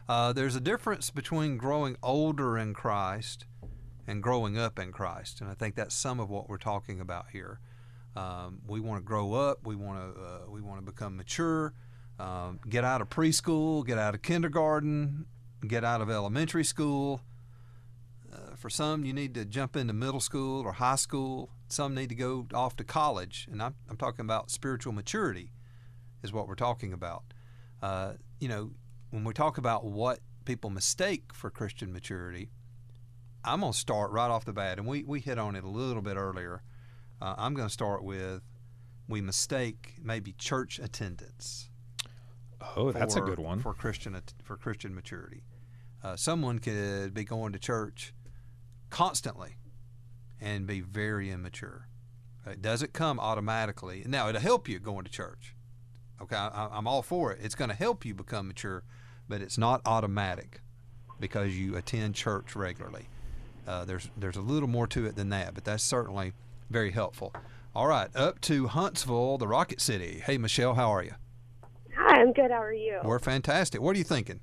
Uh, 0.08 0.32
there's 0.32 0.56
a 0.56 0.60
difference 0.60 1.10
between 1.10 1.56
growing 1.56 1.96
older 2.02 2.58
in 2.58 2.74
Christ 2.74 3.46
and 4.06 4.22
growing 4.22 4.58
up 4.58 4.78
in 4.78 4.92
Christ, 4.92 5.40
and 5.40 5.50
I 5.50 5.54
think 5.54 5.74
that's 5.74 5.94
some 5.94 6.20
of 6.20 6.28
what 6.30 6.48
we're 6.48 6.58
talking 6.58 7.00
about 7.00 7.26
here. 7.32 7.60
Um, 8.14 8.60
we 8.66 8.80
want 8.80 9.00
to 9.00 9.04
grow 9.04 9.34
up. 9.34 9.66
We 9.66 9.76
want 9.76 10.14
to 10.14 10.20
uh, 10.20 10.38
we 10.50 10.60
want 10.60 10.84
to 10.84 10.84
become 10.84 11.16
mature. 11.16 11.72
Um, 12.18 12.60
get 12.68 12.84
out 12.84 13.00
of 13.00 13.08
preschool. 13.08 13.86
Get 13.86 13.98
out 13.98 14.14
of 14.14 14.22
kindergarten. 14.22 15.26
Get 15.66 15.84
out 15.84 16.00
of 16.00 16.10
elementary 16.10 16.64
school. 16.64 17.22
Uh, 18.32 18.54
for 18.56 18.70
some, 18.70 19.04
you 19.04 19.12
need 19.12 19.34
to 19.34 19.44
jump 19.44 19.76
into 19.76 19.92
middle 19.92 20.20
school 20.20 20.62
or 20.62 20.72
high 20.72 20.96
school. 20.96 21.50
Some 21.68 21.94
need 21.94 22.08
to 22.08 22.14
go 22.14 22.46
off 22.52 22.76
to 22.76 22.84
college, 22.84 23.46
and 23.50 23.62
I'm, 23.62 23.74
I'm 23.88 23.96
talking 23.96 24.24
about 24.24 24.50
spiritual 24.50 24.92
maturity, 24.92 25.52
is 26.22 26.32
what 26.32 26.48
we're 26.48 26.54
talking 26.54 26.92
about. 26.92 27.24
Uh, 27.82 28.14
you 28.40 28.48
know, 28.48 28.72
when 29.10 29.24
we 29.24 29.34
talk 29.34 29.58
about 29.58 29.84
what 29.84 30.20
people 30.44 30.70
mistake 30.70 31.32
for 31.34 31.50
Christian 31.50 31.92
maturity, 31.92 32.50
I'm 33.44 33.60
going 33.60 33.72
to 33.72 33.78
start 33.78 34.10
right 34.12 34.30
off 34.30 34.44
the 34.44 34.52
bat, 34.52 34.78
and 34.78 34.86
we, 34.86 35.02
we 35.02 35.20
hit 35.20 35.38
on 35.38 35.56
it 35.56 35.64
a 35.64 35.68
little 35.68 36.02
bit 36.02 36.16
earlier. 36.16 36.62
Uh, 37.20 37.34
I'm 37.36 37.54
going 37.54 37.68
to 37.68 37.72
start 37.72 38.04
with 38.04 38.42
we 39.08 39.20
mistake 39.20 39.94
maybe 40.02 40.32
church 40.32 40.78
attendance. 40.78 41.68
Oh, 42.76 42.92
that's 42.92 43.16
a 43.16 43.20
good 43.20 43.38
one. 43.38 43.58
for 43.58 43.74
Christian 43.74 44.20
for 44.42 44.56
Christian 44.56 44.94
maturity. 44.94 45.42
Uh, 46.02 46.16
someone 46.16 46.58
could 46.58 47.12
be 47.12 47.24
going 47.24 47.52
to 47.52 47.58
church 47.58 48.14
constantly 48.90 49.56
and 50.40 50.66
be 50.66 50.80
very 50.80 51.30
immature. 51.30 51.88
It 52.46 52.62
doesn't 52.62 52.92
come 52.92 53.20
automatically. 53.20 54.04
Now 54.06 54.28
it'll 54.28 54.40
help 54.40 54.68
you 54.68 54.78
going 54.78 55.04
to 55.04 55.10
church. 55.10 55.54
Okay, 56.20 56.36
I, 56.36 56.68
I'm 56.72 56.86
all 56.86 57.02
for 57.02 57.32
it. 57.32 57.40
It's 57.42 57.54
going 57.54 57.70
to 57.70 57.76
help 57.76 58.04
you 58.04 58.14
become 58.14 58.48
mature, 58.48 58.84
but 59.28 59.40
it's 59.40 59.58
not 59.58 59.80
automatic 59.84 60.60
because 61.20 61.56
you 61.56 61.76
attend 61.76 62.14
church 62.14 62.56
regularly. 62.56 63.08
Uh, 63.66 63.84
there's 63.84 64.10
there's 64.16 64.36
a 64.36 64.40
little 64.40 64.68
more 64.68 64.86
to 64.88 65.06
it 65.06 65.16
than 65.16 65.28
that, 65.30 65.54
but 65.54 65.64
that's 65.64 65.82
certainly 65.82 66.32
very 66.70 66.90
helpful. 66.90 67.32
All 67.74 67.86
right, 67.86 68.14
up 68.14 68.40
to 68.42 68.66
Huntsville, 68.66 69.38
the 69.38 69.48
Rocket 69.48 69.80
City. 69.80 70.22
Hey, 70.24 70.36
Michelle, 70.36 70.74
how 70.74 70.90
are 70.90 71.02
you? 71.02 71.14
Hi, 71.96 72.20
I'm 72.20 72.32
good. 72.32 72.50
How 72.50 72.62
are 72.62 72.72
you? 72.72 73.00
We're 73.02 73.18
fantastic. 73.18 73.80
What 73.80 73.94
are 73.94 73.98
you 73.98 74.04
thinking? 74.04 74.40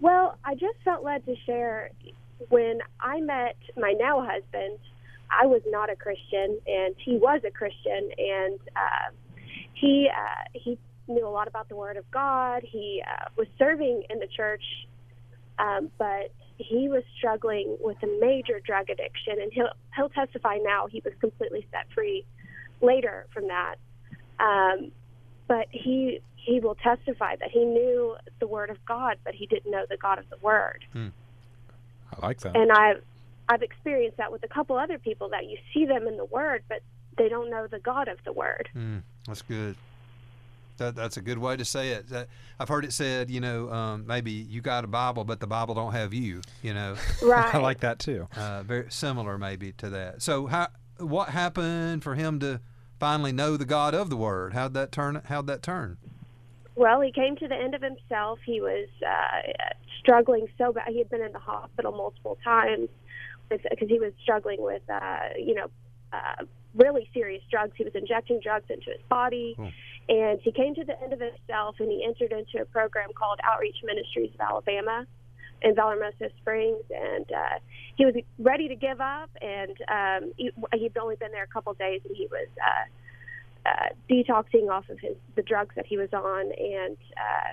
Well, 0.00 0.38
I 0.44 0.54
just 0.54 0.78
felt 0.84 1.04
led 1.04 1.24
to 1.26 1.34
share 1.44 1.90
when 2.48 2.78
I 3.00 3.20
met 3.20 3.56
my 3.76 3.94
now 3.98 4.20
husband. 4.20 4.78
I 5.30 5.46
was 5.46 5.60
not 5.66 5.90
a 5.90 5.96
Christian, 5.96 6.58
and 6.66 6.94
he 7.04 7.18
was 7.18 7.40
a 7.46 7.50
Christian, 7.50 8.10
and 8.16 8.58
uh, 8.74 9.12
he 9.74 10.08
uh, 10.08 10.44
he 10.54 10.78
knew 11.06 11.26
a 11.26 11.30
lot 11.30 11.48
about 11.48 11.68
the 11.68 11.76
Word 11.76 11.96
of 11.96 12.10
God. 12.10 12.62
He 12.64 13.02
uh, 13.06 13.26
was 13.36 13.46
serving 13.58 14.04
in 14.10 14.18
the 14.18 14.28
church, 14.28 14.62
um, 15.58 15.90
but 15.98 16.32
he 16.58 16.88
was 16.88 17.02
struggling 17.16 17.76
with 17.80 17.96
a 18.02 18.20
major 18.20 18.60
drug 18.60 18.90
addiction, 18.90 19.40
and 19.40 19.52
he'll 19.52 19.70
he'll 19.96 20.08
testify 20.08 20.58
now 20.62 20.86
he 20.86 21.00
was 21.04 21.14
completely 21.20 21.66
set 21.70 21.86
free 21.94 22.24
later 22.80 23.26
from 23.32 23.48
that. 23.48 23.76
Um, 24.40 24.92
but 25.46 25.66
he 25.70 26.20
he 26.36 26.60
will 26.60 26.74
testify 26.76 27.36
that 27.36 27.50
he 27.50 27.64
knew 27.64 28.16
the 28.40 28.46
word 28.46 28.70
of 28.70 28.84
God, 28.84 29.16
but 29.24 29.34
he 29.34 29.46
didn't 29.46 29.70
know 29.70 29.84
the 29.88 29.96
God 29.96 30.18
of 30.18 30.28
the 30.30 30.38
word. 30.38 30.84
I 30.94 32.26
like 32.26 32.40
that. 32.40 32.56
And 32.56 32.72
I've 32.72 33.02
I've 33.48 33.62
experienced 33.62 34.18
that 34.18 34.30
with 34.32 34.44
a 34.44 34.48
couple 34.48 34.76
other 34.76 34.98
people 34.98 35.30
that 35.30 35.46
you 35.46 35.58
see 35.72 35.86
them 35.86 36.06
in 36.06 36.16
the 36.16 36.24
word, 36.24 36.62
but 36.68 36.82
they 37.16 37.28
don't 37.28 37.50
know 37.50 37.66
the 37.66 37.78
God 37.78 38.08
of 38.08 38.18
the 38.24 38.32
word. 38.32 38.68
Mm, 38.76 39.02
that's 39.26 39.42
good. 39.42 39.76
That, 40.78 40.94
that's 40.96 41.16
a 41.16 41.20
good 41.20 41.38
way 41.38 41.56
to 41.56 41.64
say 41.64 41.90
it. 41.90 42.08
That, 42.08 42.28
I've 42.58 42.68
heard 42.68 42.84
it 42.84 42.92
said, 42.92 43.30
you 43.30 43.40
know, 43.40 43.70
um, 43.70 44.06
maybe 44.06 44.30
you 44.32 44.60
got 44.60 44.84
a 44.84 44.86
Bible, 44.86 45.24
but 45.24 45.40
the 45.40 45.46
Bible 45.46 45.74
don't 45.74 45.92
have 45.92 46.14
you. 46.14 46.42
You 46.62 46.74
know, 46.74 46.96
Right. 47.22 47.54
I 47.54 47.58
like 47.58 47.80
that 47.80 47.98
too. 47.98 48.28
Uh, 48.36 48.62
very 48.62 48.86
similar, 48.90 49.38
maybe 49.38 49.72
to 49.72 49.90
that. 49.90 50.22
So, 50.22 50.46
how 50.46 50.68
what 50.98 51.28
happened 51.28 52.02
for 52.02 52.14
him 52.14 52.40
to 52.40 52.60
finally 52.98 53.32
know 53.32 53.56
the 53.56 53.64
God 53.64 53.94
of 53.94 54.10
the 54.10 54.16
Word? 54.16 54.54
How'd 54.54 54.74
that 54.74 54.92
turn? 54.92 55.22
How'd 55.26 55.46
that 55.46 55.62
turn? 55.62 55.98
Well, 56.74 57.00
he 57.00 57.10
came 57.10 57.36
to 57.36 57.48
the 57.48 57.56
end 57.56 57.74
of 57.74 57.82
himself. 57.82 58.38
He 58.44 58.60
was 58.60 58.88
uh, 59.04 59.64
struggling 59.98 60.46
so 60.56 60.72
bad. 60.72 60.88
He 60.88 60.98
had 60.98 61.10
been 61.10 61.22
in 61.22 61.32
the 61.32 61.38
hospital 61.40 61.90
multiple 61.92 62.38
times 62.44 62.88
because 63.48 63.88
he 63.88 63.98
was 63.98 64.12
struggling 64.22 64.62
with, 64.62 64.82
uh, 64.88 65.18
you 65.36 65.54
know, 65.54 65.66
uh, 66.12 66.44
really 66.74 67.08
serious 67.12 67.42
drugs. 67.50 67.72
He 67.76 67.84
was 67.84 67.94
injecting 67.94 68.40
drugs 68.40 68.66
into 68.70 68.90
his 68.90 69.02
body. 69.08 69.56
And 70.08 70.40
he 70.42 70.52
came 70.52 70.74
to 70.74 70.84
the 70.84 71.00
end 71.02 71.12
of 71.12 71.20
himself 71.20 71.76
and 71.80 71.90
he 71.90 72.04
entered 72.04 72.32
into 72.32 72.62
a 72.62 72.64
program 72.64 73.10
called 73.14 73.40
Outreach 73.44 73.76
Ministries 73.84 74.30
of 74.34 74.40
Alabama 74.40 75.06
in 75.62 75.74
Valhermoso 75.74 76.30
Springs. 76.40 76.82
And 76.90 77.30
uh, 77.30 77.58
he 77.96 78.06
was 78.06 78.14
ready 78.38 78.68
to 78.68 78.74
give 78.74 79.00
up. 79.00 79.30
And 79.42 79.76
um, 79.88 80.32
he, 80.36 80.50
he'd 80.74 80.96
only 80.96 81.16
been 81.16 81.32
there 81.32 81.44
a 81.44 81.48
couple 81.48 81.72
of 81.72 81.78
days 81.78 82.00
and 82.06 82.16
he 82.16 82.26
was. 82.30 82.48
Uh, 82.58 82.84
uh, 83.66 83.88
detoxing 84.08 84.70
off 84.70 84.88
of 84.88 84.98
his 84.98 85.14
the 85.36 85.42
drugs 85.42 85.74
that 85.76 85.84
he 85.84 85.98
was 85.98 86.08
on, 86.14 86.52
and 86.52 86.96
uh, 87.16 87.52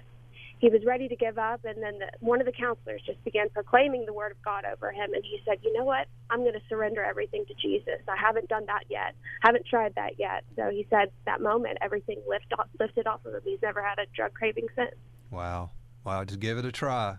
he 0.65 0.71
was 0.71 0.83
ready 0.83 1.07
to 1.07 1.15
give 1.15 1.37
up. 1.37 1.63
And 1.63 1.81
then 1.83 1.99
the, 1.99 2.07
one 2.21 2.39
of 2.39 2.47
the 2.47 2.51
counselors 2.51 2.99
just 3.05 3.23
began 3.23 3.49
proclaiming 3.49 4.05
the 4.07 4.13
word 4.13 4.31
of 4.31 4.41
God 4.41 4.63
over 4.65 4.91
him, 4.91 5.13
and 5.13 5.23
he 5.23 5.39
said, 5.45 5.59
"You 5.61 5.71
know 5.73 5.83
what? 5.83 6.07
I'm 6.31 6.39
going 6.39 6.53
to 6.53 6.61
surrender 6.67 7.03
everything 7.03 7.45
to 7.45 7.53
Jesus. 7.53 7.99
I 8.07 8.15
haven't 8.19 8.49
done 8.49 8.65
that 8.65 8.85
yet. 8.89 9.13
Haven't 9.41 9.67
tried 9.67 9.93
that 9.93 10.17
yet." 10.17 10.43
So 10.55 10.69
he 10.71 10.87
said 10.89 11.11
that 11.27 11.39
moment, 11.39 11.77
everything 11.81 12.19
lift 12.27 12.51
off, 12.57 12.67
lifted 12.79 13.05
off 13.05 13.23
of 13.25 13.35
him. 13.35 13.41
He's 13.43 13.61
never 13.61 13.83
had 13.83 13.99
a 13.99 14.07
drug 14.15 14.33
craving 14.33 14.67
since. 14.75 14.95
Wow, 15.29 15.69
wow! 16.03 16.23
Just 16.23 16.39
give 16.39 16.57
it 16.57 16.65
a 16.65 16.71
try. 16.71 17.17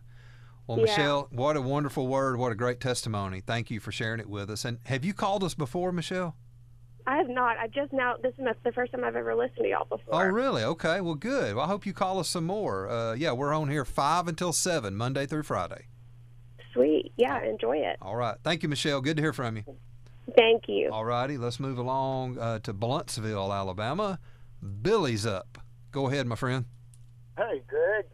Well, 0.66 0.78
Yeah. 0.78 0.84
Michelle, 0.86 1.28
what 1.30 1.56
a 1.56 1.62
wonderful 1.62 2.08
word! 2.08 2.38
What 2.38 2.50
a 2.50 2.56
great 2.56 2.80
testimony! 2.80 3.40
Thank 3.40 3.70
you 3.70 3.78
for 3.78 3.92
sharing 3.92 4.18
it 4.18 4.28
with 4.28 4.50
us. 4.50 4.64
And 4.64 4.78
have 4.86 5.04
you 5.04 5.14
called 5.14 5.44
us 5.44 5.54
before, 5.54 5.92
Michelle? 5.92 6.34
I 7.06 7.16
have 7.18 7.28
not. 7.28 7.56
I've 7.56 7.70
just 7.70 7.92
now. 7.92 8.16
This 8.20 8.32
is 8.38 8.44
the 8.64 8.72
first 8.72 8.92
time 8.92 9.04
I've 9.04 9.14
ever 9.14 9.34
listened 9.34 9.64
to 9.64 9.68
y'all 9.68 9.84
before. 9.84 10.14
Oh, 10.22 10.26
really? 10.26 10.64
Okay. 10.64 11.00
Well, 11.00 11.14
good. 11.14 11.54
Well, 11.54 11.64
I 11.64 11.68
hope 11.68 11.86
you 11.86 11.92
call 11.92 12.18
us 12.18 12.28
some 12.28 12.44
more. 12.44 12.88
Uh, 12.88 13.14
yeah, 13.14 13.32
we're 13.32 13.54
on 13.54 13.68
here 13.70 13.84
five 13.84 14.26
until 14.26 14.52
seven, 14.52 14.96
Monday 14.96 15.24
through 15.26 15.44
Friday. 15.44 15.86
Sweet. 16.72 17.12
Yeah, 17.16 17.42
enjoy 17.44 17.76
it. 17.78 17.96
All 18.02 18.16
right. 18.16 18.36
Thank 18.42 18.62
you, 18.62 18.68
Michelle. 18.68 19.00
Good 19.00 19.16
to 19.18 19.22
hear 19.22 19.32
from 19.32 19.56
you. 19.56 19.64
Thank 20.36 20.64
you. 20.66 20.90
All 20.92 21.04
righty. 21.04 21.38
Let's 21.38 21.60
move 21.60 21.78
along 21.78 22.38
uh, 22.38 22.58
to 22.60 22.74
Blountsville, 22.74 23.56
Alabama. 23.56 24.18
Billy's 24.82 25.24
up. 25.24 25.58
Go 25.92 26.08
ahead, 26.08 26.26
my 26.26 26.34
friend. 26.34 26.64
Hey, 27.38 27.62
Greg. 27.68 28.06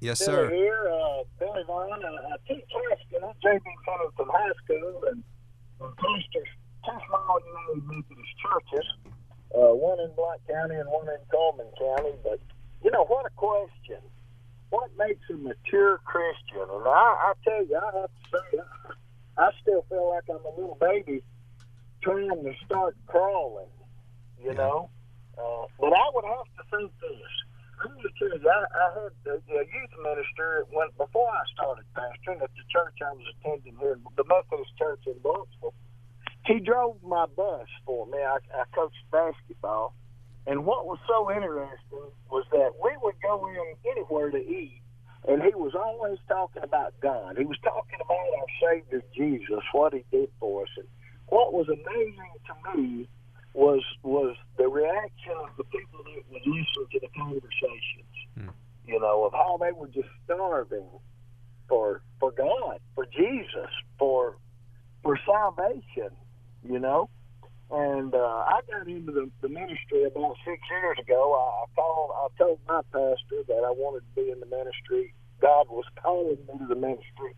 Yes, 0.00 0.24
Billy 0.24 0.36
sir. 0.36 0.50
here, 0.50 0.90
uh, 0.90 1.22
Billy 1.38 1.62
Vaughn. 1.66 2.02
Uh, 2.02 2.06
I 2.08 2.36
teach 2.48 2.64
high 2.72 2.96
school, 3.06 3.34
JB 3.44 3.60
Pennington 3.84 4.26
High 4.32 4.52
School, 4.64 5.02
and 5.12 5.22
uh, 5.80 5.86
pastor 6.84 7.00
two 7.00 7.06
small 7.08 7.38
United 7.40 7.86
Methodist 7.86 8.34
churches, 8.42 8.86
uh, 9.54 9.74
one 9.74 10.00
in 10.00 10.10
Blount 10.16 10.40
County 10.48 10.76
and 10.76 10.88
one 10.88 11.08
in 11.08 11.20
Cullman 11.30 11.70
County. 11.78 12.14
But, 12.22 12.40
you 12.84 12.90
know, 12.90 13.04
what 13.04 13.26
a 13.26 13.30
question. 13.36 14.02
What 14.70 14.90
makes 14.98 15.22
a 15.30 15.34
mature 15.34 15.98
Christian? 16.04 16.62
And 16.62 16.86
I, 16.86 17.30
I 17.30 17.32
tell 17.44 17.66
you, 17.66 17.76
I 17.76 18.00
have 18.00 18.10
to 18.10 18.24
say, 18.32 18.58
I, 18.58 19.44
I 19.44 19.50
still 19.60 19.84
feel 19.88 20.08
like 20.10 20.24
I'm 20.28 20.44
a 20.44 20.60
little 20.60 20.78
baby 20.80 21.22
trying 22.02 22.42
to 22.44 22.52
start 22.64 22.96
crawling, 23.06 23.70
you 24.42 24.54
know? 24.54 24.90
Uh, 25.38 25.66
but 25.78 25.92
I 25.92 26.06
would 26.14 26.24
have 26.24 26.48
to 26.58 26.76
think 26.76 26.92
this. 27.00 27.32
I'm 27.82 27.98
tell 27.98 28.38
you, 28.38 28.48
I, 28.48 28.62
I 28.62 28.86
had 28.94 29.12
a, 29.26 29.36
a 29.58 29.64
youth 29.66 29.94
minister 30.02 30.66
when 30.70 30.88
before 30.96 31.28
I 31.28 31.42
started 31.52 31.84
pastoring 31.96 32.42
at 32.42 32.50
the 32.54 32.64
church 32.70 32.94
I 33.02 33.12
was 33.12 33.26
attending 33.38 33.76
here, 33.80 33.98
the 34.16 34.24
Methodist 34.24 34.70
Church 34.78 35.02
in 35.06 35.14
Brooksville. 35.14 35.74
He 36.44 36.58
drove 36.58 36.96
my 37.02 37.26
bus 37.26 37.68
for 37.86 38.06
me. 38.06 38.18
I, 38.18 38.38
I 38.54 38.64
coached 38.74 38.96
basketball, 39.10 39.94
And 40.46 40.66
what 40.66 40.86
was 40.86 40.98
so 41.06 41.30
interesting 41.30 42.10
was 42.30 42.44
that 42.50 42.72
we 42.82 42.90
would 43.02 43.14
go 43.22 43.46
in 43.48 43.90
anywhere 43.92 44.30
to 44.30 44.38
eat, 44.38 44.82
and 45.28 45.40
he 45.42 45.54
was 45.54 45.74
always 45.74 46.18
talking 46.26 46.64
about 46.64 46.94
God. 47.00 47.38
He 47.38 47.44
was 47.44 47.58
talking 47.62 47.98
about 48.04 48.16
our 48.38 48.46
Savior 48.60 49.02
Jesus, 49.14 49.62
what 49.72 49.94
He 49.94 50.04
did 50.10 50.30
for 50.40 50.62
us. 50.62 50.68
And 50.76 50.86
what 51.28 51.52
was 51.52 51.68
amazing 51.68 52.34
to 52.48 52.76
me 52.76 53.08
was 53.54 53.82
was 54.02 54.34
the 54.56 54.66
reaction 54.66 55.34
of 55.44 55.56
the 55.56 55.64
people 55.64 56.02
that 56.04 56.22
would 56.30 56.42
listen 56.46 56.86
to 56.90 57.00
the 57.00 57.08
conversations. 57.16 58.14
Hmm. 58.36 58.48
You 58.86 58.98
know, 58.98 59.24
of 59.24 59.32
how 59.32 59.58
they 59.60 59.70
were 59.70 59.88
just 59.88 60.08
starving 60.24 60.88
for 61.68 62.02
for 62.18 62.32
God, 62.32 62.80
for 62.96 63.06
Jesus, 63.06 63.70
for 63.98 64.36
for 65.04 65.18
salvation. 65.24 66.10
You 66.62 66.78
know, 66.78 67.10
and 67.72 68.14
uh, 68.14 68.44
I 68.52 68.60
got 68.70 68.86
into 68.86 69.12
the, 69.12 69.30
the 69.40 69.48
ministry 69.48 70.04
about 70.04 70.36
six 70.44 70.60
years 70.70 70.98
ago. 71.00 71.32
I, 71.32 71.64
I 71.64 71.66
called, 71.74 72.10
I 72.12 72.26
told 72.36 72.58
my 72.68 72.82
pastor 72.92 73.40
that 73.48 73.64
I 73.64 73.72
wanted 73.72 74.04
to 74.04 74.12
be 74.14 74.30
in 74.30 74.40
the 74.40 74.46
ministry. 74.46 75.14
God 75.40 75.66
was 75.70 75.84
calling 76.02 76.36
me 76.36 76.58
to 76.58 76.66
the 76.68 76.76
ministry. 76.76 77.32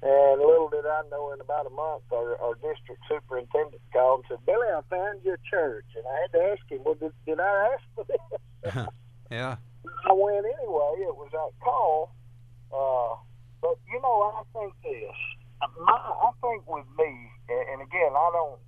And 0.00 0.40
little 0.40 0.70
did 0.70 0.86
I 0.86 1.02
know, 1.10 1.32
in 1.32 1.40
about 1.40 1.66
a 1.66 1.74
month, 1.74 2.08
our, 2.12 2.40
our 2.40 2.54
district 2.54 3.02
superintendent 3.10 3.82
called 3.92 4.24
and 4.30 4.38
said, 4.38 4.46
Billy, 4.46 4.68
I 4.72 4.80
found 4.88 5.20
your 5.22 5.38
church. 5.50 5.86
And 5.96 6.04
I 6.06 6.16
had 6.22 6.32
to 6.32 6.44
ask 6.48 6.62
him, 6.70 6.80
well, 6.84 6.94
did, 6.94 7.12
did 7.26 7.38
I 7.38 7.76
ask 7.76 7.84
for 7.94 8.04
this? 8.08 8.86
yeah. 9.30 9.56
I 9.84 10.12
went 10.14 10.46
anyway. 10.46 11.04
It 11.04 11.12
was 11.12 11.28
that 11.32 11.52
call. 11.60 12.14
Uh, 12.72 13.20
but, 13.60 13.76
you 13.92 14.00
know, 14.00 14.32
I 14.32 14.42
think 14.56 14.72
this. 14.82 15.18
My, 15.84 15.92
I 15.92 16.30
think 16.40 16.64
with 16.66 16.86
me, 16.96 17.28
and, 17.48 17.64
and 17.72 17.82
again, 17.82 18.12
I 18.12 18.28
don't, 18.32 18.60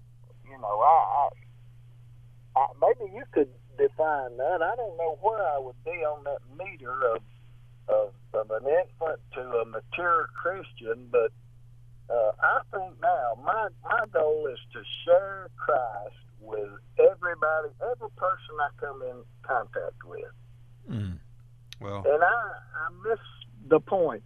you 0.49 0.59
know, 0.59 0.81
I, 0.81 1.29
I, 2.57 2.61
I 2.61 2.67
maybe 2.81 3.13
you 3.13 3.25
could 3.33 3.49
define 3.79 4.37
that. 4.37 4.63
I 4.63 4.75
don't 4.77 4.97
know 4.97 5.19
where 5.21 5.43
I 5.43 5.59
would 5.59 5.79
be 5.85 6.05
on 6.05 6.25
that 6.25 6.41
meter 6.59 6.95
of 7.15 7.23
of, 7.89 8.13
of 8.35 8.51
an 8.51 8.69
infant 8.69 9.21
to 9.35 9.41
a 9.41 9.65
mature 9.65 10.29
Christian, 10.41 11.09
but 11.11 11.33
uh, 12.09 12.33
I 12.43 12.61
think 12.71 13.01
now 13.01 13.39
my 13.45 13.69
my 13.85 14.05
goal 14.13 14.49
is 14.53 14.59
to 14.73 14.83
share 15.05 15.49
Christ 15.57 16.15
with 16.41 16.71
everybody, 16.99 17.69
every 17.83 18.11
person 18.17 18.55
I 18.61 18.71
come 18.79 19.03
in 19.03 19.23
contact 19.43 20.05
with, 20.05 20.33
Well, 21.81 22.05
and 22.07 22.23
I 22.23 22.53
I 22.75 23.09
miss 23.09 23.21
the 23.69 23.81
point 23.81 24.23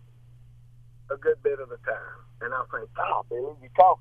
a 1.11 1.17
good 1.17 1.43
bit 1.43 1.61
of 1.61 1.69
the 1.69 1.79
time, 1.85 2.21
and 2.41 2.55
I 2.55 2.63
think, 2.73 2.89
God, 2.95 3.27
Billy, 3.29 3.53
you 3.63 3.69
talk 3.77 4.01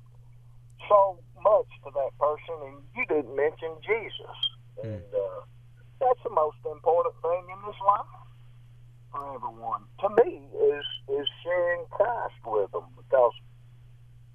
so 0.88 1.18
much 1.42 1.68
to 1.84 1.90
that 1.94 2.12
person, 2.18 2.56
and 2.68 2.76
you 2.96 3.04
didn't 3.06 3.34
mention 3.36 3.70
Jesus, 3.84 4.36
and 4.82 5.02
uh, 5.14 5.40
that's 6.00 6.20
the 6.24 6.30
most 6.30 6.56
important 6.64 7.14
thing 7.22 7.44
in 7.52 7.58
this 7.66 7.76
life 7.86 8.14
for 9.12 9.34
everyone. 9.34 9.82
To 10.00 10.08
me, 10.24 10.48
is 10.52 10.84
is 11.08 11.26
sharing 11.44 11.84
Christ 11.90 12.34
with 12.46 12.70
them 12.72 12.84
because 12.96 13.32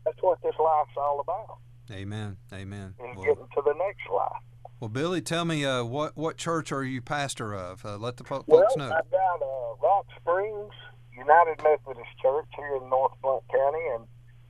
that's 0.06 0.22
what 0.22 0.42
this 0.44 0.56
life's 0.60 0.96
all 0.98 1.20
about, 1.20 1.58
amen. 1.92 2.38
Amen. 2.54 2.96
and 3.00 3.16
Well, 3.18 3.26
getting 3.26 3.48
to 3.56 3.62
the 3.66 3.74
next 3.78 4.10
life. 4.14 4.42
well, 4.80 4.90
Billy, 4.90 5.22
tell 5.22 5.46
me 5.46 5.66
uh, 5.66 5.84
what 5.84 6.16
what 6.18 6.38
church 6.38 6.72
are 6.72 6.84
you 6.84 7.02
pastor 7.02 7.54
of? 7.54 7.84
Uh, 7.86 7.98
let 7.98 8.18
the 8.18 8.24
fo- 8.24 8.44
Well, 8.48 8.62
folks 8.62 8.78
know. 8.78 8.86
I've 8.96 9.12
got 9.12 9.42
uh, 9.42 9.76
Rock 9.82 10.06
Springs 10.22 10.74
United 11.12 11.58
Methodist 11.64 12.10
Church 12.22 12.48
here 12.56 12.78
in 12.82 12.90
North 12.90 13.12
Blount 13.22 13.44
County, 13.52 13.86
and 13.96 14.06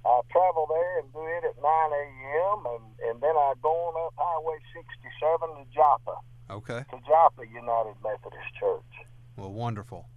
I 0.06 0.22
travel 0.32 0.66
there 0.70 1.00
and 1.00 1.12
do 1.14 1.20
it 1.20 1.44
at 1.44 1.56
9 1.62 1.64
a.m. 1.64 2.60
and 2.66 2.84
and 3.10 3.22
then 3.22 3.36
I 3.36 3.54
go 3.62 3.70
on 3.70 4.08
up 4.08 4.14
Highway 4.18 4.58
67 4.74 5.50
to 5.60 5.66
Joppa, 5.74 6.16
Okay. 6.50 6.84
to 6.92 6.98
Joppa 7.08 7.44
United 7.48 7.96
Methodist 8.04 8.52
Church. 8.60 8.94
Well, 9.38 9.52
wonderful. 9.52 10.08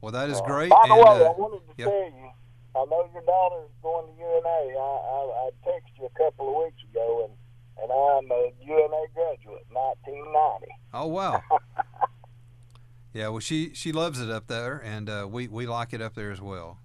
Well, 0.00 0.12
that 0.12 0.28
is 0.30 0.40
Uh, 0.40 0.44
great. 0.44 0.70
By 0.70 0.82
the 0.88 0.94
and, 0.94 1.02
way, 1.02 1.24
uh, 1.26 1.30
I 1.30 1.34
wanted 1.38 1.66
to 1.68 1.74
yeah. 1.76 1.84
tell 1.86 2.04
you, 2.10 2.30
I 2.74 2.84
know 2.90 3.08
your 3.12 3.22
daughter's 3.22 3.70
going 3.82 4.06
to 4.08 4.14
UNA. 4.20 4.78
I, 4.78 4.80
I, 4.80 5.20
I 5.46 5.50
texted 5.68 5.98
you 6.00 6.06
a 6.06 6.18
couple 6.18 6.48
of 6.48 6.64
weeks 6.64 6.82
ago, 6.90 7.28
and, 7.28 7.34
and 7.82 7.92
I'm 7.92 8.30
a 8.30 8.52
UNA 8.64 9.02
graduate, 9.14 9.66
1990. 9.70 10.66
Oh 10.94 11.06
wow. 11.06 11.42
yeah, 13.12 13.28
well 13.28 13.40
she 13.40 13.72
she 13.74 13.92
loves 13.92 14.20
it 14.20 14.30
up 14.30 14.46
there, 14.46 14.78
and 14.84 15.08
uh, 15.08 15.26
we 15.30 15.48
we 15.48 15.66
like 15.66 15.92
it 15.92 16.00
up 16.00 16.14
there 16.14 16.30
as 16.30 16.40
well. 16.40 16.78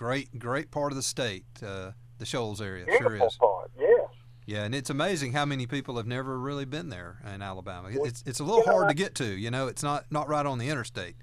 Great 0.00 0.38
great 0.38 0.70
part 0.70 0.92
of 0.92 0.96
the 0.96 1.02
state, 1.02 1.44
uh, 1.62 1.90
the 2.16 2.24
Shoals 2.24 2.62
area, 2.62 2.86
sure 2.88 3.10
Beautiful 3.10 3.26
is. 3.26 3.36
part, 3.36 3.70
yes. 3.78 4.08
Yeah, 4.46 4.64
and 4.64 4.74
it's 4.74 4.88
amazing 4.88 5.34
how 5.34 5.44
many 5.44 5.66
people 5.66 5.98
have 5.98 6.06
never 6.06 6.38
really 6.38 6.64
been 6.64 6.88
there 6.88 7.18
in 7.34 7.42
Alabama. 7.42 7.90
Well, 7.94 8.06
It's 8.06 8.24
it's 8.24 8.40
a 8.40 8.44
little 8.44 8.60
you 8.60 8.66
know, 8.66 8.72
hard 8.72 8.88
to 8.88 8.94
get 8.94 9.14
to. 9.16 9.26
You 9.26 9.50
know, 9.50 9.66
it's 9.66 9.82
not 9.82 10.06
not 10.10 10.26
right 10.26 10.46
on 10.46 10.56
the 10.56 10.70
interstate. 10.70 11.16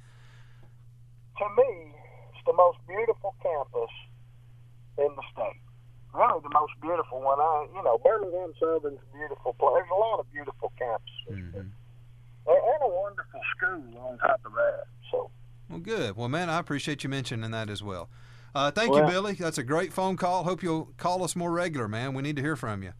to 1.40 1.46
me, 1.58 1.92
it's 2.36 2.46
the 2.46 2.54
most 2.54 2.78
beautiful 2.88 3.34
campus 3.42 3.90
in 5.00 5.10
the 5.16 5.24
state. 5.34 5.60
Really, 6.14 6.40
the 6.44 6.50
most 6.54 6.74
beautiful 6.80 7.20
one. 7.22 7.40
I, 7.40 7.66
you 7.76 7.84
know, 7.84 7.98
Birmingham 7.98 8.54
Southern's 8.60 9.00
a 9.12 9.18
beautiful 9.18 9.54
place. 9.54 9.74
There's 9.74 9.90
a 9.92 10.00
lot 10.00 10.20
of 10.20 10.32
beautiful 10.32 10.72
campuses, 10.80 11.34
Mm-hmm. 11.34 11.58
and 11.58 11.72
a 12.46 12.88
wonderful 12.88 13.42
school 13.58 13.98
on 14.08 14.20
top 14.20 14.40
of 14.46 14.54
that. 14.54 14.84
So, 15.12 15.32
Well, 15.68 15.80
good. 15.80 16.16
Well, 16.16 16.30
man, 16.30 16.48
I 16.52 16.60
appreciate 16.60 17.04
you 17.04 17.10
mentioning 17.10 17.50
that 17.50 17.72
as 17.72 17.82
well. 17.82 18.08
Uh, 18.58 18.72
thank 18.72 18.92
Well- 18.92 19.06
you, 19.06 19.12
Billy. 19.12 19.34
That's 19.34 19.60
a 19.60 19.64
great 19.64 19.94
phone 19.94 20.18
call. 20.18 20.44
Hope 20.44 20.64
you'll 20.64 20.92
call 20.98 21.24
us 21.24 21.36
more 21.36 21.52
regular, 21.52 21.88
man. 21.88 22.16
We 22.16 22.24
need 22.24 22.38
to 22.38 22.42
hear 22.42 22.56
from 22.56 22.82
you. 22.82 22.94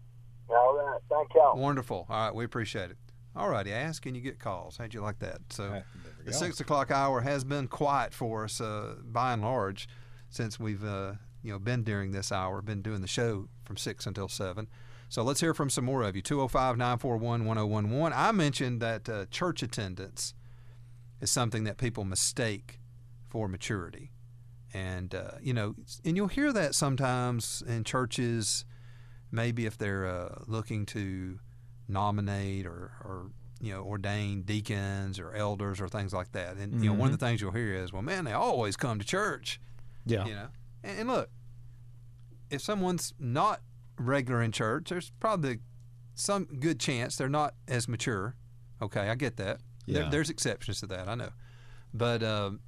all 0.50 0.78
right, 0.78 1.02
thank 1.10 1.34
y'all. 1.34 1.58
Wonderful. 1.58 2.06
All 2.08 2.26
right, 2.28 2.36
we 2.36 2.46
appreciate 2.46 2.92
it. 2.92 2.98
All 3.36 3.50
righty, 3.50 3.74
ask 3.74 4.06
and 4.06 4.16
you 4.16 4.22
get 4.22 4.40
calls. 4.40 4.78
How'd 4.78 4.94
you 4.94 5.02
like 5.02 5.18
that? 5.20 5.42
So 5.50 5.82
the 6.24 6.32
six 6.32 6.60
o'clock 6.60 6.92
hour 6.92 7.22
has 7.22 7.44
been 7.44 7.68
quiet 7.68 8.14
for 8.14 8.44
us 8.44 8.62
uh, 8.62 8.98
by 9.04 9.34
and 9.34 9.42
large 9.42 9.88
since 10.30 10.60
we've 10.60 10.84
uh, 10.84 11.14
you 11.42 11.52
know 11.52 11.60
been 11.60 11.84
during 11.84 12.12
this 12.12 12.32
hour, 12.32 12.62
been 12.62 12.84
doing 12.84 13.02
the 13.02 13.08
show 13.08 13.50
from 13.64 13.78
six 13.78 14.06
until 14.06 14.28
seven. 14.28 14.68
So 15.10 15.24
let's 15.24 15.40
hear 15.40 15.56
from 15.56 15.72
some 15.72 15.86
more 15.86 16.04
of 16.04 16.16
you. 16.16 16.22
205 16.22 16.78
941 16.78 17.46
1011. 17.46 18.14
I 18.16 18.32
mentioned 18.32 18.80
that 18.82 19.10
uh, 19.10 19.26
church 19.32 19.64
attendance 19.64 20.36
is 21.20 21.32
something 21.32 21.64
that 21.64 21.78
people 21.78 22.04
mistake 22.04 22.80
for 23.28 23.48
maturity. 23.48 24.12
And, 24.86 25.16
uh, 25.16 25.32
you 25.42 25.54
know, 25.54 25.76
and 26.06 26.16
you'll 26.16 26.28
hear 26.28 26.52
that 26.54 26.76
sometimes 26.76 27.64
in 27.68 27.84
churches, 27.84 28.66
maybe 29.32 29.66
if 29.66 29.78
they're 29.78 30.06
uh, 30.06 30.44
looking 30.46 30.86
to 30.88 31.40
nominate 31.88 32.66
or, 32.66 32.92
or, 33.04 33.32
you 33.60 33.72
know, 33.74 33.82
ordain 33.84 34.44
deacons 34.44 35.20
or 35.20 35.34
elders 35.34 35.82
or 35.82 35.88
things 35.88 36.14
like 36.14 36.32
that. 36.34 36.58
And, 36.58 36.84
you 36.84 36.90
know, 36.90 36.96
one 36.96 37.12
of 37.12 37.18
the 37.20 37.26
things 37.26 37.42
you'll 37.42 37.52
hear 37.52 37.74
is, 37.74 37.92
well, 37.92 38.02
man, 38.04 38.24
they 38.26 38.34
always 38.34 38.76
come 38.78 39.00
to 39.00 39.06
church. 39.06 39.60
Yeah. 40.06 40.26
You 40.26 40.36
know, 40.36 40.48
and, 40.84 41.00
and 41.00 41.10
look, 41.10 41.30
if 42.50 42.62
someone's 42.62 43.14
not 43.20 43.62
regular 43.98 44.42
in 44.42 44.52
church, 44.52 44.90
there's 44.90 45.12
probably 45.20 45.60
some 46.14 46.46
good 46.60 46.80
chance 46.80 47.16
they're 47.18 47.30
not 47.30 47.56
as 47.68 47.88
mature. 47.88 48.36
Okay, 48.82 49.10
I 49.10 49.16
get 49.16 49.38
that. 49.38 49.60
There, 49.88 50.04
Yeah. 50.04 50.10
there's 50.10 50.30
exceptions 50.30 50.80
to 50.82 50.88
that, 50.88 51.08
I 51.10 51.16
know, 51.16 51.32
but 51.94 52.22
um, 52.22 52.60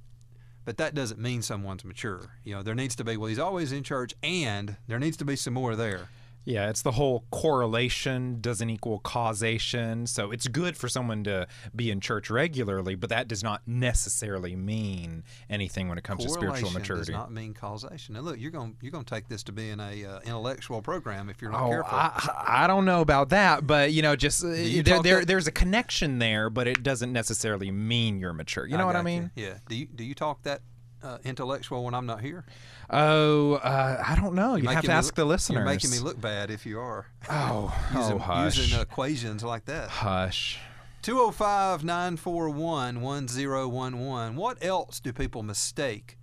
but 0.70 0.76
that 0.76 0.94
doesn't 0.94 1.18
mean 1.18 1.42
someone's 1.42 1.84
mature. 1.84 2.30
You 2.44 2.54
know, 2.54 2.62
there 2.62 2.76
needs 2.76 2.94
to 2.94 3.02
be. 3.02 3.16
Well, 3.16 3.26
he's 3.26 3.40
always 3.40 3.72
in 3.72 3.82
church, 3.82 4.14
and 4.22 4.76
there 4.86 5.00
needs 5.00 5.16
to 5.16 5.24
be 5.24 5.34
some 5.34 5.52
more 5.54 5.74
there. 5.74 6.10
Yeah, 6.50 6.68
it's 6.68 6.82
the 6.82 6.90
whole 6.92 7.24
correlation 7.30 8.40
doesn't 8.40 8.68
equal 8.68 8.98
causation. 8.98 10.06
So 10.06 10.32
it's 10.32 10.48
good 10.48 10.76
for 10.76 10.88
someone 10.88 11.22
to 11.24 11.46
be 11.74 11.90
in 11.90 12.00
church 12.00 12.28
regularly, 12.28 12.96
but 12.96 13.10
that 13.10 13.28
does 13.28 13.44
not 13.44 13.62
necessarily 13.66 14.56
mean 14.56 15.22
anything 15.48 15.88
when 15.88 15.96
it 15.96 16.02
comes 16.04 16.24
to 16.24 16.30
spiritual 16.30 16.70
maturity. 16.72 17.12
Does 17.12 17.20
not 17.20 17.32
mean 17.32 17.54
causation. 17.54 18.14
Now, 18.14 18.22
look, 18.22 18.40
you're 18.40 18.50
going 18.50 18.76
you're 18.80 18.90
going 18.90 19.04
to 19.04 19.14
take 19.14 19.28
this 19.28 19.44
to 19.44 19.52
being 19.52 19.78
a 19.78 20.04
uh, 20.04 20.20
intellectual 20.24 20.82
program 20.82 21.28
if 21.28 21.40
you're 21.40 21.52
not 21.52 21.62
Oh, 21.62 21.70
careful. 21.70 21.96
I, 21.96 22.64
I 22.64 22.66
don't 22.66 22.84
know 22.84 23.00
about 23.00 23.28
that, 23.28 23.66
but 23.66 23.92
you 23.92 24.02
know, 24.02 24.16
just 24.16 24.44
uh, 24.44 24.48
you 24.48 24.82
there, 24.82 25.02
there 25.02 25.24
there's 25.24 25.46
a 25.46 25.52
connection 25.52 26.18
there, 26.18 26.50
but 26.50 26.66
it 26.66 26.82
doesn't 26.82 27.12
necessarily 27.12 27.70
mean 27.70 28.18
you're 28.18 28.32
mature. 28.32 28.66
You 28.66 28.76
know 28.76 28.86
what 28.86 28.96
I 28.96 29.02
mean? 29.02 29.30
Yeah. 29.36 29.54
Do 29.68 29.76
you 29.76 29.86
do 29.86 30.02
you 30.02 30.14
talk 30.14 30.42
that 30.42 30.62
uh, 31.02 31.18
intellectual 31.24 31.84
when 31.84 31.94
I'm 31.94 32.06
not 32.06 32.20
here? 32.20 32.44
Oh, 32.88 33.54
uh, 33.54 34.02
I 34.06 34.16
don't 34.16 34.34
know. 34.34 34.56
You 34.56 34.68
have 34.68 34.84
to 34.84 34.92
ask 34.92 35.08
look- 35.08 35.14
the 35.16 35.24
listeners. 35.24 35.56
You're 35.56 35.64
making 35.64 35.90
me 35.90 35.98
look 35.98 36.20
bad 36.20 36.50
if 36.50 36.66
you 36.66 36.80
are. 36.80 37.06
Oh, 37.28 37.74
using, 37.94 38.16
oh, 38.16 38.18
hush. 38.18 38.56
using 38.58 38.80
equations 38.80 39.44
like 39.44 39.66
that. 39.66 39.88
Hush. 39.90 40.58
205 41.02 41.82
941 41.82 43.00
1011. 43.00 44.36
What 44.36 44.62
else 44.62 45.00
do 45.00 45.12
people 45.12 45.42
mistake 45.42 46.18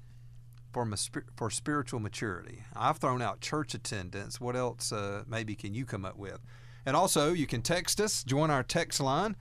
for, 0.71 0.87
for 1.35 1.49
spiritual 1.49 1.99
maturity? 1.99 2.63
I've 2.75 2.97
thrown 2.97 3.21
out 3.21 3.41
church 3.41 3.73
attendance. 3.73 4.39
What 4.39 4.55
else 4.55 4.91
uh, 4.91 5.23
maybe 5.27 5.55
can 5.55 5.73
you 5.73 5.85
come 5.85 6.05
up 6.05 6.17
with? 6.17 6.39
And 6.85 6.95
also, 6.95 7.33
you 7.33 7.47
can 7.47 7.61
text 7.61 7.99
us, 7.99 8.23
join 8.23 8.51
our 8.51 8.63
text 8.63 8.99
line. 8.99 9.35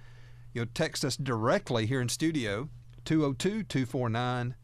You'll 0.52 0.66
text 0.72 1.04
us 1.04 1.16
directly 1.16 1.84
here 1.86 2.00
in 2.00 2.08
studio, 2.08 2.70
202 3.04 3.62
249 3.64 4.54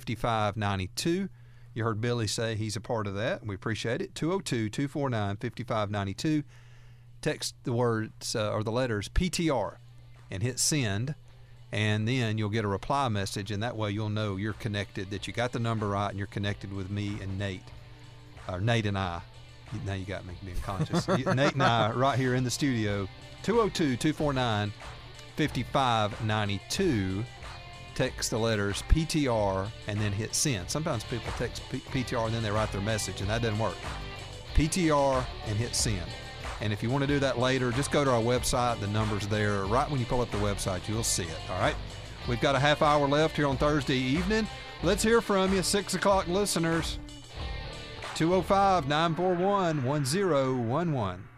5592. 0.00 1.28
You 1.74 1.84
heard 1.84 2.00
Billy 2.00 2.26
say 2.26 2.54
he's 2.54 2.76
a 2.76 2.80
part 2.80 3.06
of 3.06 3.14
that. 3.14 3.46
We 3.46 3.54
appreciate 3.54 4.00
it. 4.00 4.14
202 4.14 4.70
249 4.70 5.36
5592. 5.36 6.42
Text 7.20 7.54
the 7.64 7.72
words 7.72 8.34
uh, 8.34 8.52
or 8.52 8.62
the 8.62 8.72
letters 8.72 9.08
PTR 9.10 9.76
and 10.30 10.42
hit 10.42 10.58
send. 10.58 11.14
And 11.70 12.06
then 12.06 12.36
you'll 12.36 12.50
get 12.50 12.64
a 12.66 12.68
reply 12.68 13.08
message, 13.08 13.50
and 13.50 13.62
that 13.62 13.76
way 13.76 13.90
you'll 13.90 14.10
know 14.10 14.36
you're 14.36 14.52
connected, 14.54 15.10
that 15.10 15.26
you 15.26 15.32
got 15.32 15.52
the 15.52 15.58
number 15.58 15.88
right, 15.88 16.10
and 16.10 16.18
you're 16.18 16.26
connected 16.26 16.70
with 16.70 16.90
me 16.90 17.16
and 17.22 17.38
Nate, 17.38 17.62
or 18.46 18.60
Nate 18.60 18.84
and 18.84 18.98
I. 18.98 19.22
Now 19.86 19.94
you 19.94 20.04
got 20.04 20.26
me 20.26 20.34
being 20.44 20.58
conscious. 20.58 21.08
Nate 21.08 21.26
and 21.26 21.62
I, 21.62 21.92
right 21.92 22.18
here 22.18 22.34
in 22.34 22.44
the 22.44 22.50
studio, 22.50 23.08
202 23.42 23.96
249 23.96 24.72
5592. 25.36 27.24
Text 28.02 28.30
the 28.32 28.38
letters 28.38 28.82
PTR 28.88 29.68
and 29.86 29.96
then 30.00 30.10
hit 30.10 30.34
send. 30.34 30.68
Sometimes 30.68 31.04
people 31.04 31.32
text 31.38 31.62
P- 31.70 31.78
PTR 31.78 32.26
and 32.26 32.34
then 32.34 32.42
they 32.42 32.50
write 32.50 32.72
their 32.72 32.80
message, 32.80 33.20
and 33.20 33.30
that 33.30 33.42
doesn't 33.42 33.60
work. 33.60 33.76
PTR 34.56 35.24
and 35.46 35.56
hit 35.56 35.72
send. 35.72 36.10
And 36.60 36.72
if 36.72 36.82
you 36.82 36.90
want 36.90 37.02
to 37.02 37.06
do 37.06 37.20
that 37.20 37.38
later, 37.38 37.70
just 37.70 37.92
go 37.92 38.04
to 38.04 38.10
our 38.10 38.20
website. 38.20 38.80
The 38.80 38.88
number's 38.88 39.28
there. 39.28 39.66
Right 39.66 39.88
when 39.88 40.00
you 40.00 40.06
pull 40.06 40.20
up 40.20 40.32
the 40.32 40.38
website, 40.38 40.88
you'll 40.88 41.04
see 41.04 41.22
it. 41.22 41.38
All 41.48 41.60
right. 41.60 41.76
We've 42.28 42.40
got 42.40 42.56
a 42.56 42.58
half 42.58 42.82
hour 42.82 43.06
left 43.06 43.36
here 43.36 43.46
on 43.46 43.56
Thursday 43.56 43.98
evening. 43.98 44.48
Let's 44.82 45.04
hear 45.04 45.20
from 45.20 45.54
you, 45.54 45.62
6 45.62 45.94
o'clock 45.94 46.26
listeners. 46.26 46.98
205 48.16 48.88
941 48.88 49.84
1011. 49.84 51.28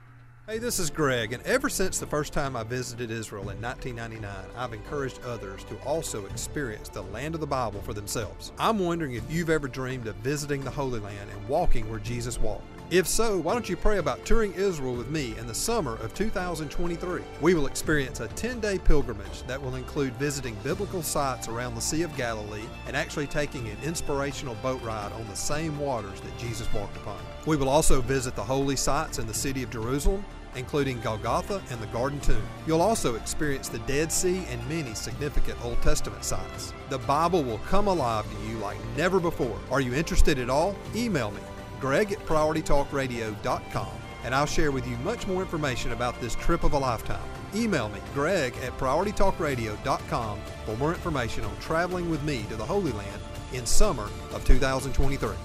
Hey, 0.46 0.58
this 0.58 0.78
is 0.78 0.90
Greg, 0.90 1.32
and 1.32 1.42
ever 1.44 1.70
since 1.70 1.98
the 1.98 2.06
first 2.06 2.34
time 2.34 2.54
I 2.54 2.64
visited 2.64 3.10
Israel 3.10 3.48
in 3.48 3.62
1999, 3.62 4.30
I've 4.54 4.74
encouraged 4.74 5.18
others 5.24 5.64
to 5.64 5.76
also 5.86 6.26
experience 6.26 6.90
the 6.90 7.00
land 7.00 7.34
of 7.34 7.40
the 7.40 7.46
Bible 7.46 7.80
for 7.80 7.94
themselves. 7.94 8.52
I'm 8.58 8.78
wondering 8.78 9.14
if 9.14 9.22
you've 9.32 9.48
ever 9.48 9.68
dreamed 9.68 10.06
of 10.06 10.16
visiting 10.16 10.62
the 10.62 10.70
Holy 10.70 11.00
Land 11.00 11.30
and 11.30 11.48
walking 11.48 11.88
where 11.88 11.98
Jesus 11.98 12.38
walked. 12.38 12.73
If 12.90 13.08
so, 13.08 13.38
why 13.38 13.54
don't 13.54 13.68
you 13.68 13.78
pray 13.78 13.96
about 13.96 14.26
touring 14.26 14.52
Israel 14.52 14.94
with 14.94 15.08
me 15.08 15.34
in 15.38 15.46
the 15.46 15.54
summer 15.54 15.94
of 15.96 16.12
2023? 16.12 17.22
We 17.40 17.54
will 17.54 17.66
experience 17.66 18.20
a 18.20 18.28
10 18.28 18.60
day 18.60 18.78
pilgrimage 18.78 19.42
that 19.46 19.60
will 19.60 19.76
include 19.76 20.12
visiting 20.16 20.54
biblical 20.62 21.02
sites 21.02 21.48
around 21.48 21.74
the 21.74 21.80
Sea 21.80 22.02
of 22.02 22.14
Galilee 22.14 22.66
and 22.86 22.94
actually 22.94 23.26
taking 23.26 23.66
an 23.68 23.78
inspirational 23.82 24.54
boat 24.56 24.82
ride 24.82 25.12
on 25.12 25.26
the 25.28 25.34
same 25.34 25.78
waters 25.78 26.20
that 26.20 26.36
Jesus 26.36 26.70
walked 26.74 26.98
upon. 26.98 27.18
We 27.46 27.56
will 27.56 27.70
also 27.70 28.02
visit 28.02 28.36
the 28.36 28.44
holy 28.44 28.76
sites 28.76 29.18
in 29.18 29.26
the 29.26 29.32
city 29.32 29.62
of 29.62 29.70
Jerusalem, 29.70 30.22
including 30.54 31.00
Golgotha 31.00 31.62
and 31.70 31.80
the 31.80 31.86
Garden 31.86 32.20
Tomb. 32.20 32.46
You'll 32.66 32.82
also 32.82 33.14
experience 33.14 33.70
the 33.70 33.78
Dead 33.80 34.12
Sea 34.12 34.44
and 34.50 34.68
many 34.68 34.94
significant 34.94 35.58
Old 35.64 35.80
Testament 35.80 36.22
sites. 36.22 36.74
The 36.90 36.98
Bible 36.98 37.42
will 37.42 37.58
come 37.58 37.88
alive 37.88 38.26
to 38.30 38.46
you 38.46 38.58
like 38.58 38.78
never 38.94 39.20
before. 39.20 39.58
Are 39.70 39.80
you 39.80 39.94
interested 39.94 40.38
at 40.38 40.50
all? 40.50 40.76
Email 40.94 41.30
me 41.30 41.40
greg 41.84 42.12
at 42.12 42.18
prioritytalkradio.com, 42.20 43.92
and 44.24 44.34
I'll 44.34 44.46
share 44.46 44.72
with 44.72 44.88
you 44.88 44.96
much 45.04 45.26
more 45.26 45.42
information 45.42 45.92
about 45.92 46.18
this 46.18 46.34
trip 46.34 46.64
of 46.64 46.72
a 46.72 46.78
lifetime. 46.78 47.28
Email 47.54 47.90
me, 47.90 48.00
greg 48.14 48.56
at 48.62 48.72
prioritytalkradio.com, 48.78 50.38
for 50.64 50.76
more 50.78 50.94
information 50.94 51.44
on 51.44 51.54
traveling 51.58 52.08
with 52.08 52.22
me 52.22 52.46
to 52.48 52.56
the 52.56 52.64
Holy 52.64 52.90
Land 52.92 53.20
in 53.52 53.66
summer 53.66 54.08
of 54.32 54.42
2023. 54.46 55.36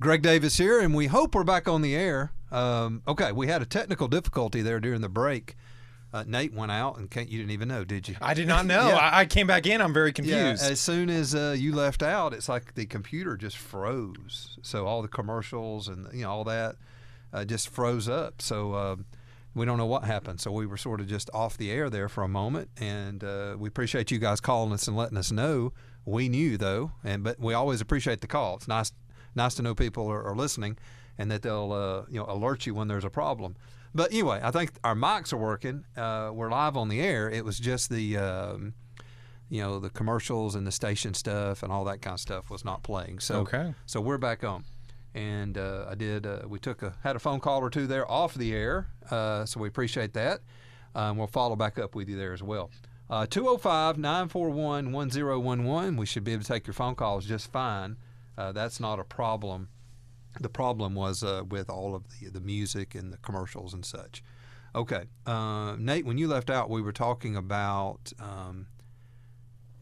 Greg 0.00 0.20
Davis 0.20 0.58
here, 0.58 0.80
and 0.80 0.92
we 0.92 1.06
hope 1.06 1.36
we're 1.36 1.44
back 1.44 1.68
on 1.68 1.80
the 1.80 1.94
air. 1.94 2.32
Um, 2.50 3.02
okay, 3.06 3.30
we 3.30 3.46
had 3.46 3.62
a 3.62 3.66
technical 3.66 4.08
difficulty 4.08 4.62
there 4.62 4.80
during 4.80 5.00
the 5.00 5.08
break. 5.08 5.54
Uh, 6.12 6.24
Nate 6.26 6.54
went 6.54 6.72
out, 6.72 6.96
and 6.98 7.12
you 7.14 7.38
didn't 7.38 7.50
even 7.50 7.68
know, 7.68 7.84
did 7.84 8.08
you? 8.08 8.16
I 8.22 8.34
did 8.34 8.46
not 8.48 8.64
know. 8.74 8.88
Yeah. 8.88 8.96
I, 8.96 9.20
I 9.20 9.26
came 9.26 9.46
back 9.46 9.66
in. 9.66 9.80
I'm 9.80 9.92
very 9.92 10.12
confused. 10.12 10.62
Yeah, 10.62 10.70
as 10.70 10.80
soon 10.80 11.10
as 11.10 11.34
uh, 11.34 11.54
you 11.58 11.74
left 11.74 12.02
out, 12.02 12.32
it's 12.32 12.48
like 12.48 12.74
the 12.74 12.86
computer 12.86 13.36
just 13.36 13.56
froze. 13.56 14.56
So 14.62 14.86
all 14.86 15.02
the 15.02 15.08
commercials 15.08 15.88
and 15.88 16.06
you 16.12 16.22
know 16.22 16.30
all 16.30 16.44
that 16.44 16.76
uh, 17.32 17.44
just 17.44 17.68
froze 17.68 18.08
up. 18.08 18.40
So 18.40 18.72
uh, 18.72 18.96
we 19.54 19.66
don't 19.66 19.78
know 19.78 19.86
what 19.86 20.04
happened. 20.04 20.40
So 20.40 20.52
we 20.52 20.66
were 20.66 20.76
sort 20.76 21.00
of 21.00 21.06
just 21.06 21.28
off 21.34 21.56
the 21.56 21.70
air 21.70 21.90
there 21.90 22.08
for 22.08 22.22
a 22.22 22.28
moment, 22.28 22.70
and 22.78 23.22
uh, 23.22 23.56
we 23.58 23.68
appreciate 23.68 24.10
you 24.10 24.18
guys 24.18 24.40
calling 24.40 24.72
us 24.72 24.88
and 24.88 24.96
letting 24.96 25.18
us 25.18 25.32
know. 25.32 25.72
We 26.04 26.28
knew 26.28 26.56
though, 26.56 26.92
and 27.02 27.24
but 27.24 27.40
we 27.40 27.52
always 27.52 27.80
appreciate 27.80 28.20
the 28.20 28.26
call. 28.26 28.56
It's 28.56 28.68
nice 28.68 28.92
nice 29.34 29.54
to 29.56 29.62
know 29.62 29.74
people 29.74 30.08
are, 30.10 30.22
are 30.22 30.36
listening, 30.36 30.78
and 31.18 31.30
that 31.30 31.42
they'll 31.42 31.72
uh, 31.72 32.10
you 32.10 32.20
know 32.20 32.26
alert 32.28 32.64
you 32.66 32.74
when 32.74 32.88
there's 32.88 33.04
a 33.04 33.10
problem. 33.10 33.56
But 33.96 34.12
anyway, 34.12 34.40
I 34.42 34.50
think 34.50 34.72
our 34.84 34.94
mics 34.94 35.32
are 35.32 35.38
working. 35.38 35.84
Uh, 35.96 36.30
we're 36.32 36.50
live 36.50 36.76
on 36.76 36.88
the 36.88 37.00
air. 37.00 37.30
It 37.30 37.46
was 37.46 37.58
just 37.58 37.88
the, 37.88 38.18
um, 38.18 38.74
you 39.48 39.62
know, 39.62 39.78
the 39.80 39.88
commercials 39.88 40.54
and 40.54 40.66
the 40.66 40.70
station 40.70 41.14
stuff 41.14 41.62
and 41.62 41.72
all 41.72 41.84
that 41.84 42.02
kind 42.02 42.12
of 42.12 42.20
stuff 42.20 42.50
was 42.50 42.62
not 42.62 42.82
playing. 42.82 43.20
So 43.20 43.40
Okay. 43.40 43.72
So 43.86 44.02
we're 44.02 44.18
back 44.18 44.44
on, 44.44 44.64
and 45.14 45.56
uh, 45.56 45.86
I 45.88 45.94
did. 45.94 46.26
Uh, 46.26 46.40
we 46.46 46.58
took 46.58 46.82
a 46.82 46.94
had 47.02 47.16
a 47.16 47.18
phone 47.18 47.40
call 47.40 47.60
or 47.60 47.70
two 47.70 47.86
there 47.86 48.08
off 48.10 48.34
the 48.34 48.54
air. 48.54 48.88
Uh, 49.10 49.46
so 49.46 49.60
we 49.60 49.68
appreciate 49.68 50.12
that. 50.12 50.40
Um, 50.94 51.16
we'll 51.16 51.26
follow 51.26 51.56
back 51.56 51.78
up 51.78 51.94
with 51.94 52.10
you 52.10 52.16
there 52.16 52.34
as 52.34 52.42
well. 52.42 52.70
Uh, 53.08 53.24
205 53.24 53.96
941 53.96 54.92
1011. 54.92 55.96
We 55.96 56.04
should 56.04 56.24
be 56.24 56.32
able 56.32 56.42
to 56.42 56.48
take 56.48 56.66
your 56.66 56.74
phone 56.74 56.96
calls 56.96 57.24
just 57.24 57.50
fine. 57.50 57.96
Uh, 58.36 58.52
that's 58.52 58.78
not 58.78 58.98
a 59.00 59.04
problem 59.04 59.68
the 60.40 60.48
problem 60.48 60.94
was 60.94 61.22
uh, 61.22 61.42
with 61.48 61.68
all 61.68 61.94
of 61.94 62.04
the, 62.08 62.28
the 62.28 62.40
music 62.40 62.94
and 62.94 63.12
the 63.12 63.18
commercials 63.18 63.74
and 63.74 63.84
such. 63.84 64.22
Okay, 64.74 65.04
uh, 65.26 65.76
Nate, 65.78 66.04
when 66.04 66.18
you 66.18 66.28
left 66.28 66.50
out, 66.50 66.68
we 66.68 66.82
were 66.82 66.92
talking 66.92 67.36
about 67.36 68.12
um, 68.20 68.66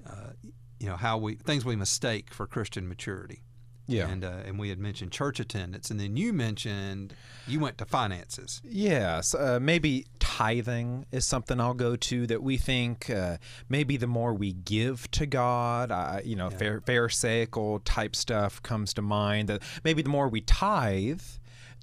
uh, 0.06 0.32
you 0.78 0.86
know 0.86 0.96
how 0.96 1.18
we 1.18 1.34
things 1.34 1.64
we 1.64 1.76
mistake 1.76 2.32
for 2.32 2.46
Christian 2.46 2.88
maturity. 2.88 3.42
Yeah. 3.86 4.08
and 4.08 4.24
uh, 4.24 4.38
and 4.46 4.58
we 4.58 4.70
had 4.70 4.78
mentioned 4.78 5.12
church 5.12 5.40
attendance, 5.40 5.90
and 5.90 6.00
then 6.00 6.16
you 6.16 6.32
mentioned 6.32 7.14
you 7.46 7.60
went 7.60 7.78
to 7.78 7.84
finances. 7.84 8.62
Yes, 8.64 9.34
uh, 9.34 9.58
maybe 9.60 10.06
tithing 10.18 11.06
is 11.12 11.26
something 11.26 11.60
I'll 11.60 11.74
go 11.74 11.94
to 11.96 12.26
that 12.26 12.42
we 12.42 12.56
think 12.56 13.10
uh, 13.10 13.36
maybe 13.68 13.96
the 13.96 14.06
more 14.06 14.32
we 14.32 14.52
give 14.52 15.10
to 15.12 15.26
God, 15.26 15.90
uh, 15.92 16.20
you 16.24 16.34
know, 16.36 16.50
fair, 16.50 16.80
pharisaical 16.80 17.80
type 17.84 18.16
stuff 18.16 18.62
comes 18.62 18.94
to 18.94 19.02
mind. 19.02 19.48
That 19.48 19.62
maybe 19.84 20.02
the 20.02 20.08
more 20.08 20.28
we 20.28 20.40
tithe, 20.40 21.20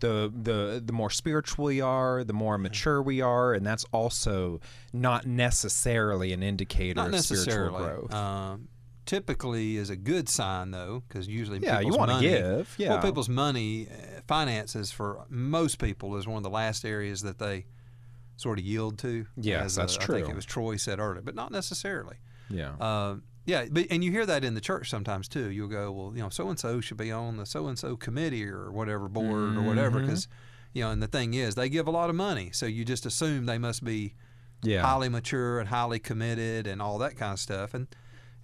the 0.02 0.32
the 0.36 0.82
the 0.84 0.94
more 0.94 1.10
spiritual 1.10 1.65
we 1.65 1.82
are, 1.82 2.23
the 2.23 2.34
more 2.34 2.57
mature 2.57 3.02
we 3.02 3.22
are, 3.22 3.53
and 3.53 3.65
that's 3.65 3.86
also 3.94 4.60
not 4.91 5.26
necessarily 5.26 6.34
an 6.34 6.44
indicator 6.44 6.95
Not 6.95 7.14
of 7.14 7.19
spiritual 7.22 7.78
growth. 7.78 8.14
Um, 8.14 8.68
typically 9.06 9.78
is 9.78 9.90
a 9.90 9.95
good 9.95 10.30
sign 10.30 10.72
though, 10.72 11.03
because 11.07 11.28
usually 11.28 11.60
Yeah, 11.60 11.80
you 11.80 11.86
people's 11.86 11.98
wanna 11.98 12.14
money- 12.14 12.28
give, 12.30 12.76
yeah. 12.78 12.90
Well, 12.90 13.02
people's 13.02 13.30
money, 13.30 13.88
uh, 13.90 14.22
finances 14.28 14.91
for 14.91 15.26
most 15.30 15.80
people 15.80 16.15
is 16.18 16.28
one 16.28 16.38
of 16.38 16.44
the 16.44 16.49
last 16.49 16.86
areas 16.86 17.22
that 17.22 17.40
they 17.40 17.65
sort 18.38 18.60
of 18.60 18.65
yield 18.65 18.98
to. 18.99 19.26
Yeah, 19.38 19.60
that's 19.60 19.78
uh, 19.78 19.84
I 19.84 19.86
think 19.88 20.02
true. 20.03 20.15
it 20.18 20.36
was 20.36 20.45
Troy 20.45 20.76
said 20.78 20.99
earlier, 20.99 21.22
but 21.22 21.36
not 21.36 21.52
necessarily. 21.52 22.18
Yeah. 22.49 22.73
Uh, 22.80 23.15
yeah, 23.45 23.65
but 23.72 23.88
and 23.90 24.03
you 24.03 24.11
hear 24.11 24.26
that 24.26 24.44
in 24.44 24.53
the 24.53 24.61
church 24.61 24.90
sometimes 24.90 25.28
too. 25.28 25.49
You'll 25.49 25.68
go, 25.68 25.91
well, 25.91 26.11
you 26.15 26.22
know, 26.22 26.30
so 26.30 26.49
and 26.49 26.60
so 26.60 26.80
should 26.80 26.98
be 26.98 27.11
on 27.11 27.38
the 27.38 27.45
so 27.45 27.68
and 27.68 27.78
so 27.78 27.95
committee 27.98 28.45
or 28.45 28.72
whatever 28.72 29.07
board 29.10 29.56
or 29.57 29.61
whatever, 29.64 29.99
because 29.99 30.28
you 30.73 30.84
know, 30.84 30.91
and 30.91 31.02
the 31.02 31.07
thing 31.07 31.34
is, 31.34 31.56
they 31.56 31.68
give 31.68 31.88
a 31.88 31.91
lot 31.91 32.10
of 32.10 32.15
money, 32.15 32.52
so 32.53 32.65
you 32.65 32.86
just 32.86 33.06
assume 33.06 33.45
they 33.45 33.57
must 33.57 33.84
be 33.84 34.14
Yeah. 34.64 34.84
highly 34.84 35.10
mature 35.10 35.60
and 35.60 35.68
highly 35.69 35.99
committed 35.99 36.68
and 36.68 36.82
all 36.82 36.98
that 36.99 37.18
kind 37.18 37.34
of 37.34 37.40
stuff, 37.40 37.73
and 37.73 37.88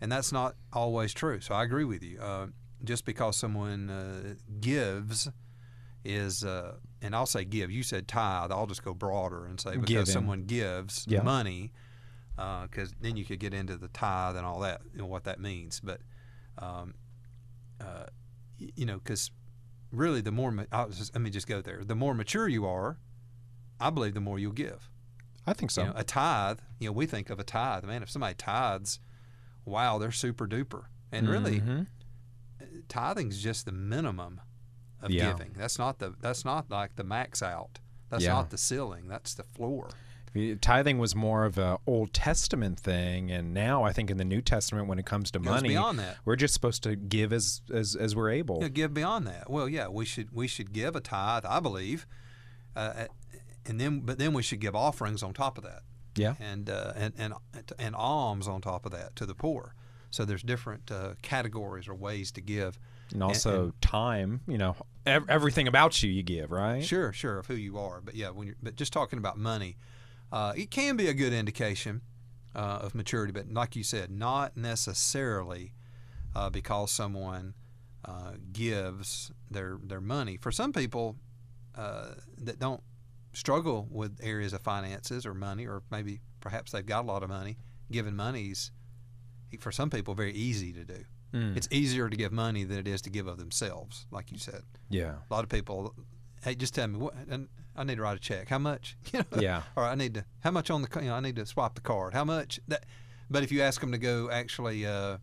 and 0.01 0.11
that's 0.11 0.31
not 0.31 0.55
always 0.73 1.13
true. 1.13 1.39
So 1.41 1.53
I 1.55 1.63
agree 1.63 1.83
with 1.85 2.03
you. 2.03 2.19
Uh, 2.19 2.47
just 2.83 3.05
because 3.05 3.35
someone 3.37 3.89
uh, 3.89 4.35
gives 4.59 5.27
is, 6.03 6.43
uh, 6.43 6.75
and 7.01 7.15
I'll 7.15 7.25
say 7.25 7.43
give. 7.43 7.71
You 7.71 7.83
said 7.83 8.07
tithe. 8.07 8.51
I'll 8.51 8.67
just 8.67 8.83
go 8.83 8.93
broader 8.93 9.45
and 9.45 9.59
say 9.59 9.71
because 9.71 9.87
Giving. 9.87 10.05
someone 10.05 10.43
gives 10.43 11.05
Yeah. 11.07 11.21
money, 11.23 11.71
because 12.35 12.93
then 13.01 13.17
you 13.17 13.25
could 13.25 13.39
get 13.39 13.53
into 13.53 13.77
the 13.77 13.87
tithe 13.89 14.35
and 14.37 14.45
all 14.45 14.59
that, 14.59 14.81
you 14.93 14.99
know, 14.99 15.07
what 15.07 15.23
that 15.23 15.39
means. 15.39 15.79
But, 15.79 16.01
um, 16.59 16.93
uh, 17.81 18.05
y- 18.59 18.69
you 18.75 18.85
know, 18.85 18.99
because 18.99 19.31
really 19.91 20.21
the 20.21 20.31
more, 20.31 20.51
ma- 20.51 20.65
I 20.71 20.85
just, 20.85 21.13
let 21.15 21.21
me 21.21 21.29
just 21.31 21.47
go 21.47 21.61
there. 21.61 21.83
The 21.83 21.95
more 21.95 22.13
mature 22.13 22.47
you 22.47 22.65
are, 22.65 22.97
I 23.79 23.89
believe 23.89 24.13
the 24.13 24.21
more 24.21 24.37
you'll 24.39 24.51
give. 24.53 24.89
I 25.45 25.53
think 25.53 25.71
so. 25.71 25.81
You 25.81 25.87
know, 25.87 25.93
a 25.95 26.03
tithe, 26.03 26.59
you 26.79 26.87
know, 26.89 26.91
we 26.93 27.05
think 27.05 27.29
of 27.29 27.39
a 27.39 27.43
tithe. 27.43 27.83
Man, 27.85 28.03
if 28.03 28.09
somebody 28.09 28.35
tithes, 28.35 28.99
wow, 29.67 29.97
they're 29.97 30.11
super 30.11 30.47
duper. 30.47 30.85
And 31.11 31.27
really, 31.29 31.61
Mhm. 31.61 31.87
tithing's 32.87 33.41
just 33.41 33.65
the 33.65 33.71
minimum 33.71 34.41
of 35.01 35.11
Yeah. 35.11 35.31
giving. 35.33 35.53
That's 35.53 35.77
not 35.77 35.99
the 35.99 36.15
that's 36.19 36.43
not 36.45 36.69
like 36.69 36.95
the 36.95 37.03
max 37.03 37.41
out. 37.41 37.79
That's 38.09 38.23
Yeah. 38.23 38.33
not 38.33 38.49
the 38.49 38.57
ceiling. 38.57 39.07
That's 39.07 39.33
the 39.33 39.43
floor. 39.43 39.89
Tithing 40.61 40.99
was 40.99 41.15
more 41.15 41.45
of 41.45 41.57
a 41.57 41.79
Old 41.87 42.13
Testament 42.13 42.79
thing, 42.79 43.31
and 43.31 43.53
now 43.55 43.83
I 43.83 43.91
think 43.91 44.11
in 44.11 44.17
the 44.17 44.25
New 44.25 44.41
Testament, 44.41 44.87
when 44.87 44.99
it 44.99 45.05
comes 45.05 45.31
to 45.31 45.39
Goes 45.39 45.45
money, 45.45 45.69
beyond 45.69 45.97
that. 45.97 46.17
we're 46.25 46.35
just 46.35 46.53
supposed 46.53 46.83
to 46.83 46.95
give 46.95 47.33
as 47.33 47.61
as, 47.73 47.95
as 47.95 48.15
we're 48.15 48.29
able. 48.29 48.61
Know, 48.61 48.69
give 48.69 48.93
beyond 48.93 49.25
that. 49.27 49.49
Well, 49.49 49.67
yeah, 49.67 49.87
we 49.87 50.05
should 50.05 50.31
we 50.31 50.47
should 50.47 50.73
give 50.73 50.95
a 50.95 51.01
tithe, 51.01 51.45
I 51.45 51.59
believe, 51.59 52.05
uh, 52.75 53.07
and 53.65 53.79
then 53.81 54.01
but 54.01 54.19
then 54.19 54.33
we 54.33 54.43
should 54.43 54.59
give 54.59 54.75
offerings 54.75 55.23
on 55.23 55.33
top 55.33 55.57
of 55.57 55.63
that. 55.63 55.81
Yeah. 56.17 56.35
and 56.39 56.69
uh, 56.69 56.93
and 56.95 57.13
and 57.17 57.33
and 57.79 57.95
alms 57.95 58.47
on 58.47 58.61
top 58.61 58.85
of 58.85 58.91
that 58.91 59.15
to 59.17 59.25
the 59.25 59.35
poor. 59.35 59.75
So 60.09 60.25
there's 60.25 60.41
different 60.43 60.89
uh, 60.91 61.13
categories 61.21 61.87
or 61.87 61.93
ways 61.95 62.31
to 62.33 62.41
give. 62.41 62.79
and 63.13 63.21
also 63.23 63.65
and- 63.65 63.81
time. 63.81 64.41
You 64.47 64.57
know, 64.57 64.75
ev- 65.05 65.29
everything 65.29 65.67
about 65.67 66.01
you 66.01 66.09
you 66.11 66.23
give, 66.23 66.51
right? 66.51 66.83
Sure, 66.83 67.11
sure, 67.13 67.39
of 67.39 67.47
who 67.47 67.55
you 67.55 67.77
are. 67.77 68.01
But 68.01 68.15
yeah, 68.15 68.29
when 68.29 68.47
you're, 68.47 68.55
but 68.63 68.75
just 68.75 68.93
talking 68.93 69.19
about 69.19 69.37
money, 69.37 69.77
uh, 70.31 70.53
it 70.55 70.71
can 70.71 70.95
be 70.95 71.07
a 71.07 71.13
good 71.13 71.33
indication 71.33 72.01
uh, 72.55 72.79
of 72.81 72.95
maturity, 72.95 73.31
but 73.33 73.51
like 73.51 73.75
you 73.75 73.83
said, 73.83 74.09
not 74.09 74.55
necessarily 74.57 75.73
uh, 76.35 76.49
because 76.49 76.91
someone 76.91 77.53
uh, 78.05 78.33
gives 78.53 79.31
their 79.51 79.77
their 79.83 80.01
money. 80.01 80.37
For 80.37 80.51
some 80.51 80.71
people 80.73 81.17
uh, 81.75 82.13
that 82.37 82.59
don't 82.59 82.81
struggle 83.37 83.87
with 83.91 84.17
areas 84.21 84.51
of 84.51 84.61
finances 84.61 85.25
or 85.25 85.33
money, 85.33 85.67
or 85.67 85.83
maybe 85.91 86.21
perhaps 86.41 86.71
they've 86.71 86.85
got 86.85 87.03
a 87.03 87.07
lot 87.07 87.21
of 87.21 87.29
money, 87.29 87.57
giving 87.91 88.15
money's 88.15 88.71
for 89.59 89.71
some 89.71 89.89
people 89.89 90.15
very 90.15 90.33
easy 90.33 90.73
to 90.73 90.83
do. 90.83 91.05
Mm. 91.33 91.55
It's 91.55 91.67
easier 91.71 92.09
to 92.09 92.17
give 92.17 92.31
money 92.31 92.63
than 92.63 92.79
it 92.79 92.87
is 92.87 93.01
to 93.03 93.09
give 93.09 93.27
of 93.27 93.37
themselves, 93.37 94.07
like 94.11 94.31
you 94.31 94.39
said. 94.39 94.63
Yeah. 94.89 95.15
A 95.29 95.33
lot 95.33 95.43
of 95.43 95.49
people, 95.49 95.93
hey, 96.43 96.55
just 96.55 96.73
tell 96.73 96.87
me 96.87 96.97
what, 96.97 97.13
and 97.29 97.47
I 97.75 97.83
need 97.83 97.95
to 97.95 98.01
write 98.01 98.17
a 98.17 98.19
check. 98.19 98.49
How 98.49 98.57
much? 98.57 98.97
You 99.13 99.19
know? 99.19 99.39
Yeah. 99.39 99.61
Or 99.75 99.83
I 99.83 99.95
need 99.95 100.15
to. 100.15 100.25
How 100.39 100.51
much 100.51 100.71
on 100.71 100.81
the? 100.81 100.89
You 100.95 101.09
know, 101.09 101.15
I 101.15 101.19
need 101.19 101.35
to 101.35 101.45
swap 101.45 101.75
the 101.75 101.81
card. 101.81 102.13
How 102.13 102.25
much? 102.25 102.59
That. 102.67 102.85
But 103.29 103.43
if 103.43 103.51
you 103.51 103.61
ask 103.61 103.79
them 103.81 103.91
to 103.91 103.97
go 103.97 104.31
actually 104.31 104.85
uh, 104.85 105.17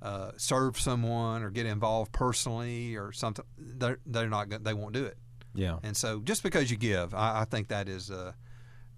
uh, 0.00 0.32
serve 0.36 0.78
someone 0.78 1.42
or 1.42 1.50
get 1.50 1.66
involved 1.66 2.12
personally 2.12 2.96
or 2.96 3.12
something, 3.12 3.44
they're 3.58 3.98
they're 4.06 4.28
not. 4.28 4.50
They 4.62 4.74
won't 4.74 4.94
do 4.94 5.04
it. 5.04 5.18
Yeah. 5.54 5.78
And 5.82 5.96
so, 5.96 6.20
just 6.20 6.42
because 6.42 6.70
you 6.70 6.76
give, 6.76 7.14
I, 7.14 7.42
I 7.42 7.44
think 7.44 7.68
that 7.68 7.88
is 7.88 8.10
uh, 8.10 8.32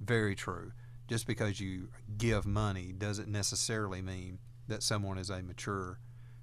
very 0.01 0.35
true. 0.35 0.73
Just 1.09 1.27
because 1.27 1.61
you 1.61 1.89
give 2.19 2.47
money 2.47 2.93
doesn't 2.93 3.29
necessarily 3.29 4.03
mean 4.03 4.39
that 4.67 4.83
someone 4.83 5.19
is 5.19 5.31
a 5.31 5.43
mature 5.43 6.01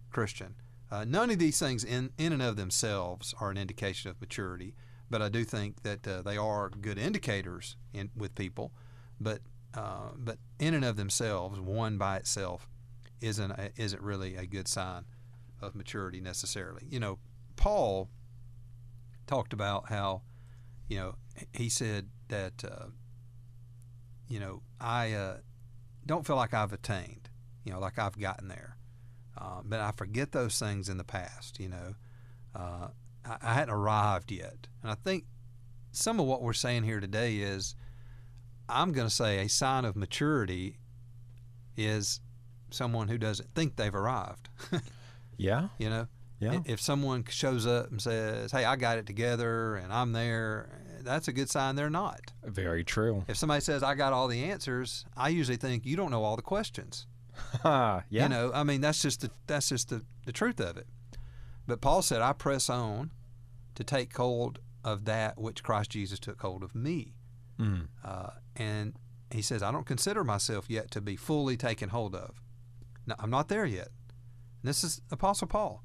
Christian. 0.10 0.56
Uh, 0.90 1.04
none 1.06 1.30
of 1.32 1.40
these 1.40 1.60
things, 1.60 1.84
in 1.84 2.12
in 2.18 2.32
and 2.32 2.42
of 2.42 2.56
themselves, 2.56 3.34
are 3.42 3.50
an 3.50 3.58
indication 3.58 4.10
of 4.10 4.22
maturity. 4.22 4.76
But 5.10 5.22
I 5.22 5.30
do 5.30 5.44
think 5.44 5.84
that 5.84 6.08
uh, 6.08 6.22
they 6.22 6.38
are 6.38 6.70
good 6.70 6.98
indicators 6.98 7.76
in, 7.94 8.10
with 8.16 8.36
people. 8.36 8.72
But 9.20 9.42
uh, 9.74 10.12
but 10.18 10.38
in 10.60 10.74
and 10.74 10.86
of 10.86 10.96
themselves, 10.96 11.60
one 11.60 11.98
by 11.98 12.18
itself, 12.18 12.70
isn't 13.22 13.52
a, 13.52 13.72
isn't 13.76 14.02
really 14.02 14.36
a 14.36 14.46
good 14.46 14.68
sign 14.68 15.06
of 15.62 15.76
maturity 15.76 16.22
necessarily. 16.22 16.84
You 16.90 17.00
know, 17.00 17.20
Paul 17.56 18.10
talked 19.28 19.54
about 19.54 19.90
how, 19.90 20.22
you 20.88 20.98
know, 20.98 21.16
he 21.54 21.70
said 21.70 22.10
that, 22.30 22.64
uh, 22.64 22.88
you 24.28 24.40
know, 24.40 24.62
I 24.80 25.14
uh, 25.14 25.38
don't 26.06 26.26
feel 26.26 26.36
like 26.36 26.54
I've 26.54 26.74
attained, 26.74 27.30
you 27.64 27.72
know, 27.72 27.80
like 27.80 28.00
I've 28.00 28.20
gotten 28.20 28.48
there. 28.48 28.78
Uh, 29.38 29.62
but 29.64 29.80
I 29.80 29.92
forget 29.92 30.32
those 30.32 30.60
things 30.60 30.90
in 30.90 30.98
the 30.98 31.04
past, 31.04 31.60
you 31.60 31.70
know. 31.70 31.96
Uh, 32.56 32.88
I, 33.26 33.38
I 33.42 33.54
hadn't 33.54 33.74
arrived 33.74 34.32
yet. 34.32 34.68
And 34.82 34.92
I 34.92 34.96
think 34.96 35.26
some 35.92 36.20
of 36.20 36.26
what 36.26 36.42
we're 36.42 36.54
saying 36.54 36.84
here 36.84 37.00
today 37.00 37.38
is 37.38 37.76
I'm 38.70 38.92
going 38.92 39.08
to 39.08 39.14
say 39.14 39.40
a 39.40 39.50
sign 39.50 39.86
of 39.86 39.96
maturity 39.96 40.80
is 41.76 42.20
someone 42.70 43.08
who 43.08 43.18
doesn't 43.18 43.54
think 43.56 43.76
they've 43.76 43.94
arrived. 43.94 44.50
yeah. 45.38 45.70
You 45.78 45.90
know, 45.90 46.08
Yeah. 46.44 46.60
if 46.66 46.82
someone 46.82 47.24
shows 47.30 47.66
up 47.66 47.92
and 47.92 48.02
says, 48.02 48.52
"Hey, 48.52 48.66
I 48.66 48.76
got 48.76 48.98
it 48.98 49.06
together 49.06 49.76
and 49.76 49.92
I'm 49.92 50.12
there," 50.12 50.82
that's 51.02 51.28
a 51.28 51.34
good 51.34 51.50
sign 51.50 51.76
they're 51.76 51.90
not. 51.90 52.34
Very 52.44 52.84
true. 52.84 53.26
If 53.28 53.38
somebody 53.38 53.62
says, 53.62 53.84
"I 53.84 53.96
got 53.96 54.14
all 54.14 54.28
the 54.28 54.44
answers," 54.44 55.06
I 55.16 55.30
usually 55.30 55.58
think 55.58 55.86
you 55.86 55.96
don't 55.96 56.12
know 56.12 56.24
all 56.24 56.36
the 56.36 56.42
questions. 56.42 57.08
yeah. 57.66 58.02
You 58.10 58.30
know, 58.30 58.52
I 58.54 58.64
mean, 58.64 58.82
that's 58.82 59.02
just 59.02 59.22
the 59.22 59.32
that's 59.48 59.70
just 59.70 59.90
the, 59.90 60.04
the 60.26 60.32
truth 60.32 60.60
of 60.60 60.78
it. 60.78 60.88
But 61.68 61.82
Paul 61.82 62.02
said, 62.02 62.22
"I 62.22 62.34
press 62.34 62.70
on 62.70 63.12
to 63.76 63.84
take 63.84 64.16
hold 64.16 64.60
of 64.84 65.06
that 65.06 65.40
which 65.40 65.64
Christ 65.64 65.92
Jesus 65.92 66.20
took 66.20 66.42
hold 66.42 66.64
of 66.64 66.76
me." 66.76 67.16
Mm. 67.60 67.88
Uh, 68.04 68.32
and 68.56 68.94
he 69.32 69.42
says, 69.42 69.64
"I 69.64 69.72
don't 69.72 69.86
consider 69.86 70.24
myself 70.24 70.66
yet 70.70 70.92
to 70.92 71.02
be 71.02 71.16
fully 71.16 71.58
taken 71.58 71.90
hold 71.90 72.16
of. 72.16 72.42
No, 73.06 73.16
I'm 73.20 73.30
not 73.30 73.48
there 73.48 73.66
yet." 73.66 73.90
This 74.64 74.84
is 74.84 75.02
Apostle 75.12 75.48
Paul. 75.48 75.84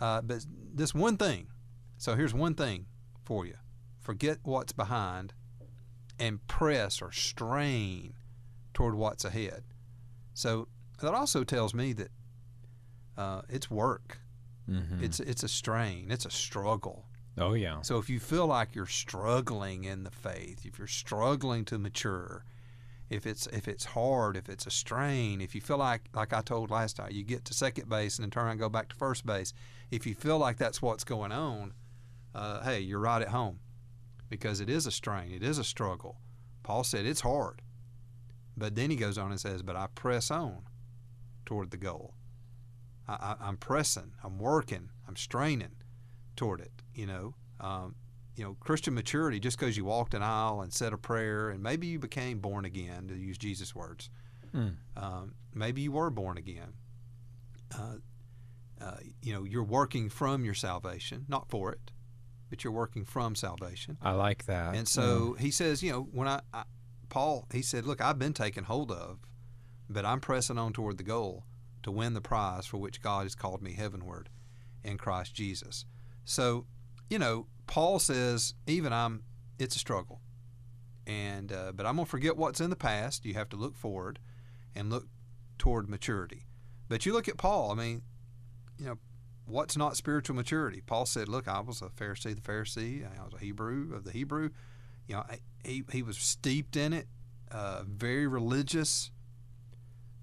Uh, 0.00 0.20
but 0.22 0.44
this 0.74 0.94
one 0.94 1.16
thing. 1.16 1.48
So 1.98 2.14
here's 2.14 2.34
one 2.34 2.54
thing 2.54 2.86
for 3.24 3.46
you: 3.46 3.54
forget 4.00 4.38
what's 4.42 4.72
behind, 4.72 5.32
and 6.18 6.46
press 6.46 7.00
or 7.00 7.12
strain 7.12 8.14
toward 8.74 8.94
what's 8.94 9.24
ahead. 9.24 9.64
So 10.34 10.68
that 11.00 11.14
also 11.14 11.44
tells 11.44 11.72
me 11.74 11.92
that 11.94 12.10
uh, 13.16 13.42
it's 13.48 13.70
work. 13.70 14.18
Mhm. 14.68 15.02
It's 15.02 15.20
it's 15.20 15.42
a 15.42 15.48
strain. 15.48 16.10
It's 16.10 16.26
a 16.26 16.30
struggle. 16.30 17.06
Oh 17.38 17.54
yeah. 17.54 17.80
So 17.82 17.98
if 17.98 18.10
you 18.10 18.18
feel 18.20 18.46
like 18.46 18.74
you're 18.74 18.86
struggling 18.86 19.84
in 19.84 20.04
the 20.04 20.10
faith, 20.10 20.64
if 20.66 20.78
you're 20.78 20.86
struggling 20.86 21.64
to 21.66 21.78
mature, 21.78 22.44
if 23.08 23.26
it's 23.26 23.46
if 23.48 23.68
it's 23.68 23.84
hard, 23.84 24.36
if 24.36 24.48
it's 24.48 24.66
a 24.66 24.70
strain, 24.70 25.40
if 25.40 25.54
you 25.54 25.60
feel 25.60 25.78
like 25.78 26.02
like 26.12 26.32
I 26.32 26.40
told 26.40 26.70
last 26.70 26.96
time, 26.96 27.12
you 27.12 27.22
get 27.22 27.44
to 27.46 27.54
second 27.54 27.88
base 27.88 28.18
and 28.18 28.24
then 28.24 28.30
turn 28.30 28.44
around 28.44 28.52
and 28.52 28.60
go 28.60 28.68
back 28.68 28.88
to 28.88 28.96
first 28.96 29.24
base. 29.24 29.52
If 29.90 30.06
you 30.06 30.14
feel 30.14 30.38
like 30.38 30.56
that's 30.56 30.82
what's 30.82 31.04
going 31.04 31.32
on, 31.32 31.74
uh, 32.34 32.62
hey, 32.62 32.80
you're 32.80 32.98
right 32.98 33.22
at 33.22 33.28
home, 33.28 33.60
because 34.28 34.60
it 34.60 34.68
is 34.68 34.86
a 34.86 34.90
strain, 34.90 35.32
it 35.32 35.42
is 35.42 35.58
a 35.58 35.64
struggle. 35.64 36.18
Paul 36.62 36.82
said 36.82 37.06
it's 37.06 37.20
hard, 37.20 37.62
but 38.56 38.74
then 38.74 38.90
he 38.90 38.96
goes 38.96 39.18
on 39.18 39.30
and 39.30 39.40
says, 39.40 39.62
"But 39.62 39.76
I 39.76 39.86
press 39.94 40.30
on 40.30 40.62
toward 41.44 41.70
the 41.70 41.76
goal. 41.76 42.14
I, 43.08 43.36
I'm 43.40 43.56
pressing, 43.56 44.14
I'm 44.24 44.38
working, 44.38 44.90
I'm 45.06 45.14
straining 45.14 45.76
toward 46.34 46.60
it. 46.60 46.82
You 46.92 47.06
know, 47.06 47.34
um, 47.60 47.94
you 48.36 48.44
know, 48.44 48.56
Christian 48.60 48.94
maturity. 48.94 49.40
Just 49.40 49.58
because 49.58 49.76
you 49.76 49.84
walked 49.84 50.14
an 50.14 50.22
aisle 50.22 50.60
and 50.60 50.72
said 50.72 50.92
a 50.92 50.98
prayer, 50.98 51.50
and 51.50 51.62
maybe 51.62 51.86
you 51.86 51.98
became 51.98 52.38
born 52.38 52.64
again, 52.64 53.08
to 53.08 53.16
use 53.16 53.38
Jesus' 53.38 53.74
words. 53.74 54.10
Mm. 54.54 54.76
Um, 54.96 55.34
maybe 55.54 55.82
you 55.82 55.92
were 55.92 56.10
born 56.10 56.38
again. 56.38 56.72
Uh, 57.76 57.96
uh, 58.80 58.96
you 59.22 59.32
know, 59.32 59.44
you're 59.44 59.64
working 59.64 60.08
from 60.08 60.44
your 60.44 60.54
salvation, 60.54 61.24
not 61.28 61.48
for 61.48 61.72
it, 61.72 61.90
but 62.50 62.62
you're 62.62 62.72
working 62.72 63.04
from 63.04 63.34
salvation. 63.34 63.96
I 64.02 64.12
like 64.12 64.44
that. 64.46 64.74
And 64.74 64.86
so 64.86 65.34
he 65.38 65.50
says, 65.50 65.82
you 65.82 65.90
know, 65.90 66.08
when 66.12 66.28
I, 66.28 66.40
I 66.52 66.64
Paul, 67.08 67.46
he 67.52 67.62
said, 67.62 67.86
look, 67.86 68.00
I've 68.00 68.18
been 68.18 68.34
taken 68.34 68.64
hold 68.64 68.90
of, 68.90 69.18
but 69.88 70.04
I'm 70.04 70.20
pressing 70.20 70.58
on 70.58 70.72
toward 70.72 70.98
the 70.98 71.04
goal 71.04 71.44
to 71.82 71.90
win 71.90 72.14
the 72.14 72.20
prize 72.20 72.66
for 72.66 72.78
which 72.78 73.00
God 73.00 73.22
has 73.22 73.34
called 73.34 73.62
me 73.62 73.72
heavenward 73.72 74.28
in 74.84 74.98
Christ 74.98 75.34
Jesus. 75.34 75.84
So, 76.24 76.66
you 77.10 77.18
know, 77.18 77.46
Paul 77.66 77.98
says, 77.98 78.54
even 78.66 78.92
I'm, 78.92 79.22
it's 79.58 79.76
a 79.76 79.78
struggle, 79.78 80.20
and 81.06 81.52
uh, 81.52 81.72
but 81.74 81.86
I'm 81.86 81.96
gonna 81.96 82.06
forget 82.06 82.36
what's 82.36 82.60
in 82.60 82.70
the 82.70 82.76
past. 82.76 83.24
You 83.24 83.34
have 83.34 83.48
to 83.50 83.56
look 83.56 83.76
forward, 83.76 84.18
and 84.74 84.90
look 84.90 85.06
toward 85.58 85.88
maturity. 85.88 86.46
But 86.88 87.06
you 87.06 87.12
look 87.12 87.28
at 87.28 87.36
Paul. 87.38 87.70
I 87.72 87.74
mean, 87.74 88.02
you 88.78 88.86
know, 88.86 88.98
what's 89.46 89.76
not 89.76 89.96
spiritual 89.96 90.36
maturity? 90.36 90.82
Paul 90.84 91.06
said, 91.06 91.28
"Look, 91.28 91.48
I 91.48 91.60
was 91.60 91.82
a 91.82 91.86
Pharisee, 91.86 92.34
the 92.34 92.40
Pharisee. 92.40 93.04
I 93.04 93.24
was 93.24 93.34
a 93.34 93.38
Hebrew 93.38 93.94
of 93.94 94.04
the 94.04 94.12
Hebrew. 94.12 94.50
You 95.08 95.16
know, 95.16 95.20
I- 95.22 95.40
he 95.64 95.84
he 95.90 96.02
was 96.02 96.18
steeped 96.18 96.76
in 96.76 96.92
it, 96.92 97.08
uh, 97.50 97.82
very 97.86 98.26
religious. 98.26 99.10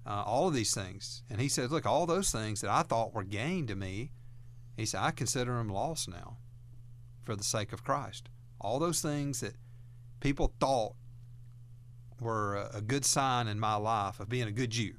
Uh, 0.06 0.22
all 0.26 0.48
of 0.48 0.54
these 0.54 0.74
things, 0.74 1.22
and 1.30 1.40
he 1.40 1.48
said, 1.48 1.70
"Look, 1.70 1.86
all 1.86 2.04
those 2.04 2.30
things 2.30 2.60
that 2.60 2.70
I 2.70 2.82
thought 2.82 3.14
were 3.14 3.24
gain 3.24 3.66
to 3.68 3.74
me, 3.74 4.12
he 4.76 4.84
said, 4.84 5.00
I 5.00 5.10
consider 5.12 5.56
them 5.56 5.70
lost 5.70 6.08
now, 6.08 6.36
for 7.24 7.36
the 7.36 7.44
sake 7.44 7.72
of 7.72 7.84
Christ. 7.84 8.28
All 8.60 8.78
those 8.78 9.00
things 9.00 9.40
that 9.40 9.54
people 10.20 10.54
thought 10.60 10.94
were 12.20 12.56
a, 12.56 12.78
a 12.78 12.80
good 12.80 13.04
sign 13.04 13.48
in 13.48 13.58
my 13.58 13.74
life 13.74 14.20
of 14.20 14.28
being 14.28 14.48
a 14.48 14.52
good 14.52 14.70
Jew." 14.70 14.94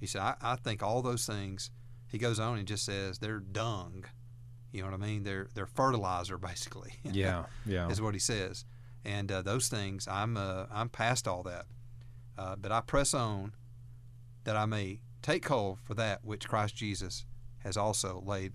He 0.00 0.06
said, 0.06 0.22
I, 0.22 0.34
I 0.40 0.56
think 0.56 0.82
all 0.82 1.02
those 1.02 1.26
things, 1.26 1.70
he 2.08 2.16
goes 2.16 2.40
on 2.40 2.58
and 2.58 2.66
just 2.66 2.86
says, 2.86 3.18
they're 3.18 3.38
dung. 3.38 4.04
You 4.72 4.80
know 4.80 4.88
what 4.88 4.94
I 4.94 5.04
mean? 5.04 5.22
They're, 5.24 5.48
they're 5.54 5.66
fertilizer, 5.66 6.38
basically. 6.38 6.94
Yeah, 7.04 7.44
yeah. 7.66 7.88
is 7.90 8.00
what 8.00 8.14
he 8.14 8.20
says. 8.20 8.64
And 9.04 9.30
uh, 9.30 9.42
those 9.42 9.68
things, 9.68 10.08
I'm, 10.08 10.36
uh, 10.36 10.66
I'm 10.72 10.88
past 10.88 11.28
all 11.28 11.42
that. 11.44 11.66
Uh, 12.38 12.56
but 12.56 12.72
I 12.72 12.80
press 12.80 13.12
on 13.12 13.52
that 14.44 14.56
I 14.56 14.64
may 14.64 15.00
take 15.20 15.46
hold 15.46 15.78
for 15.80 15.94
that 15.94 16.24
which 16.24 16.48
Christ 16.48 16.74
Jesus 16.74 17.26
has 17.58 17.76
also 17.76 18.22
laid 18.24 18.54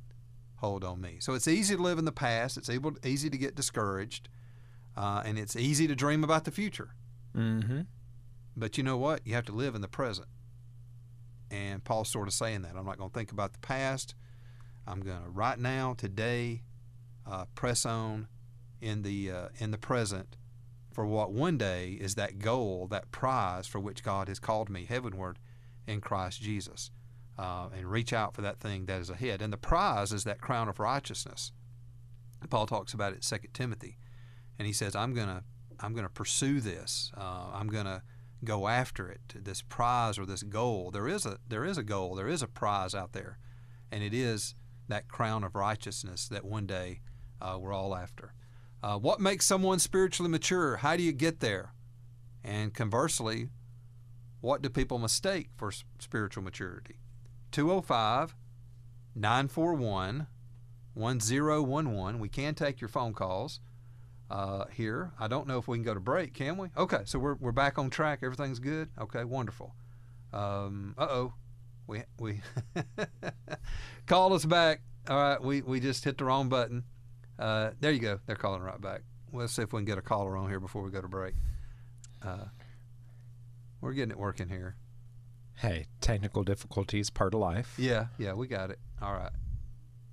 hold 0.66 0.84
on 0.84 1.00
me. 1.02 1.18
So 1.20 1.34
it's 1.34 1.48
easy 1.48 1.76
to 1.76 1.82
live 1.82 1.98
in 1.98 2.06
the 2.06 2.12
past. 2.12 2.58
It's 2.58 2.70
able, 2.70 2.94
easy 3.04 3.30
to 3.30 3.38
get 3.38 3.56
discouraged. 3.56 4.30
Uh, 4.98 5.22
and 5.26 5.38
it's 5.38 5.56
easy 5.56 5.88
to 5.88 5.96
dream 5.96 6.24
about 6.24 6.46
the 6.46 6.52
future. 6.52 6.90
Mm-hmm. 7.36 7.82
But 8.56 8.78
you 8.78 8.84
know 8.84 8.98
what? 8.98 9.22
You 9.26 9.34
have 9.34 9.46
to 9.46 9.52
live 9.52 9.76
in 9.76 9.82
the 9.82 9.88
present. 9.88 10.28
And 11.52 11.84
Paul's 11.84 12.10
sort 12.10 12.28
of 12.28 12.34
saying 12.34 12.64
that. 12.64 12.76
I'm 12.76 12.86
not 12.86 12.98
going 12.98 13.10
to 13.10 13.14
think 13.14 13.32
about 13.32 13.54
the 13.54 13.60
past. 13.60 14.16
I'm 14.88 15.02
going 15.02 15.22
to 15.24 15.30
right 15.30 15.60
now, 15.60 15.94
today, 15.98 16.64
uh, 17.30 17.46
press 17.56 17.86
on 17.86 18.28
in 18.82 19.02
the 19.02 19.32
uh, 19.32 19.48
in 19.58 19.72
the 19.72 19.78
present 19.78 20.38
for 20.94 21.06
what 21.06 21.32
one 21.32 21.58
day 21.58 21.98
is 22.00 22.16
that 22.16 22.40
goal, 22.40 22.88
that 22.90 23.12
prize 23.12 23.68
for 23.68 23.80
which 23.80 24.04
God 24.04 24.28
has 24.28 24.40
called 24.40 24.70
me 24.70 24.86
heavenward 24.86 25.40
in 25.88 26.02
Christ 26.02 26.42
Jesus, 26.42 26.92
uh, 27.38 27.70
and 27.76 27.90
reach 27.90 28.14
out 28.14 28.34
for 28.34 28.42
that 28.42 28.60
thing 28.60 28.86
that 28.86 29.02
is 29.02 29.10
ahead. 29.10 29.42
And 29.42 29.52
the 29.52 29.58
prize 29.58 30.12
is 30.12 30.24
that 30.24 30.42
crown 30.42 30.70
of 30.70 30.80
righteousness. 30.80 31.52
Paul 32.50 32.68
talks 32.68 32.94
about 32.94 33.14
it 33.14 33.30
in 33.32 33.40
2 33.40 33.48
Timothy, 33.54 33.98
and 34.60 34.68
he 34.68 34.74
says, 34.74 34.96
"I'm 34.96 35.14
going 35.14 35.28
to 35.28 35.44
I'm 35.80 35.96
to 35.96 36.10
pursue 36.10 36.62
this. 36.62 37.12
Uh, 37.18 37.48
I'm 37.54 37.68
going 37.68 37.86
to 37.86 38.02
go 38.44 38.68
after 38.68 39.10
it. 39.10 39.34
This 39.36 39.62
prize 39.62 40.18
or 40.18 40.26
this 40.26 40.44
goal. 40.44 40.92
There 40.92 41.08
is 41.08 41.26
a 41.26 41.40
there 41.48 41.66
is 41.66 41.78
a 41.78 41.84
goal. 41.84 42.16
There 42.16 42.28
is 42.28 42.42
a 42.42 42.48
prize 42.48 42.94
out 42.94 43.14
there, 43.14 43.38
and 43.92 44.04
it 44.04 44.14
is 44.14 44.56
that 44.88 45.08
crown 45.08 45.44
of 45.44 45.56
righteousness 45.56 46.28
that 46.28 46.46
one 46.46 46.68
day 46.68 47.02
uh, 47.42 47.58
we're 47.60 47.74
all 47.74 47.96
after. 47.96 48.34
Uh, 48.84 48.98
what 48.98 49.20
makes 49.20 49.46
someone 49.46 49.80
spiritually 49.80 50.30
mature? 50.30 50.78
How 50.78 50.96
do 50.96 51.04
you 51.04 51.12
get 51.12 51.40
there? 51.40 51.74
And 52.44 52.74
conversely, 52.74 53.50
what 54.42 54.62
do 54.62 54.70
people 54.70 55.00
mistake 55.00 55.50
for 55.58 55.72
spiritual 55.98 56.44
maturity? 56.44 56.98
205 57.56 58.36
941 59.16 60.28
1011. 60.94 62.20
We 62.20 62.28
can 62.28 62.54
take 62.54 62.82
your 62.82 62.90
phone 62.90 63.14
calls 63.14 63.62
uh, 64.30 64.66
here. 64.74 65.14
I 65.18 65.30
don't 65.30 65.48
know 65.48 65.58
if 65.58 65.66
we 65.66 65.78
can 65.78 65.86
go 65.86 65.94
to 65.94 66.02
break, 66.02 66.34
can 66.34 66.58
we? 66.58 66.68
Okay, 66.76 67.04
so 67.06 67.18
we're, 67.18 67.36
we're 67.36 67.54
back 67.54 67.80
on 67.80 67.90
track. 67.90 68.20
Everything's 68.24 68.60
good? 68.60 68.90
Okay, 69.00 69.24
wonderful. 69.24 69.74
Um, 70.34 70.96
uh 70.98 71.08
oh. 71.10 71.34
We, 71.88 72.02
we 72.20 72.42
call 74.06 74.34
us 74.34 74.44
back. 74.44 74.82
All 75.08 75.16
right, 75.16 75.42
we, 75.42 75.62
we 75.62 75.80
just 75.80 76.04
hit 76.04 76.18
the 76.18 76.26
wrong 76.26 76.50
button. 76.50 76.84
Uh, 77.40 77.70
there 77.80 77.92
you 77.92 78.00
go. 78.00 78.20
They're 78.26 78.36
calling 78.36 78.64
right 78.64 78.82
back. 78.82 79.04
Let's 79.32 79.54
see 79.54 79.62
if 79.62 79.72
we 79.72 79.78
can 79.78 79.86
get 79.86 79.98
a 79.98 80.02
caller 80.02 80.36
on 80.36 80.50
here 80.50 80.60
before 80.60 80.82
we 80.82 80.92
go 80.92 81.00
to 81.00 81.08
break. 81.08 81.36
Uh, 82.22 82.48
we're 83.80 83.94
getting 83.94 84.12
it 84.12 84.20
working 84.20 84.50
here. 84.50 84.76
Hey, 85.58 85.88
technical 86.02 86.44
difficulties, 86.44 87.10
part 87.10 87.34
of 87.34 87.40
life. 87.40 87.76
Yeah, 87.78 88.08
yeah, 88.18 88.34
we 88.34 88.48
got 88.48 88.70
it. 88.72 88.80
All 89.02 89.14
right. 89.14 89.32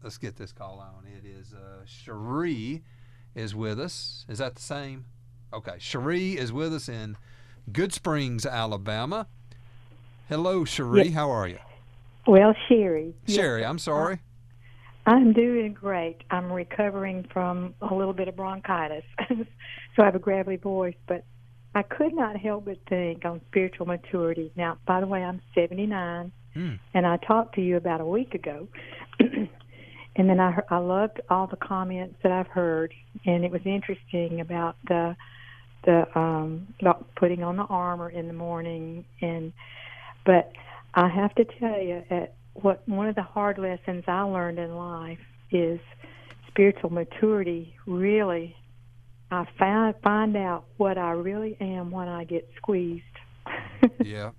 Let's 0.03 0.19
get 0.19 0.37
this 0.37 0.53
call 0.53 0.79
on. 0.79 1.05
It 1.07 1.27
is 1.27 1.53
uh, 1.53 1.85
Cherie 1.85 2.83
is 3.35 3.55
with 3.55 3.81
us. 3.81 4.25
Is 4.29 4.39
that 4.39 4.55
the 4.55 4.63
same? 4.63 5.07
Okay. 5.53 5.75
Cherie 5.79 6.37
is 6.37 6.53
with 6.53 6.73
us 6.73 6.89
in 6.89 7.17
Good 7.73 7.93
Springs, 7.93 8.47
Alabama. 8.47 9.27
Hello, 10.29 10.65
Cherie. 10.65 11.09
Yeah. 11.09 11.15
How 11.15 11.31
are 11.31 11.49
you? 11.49 11.59
Well, 12.27 12.55
Sherry. 12.69 13.15
yes, 13.27 13.37
Sherry, 13.37 13.65
I'm 13.65 13.79
sorry. 13.79 14.21
I'm 15.07 15.33
doing 15.33 15.73
great. 15.73 16.23
I'm 16.31 16.53
recovering 16.53 17.27
from 17.33 17.75
a 17.81 17.93
little 17.93 18.13
bit 18.13 18.29
of 18.29 18.37
bronchitis, 18.37 19.05
so 19.29 19.35
I 19.99 20.05
have 20.05 20.15
a 20.15 20.21
gravelly 20.21 20.57
voice. 20.57 20.95
But 21.09 21.25
I 21.75 21.83
could 21.83 22.15
not 22.15 22.37
help 22.37 22.67
but 22.67 22.79
think 22.89 23.25
on 23.25 23.41
spiritual 23.49 23.87
maturity. 23.87 24.53
Now, 24.57 24.79
by 24.87 25.01
the 25.01 25.07
way, 25.07 25.23
I'm 25.23 25.41
79, 25.55 26.33
Hmm. 26.55 26.75
and 26.93 27.07
I 27.07 27.17
talked 27.17 27.55
to 27.55 27.63
you 27.63 27.79
about 27.79 28.03
a 28.03 28.05
week 28.05 28.35
ago. 28.35 28.69
and 29.19 29.49
then 30.17 30.39
I 30.39 30.61
I 30.69 30.77
loved 30.79 31.21
all 31.31 31.47
the 31.47 31.57
comments 31.57 32.17
that 32.23 32.31
I've 32.31 32.49
heard, 32.49 32.93
and 33.25 33.45
it 33.45 33.51
was 33.51 33.63
interesting 33.65 34.41
about 34.41 34.77
the 34.87 35.17
the 35.85 36.19
um 36.19 36.75
about 36.81 37.15
putting 37.15 37.43
on 37.43 37.57
the 37.57 37.65
armor 37.65 38.09
in 38.09 38.27
the 38.29 38.33
morning 38.33 39.05
and 39.21 39.53
but 40.25 40.53
I 40.95 41.09
have 41.09 41.35
to 41.37 41.45
tell 41.45 41.81
you 41.81 42.05
at 42.11 42.35
what 42.55 42.87
one 42.87 43.09
of 43.09 43.15
the 43.15 43.23
hard 43.23 43.59
lessons 43.59 44.05
I 44.07 44.23
learned 44.23 44.59
in 44.59 44.77
life 44.77 45.19
is 45.51 45.81
spiritual 46.49 46.91
maturity 46.91 47.75
really 47.87 48.55
I 49.33 49.47
find 49.59 49.95
find 50.03 50.37
out 50.37 50.65
what 50.77 50.99
I 50.99 51.13
really 51.13 51.57
am 51.59 51.91
when 51.91 52.07
I 52.07 52.25
get 52.25 52.49
squeezed. 52.57 53.05
yeah. 54.05 54.33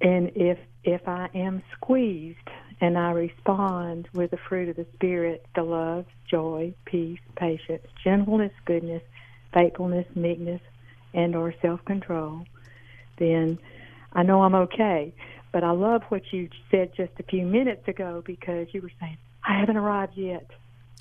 And 0.00 0.30
if 0.36 0.58
if 0.84 1.08
I 1.08 1.28
am 1.34 1.64
squeezed 1.74 2.48
and 2.80 2.96
I 2.96 3.10
respond 3.10 4.08
with 4.14 4.30
the 4.30 4.36
fruit 4.48 4.68
of 4.68 4.76
the 4.76 4.86
spirit, 4.94 5.44
the 5.56 5.64
love, 5.64 6.04
joy, 6.30 6.74
peace, 6.84 7.18
patience, 7.34 7.84
gentleness, 8.04 8.52
goodness, 8.66 9.02
faithfulness, 9.52 10.06
meekness, 10.14 10.60
and 11.12 11.34
or 11.34 11.52
self-control, 11.60 12.44
then 13.18 13.58
I 14.12 14.22
know 14.22 14.42
I'm 14.42 14.54
okay. 14.54 15.12
But 15.50 15.64
I 15.64 15.72
love 15.72 16.02
what 16.10 16.22
you 16.32 16.50
said 16.70 16.92
just 16.96 17.12
a 17.18 17.24
few 17.24 17.44
minutes 17.44 17.88
ago 17.88 18.22
because 18.24 18.68
you 18.72 18.80
were 18.82 18.92
saying 19.00 19.16
I 19.44 19.58
haven't 19.58 19.76
arrived 19.76 20.16
yet. 20.16 20.48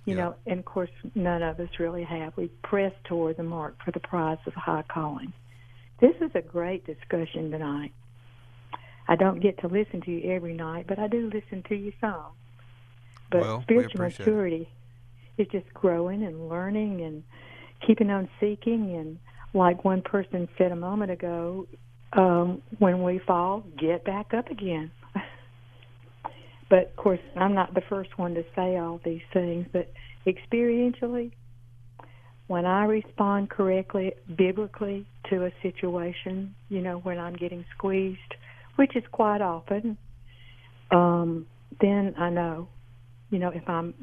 You 0.06 0.16
know, 0.16 0.36
and 0.46 0.60
of 0.60 0.66
course 0.66 0.90
none 1.16 1.42
of 1.42 1.60
us 1.60 1.70
really 1.80 2.04
have. 2.04 2.36
We 2.38 2.48
press 2.64 2.94
toward 3.06 3.38
the 3.38 3.44
mark 3.44 3.76
for 3.84 3.92
the 3.92 4.00
prize 4.00 4.38
of 4.46 4.54
high 4.54 4.84
calling. 4.88 5.34
This 6.00 6.16
is 6.22 6.32
a 6.36 6.42
great 6.42 6.86
discussion 6.86 7.52
tonight. 7.52 7.92
I 9.08 9.16
don't 9.16 9.40
get 9.40 9.60
to 9.60 9.68
listen 9.68 10.02
to 10.02 10.12
you 10.12 10.32
every 10.32 10.54
night, 10.54 10.86
but 10.88 11.00
I 11.00 11.08
do 11.08 11.30
listen 11.34 11.64
to 11.70 11.76
you 11.76 11.94
some. 12.02 12.34
But 13.32 13.42
Well, 13.42 13.62
spiritual 13.62 14.02
maturity 14.02 14.70
is 15.38 15.48
just 15.52 15.72
growing 15.74 16.24
and 16.24 16.50
learning 16.50 17.02
and 17.02 17.24
keeping 17.86 18.10
on 18.10 18.30
seeking. 18.40 18.96
And 18.96 19.20
like 19.54 19.84
one 19.84 20.02
person 20.02 20.48
said 20.58 20.72
a 20.72 20.76
moment 20.76 21.12
ago, 21.12 21.68
um, 22.14 22.62
when 22.80 23.04
we 23.04 23.20
fall, 23.20 23.64
get 23.78 24.04
back 24.06 24.34
up 24.34 24.50
again. 24.50 24.92
But 26.76 26.90
of 26.90 26.96
course, 26.98 27.22
I'm 27.38 27.56
not 27.56 27.74
the 27.74 27.84
first 27.88 28.18
one 28.18 28.34
to 28.34 28.44
say 28.54 28.76
all 28.76 29.00
these 29.06 29.22
things, 29.32 29.66
but 29.72 29.94
experientially, 30.28 31.32
when 32.48 32.66
I 32.66 32.84
respond 32.84 33.50
correctly, 33.50 34.12
biblically 34.36 35.08
to 35.30 35.46
a 35.46 35.52
situation, 35.62 36.54
you 36.68 36.82
know, 36.82 36.98
when 36.98 37.18
I'm 37.18 37.38
getting 37.38 37.64
squeezed, 37.78 38.20
which 38.76 38.94
is 38.98 39.04
quite 39.14 39.40
often, 39.40 39.98
um, 40.92 41.48
then 41.80 42.14
I 42.18 42.30
know, 42.30 42.68
you 43.30 43.40
know, 43.40 43.52
if 43.56 43.70
I'm 43.70 43.94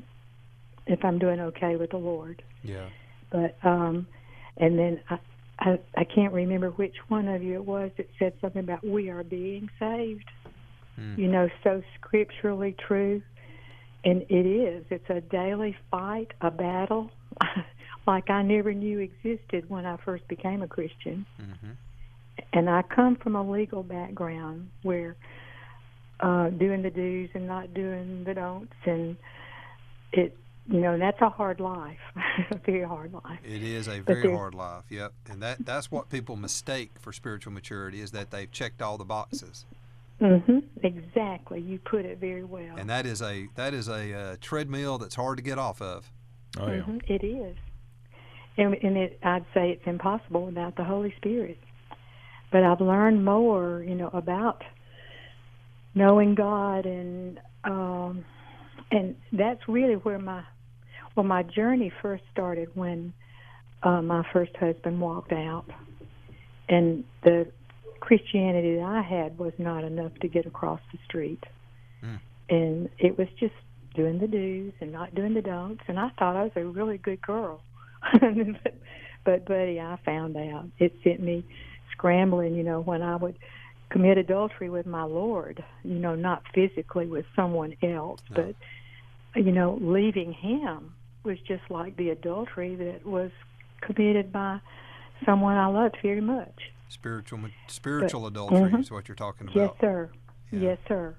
if 0.87 1.05
I'm 1.05 1.19
doing 1.19 1.41
okay 1.41 1.77
with 1.77 1.91
the 1.91 1.99
Lord. 1.99 2.43
Yeah. 2.63 2.89
But 3.31 3.55
um, 3.63 4.07
and 4.57 4.79
then 4.79 5.01
I, 5.11 5.19
I 5.59 5.79
I 5.95 6.05
can't 6.05 6.33
remember 6.33 6.71
which 6.71 6.97
one 7.09 7.29
of 7.29 7.43
you 7.43 7.57
it 7.57 7.67
was 7.67 7.91
that 7.99 8.09
said 8.19 8.33
something 8.41 8.65
about 8.65 8.83
we 8.83 9.11
are 9.11 9.23
being 9.23 9.69
saved. 9.79 10.25
You 11.17 11.29
know, 11.29 11.49
so 11.63 11.83
scripturally 11.99 12.77
true. 12.87 13.23
And 14.05 14.23
it 14.29 14.47
is. 14.47 14.85
It's 14.91 15.09
a 15.11 15.21
daily 15.21 15.77
fight, 15.91 16.33
a 16.41 16.51
battle, 16.51 17.11
like 18.07 18.31
I 18.31 18.43
never 18.43 18.75
knew 18.75 18.99
existed 18.99 19.69
when 19.69 19.87
I 19.87 19.97
first 20.05 20.27
became 20.29 20.63
a 20.63 20.67
Christian. 20.67 21.25
And 22.53 22.69
I 22.69 22.83
come 22.83 23.17
from 23.17 23.37
a 23.37 23.49
legal 23.49 23.83
background 23.83 24.71
where 24.83 25.17
uh, 26.21 26.51
doing 26.51 26.83
the 26.83 26.91
do's 26.91 27.31
and 27.35 27.47
not 27.47 27.75
doing 27.75 28.25
the 28.25 28.35
don'ts, 28.35 28.73
and 28.85 29.17
it, 30.13 30.37
you 30.69 30.81
know, 30.81 30.99
that's 30.99 31.21
a 31.21 31.29
hard 31.29 31.61
life, 31.61 31.99
a 32.51 32.59
very 32.59 32.85
hard 32.85 33.13
life. 33.13 33.41
It 33.45 33.63
is 33.63 33.89
a 33.89 34.01
very 34.01 34.33
hard 34.33 34.55
life. 34.55 34.85
Yep. 34.89 35.13
And 35.31 35.43
that 35.43 35.65
that's 35.65 35.91
what 35.91 36.11
people 36.11 36.37
mistake 36.37 36.93
for 37.01 37.13
spiritual 37.13 37.53
maturity 37.53 38.01
is 38.01 38.13
that 38.13 38.31
they've 38.31 38.51
checked 38.51 38.83
all 38.83 38.99
the 38.99 39.05
boxes. 39.05 39.65
Hmm 40.23 40.59
Exactly. 40.85 41.61
You 41.61 41.79
put 41.81 42.05
it 42.05 42.19
very 42.19 42.45
well. 42.45 42.77
And 42.77 42.89
that 42.89 43.07
is 43.07 43.23
a 43.23 43.49
that 43.57 43.75
is 43.75 43.89
a 43.89 44.15
uh, 44.15 44.37
treadmill 44.41 44.99
that's 44.99 45.17
hard 45.17 45.39
to 45.39 45.43
get 45.43 45.59
off 45.59 45.83
of. 45.83 46.11
Oh 46.59 46.67
Mhm, 46.67 47.01
It 47.09 47.25
is, 47.25 47.57
and, 48.57 48.75
and 48.75 48.97
it, 48.97 49.19
I'd 49.23 49.47
say 49.55 49.71
it's 49.71 49.87
impossible 49.87 50.47
without 50.47 50.77
the 50.77 50.85
Holy 50.85 51.13
Spirit. 51.17 51.59
But 52.53 52.63
I've 52.63 52.81
learned 52.81 53.25
more, 53.25 53.83
you 53.83 53.95
know, 53.95 54.11
about 54.13 54.63
knowing 55.95 56.35
God, 56.35 56.87
and 56.87 57.41
um, 57.65 58.25
and 58.91 59.17
that's 59.33 59.67
really 59.67 59.95
where 59.95 60.19
my 60.19 60.45
well, 61.17 61.27
my 61.27 61.43
journey 61.43 61.91
first 62.01 62.23
started 62.31 62.69
when 62.75 63.13
uh, 63.83 64.03
my 64.03 64.25
first 64.33 64.55
husband 64.57 65.01
walked 65.01 65.33
out, 65.33 65.65
and 66.69 67.05
the 67.25 67.51
Christianity 68.03 68.75
that 68.75 68.85
I 68.85 69.01
had 69.01 69.39
was 69.39 69.53
not 69.59 69.85
enough 69.85 70.13
to 70.23 70.29
get 70.29 70.45
across 70.45 70.81
the 70.91 70.99
street, 71.07 71.45
hmm. 72.01 72.17
and 72.49 72.89
it 72.99 73.17
was 73.17 73.29
just 73.39 73.55
doing 73.95 74.19
the 74.19 74.27
do's 74.27 74.73
and 74.81 74.91
not 74.91 75.15
doing 75.15 75.35
the 75.35 75.41
don'ts, 75.41 75.85
and 75.87 76.01
I 76.01 76.09
thought 76.19 76.35
I 76.35 76.43
was 76.43 76.51
a 76.57 76.65
really 76.65 76.99
good 76.99 77.23
girl. 77.23 77.63
but, 78.13 78.75
but 79.25 79.45
buddy, 79.45 79.79
I 79.79 80.01
found 80.05 80.37
out 80.37 80.65
it 80.81 80.93
sent 81.05 81.23
me 81.23 81.45
scrambling. 81.93 82.57
You 82.57 82.65
know, 82.65 82.81
when 82.81 83.03
I 83.03 83.15
would 83.15 83.39
commit 83.89 84.19
adultery 84.19 84.69
with 84.69 84.85
my 84.85 85.05
Lord, 85.05 85.63
you 85.85 86.01
know, 86.01 86.17
not 86.17 86.43
physically 86.53 87.07
with 87.07 87.27
someone 87.37 87.77
else, 87.85 88.21
but 88.35 88.57
you 89.37 89.53
know, 89.53 89.79
leaving 89.81 90.33
Him 90.33 90.93
was 91.23 91.39
just 91.47 91.63
like 91.71 91.97
the 91.97 92.11
adultery 92.11 92.75
that 92.75 93.07
was 93.07 93.31
committed 93.81 94.33
by 94.33 94.59
someone 95.25 95.57
I 95.57 95.69
loved 95.69 95.99
very 96.03 96.21
much. 96.21 96.73
Spiritual 96.93 97.41
spiritual 97.69 98.21
But- 98.23 98.27
adultery 98.29 98.71
mhm. 98.71 98.81
is 98.81 98.91
what 98.91 99.09
you're 99.09 99.15
talking 99.15 99.49
about. 99.49 99.57
Yes, 99.57 99.71
sir. 99.81 100.11
Yes, 100.51 100.79
sir. 100.87 101.17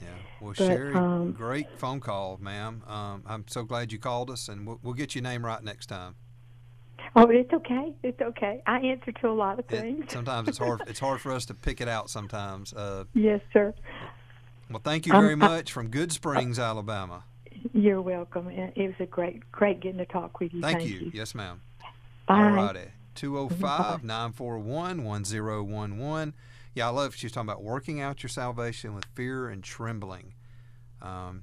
Yeah. 0.00 0.08
Well, 0.40 0.54
But, 0.56 0.66
Sherry, 0.66 0.94
um, 0.94 1.32
great 1.32 1.66
phone 1.78 2.00
call, 2.00 2.38
ma'am. 2.40 2.82
Um, 2.86 3.22
I'm 3.26 3.44
so 3.46 3.62
glad 3.64 3.92
you 3.92 3.98
called 3.98 4.30
us, 4.30 4.48
and 4.48 4.66
we'll, 4.66 4.80
we'll 4.82 4.94
get 4.94 5.14
your 5.14 5.22
name 5.22 5.44
right 5.44 5.62
next 5.62 5.86
time. 5.86 6.14
Oh, 7.14 7.28
it's 7.28 7.52
okay. 7.52 7.92
It's 8.02 8.20
okay. 8.20 8.62
I 8.66 8.78
answer 8.78 9.12
to 9.12 9.28
a 9.28 9.32
lot 9.32 9.58
of 9.58 9.66
It- 9.66 9.80
things. 9.80 10.10
sometimes 10.12 10.48
it's 10.48 10.58
hard. 10.58 10.82
It's 10.86 11.00
hard 11.00 11.20
for 11.20 11.32
us 11.32 11.44
to 11.46 11.54
pick 11.54 11.82
it 11.82 11.88
out. 11.88 12.08
Sometimes. 12.08 12.72
Uh, 12.72 13.04
Yes, 13.12 13.42
sir. 13.52 13.74
well, 14.70 14.80
thank 14.82 15.06
you 15.06 15.12
Um, 15.12 15.20
very 15.20 15.32
I- 15.34 15.36
much 15.36 15.70
from 15.70 15.88
Good 15.88 16.12
Springs, 16.12 16.58
Alabama. 16.58 17.24
You're 17.74 18.00
welcome. 18.00 18.48
It 18.48 18.74
was 18.78 18.94
a 19.00 19.06
great, 19.06 19.52
great 19.52 19.80
getting 19.80 19.98
to 19.98 20.06
talk 20.06 20.40
with 20.40 20.54
you. 20.54 20.62
Thank, 20.62 20.78
Thank 20.78 20.90
you. 20.90 21.10
Yes, 21.12 21.34
ma'am. 21.34 21.60
Bye. 22.26 22.34
All 22.42 22.50
righty. 22.52 22.88
205 23.20 24.02
941 24.04 25.04
1011. 25.04 26.34
Yeah, 26.74 26.86
I 26.86 26.90
love 26.90 27.14
she's 27.14 27.32
talking 27.32 27.48
about 27.48 27.62
working 27.62 28.00
out 28.00 28.22
your 28.22 28.30
salvation 28.30 28.94
with 28.94 29.04
fear 29.14 29.48
and 29.48 29.62
trembling. 29.62 30.34
Um, 31.02 31.42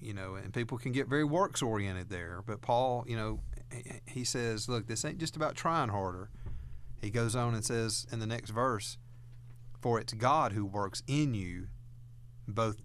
you 0.00 0.14
know, 0.14 0.36
and 0.36 0.52
people 0.54 0.78
can 0.78 0.92
get 0.92 1.08
very 1.08 1.24
works 1.24 1.60
oriented 1.60 2.08
there. 2.08 2.42
But 2.46 2.62
Paul, 2.62 3.04
you 3.06 3.16
know, 3.16 3.40
he- 3.72 4.00
he 4.06 4.24
says, 4.24 4.68
look, 4.68 4.86
this 4.86 5.04
ain't 5.04 5.18
just 5.18 5.36
about 5.36 5.56
trying 5.56 5.88
harder. 5.90 6.30
He 7.02 7.10
goes 7.10 7.36
on 7.36 7.54
and 7.54 7.64
says 7.64 8.06
in 8.10 8.18
the 8.20 8.26
next 8.26 8.50
verse, 8.50 8.96
for 9.80 10.00
it's 10.00 10.14
God 10.14 10.52
who 10.52 10.64
works 10.64 11.02
in 11.06 11.34
you 11.34 11.68
both 12.46 12.80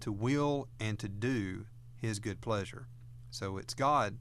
to 0.00 0.12
will 0.12 0.68
and 0.78 0.98
to 0.98 1.08
do 1.08 1.66
his 1.96 2.18
good 2.18 2.40
pleasure. 2.40 2.88
So 3.30 3.56
it's 3.56 3.72
God 3.74 4.18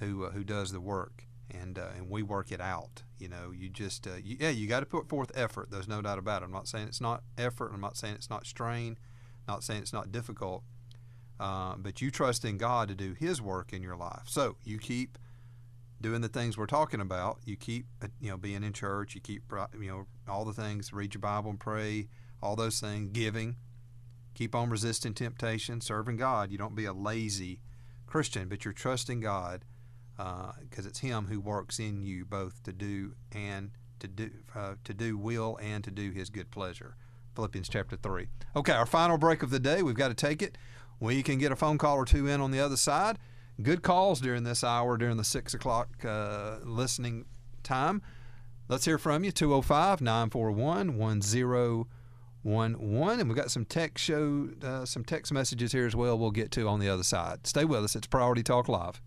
who 0.00 0.24
uh, 0.24 0.30
who 0.30 0.44
does 0.44 0.72
the 0.72 0.80
work, 0.80 1.25
and 1.60 1.78
uh, 1.78 1.88
and 1.96 2.08
we 2.08 2.22
work 2.22 2.52
it 2.52 2.60
out. 2.60 3.02
You 3.18 3.28
know, 3.28 3.52
you 3.56 3.68
just 3.68 4.06
uh, 4.06 4.16
you, 4.22 4.36
yeah, 4.40 4.50
you 4.50 4.66
got 4.66 4.80
to 4.80 4.86
put 4.86 5.08
forth 5.08 5.30
effort. 5.34 5.70
There's 5.70 5.88
no 5.88 6.02
doubt 6.02 6.18
about 6.18 6.42
it. 6.42 6.46
I'm 6.46 6.52
not 6.52 6.68
saying 6.68 6.88
it's 6.88 7.00
not 7.00 7.22
effort. 7.38 7.72
I'm 7.72 7.80
not 7.80 7.96
saying 7.96 8.14
it's 8.14 8.30
not 8.30 8.46
strain. 8.46 8.98
Not 9.48 9.62
saying 9.62 9.82
it's 9.82 9.92
not 9.92 10.12
difficult. 10.12 10.62
Uh, 11.38 11.76
but 11.76 12.00
you 12.00 12.10
trust 12.10 12.44
in 12.44 12.56
God 12.56 12.88
to 12.88 12.94
do 12.94 13.14
His 13.14 13.40
work 13.40 13.72
in 13.72 13.82
your 13.82 13.96
life. 13.96 14.22
So 14.26 14.56
you 14.64 14.78
keep 14.78 15.18
doing 16.00 16.20
the 16.20 16.28
things 16.28 16.56
we're 16.56 16.66
talking 16.66 17.00
about. 17.00 17.38
You 17.44 17.56
keep 17.56 17.86
uh, 18.02 18.08
you 18.20 18.30
know 18.30 18.36
being 18.36 18.64
in 18.64 18.72
church. 18.72 19.14
You 19.14 19.20
keep 19.20 19.42
you 19.78 19.88
know 19.88 20.06
all 20.28 20.44
the 20.44 20.52
things. 20.52 20.92
Read 20.92 21.14
your 21.14 21.20
Bible 21.20 21.50
and 21.50 21.60
pray. 21.60 22.08
All 22.42 22.56
those 22.56 22.80
things. 22.80 23.10
Giving. 23.12 23.56
Keep 24.34 24.54
on 24.54 24.68
resisting 24.68 25.14
temptation. 25.14 25.80
Serving 25.80 26.16
God. 26.16 26.50
You 26.50 26.58
don't 26.58 26.74
be 26.74 26.84
a 26.84 26.92
lazy 26.92 27.60
Christian, 28.06 28.48
but 28.48 28.64
you're 28.64 28.74
trusting 28.74 29.20
God 29.20 29.64
because 30.16 30.86
it's 30.86 31.00
Him 31.00 31.26
who 31.26 31.40
works 31.40 31.78
in 31.78 32.02
you 32.02 32.24
both 32.24 32.62
to 32.64 32.72
do 32.72 33.14
and 33.32 33.70
to 33.98 34.08
do 34.08 34.30
uh, 34.54 34.74
to 34.84 34.94
do 34.94 35.16
will 35.16 35.58
and 35.62 35.82
to 35.84 35.90
do 35.90 36.10
His 36.10 36.30
good 36.30 36.50
pleasure. 36.50 36.96
Philippians 37.34 37.68
chapter 37.68 37.96
three. 37.96 38.28
Okay, 38.54 38.72
our 38.72 38.86
final 38.86 39.18
break 39.18 39.42
of 39.42 39.50
the 39.50 39.60
day. 39.60 39.82
We've 39.82 39.94
got 39.94 40.08
to 40.08 40.14
take 40.14 40.42
it. 40.42 40.56
We 40.98 41.22
can 41.22 41.38
get 41.38 41.52
a 41.52 41.56
phone 41.56 41.78
call 41.78 41.96
or 41.96 42.06
two 42.06 42.26
in 42.26 42.40
on 42.40 42.50
the 42.50 42.60
other 42.60 42.76
side. 42.76 43.18
Good 43.62 43.82
calls 43.82 44.20
during 44.20 44.44
this 44.44 44.64
hour 44.64 44.96
during 44.96 45.16
the 45.16 45.24
six 45.24 45.54
o'clock 45.54 46.04
uh, 46.04 46.58
listening 46.62 47.26
time. 47.62 48.02
Let's 48.68 48.84
hear 48.84 48.98
from 48.98 49.24
you. 49.24 49.32
205 49.32 50.00
941 50.00 50.96
1011. 50.96 53.20
And 53.20 53.28
we've 53.28 53.36
got 53.36 53.50
some 53.50 53.64
text 53.64 54.04
show, 54.04 54.50
uh, 54.62 54.84
some 54.84 55.04
text 55.04 55.32
messages 55.32 55.72
here 55.72 55.86
as 55.86 55.96
well 55.96 56.18
we'll 56.18 56.30
get 56.30 56.50
to 56.52 56.68
on 56.68 56.80
the 56.80 56.88
other 56.88 57.02
side. 57.02 57.46
Stay 57.46 57.64
with 57.64 57.84
us. 57.84 57.96
It's 57.96 58.06
Priority 58.06 58.42
Talk 58.42 58.68
Live. 58.68 59.00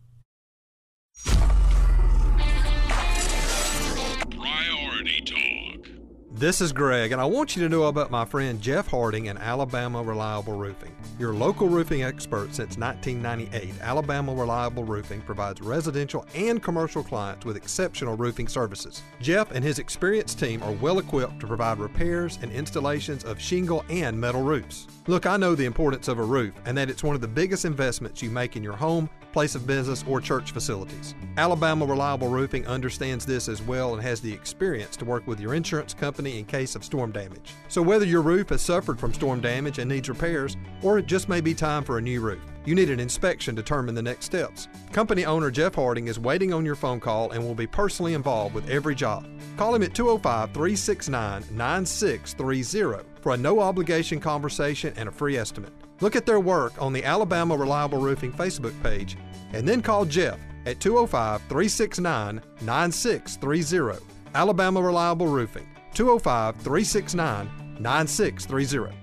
Priority 4.32 5.22
Talk. 5.26 5.88
This 6.32 6.62
is 6.62 6.72
Greg, 6.72 7.12
and 7.12 7.20
I 7.20 7.26
want 7.26 7.56
you 7.58 7.64
to 7.64 7.70
know 7.70 7.84
about 7.84 8.12
my 8.12 8.24
friend 8.24 8.62
Jeff 8.62 8.88
Harding 8.88 9.28
and 9.28 9.38
Alabama 9.38 10.02
Reliable 10.02 10.54
Roofing. 10.54 10.96
Your 11.18 11.34
local 11.34 11.68
roofing 11.68 12.04
expert 12.04 12.56
since 12.56 12.78
1998, 12.78 13.82
Alabama 13.82 14.34
Reliable 14.34 14.86
Roofing 14.86 15.20
provides 15.22 15.60
residential 15.60 16.26
and 16.34 16.64
commercial 16.64 17.04
clients 17.04 17.46
with 17.46 17.58
exceptional 17.58 18.16
roofing 18.16 18.48
services. 18.48 19.02
Jeff 19.20 19.52
and 19.52 19.66
his 19.66 19.80
experienced 19.80 20.40
team 20.40 20.64
are 20.64 20.72
well 20.74 21.00
equipped 21.00 21.42
to 21.42 21.48
provide 21.48 21.78
repairs 21.78 22.40
and 22.42 22.54
installations 22.54 23.26
of 23.26 23.42
shingle 23.42 23.84
and 23.90 24.18
metal 24.18 24.42
roofs. 24.42 24.88
Look, 25.08 25.26
I 25.26 25.36
know 25.36 25.56
the 25.56 25.66
importance 25.66 26.08
of 26.08 26.20
a 26.20 26.24
roof 26.24 26.54
and 26.66 26.78
that 26.78 26.90
it's 26.90 27.04
one 27.04 27.16
of 27.16 27.22
the 27.22 27.28
biggest 27.28 27.66
investments 27.66 28.22
you 28.22 28.30
make 28.30 28.56
in 28.56 28.64
your 28.64 28.78
home, 28.78 29.10
place 29.32 29.56
of 29.56 29.68
business, 29.68 30.04
or 30.08 30.22
church 30.22 30.52
facilities. 30.52 31.16
Alabama 31.38 31.86
Reliable 31.86 32.30
Roofing 32.30 32.68
understands 32.68 33.26
this 33.26 33.48
as 33.48 33.62
well 33.62 33.94
and 33.94 34.02
has 34.02 34.22
the 34.22 34.34
experience 34.34 34.96
to 34.98 35.06
work 35.06 35.26
with 35.28 35.40
your 35.40 35.54
insurance 35.54 35.94
company 35.94 36.40
in 36.40 36.46
case 36.46 36.76
of 36.76 36.84
storm 36.84 37.12
damage. 37.12 37.54
So, 37.68 37.82
whether 37.82 38.06
your 38.06 38.22
roof 38.22 38.50
has 38.50 38.62
suffered 38.62 39.00
from 39.00 39.14
storm 39.14 39.42
damage 39.42 39.80
and 39.80 39.90
needs 39.90 40.10
repairs, 40.10 40.58
or 40.84 40.98
it 40.98 41.06
just 41.06 41.30
may 41.30 41.42
be 41.42 41.54
time 41.54 41.84
for 41.84 41.98
a 41.98 42.02
new 42.02 42.22
roof, 42.22 42.42
you 42.66 42.76
need 42.76 42.90
an 42.90 43.00
inspection 43.00 43.56
to 43.56 43.62
determine 43.62 43.96
the 43.96 44.02
next 44.02 44.26
steps. 44.26 44.68
Company 44.92 45.26
owner 45.26 45.52
Jeff 45.52 45.76
Harding 45.76 46.08
is 46.08 46.20
waiting 46.20 46.54
on 46.54 46.66
your 46.66 46.76
phone 46.76 47.00
call 47.00 47.32
and 47.32 47.44
will 47.44 47.56
be 47.56 47.68
personally 47.68 48.14
involved 48.14 48.54
with 48.54 48.70
every 48.70 48.96
job. 48.96 49.28
Call 49.58 49.76
him 49.76 49.84
at 49.84 49.94
205 49.94 50.54
369 50.54 51.44
9630 51.52 53.10
for 53.22 53.34
a 53.34 53.38
no 53.38 53.60
obligation 53.60 54.20
conversation 54.20 54.94
and 54.98 55.10
a 55.10 55.12
free 55.12 55.38
estimate. 55.38 55.74
Look 56.02 56.16
at 56.16 56.26
their 56.26 56.40
work 56.40 56.82
on 56.82 56.94
the 56.94 57.04
Alabama 57.04 57.58
Reliable 57.58 58.00
Roofing 58.00 58.32
Facebook 58.32 58.74
page 58.82 59.18
and 59.54 59.68
then 59.68 59.82
call 59.82 60.06
Jeff 60.06 60.40
at 60.66 60.80
205 60.80 61.42
369 61.42 62.42
9630. 62.62 64.06
Alabama 64.36 64.82
Reliable 64.82 65.28
Roofing, 65.28 65.68
205 65.94 66.56
369 66.58 67.50
9630. 67.80 68.96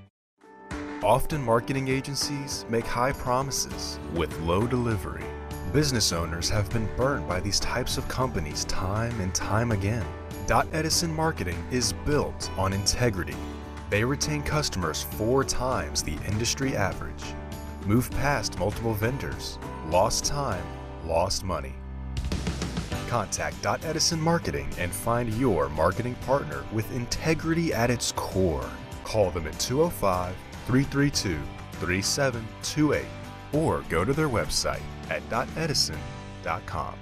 Often 1.02 1.42
marketing 1.42 1.88
agencies 1.88 2.64
make 2.68 2.86
high 2.86 3.12
promises 3.12 3.98
with 4.14 4.36
low 4.40 4.66
delivery. 4.66 5.24
Business 5.72 6.12
owners 6.12 6.48
have 6.48 6.70
been 6.70 6.88
burned 6.96 7.28
by 7.28 7.40
these 7.40 7.60
types 7.60 7.98
of 7.98 8.08
companies 8.08 8.64
time 8.64 9.20
and 9.20 9.34
time 9.34 9.72
again. 9.72 10.06
Dot 10.46 10.66
Edison 10.72 11.14
Marketing 11.14 11.62
is 11.70 11.92
built 12.04 12.50
on 12.56 12.72
integrity. 12.72 13.36
They 13.88 14.02
retain 14.04 14.42
customers 14.42 15.02
four 15.02 15.44
times 15.44 16.02
the 16.02 16.18
industry 16.26 16.76
average. 16.76 17.22
Move 17.86 18.10
past 18.10 18.58
multiple 18.58 18.94
vendors. 18.94 19.58
Lost 19.88 20.24
time, 20.24 20.64
lost 21.04 21.44
money. 21.44 21.74
Contact 23.06 23.64
Edison 23.84 24.20
Marketing 24.20 24.68
and 24.78 24.92
find 24.92 25.32
your 25.34 25.68
marketing 25.68 26.16
partner 26.26 26.64
with 26.72 26.92
integrity 26.92 27.72
at 27.72 27.88
its 27.88 28.10
core. 28.12 28.68
Call 29.04 29.30
them 29.30 29.46
at 29.46 29.58
205 29.60 30.34
332 30.66 31.38
3728 31.74 33.04
or 33.52 33.84
go 33.88 34.04
to 34.04 34.12
their 34.12 34.28
website 34.28 34.82
at 35.08 35.22
dotedison.com. 35.28 36.96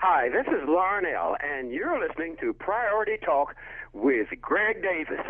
Hi, 0.00 0.28
this 0.28 0.46
is 0.48 0.68
Larnell, 0.68 1.36
and 1.44 1.70
you're 1.70 1.96
listening 1.96 2.36
to 2.40 2.52
Priority 2.52 3.18
Talk 3.24 3.54
with 3.92 4.28
Greg 4.40 4.82
Davis. 4.82 5.26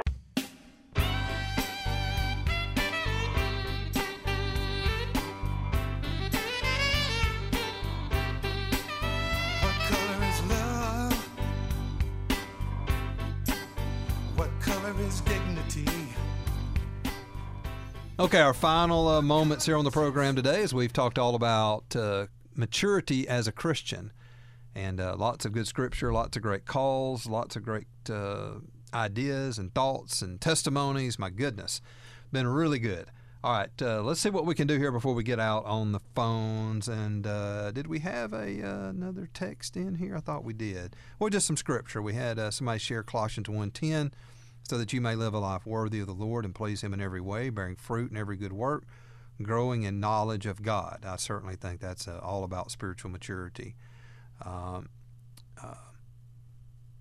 What 9.60 9.74
color 9.88 10.24
is 10.24 10.42
love? 10.48 11.12
What 14.36 14.50
color 14.60 14.94
is 15.00 15.20
dignity? 15.22 15.86
Okay, 18.18 18.40
our 18.40 18.54
final 18.54 19.08
uh, 19.08 19.22
moments 19.22 19.66
here 19.66 19.76
on 19.76 19.84
the 19.84 19.90
program 19.90 20.36
today 20.36 20.62
as 20.62 20.72
we've 20.72 20.92
talked 20.92 21.18
all 21.18 21.34
about 21.34 21.96
uh, 21.96 22.26
maturity 22.54 23.26
as 23.26 23.48
a 23.48 23.52
Christian. 23.52 24.12
And 24.74 25.00
uh, 25.00 25.16
lots 25.16 25.44
of 25.44 25.52
good 25.52 25.66
scripture, 25.66 26.12
lots 26.12 26.36
of 26.36 26.42
great 26.42 26.64
calls, 26.64 27.26
lots 27.26 27.56
of 27.56 27.62
great 27.62 27.86
uh, 28.08 28.52
ideas 28.94 29.58
and 29.58 29.74
thoughts 29.74 30.22
and 30.22 30.40
testimonies. 30.40 31.18
My 31.18 31.30
goodness, 31.30 31.80
been 32.32 32.46
really 32.46 32.78
good. 32.78 33.10
All 33.44 33.52
right, 33.52 33.82
uh, 33.82 34.02
let's 34.02 34.20
see 34.20 34.30
what 34.30 34.46
we 34.46 34.54
can 34.54 34.68
do 34.68 34.78
here 34.78 34.92
before 34.92 35.14
we 35.14 35.24
get 35.24 35.40
out 35.40 35.64
on 35.64 35.90
the 35.90 35.98
phones. 36.14 36.86
And 36.86 37.26
uh, 37.26 37.72
did 37.72 37.88
we 37.88 37.98
have 37.98 38.32
a 38.32 38.62
uh, 38.62 38.90
another 38.90 39.28
text 39.34 39.76
in 39.76 39.96
here? 39.96 40.16
I 40.16 40.20
thought 40.20 40.44
we 40.44 40.52
did. 40.52 40.94
Well, 41.18 41.28
just 41.28 41.48
some 41.48 41.56
scripture. 41.56 42.00
We 42.00 42.14
had 42.14 42.38
uh, 42.38 42.52
somebody 42.52 42.78
share 42.78 43.02
Colossians 43.02 43.48
1.10, 43.48 44.12
so 44.68 44.78
that 44.78 44.92
you 44.92 45.00
may 45.00 45.16
live 45.16 45.34
a 45.34 45.40
life 45.40 45.66
worthy 45.66 45.98
of 45.98 46.06
the 46.06 46.12
Lord 46.12 46.44
and 46.44 46.54
please 46.54 46.82
Him 46.82 46.94
in 46.94 47.00
every 47.00 47.20
way, 47.20 47.50
bearing 47.50 47.74
fruit 47.74 48.12
in 48.12 48.16
every 48.16 48.36
good 48.36 48.52
work, 48.52 48.84
growing 49.42 49.82
in 49.82 49.98
knowledge 49.98 50.46
of 50.46 50.62
God. 50.62 51.04
I 51.04 51.16
certainly 51.16 51.56
think 51.56 51.80
that's 51.80 52.06
all 52.06 52.44
about 52.44 52.70
spiritual 52.70 53.10
maturity. 53.10 53.74
Um, 54.44 54.88
uh, 55.62 55.74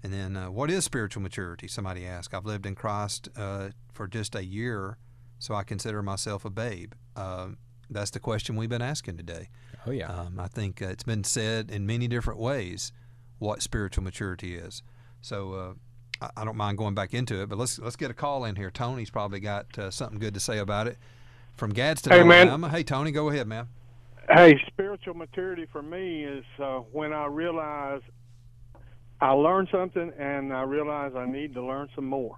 and 0.03 0.13
then, 0.13 0.35
uh, 0.35 0.49
what 0.51 0.71
is 0.71 0.83
spiritual 0.83 1.21
maturity? 1.23 1.67
Somebody 1.67 2.05
asked. 2.05 2.33
I've 2.33 2.45
lived 2.45 2.65
in 2.65 2.75
Christ 2.75 3.29
uh, 3.35 3.69
for 3.93 4.07
just 4.07 4.35
a 4.35 4.43
year, 4.43 4.97
so 5.39 5.53
I 5.53 5.63
consider 5.63 6.01
myself 6.01 6.45
a 6.45 6.49
babe. 6.49 6.93
Um, 7.15 7.57
that's 7.89 8.11
the 8.11 8.19
question 8.19 8.55
we've 8.55 8.69
been 8.69 8.81
asking 8.81 9.17
today. 9.17 9.49
Oh, 9.85 9.91
yeah. 9.91 10.07
Um, 10.11 10.39
I 10.39 10.47
think 10.47 10.81
uh, 10.81 10.85
it's 10.85 11.03
been 11.03 11.23
said 11.23 11.69
in 11.69 11.85
many 11.85 12.07
different 12.07 12.39
ways 12.39 12.91
what 13.39 13.61
spiritual 13.61 14.03
maturity 14.03 14.55
is. 14.55 14.81
So 15.21 15.53
uh, 15.53 15.73
I, 16.21 16.41
I 16.41 16.45
don't 16.45 16.57
mind 16.57 16.77
going 16.77 16.95
back 16.95 17.13
into 17.13 17.41
it, 17.41 17.49
but 17.49 17.57
let's 17.57 17.79
let's 17.79 17.95
get 17.95 18.11
a 18.11 18.13
call 18.13 18.45
in 18.45 18.55
here. 18.55 18.71
Tony's 18.71 19.09
probably 19.09 19.39
got 19.39 19.77
uh, 19.77 19.91
something 19.91 20.19
good 20.19 20.33
to 20.35 20.39
say 20.39 20.57
about 20.59 20.87
it 20.87 20.97
from 21.55 21.71
Gadsden, 21.73 22.11
Hey, 22.11 22.23
man. 22.23 22.47
Alabama. 22.47 22.69
Hey, 22.69 22.83
Tony, 22.83 23.11
go 23.11 23.29
ahead, 23.29 23.47
man. 23.47 23.67
Hey, 24.29 24.59
spiritual 24.67 25.15
maturity 25.15 25.65
for 25.71 25.81
me 25.81 26.23
is 26.23 26.45
uh, 26.61 26.79
when 26.91 27.11
I 27.13 27.25
realize 27.25 28.01
I 29.19 29.31
learned 29.31 29.69
something 29.71 30.11
and 30.17 30.53
I 30.53 30.61
realize 30.63 31.13
I 31.15 31.25
need 31.25 31.53
to 31.55 31.63
learn 31.63 31.89
some 31.95 32.05
more. 32.05 32.37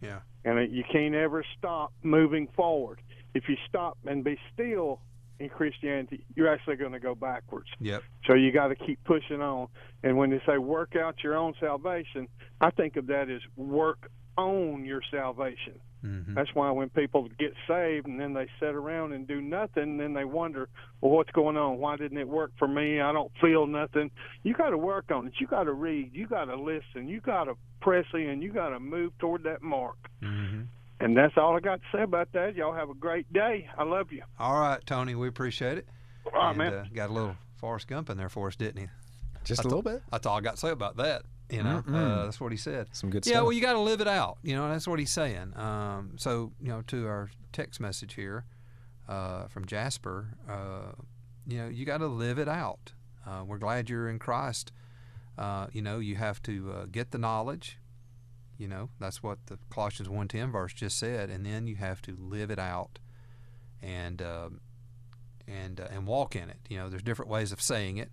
Yeah. 0.00 0.20
And 0.44 0.58
it, 0.58 0.70
you 0.70 0.84
can't 0.90 1.14
ever 1.14 1.44
stop 1.58 1.92
moving 2.02 2.48
forward. 2.56 3.00
If 3.34 3.48
you 3.48 3.56
stop 3.68 3.98
and 4.06 4.24
be 4.24 4.38
still, 4.54 5.00
in 5.40 5.48
Christianity, 5.48 6.24
you're 6.34 6.52
actually 6.52 6.76
going 6.76 6.92
to 6.92 7.00
go 7.00 7.14
backwards. 7.14 7.68
Yep. 7.80 8.02
So 8.26 8.34
you 8.34 8.52
got 8.52 8.68
to 8.68 8.74
keep 8.74 9.02
pushing 9.04 9.40
on. 9.40 9.68
And 10.02 10.16
when 10.16 10.30
they 10.30 10.40
say 10.46 10.58
work 10.58 10.96
out 10.96 11.16
your 11.22 11.36
own 11.36 11.54
salvation, 11.60 12.28
I 12.60 12.70
think 12.70 12.96
of 12.96 13.06
that 13.08 13.30
as 13.30 13.40
work 13.56 14.10
on 14.36 14.84
your 14.84 15.00
salvation. 15.10 15.80
Mm-hmm. 16.04 16.34
That's 16.34 16.54
why 16.54 16.70
when 16.70 16.88
people 16.90 17.28
get 17.38 17.54
saved 17.66 18.06
and 18.06 18.20
then 18.20 18.34
they 18.34 18.46
sit 18.60 18.74
around 18.74 19.12
and 19.12 19.26
do 19.26 19.40
nothing, 19.40 19.96
then 19.96 20.14
they 20.14 20.24
wonder, 20.24 20.68
well, 21.00 21.12
what's 21.12 21.30
going 21.32 21.56
on? 21.56 21.78
Why 21.78 21.96
didn't 21.96 22.18
it 22.18 22.28
work 22.28 22.52
for 22.58 22.68
me? 22.68 23.00
I 23.00 23.12
don't 23.12 23.32
feel 23.40 23.66
nothing. 23.66 24.10
You 24.42 24.54
got 24.54 24.70
to 24.70 24.78
work 24.78 25.10
on 25.10 25.26
it. 25.26 25.34
You 25.40 25.46
got 25.46 25.64
to 25.64 25.72
read. 25.72 26.14
You 26.14 26.26
got 26.26 26.44
to 26.46 26.56
listen. 26.56 27.08
You 27.08 27.20
got 27.20 27.44
to 27.44 27.56
press 27.80 28.06
in. 28.14 28.42
You 28.42 28.52
got 28.52 28.70
to 28.70 28.80
move 28.80 29.16
toward 29.18 29.42
that 29.44 29.62
mark. 29.62 29.96
Mm-hmm. 30.22 30.62
And 31.00 31.16
that's 31.16 31.34
all 31.36 31.56
I 31.56 31.60
got 31.60 31.80
to 31.80 31.96
say 31.96 32.02
about 32.02 32.32
that. 32.32 32.54
Y'all 32.54 32.74
have 32.74 32.90
a 32.90 32.94
great 32.94 33.32
day. 33.32 33.68
I 33.76 33.84
love 33.84 34.12
you. 34.12 34.22
All 34.38 34.58
right, 34.58 34.84
Tony, 34.84 35.14
we 35.14 35.28
appreciate 35.28 35.78
it. 35.78 35.88
All 36.26 36.32
right, 36.32 36.48
and, 36.50 36.58
man. 36.58 36.72
Uh, 36.74 36.84
got 36.94 37.10
a 37.10 37.12
little 37.12 37.36
Forrest 37.56 37.88
Gump 37.88 38.10
in 38.10 38.16
there 38.16 38.28
for 38.28 38.48
us, 38.48 38.56
didn't 38.56 38.80
he? 38.82 38.88
Just 39.44 39.62
That's 39.62 39.66
a 39.66 39.68
little 39.68 39.82
bit. 39.82 40.02
That's 40.10 40.26
all 40.26 40.36
I 40.36 40.40
got 40.40 40.54
to 40.54 40.60
say 40.60 40.70
about 40.70 40.96
that. 40.96 41.22
You 41.50 41.62
know, 41.62 41.82
uh, 41.88 42.24
that's 42.24 42.40
what 42.40 42.52
he 42.52 42.58
said. 42.58 42.88
Some 42.92 43.08
good 43.10 43.24
stuff. 43.24 43.30
yeah, 43.30 43.36
stuff. 43.38 43.44
well, 43.44 43.52
you 43.52 43.62
got 43.62 43.72
to 43.72 43.80
live 43.80 44.00
it 44.02 44.08
out. 44.08 44.38
You 44.42 44.54
know, 44.54 44.68
that's 44.68 44.86
what 44.86 44.98
he's 44.98 45.10
saying. 45.10 45.54
Um, 45.56 46.12
so, 46.16 46.52
you 46.60 46.68
know, 46.68 46.82
to 46.88 47.06
our 47.06 47.30
text 47.52 47.80
message 47.80 48.14
here 48.14 48.44
uh, 49.08 49.46
from 49.48 49.64
Jasper, 49.64 50.34
uh, 50.48 50.92
you 51.46 51.58
know, 51.58 51.68
you 51.68 51.86
got 51.86 51.98
to 51.98 52.06
live 52.06 52.38
it 52.38 52.48
out. 52.48 52.92
Uh, 53.26 53.44
we're 53.44 53.58
glad 53.58 53.88
you're 53.88 54.10
in 54.10 54.18
Christ. 54.18 54.72
Uh, 55.38 55.68
you 55.72 55.80
know, 55.80 55.98
you 56.00 56.16
have 56.16 56.42
to 56.42 56.72
uh, 56.72 56.86
get 56.90 57.12
the 57.12 57.18
knowledge. 57.18 57.78
You 58.58 58.68
know, 58.68 58.90
that's 58.98 59.22
what 59.22 59.38
the 59.46 59.58
Colossians 59.70 60.08
1.10 60.08 60.50
verse 60.50 60.74
just 60.74 60.98
said. 60.98 61.30
And 61.30 61.46
then 61.46 61.66
you 61.66 61.76
have 61.76 62.02
to 62.02 62.16
live 62.18 62.50
it 62.50 62.58
out 62.58 62.98
and 63.80 64.20
um, 64.20 64.60
and 65.46 65.80
uh, 65.80 65.86
and 65.90 66.06
walk 66.06 66.34
in 66.36 66.50
it. 66.50 66.58
You 66.68 66.78
know, 66.78 66.88
there's 66.88 67.02
different 67.02 67.30
ways 67.30 67.52
of 67.52 67.60
saying 67.60 67.96
it. 67.96 68.10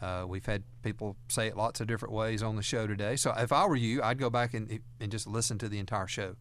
Uh, 0.00 0.24
we've 0.28 0.44
had 0.46 0.62
people 0.82 1.16
say 1.28 1.46
it 1.46 1.56
lots 1.56 1.80
of 1.80 1.86
different 1.86 2.12
ways 2.14 2.42
on 2.42 2.56
the 2.56 2.62
show 2.62 2.86
today. 2.86 3.16
So 3.16 3.32
if 3.36 3.50
I 3.52 3.66
were 3.66 3.76
you, 3.76 4.02
I'd 4.02 4.18
go 4.18 4.28
back 4.30 4.52
and 4.54 4.80
and 5.00 5.10
just 5.10 5.26
listen 5.26 5.56
to 5.58 5.68
the 5.68 5.78
entire 5.78 6.06
show 6.06 6.36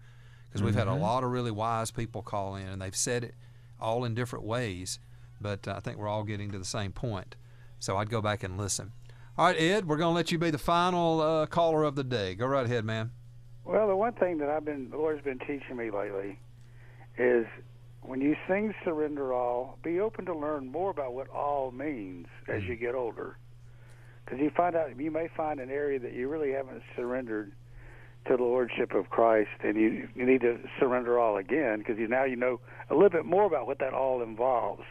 because 0.49 0.61
we've 0.61 0.75
had 0.75 0.87
a 0.87 0.91
Mhm. 0.91 0.99
lot 1.01 1.23
of 1.23 1.31
really 1.31 1.51
wise 1.51 1.91
people 1.91 2.21
call 2.21 2.55
in 2.55 2.67
and 2.67 2.81
they've 2.81 2.95
said 2.95 3.23
it 3.23 3.35
all 3.79 4.03
in 4.05 4.13
different 4.13 4.43
ways. 4.45 4.99
But 5.39 5.67
uh, 5.67 5.75
I 5.77 5.79
think 5.79 5.97
we're 5.97 6.07
all 6.07 6.23
getting 6.23 6.51
to 6.51 6.59
the 6.59 6.65
same 6.65 6.91
point. 6.91 7.35
So 7.79 7.97
I'd 7.97 8.09
go 8.09 8.21
back 8.21 8.43
and 8.43 8.57
listen. 8.57 8.91
All 9.37 9.45
right, 9.47 9.59
Ed, 9.59 9.85
we're 9.87 9.97
going 9.97 10.11
to 10.11 10.15
let 10.15 10.31
you 10.31 10.37
be 10.37 10.49
the 10.49 10.57
final 10.57 11.19
uh, 11.21 11.45
caller 11.45 11.83
of 11.83 11.95
the 11.95 12.05
day. 12.05 12.35
Go 12.35 12.47
right 12.47 12.65
ahead, 12.65 12.85
man. 12.85 13.11
Well, 13.65 13.87
the 13.87 13.95
one 13.95 14.13
thing 14.13 14.37
that 14.37 14.49
I've 14.49 14.63
been, 14.63 14.89
the 14.89 14.97
Lord's 14.97 15.21
been 15.23 15.39
teaching 15.39 15.75
me 15.75 15.91
lately 15.91 16.39
is 17.17 17.45
when 18.01 18.21
you 18.21 18.35
sing 18.47 18.73
surrender 18.85 19.33
all, 19.33 19.77
be 19.83 19.99
open 19.99 20.25
to 20.27 20.33
learn 20.37 20.71
more 20.71 20.89
about 20.89 21.13
what 21.13 21.27
all 21.29 21.71
means 21.71 22.27
as 22.47 22.63
you 22.63 22.75
get 22.77 22.95
older. 22.95 23.37
Because 24.25 24.39
you 24.39 24.49
find 24.49 24.75
out, 24.75 24.99
you 24.99 25.11
may 25.11 25.29
find 25.37 25.59
an 25.59 25.69
area 25.69 25.99
that 25.99 26.13
you 26.13 26.27
really 26.27 26.51
haven't 26.51 26.81
surrendered 26.95 27.51
to 28.27 28.35
the 28.35 28.43
Lordship 28.43 28.93
of 28.95 29.09
Christ, 29.09 29.49
and 29.63 29.77
you, 29.77 30.07
you 30.15 30.25
need 30.25 30.41
to 30.41 30.57
surrender 30.79 31.19
all 31.19 31.37
again 31.37 31.79
because 31.79 31.99
you, 31.99 32.07
now 32.07 32.23
you 32.23 32.35
know 32.35 32.59
a 32.89 32.95
little 32.95 33.09
bit 33.09 33.25
more 33.25 33.45
about 33.45 33.67
what 33.67 33.77
that 33.79 33.93
all 33.93 34.23
involves. 34.23 34.83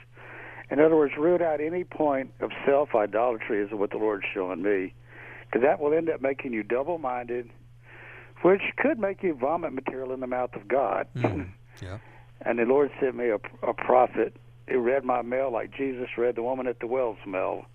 In 0.71 0.79
other 0.81 0.97
words, 0.97 1.15
root 1.19 1.43
out 1.43 1.61
any 1.61 1.83
point 1.85 2.33
of 2.41 2.51
self 2.65 2.95
idolatry, 2.95 3.61
is 3.61 3.71
what 3.73 3.91
the 3.91 3.99
Lord's 3.99 4.25
showing 4.33 4.63
me, 4.63 4.95
because 5.47 5.63
that 5.63 5.81
will 5.81 5.93
end 5.93 6.09
up 6.09 6.23
making 6.23 6.53
you 6.53 6.63
double 6.63 6.99
minded, 6.99 7.51
which 8.43 8.63
could 8.79 8.99
make 8.99 9.23
you 9.23 9.35
vomit 9.35 9.73
material 9.73 10.13
in 10.13 10.21
the 10.21 10.27
mouth 10.27 10.55
of 10.55 10.69
God. 10.69 11.07
Hmm. 11.17 11.43
Yeah. 11.83 11.99
And 12.43 12.61
the 12.61 12.63
Lord 12.63 12.93
sent 13.01 13.17
me 13.17 13.31
a, 13.31 13.41
a 13.69 13.75
prophet 13.75 14.37
who 14.69 14.79
read 14.79 15.05
my 15.05 15.23
mail 15.23 15.53
like 15.53 15.77
Jesus 15.77 16.07
read 16.17 16.37
the 16.37 16.43
woman 16.45 16.69
at 16.69 16.79
the 16.79 16.87
well's 16.87 17.19
mail 17.27 17.67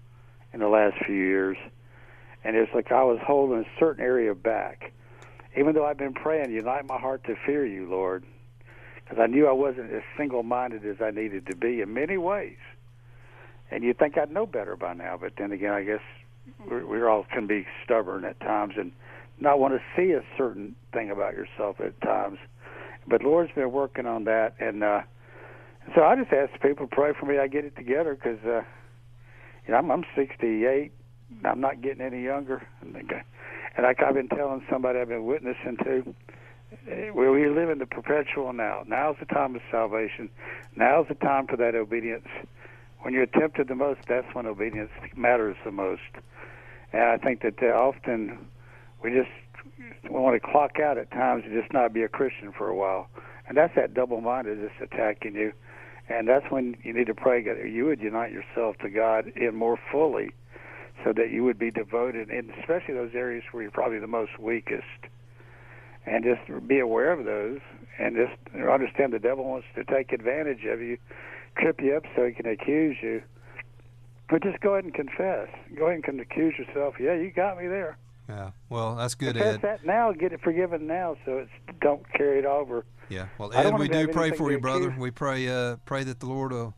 in 0.54 0.60
the 0.60 0.68
last 0.68 0.96
few 1.06 1.16
years. 1.16 1.58
And 2.44 2.56
it's 2.56 2.74
like 2.74 2.92
I 2.92 3.04
was 3.04 3.20
holding 3.26 3.60
a 3.60 3.80
certain 3.80 4.04
area 4.04 4.34
back. 4.34 4.94
Even 5.58 5.74
though 5.74 5.86
I've 5.86 5.98
been 5.98 6.14
praying, 6.14 6.52
unite 6.52 6.86
my 6.88 6.98
heart 6.98 7.24
to 7.26 7.36
fear 7.46 7.66
you, 7.66 7.90
Lord. 7.90 8.24
Because 9.04 9.20
I 9.22 9.28
knew 9.28 9.48
I 9.48 9.52
wasn't 9.52 9.92
as 9.92 10.04
single 10.18 10.44
minded 10.44 10.86
as 10.86 10.98
I 11.02 11.12
needed 11.12 11.48
to 11.48 11.56
be 11.56 11.82
in 11.82 11.94
many 11.94 12.18
ways. 12.18 12.58
And 13.72 13.84
you'd 13.84 13.98
think 13.98 14.18
I'd 14.18 14.32
know 14.32 14.46
better 14.46 14.76
by 14.76 14.94
now, 14.94 15.18
but 15.20 15.34
then 15.38 15.52
again, 15.52 15.74
I 15.74 15.84
guess 15.84 16.02
we're, 16.70 16.86
we're 16.86 17.10
all 17.10 17.26
can 17.32 17.48
be 17.48 17.66
stubborn 17.84 18.26
at 18.26 18.40
times 18.40 18.76
and 18.78 18.92
not 19.40 19.60
want 19.60 19.74
to 19.74 19.82
see 19.96 20.12
a 20.12 20.24
certain 20.38 20.76
thing 20.94 21.12
about 21.12 21.34
yourself 21.34 21.80
at 21.80 22.00
times. 22.02 22.40
But 23.08 23.24
Lord's 23.24 23.52
been 23.54 23.72
working 23.72 24.06
on 24.06 24.26
that, 24.26 24.56
and 24.60 24.84
uh, 24.84 25.02
so 25.96 26.04
I 26.04 26.16
just 26.16 26.32
ask 26.32 26.52
people 26.62 26.88
to 26.88 26.96
pray 26.96 27.14
for 27.20 27.26
me. 27.26 27.38
I 27.38 27.48
get 27.48 27.66
it 27.66 27.76
together 27.76 28.16
because 28.16 28.44
uh, 28.46 28.62
you 29.70 29.74
know 29.76 29.78
I'm, 29.78 29.91
I'm 29.91 30.06
68. 30.16 30.91
I'm 31.46 31.62
not 31.62 31.82
getting 31.82 32.02
any 32.02 32.24
younger, 32.24 32.66
and, 32.82 33.08
guy- 33.08 33.24
and 33.78 33.86
like 33.86 34.02
I've 34.02 34.16
been 34.16 34.30
telling 34.30 34.64
somebody 34.68 34.98
I've 34.98 35.10
been 35.10 35.26
witnessing 35.26 35.78
to, 35.84 36.16
eh, 36.91 37.12
we 37.12 37.30
we 37.30 37.48
live 37.48 37.70
in 37.70 37.78
the 37.78 37.86
perpetual 37.86 38.52
now. 38.52 38.82
Now's 38.88 39.18
the 39.20 39.28
time 39.28 39.56
of 39.56 39.62
salvation. 39.70 40.28
Now's 40.76 41.06
the 41.08 41.14
time 41.14 41.46
for 41.46 41.56
that 41.58 41.76
obedience. 41.76 42.26
When 43.02 43.14
you're 43.14 43.28
tempted 43.28 43.68
the 43.68 43.76
most, 43.76 44.00
that's 44.10 44.26
when 44.34 44.48
obedience 44.48 44.90
matters 45.16 45.56
the 45.64 45.72
most. 45.72 46.02
And 46.91 47.04
I 47.04 47.18
think 47.18 47.44
that 47.44 47.62
uh, 47.62 47.68
often 47.68 48.40
we 49.04 49.12
just 49.12 49.30
we 50.04 50.10
want 50.10 50.41
to 50.41 50.48
clock 50.52 50.80
out 50.80 50.98
at 50.98 51.12
times 51.12 51.44
and 51.46 51.54
just 51.54 51.72
not 51.72 51.94
be 51.94 52.02
a 52.02 52.10
Christian 52.10 52.52
for 52.58 52.70
a 52.70 52.76
while. 52.76 53.08
And 53.48 53.56
that's 53.56 53.76
that 53.76 53.94
double-mindedness 53.94 54.72
attacking 54.82 55.36
you. 55.36 55.54
And 56.10 56.27
that's 56.27 56.49
when 56.49 56.76
you 56.84 56.94
need 56.94 57.07
to 57.07 57.14
pray 57.14 57.44
that 57.44 57.69
you 57.69 57.86
would 57.86 58.02
unite 58.02 58.31
yourself 58.31 58.77
to 58.80 58.90
God 58.90 59.31
in 59.36 59.56
more 59.56 59.77
fully 59.91 60.31
so 61.03 61.14
that 61.14 61.31
you 61.31 61.44
would 61.44 61.60
be 61.60 61.72
devoted, 61.72 62.30
and 62.30 62.49
especially 62.60 62.95
those 62.95 63.14
areas 63.14 63.44
where 63.52 63.64
you're 63.64 63.72
probably 63.72 63.99
the 63.99 64.07
most 64.07 64.40
weakest. 64.40 64.84
And 66.06 66.23
just 66.23 66.68
be 66.68 66.80
aware 66.80 67.11
of 67.11 67.26
those 67.26 67.60
and 67.99 68.15
just 68.15 68.57
understand 68.68 69.14
the 69.14 69.19
devil 69.19 69.45
wants 69.45 69.68
to 69.76 69.84
take 69.84 70.11
advantage 70.11 70.65
of 70.65 70.81
you, 70.81 70.98
trip 71.57 71.80
you 71.81 71.95
up 71.95 72.03
so 72.15 72.26
he 72.26 72.34
can 72.34 72.48
accuse 72.48 72.98
you. 73.02 73.22
But 74.30 74.44
just 74.44 74.60
go 74.61 74.73
ahead 74.73 74.86
and 74.86 74.94
confess. 74.94 75.49
Go 75.77 75.88
ahead 75.88 76.03
and 76.07 76.19
accuse 76.19 76.56
yourself. 76.57 76.95
Yeah, 76.99 77.14
you 77.14 77.31
got 77.31 77.57
me 77.57 77.68
there. 77.68 77.98
Yeah. 78.27 78.52
Well, 78.69 78.95
that's 78.95 79.15
good, 79.15 79.36
Confess 79.36 79.56
Ed. 79.56 79.61
that 79.61 79.86
now, 79.86 80.11
get 80.11 80.31
it 80.34 80.41
forgiven 80.41 80.86
now, 80.88 81.18
so 81.26 81.40
it's 81.40 81.80
don't 81.81 82.03
carry 82.14 82.40
it 82.40 82.45
over. 82.45 82.86
Yeah. 83.10 83.27
Well, 83.38 83.52
Ed, 83.53 83.77
we 83.77 83.88
do 83.88 84.07
pray 84.07 84.31
for 84.31 84.52
you, 84.52 84.60
brother. 84.60 84.88
accuse- 84.90 84.99
We 84.99 85.11
pray 85.11 85.48
uh, 85.48 85.77
pray 85.86 86.03
that 86.03 86.19
the 86.19 86.27
Lord 86.27 86.52
will 86.52 86.73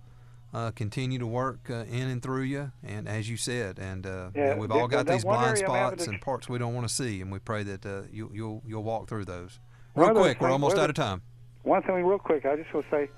uh, 0.53 0.71
continue 0.71 1.19
to 1.19 1.27
work 1.27 1.69
uh, 1.69 1.83
in 1.89 2.07
and 2.09 2.21
through 2.21 2.43
you, 2.43 2.71
and 2.83 3.07
as 3.07 3.29
you 3.29 3.37
said, 3.37 3.79
and 3.79 4.05
uh, 4.05 4.29
you 4.33 4.41
know, 4.41 4.47
Yeah, 4.47 4.55
we've 4.57 4.71
all 4.71 4.87
got 4.87 5.05
these 5.07 5.23
blind 5.23 5.57
area 5.57 5.67
I'm 5.69 5.75
having 5.75 5.97
spots 5.99 6.07
and 6.07 6.21
parts 6.21 6.49
we 6.49 6.57
don't 6.57 6.73
want 6.73 6.87
to 6.87 6.93
see, 6.93 7.21
and 7.21 7.31
we 7.31 7.39
pray 7.39 7.63
that 7.63 7.85
uh, 7.85 8.01
you, 8.11 8.31
you'll 8.33 8.61
you'll 8.65 8.83
walk 8.83 9.07
through 9.07 9.25
those. 9.25 9.59
Real 9.95 10.13
quick, 10.13 10.39
we're 10.41 10.49
almost 10.51 10.77
out 10.77 10.89
of 10.89 10.95
time. 10.95 11.21
One 11.63 11.83
thing, 11.83 12.03
real 12.03 12.17
quick, 12.17 12.45
I 12.45 12.55
just 12.55 12.73
want 12.73 12.85
to 12.89 12.91
say, 12.95 13.09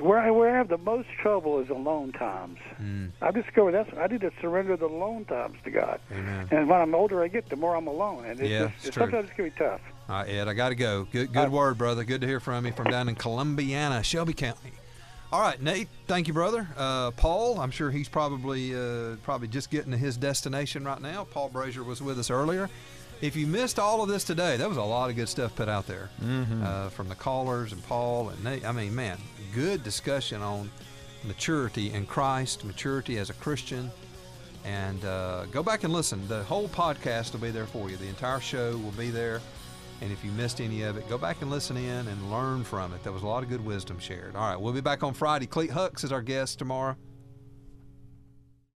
where 0.00 0.18
I, 0.18 0.30
where 0.30 0.54
I 0.54 0.58
have 0.58 0.68
the 0.68 0.78
most 0.78 1.08
trouble 1.20 1.60
is 1.60 1.68
alone 1.70 2.12
times. 2.12 2.58
Mm, 2.80 3.10
I've 3.22 3.34
discovered 3.34 3.72
that's 3.72 3.90
I 3.98 4.06
need 4.06 4.20
to 4.22 4.30
surrender 4.40 4.76
the 4.76 4.86
alone 4.86 5.24
times 5.24 5.56
to 5.64 5.70
God. 5.70 6.00
amen. 6.12 6.48
And 6.50 6.68
when 6.68 6.80
I'm 6.80 6.94
older, 6.94 7.22
I 7.22 7.28
get 7.28 7.48
the 7.48 7.56
more 7.56 7.76
I'm 7.76 7.86
alone, 7.86 8.24
and 8.24 8.40
it's 8.40 8.48
Yeah, 8.50 8.58
just, 8.68 8.86
it's 8.86 8.94
true. 8.94 9.02
sometimes 9.04 9.30
it 9.30 9.36
can 9.36 9.44
be 9.46 9.50
tough. 9.52 9.80
All 10.08 10.16
right, 10.22 10.28
Ed, 10.28 10.48
I 10.48 10.54
got 10.54 10.68
to 10.70 10.74
go. 10.76 11.06
Good, 11.10 11.32
good 11.32 11.50
word, 11.50 11.78
brother. 11.78 12.04
Good 12.04 12.20
to 12.20 12.26
hear 12.26 12.38
from 12.40 12.64
you 12.66 12.72
from 12.72 12.90
down 12.90 13.08
in 13.08 13.16
Columbiana, 13.16 14.04
Shelby 14.04 14.34
County. 14.34 14.72
All 15.32 15.40
right, 15.40 15.60
Nate. 15.60 15.88
Thank 16.06 16.28
you, 16.28 16.32
brother. 16.34 16.68
Uh, 16.76 17.10
Paul, 17.10 17.58
I'm 17.58 17.72
sure 17.72 17.90
he's 17.90 18.08
probably 18.08 18.72
uh, 18.74 19.16
probably 19.24 19.48
just 19.48 19.70
getting 19.70 19.90
to 19.90 19.98
his 19.98 20.16
destination 20.16 20.84
right 20.84 21.00
now. 21.02 21.24
Paul 21.24 21.50
Brasher 21.50 21.84
was 21.84 22.00
with 22.00 22.18
us 22.20 22.30
earlier. 22.30 22.70
If 23.22 23.34
you 23.34 23.46
missed 23.46 23.78
all 23.78 24.02
of 24.02 24.08
this 24.08 24.24
today, 24.24 24.56
there 24.58 24.68
was 24.68 24.76
a 24.76 24.82
lot 24.82 25.08
of 25.08 25.16
good 25.16 25.28
stuff 25.28 25.54
put 25.56 25.68
out 25.68 25.86
there 25.86 26.10
Mhm. 26.22 26.62
uh, 26.62 26.88
from 26.90 27.08
the 27.08 27.14
callers 27.14 27.72
and 27.72 27.82
Paul 27.86 28.28
and 28.28 28.44
Nate. 28.44 28.64
I 28.64 28.72
mean, 28.72 28.94
man, 28.94 29.18
good 29.54 29.82
discussion 29.82 30.42
on 30.42 30.70
maturity 31.24 31.92
in 31.92 32.06
Christ, 32.06 32.64
maturity 32.64 33.18
as 33.18 33.30
a 33.30 33.34
Christian. 33.34 33.90
And 34.64 35.02
uh, 35.04 35.46
go 35.46 35.62
back 35.62 35.84
and 35.84 35.92
listen. 35.92 36.26
The 36.28 36.42
whole 36.44 36.68
podcast 36.68 37.32
will 37.32 37.40
be 37.40 37.50
there 37.50 37.66
for 37.66 37.88
you. 37.88 37.96
The 37.96 38.08
entire 38.08 38.40
show 38.40 38.76
will 38.76 38.90
be 38.92 39.10
there. 39.10 39.40
And 40.02 40.12
if 40.12 40.22
you 40.22 40.30
missed 40.32 40.60
any 40.60 40.82
of 40.82 40.98
it, 40.98 41.08
go 41.08 41.16
back 41.16 41.40
and 41.40 41.50
listen 41.50 41.76
in 41.78 42.06
and 42.08 42.30
learn 42.30 42.64
from 42.64 42.92
it. 42.92 43.02
There 43.02 43.12
was 43.12 43.22
a 43.22 43.26
lot 43.26 43.42
of 43.42 43.48
good 43.48 43.64
wisdom 43.64 43.98
shared. 43.98 44.36
All 44.36 44.42
right, 44.50 44.60
we'll 44.60 44.74
be 44.74 44.82
back 44.82 45.02
on 45.02 45.14
Friday. 45.14 45.46
Cleet 45.46 45.70
Hucks 45.70 46.04
is 46.04 46.12
our 46.12 46.20
guest 46.20 46.58
tomorrow. 46.58 46.96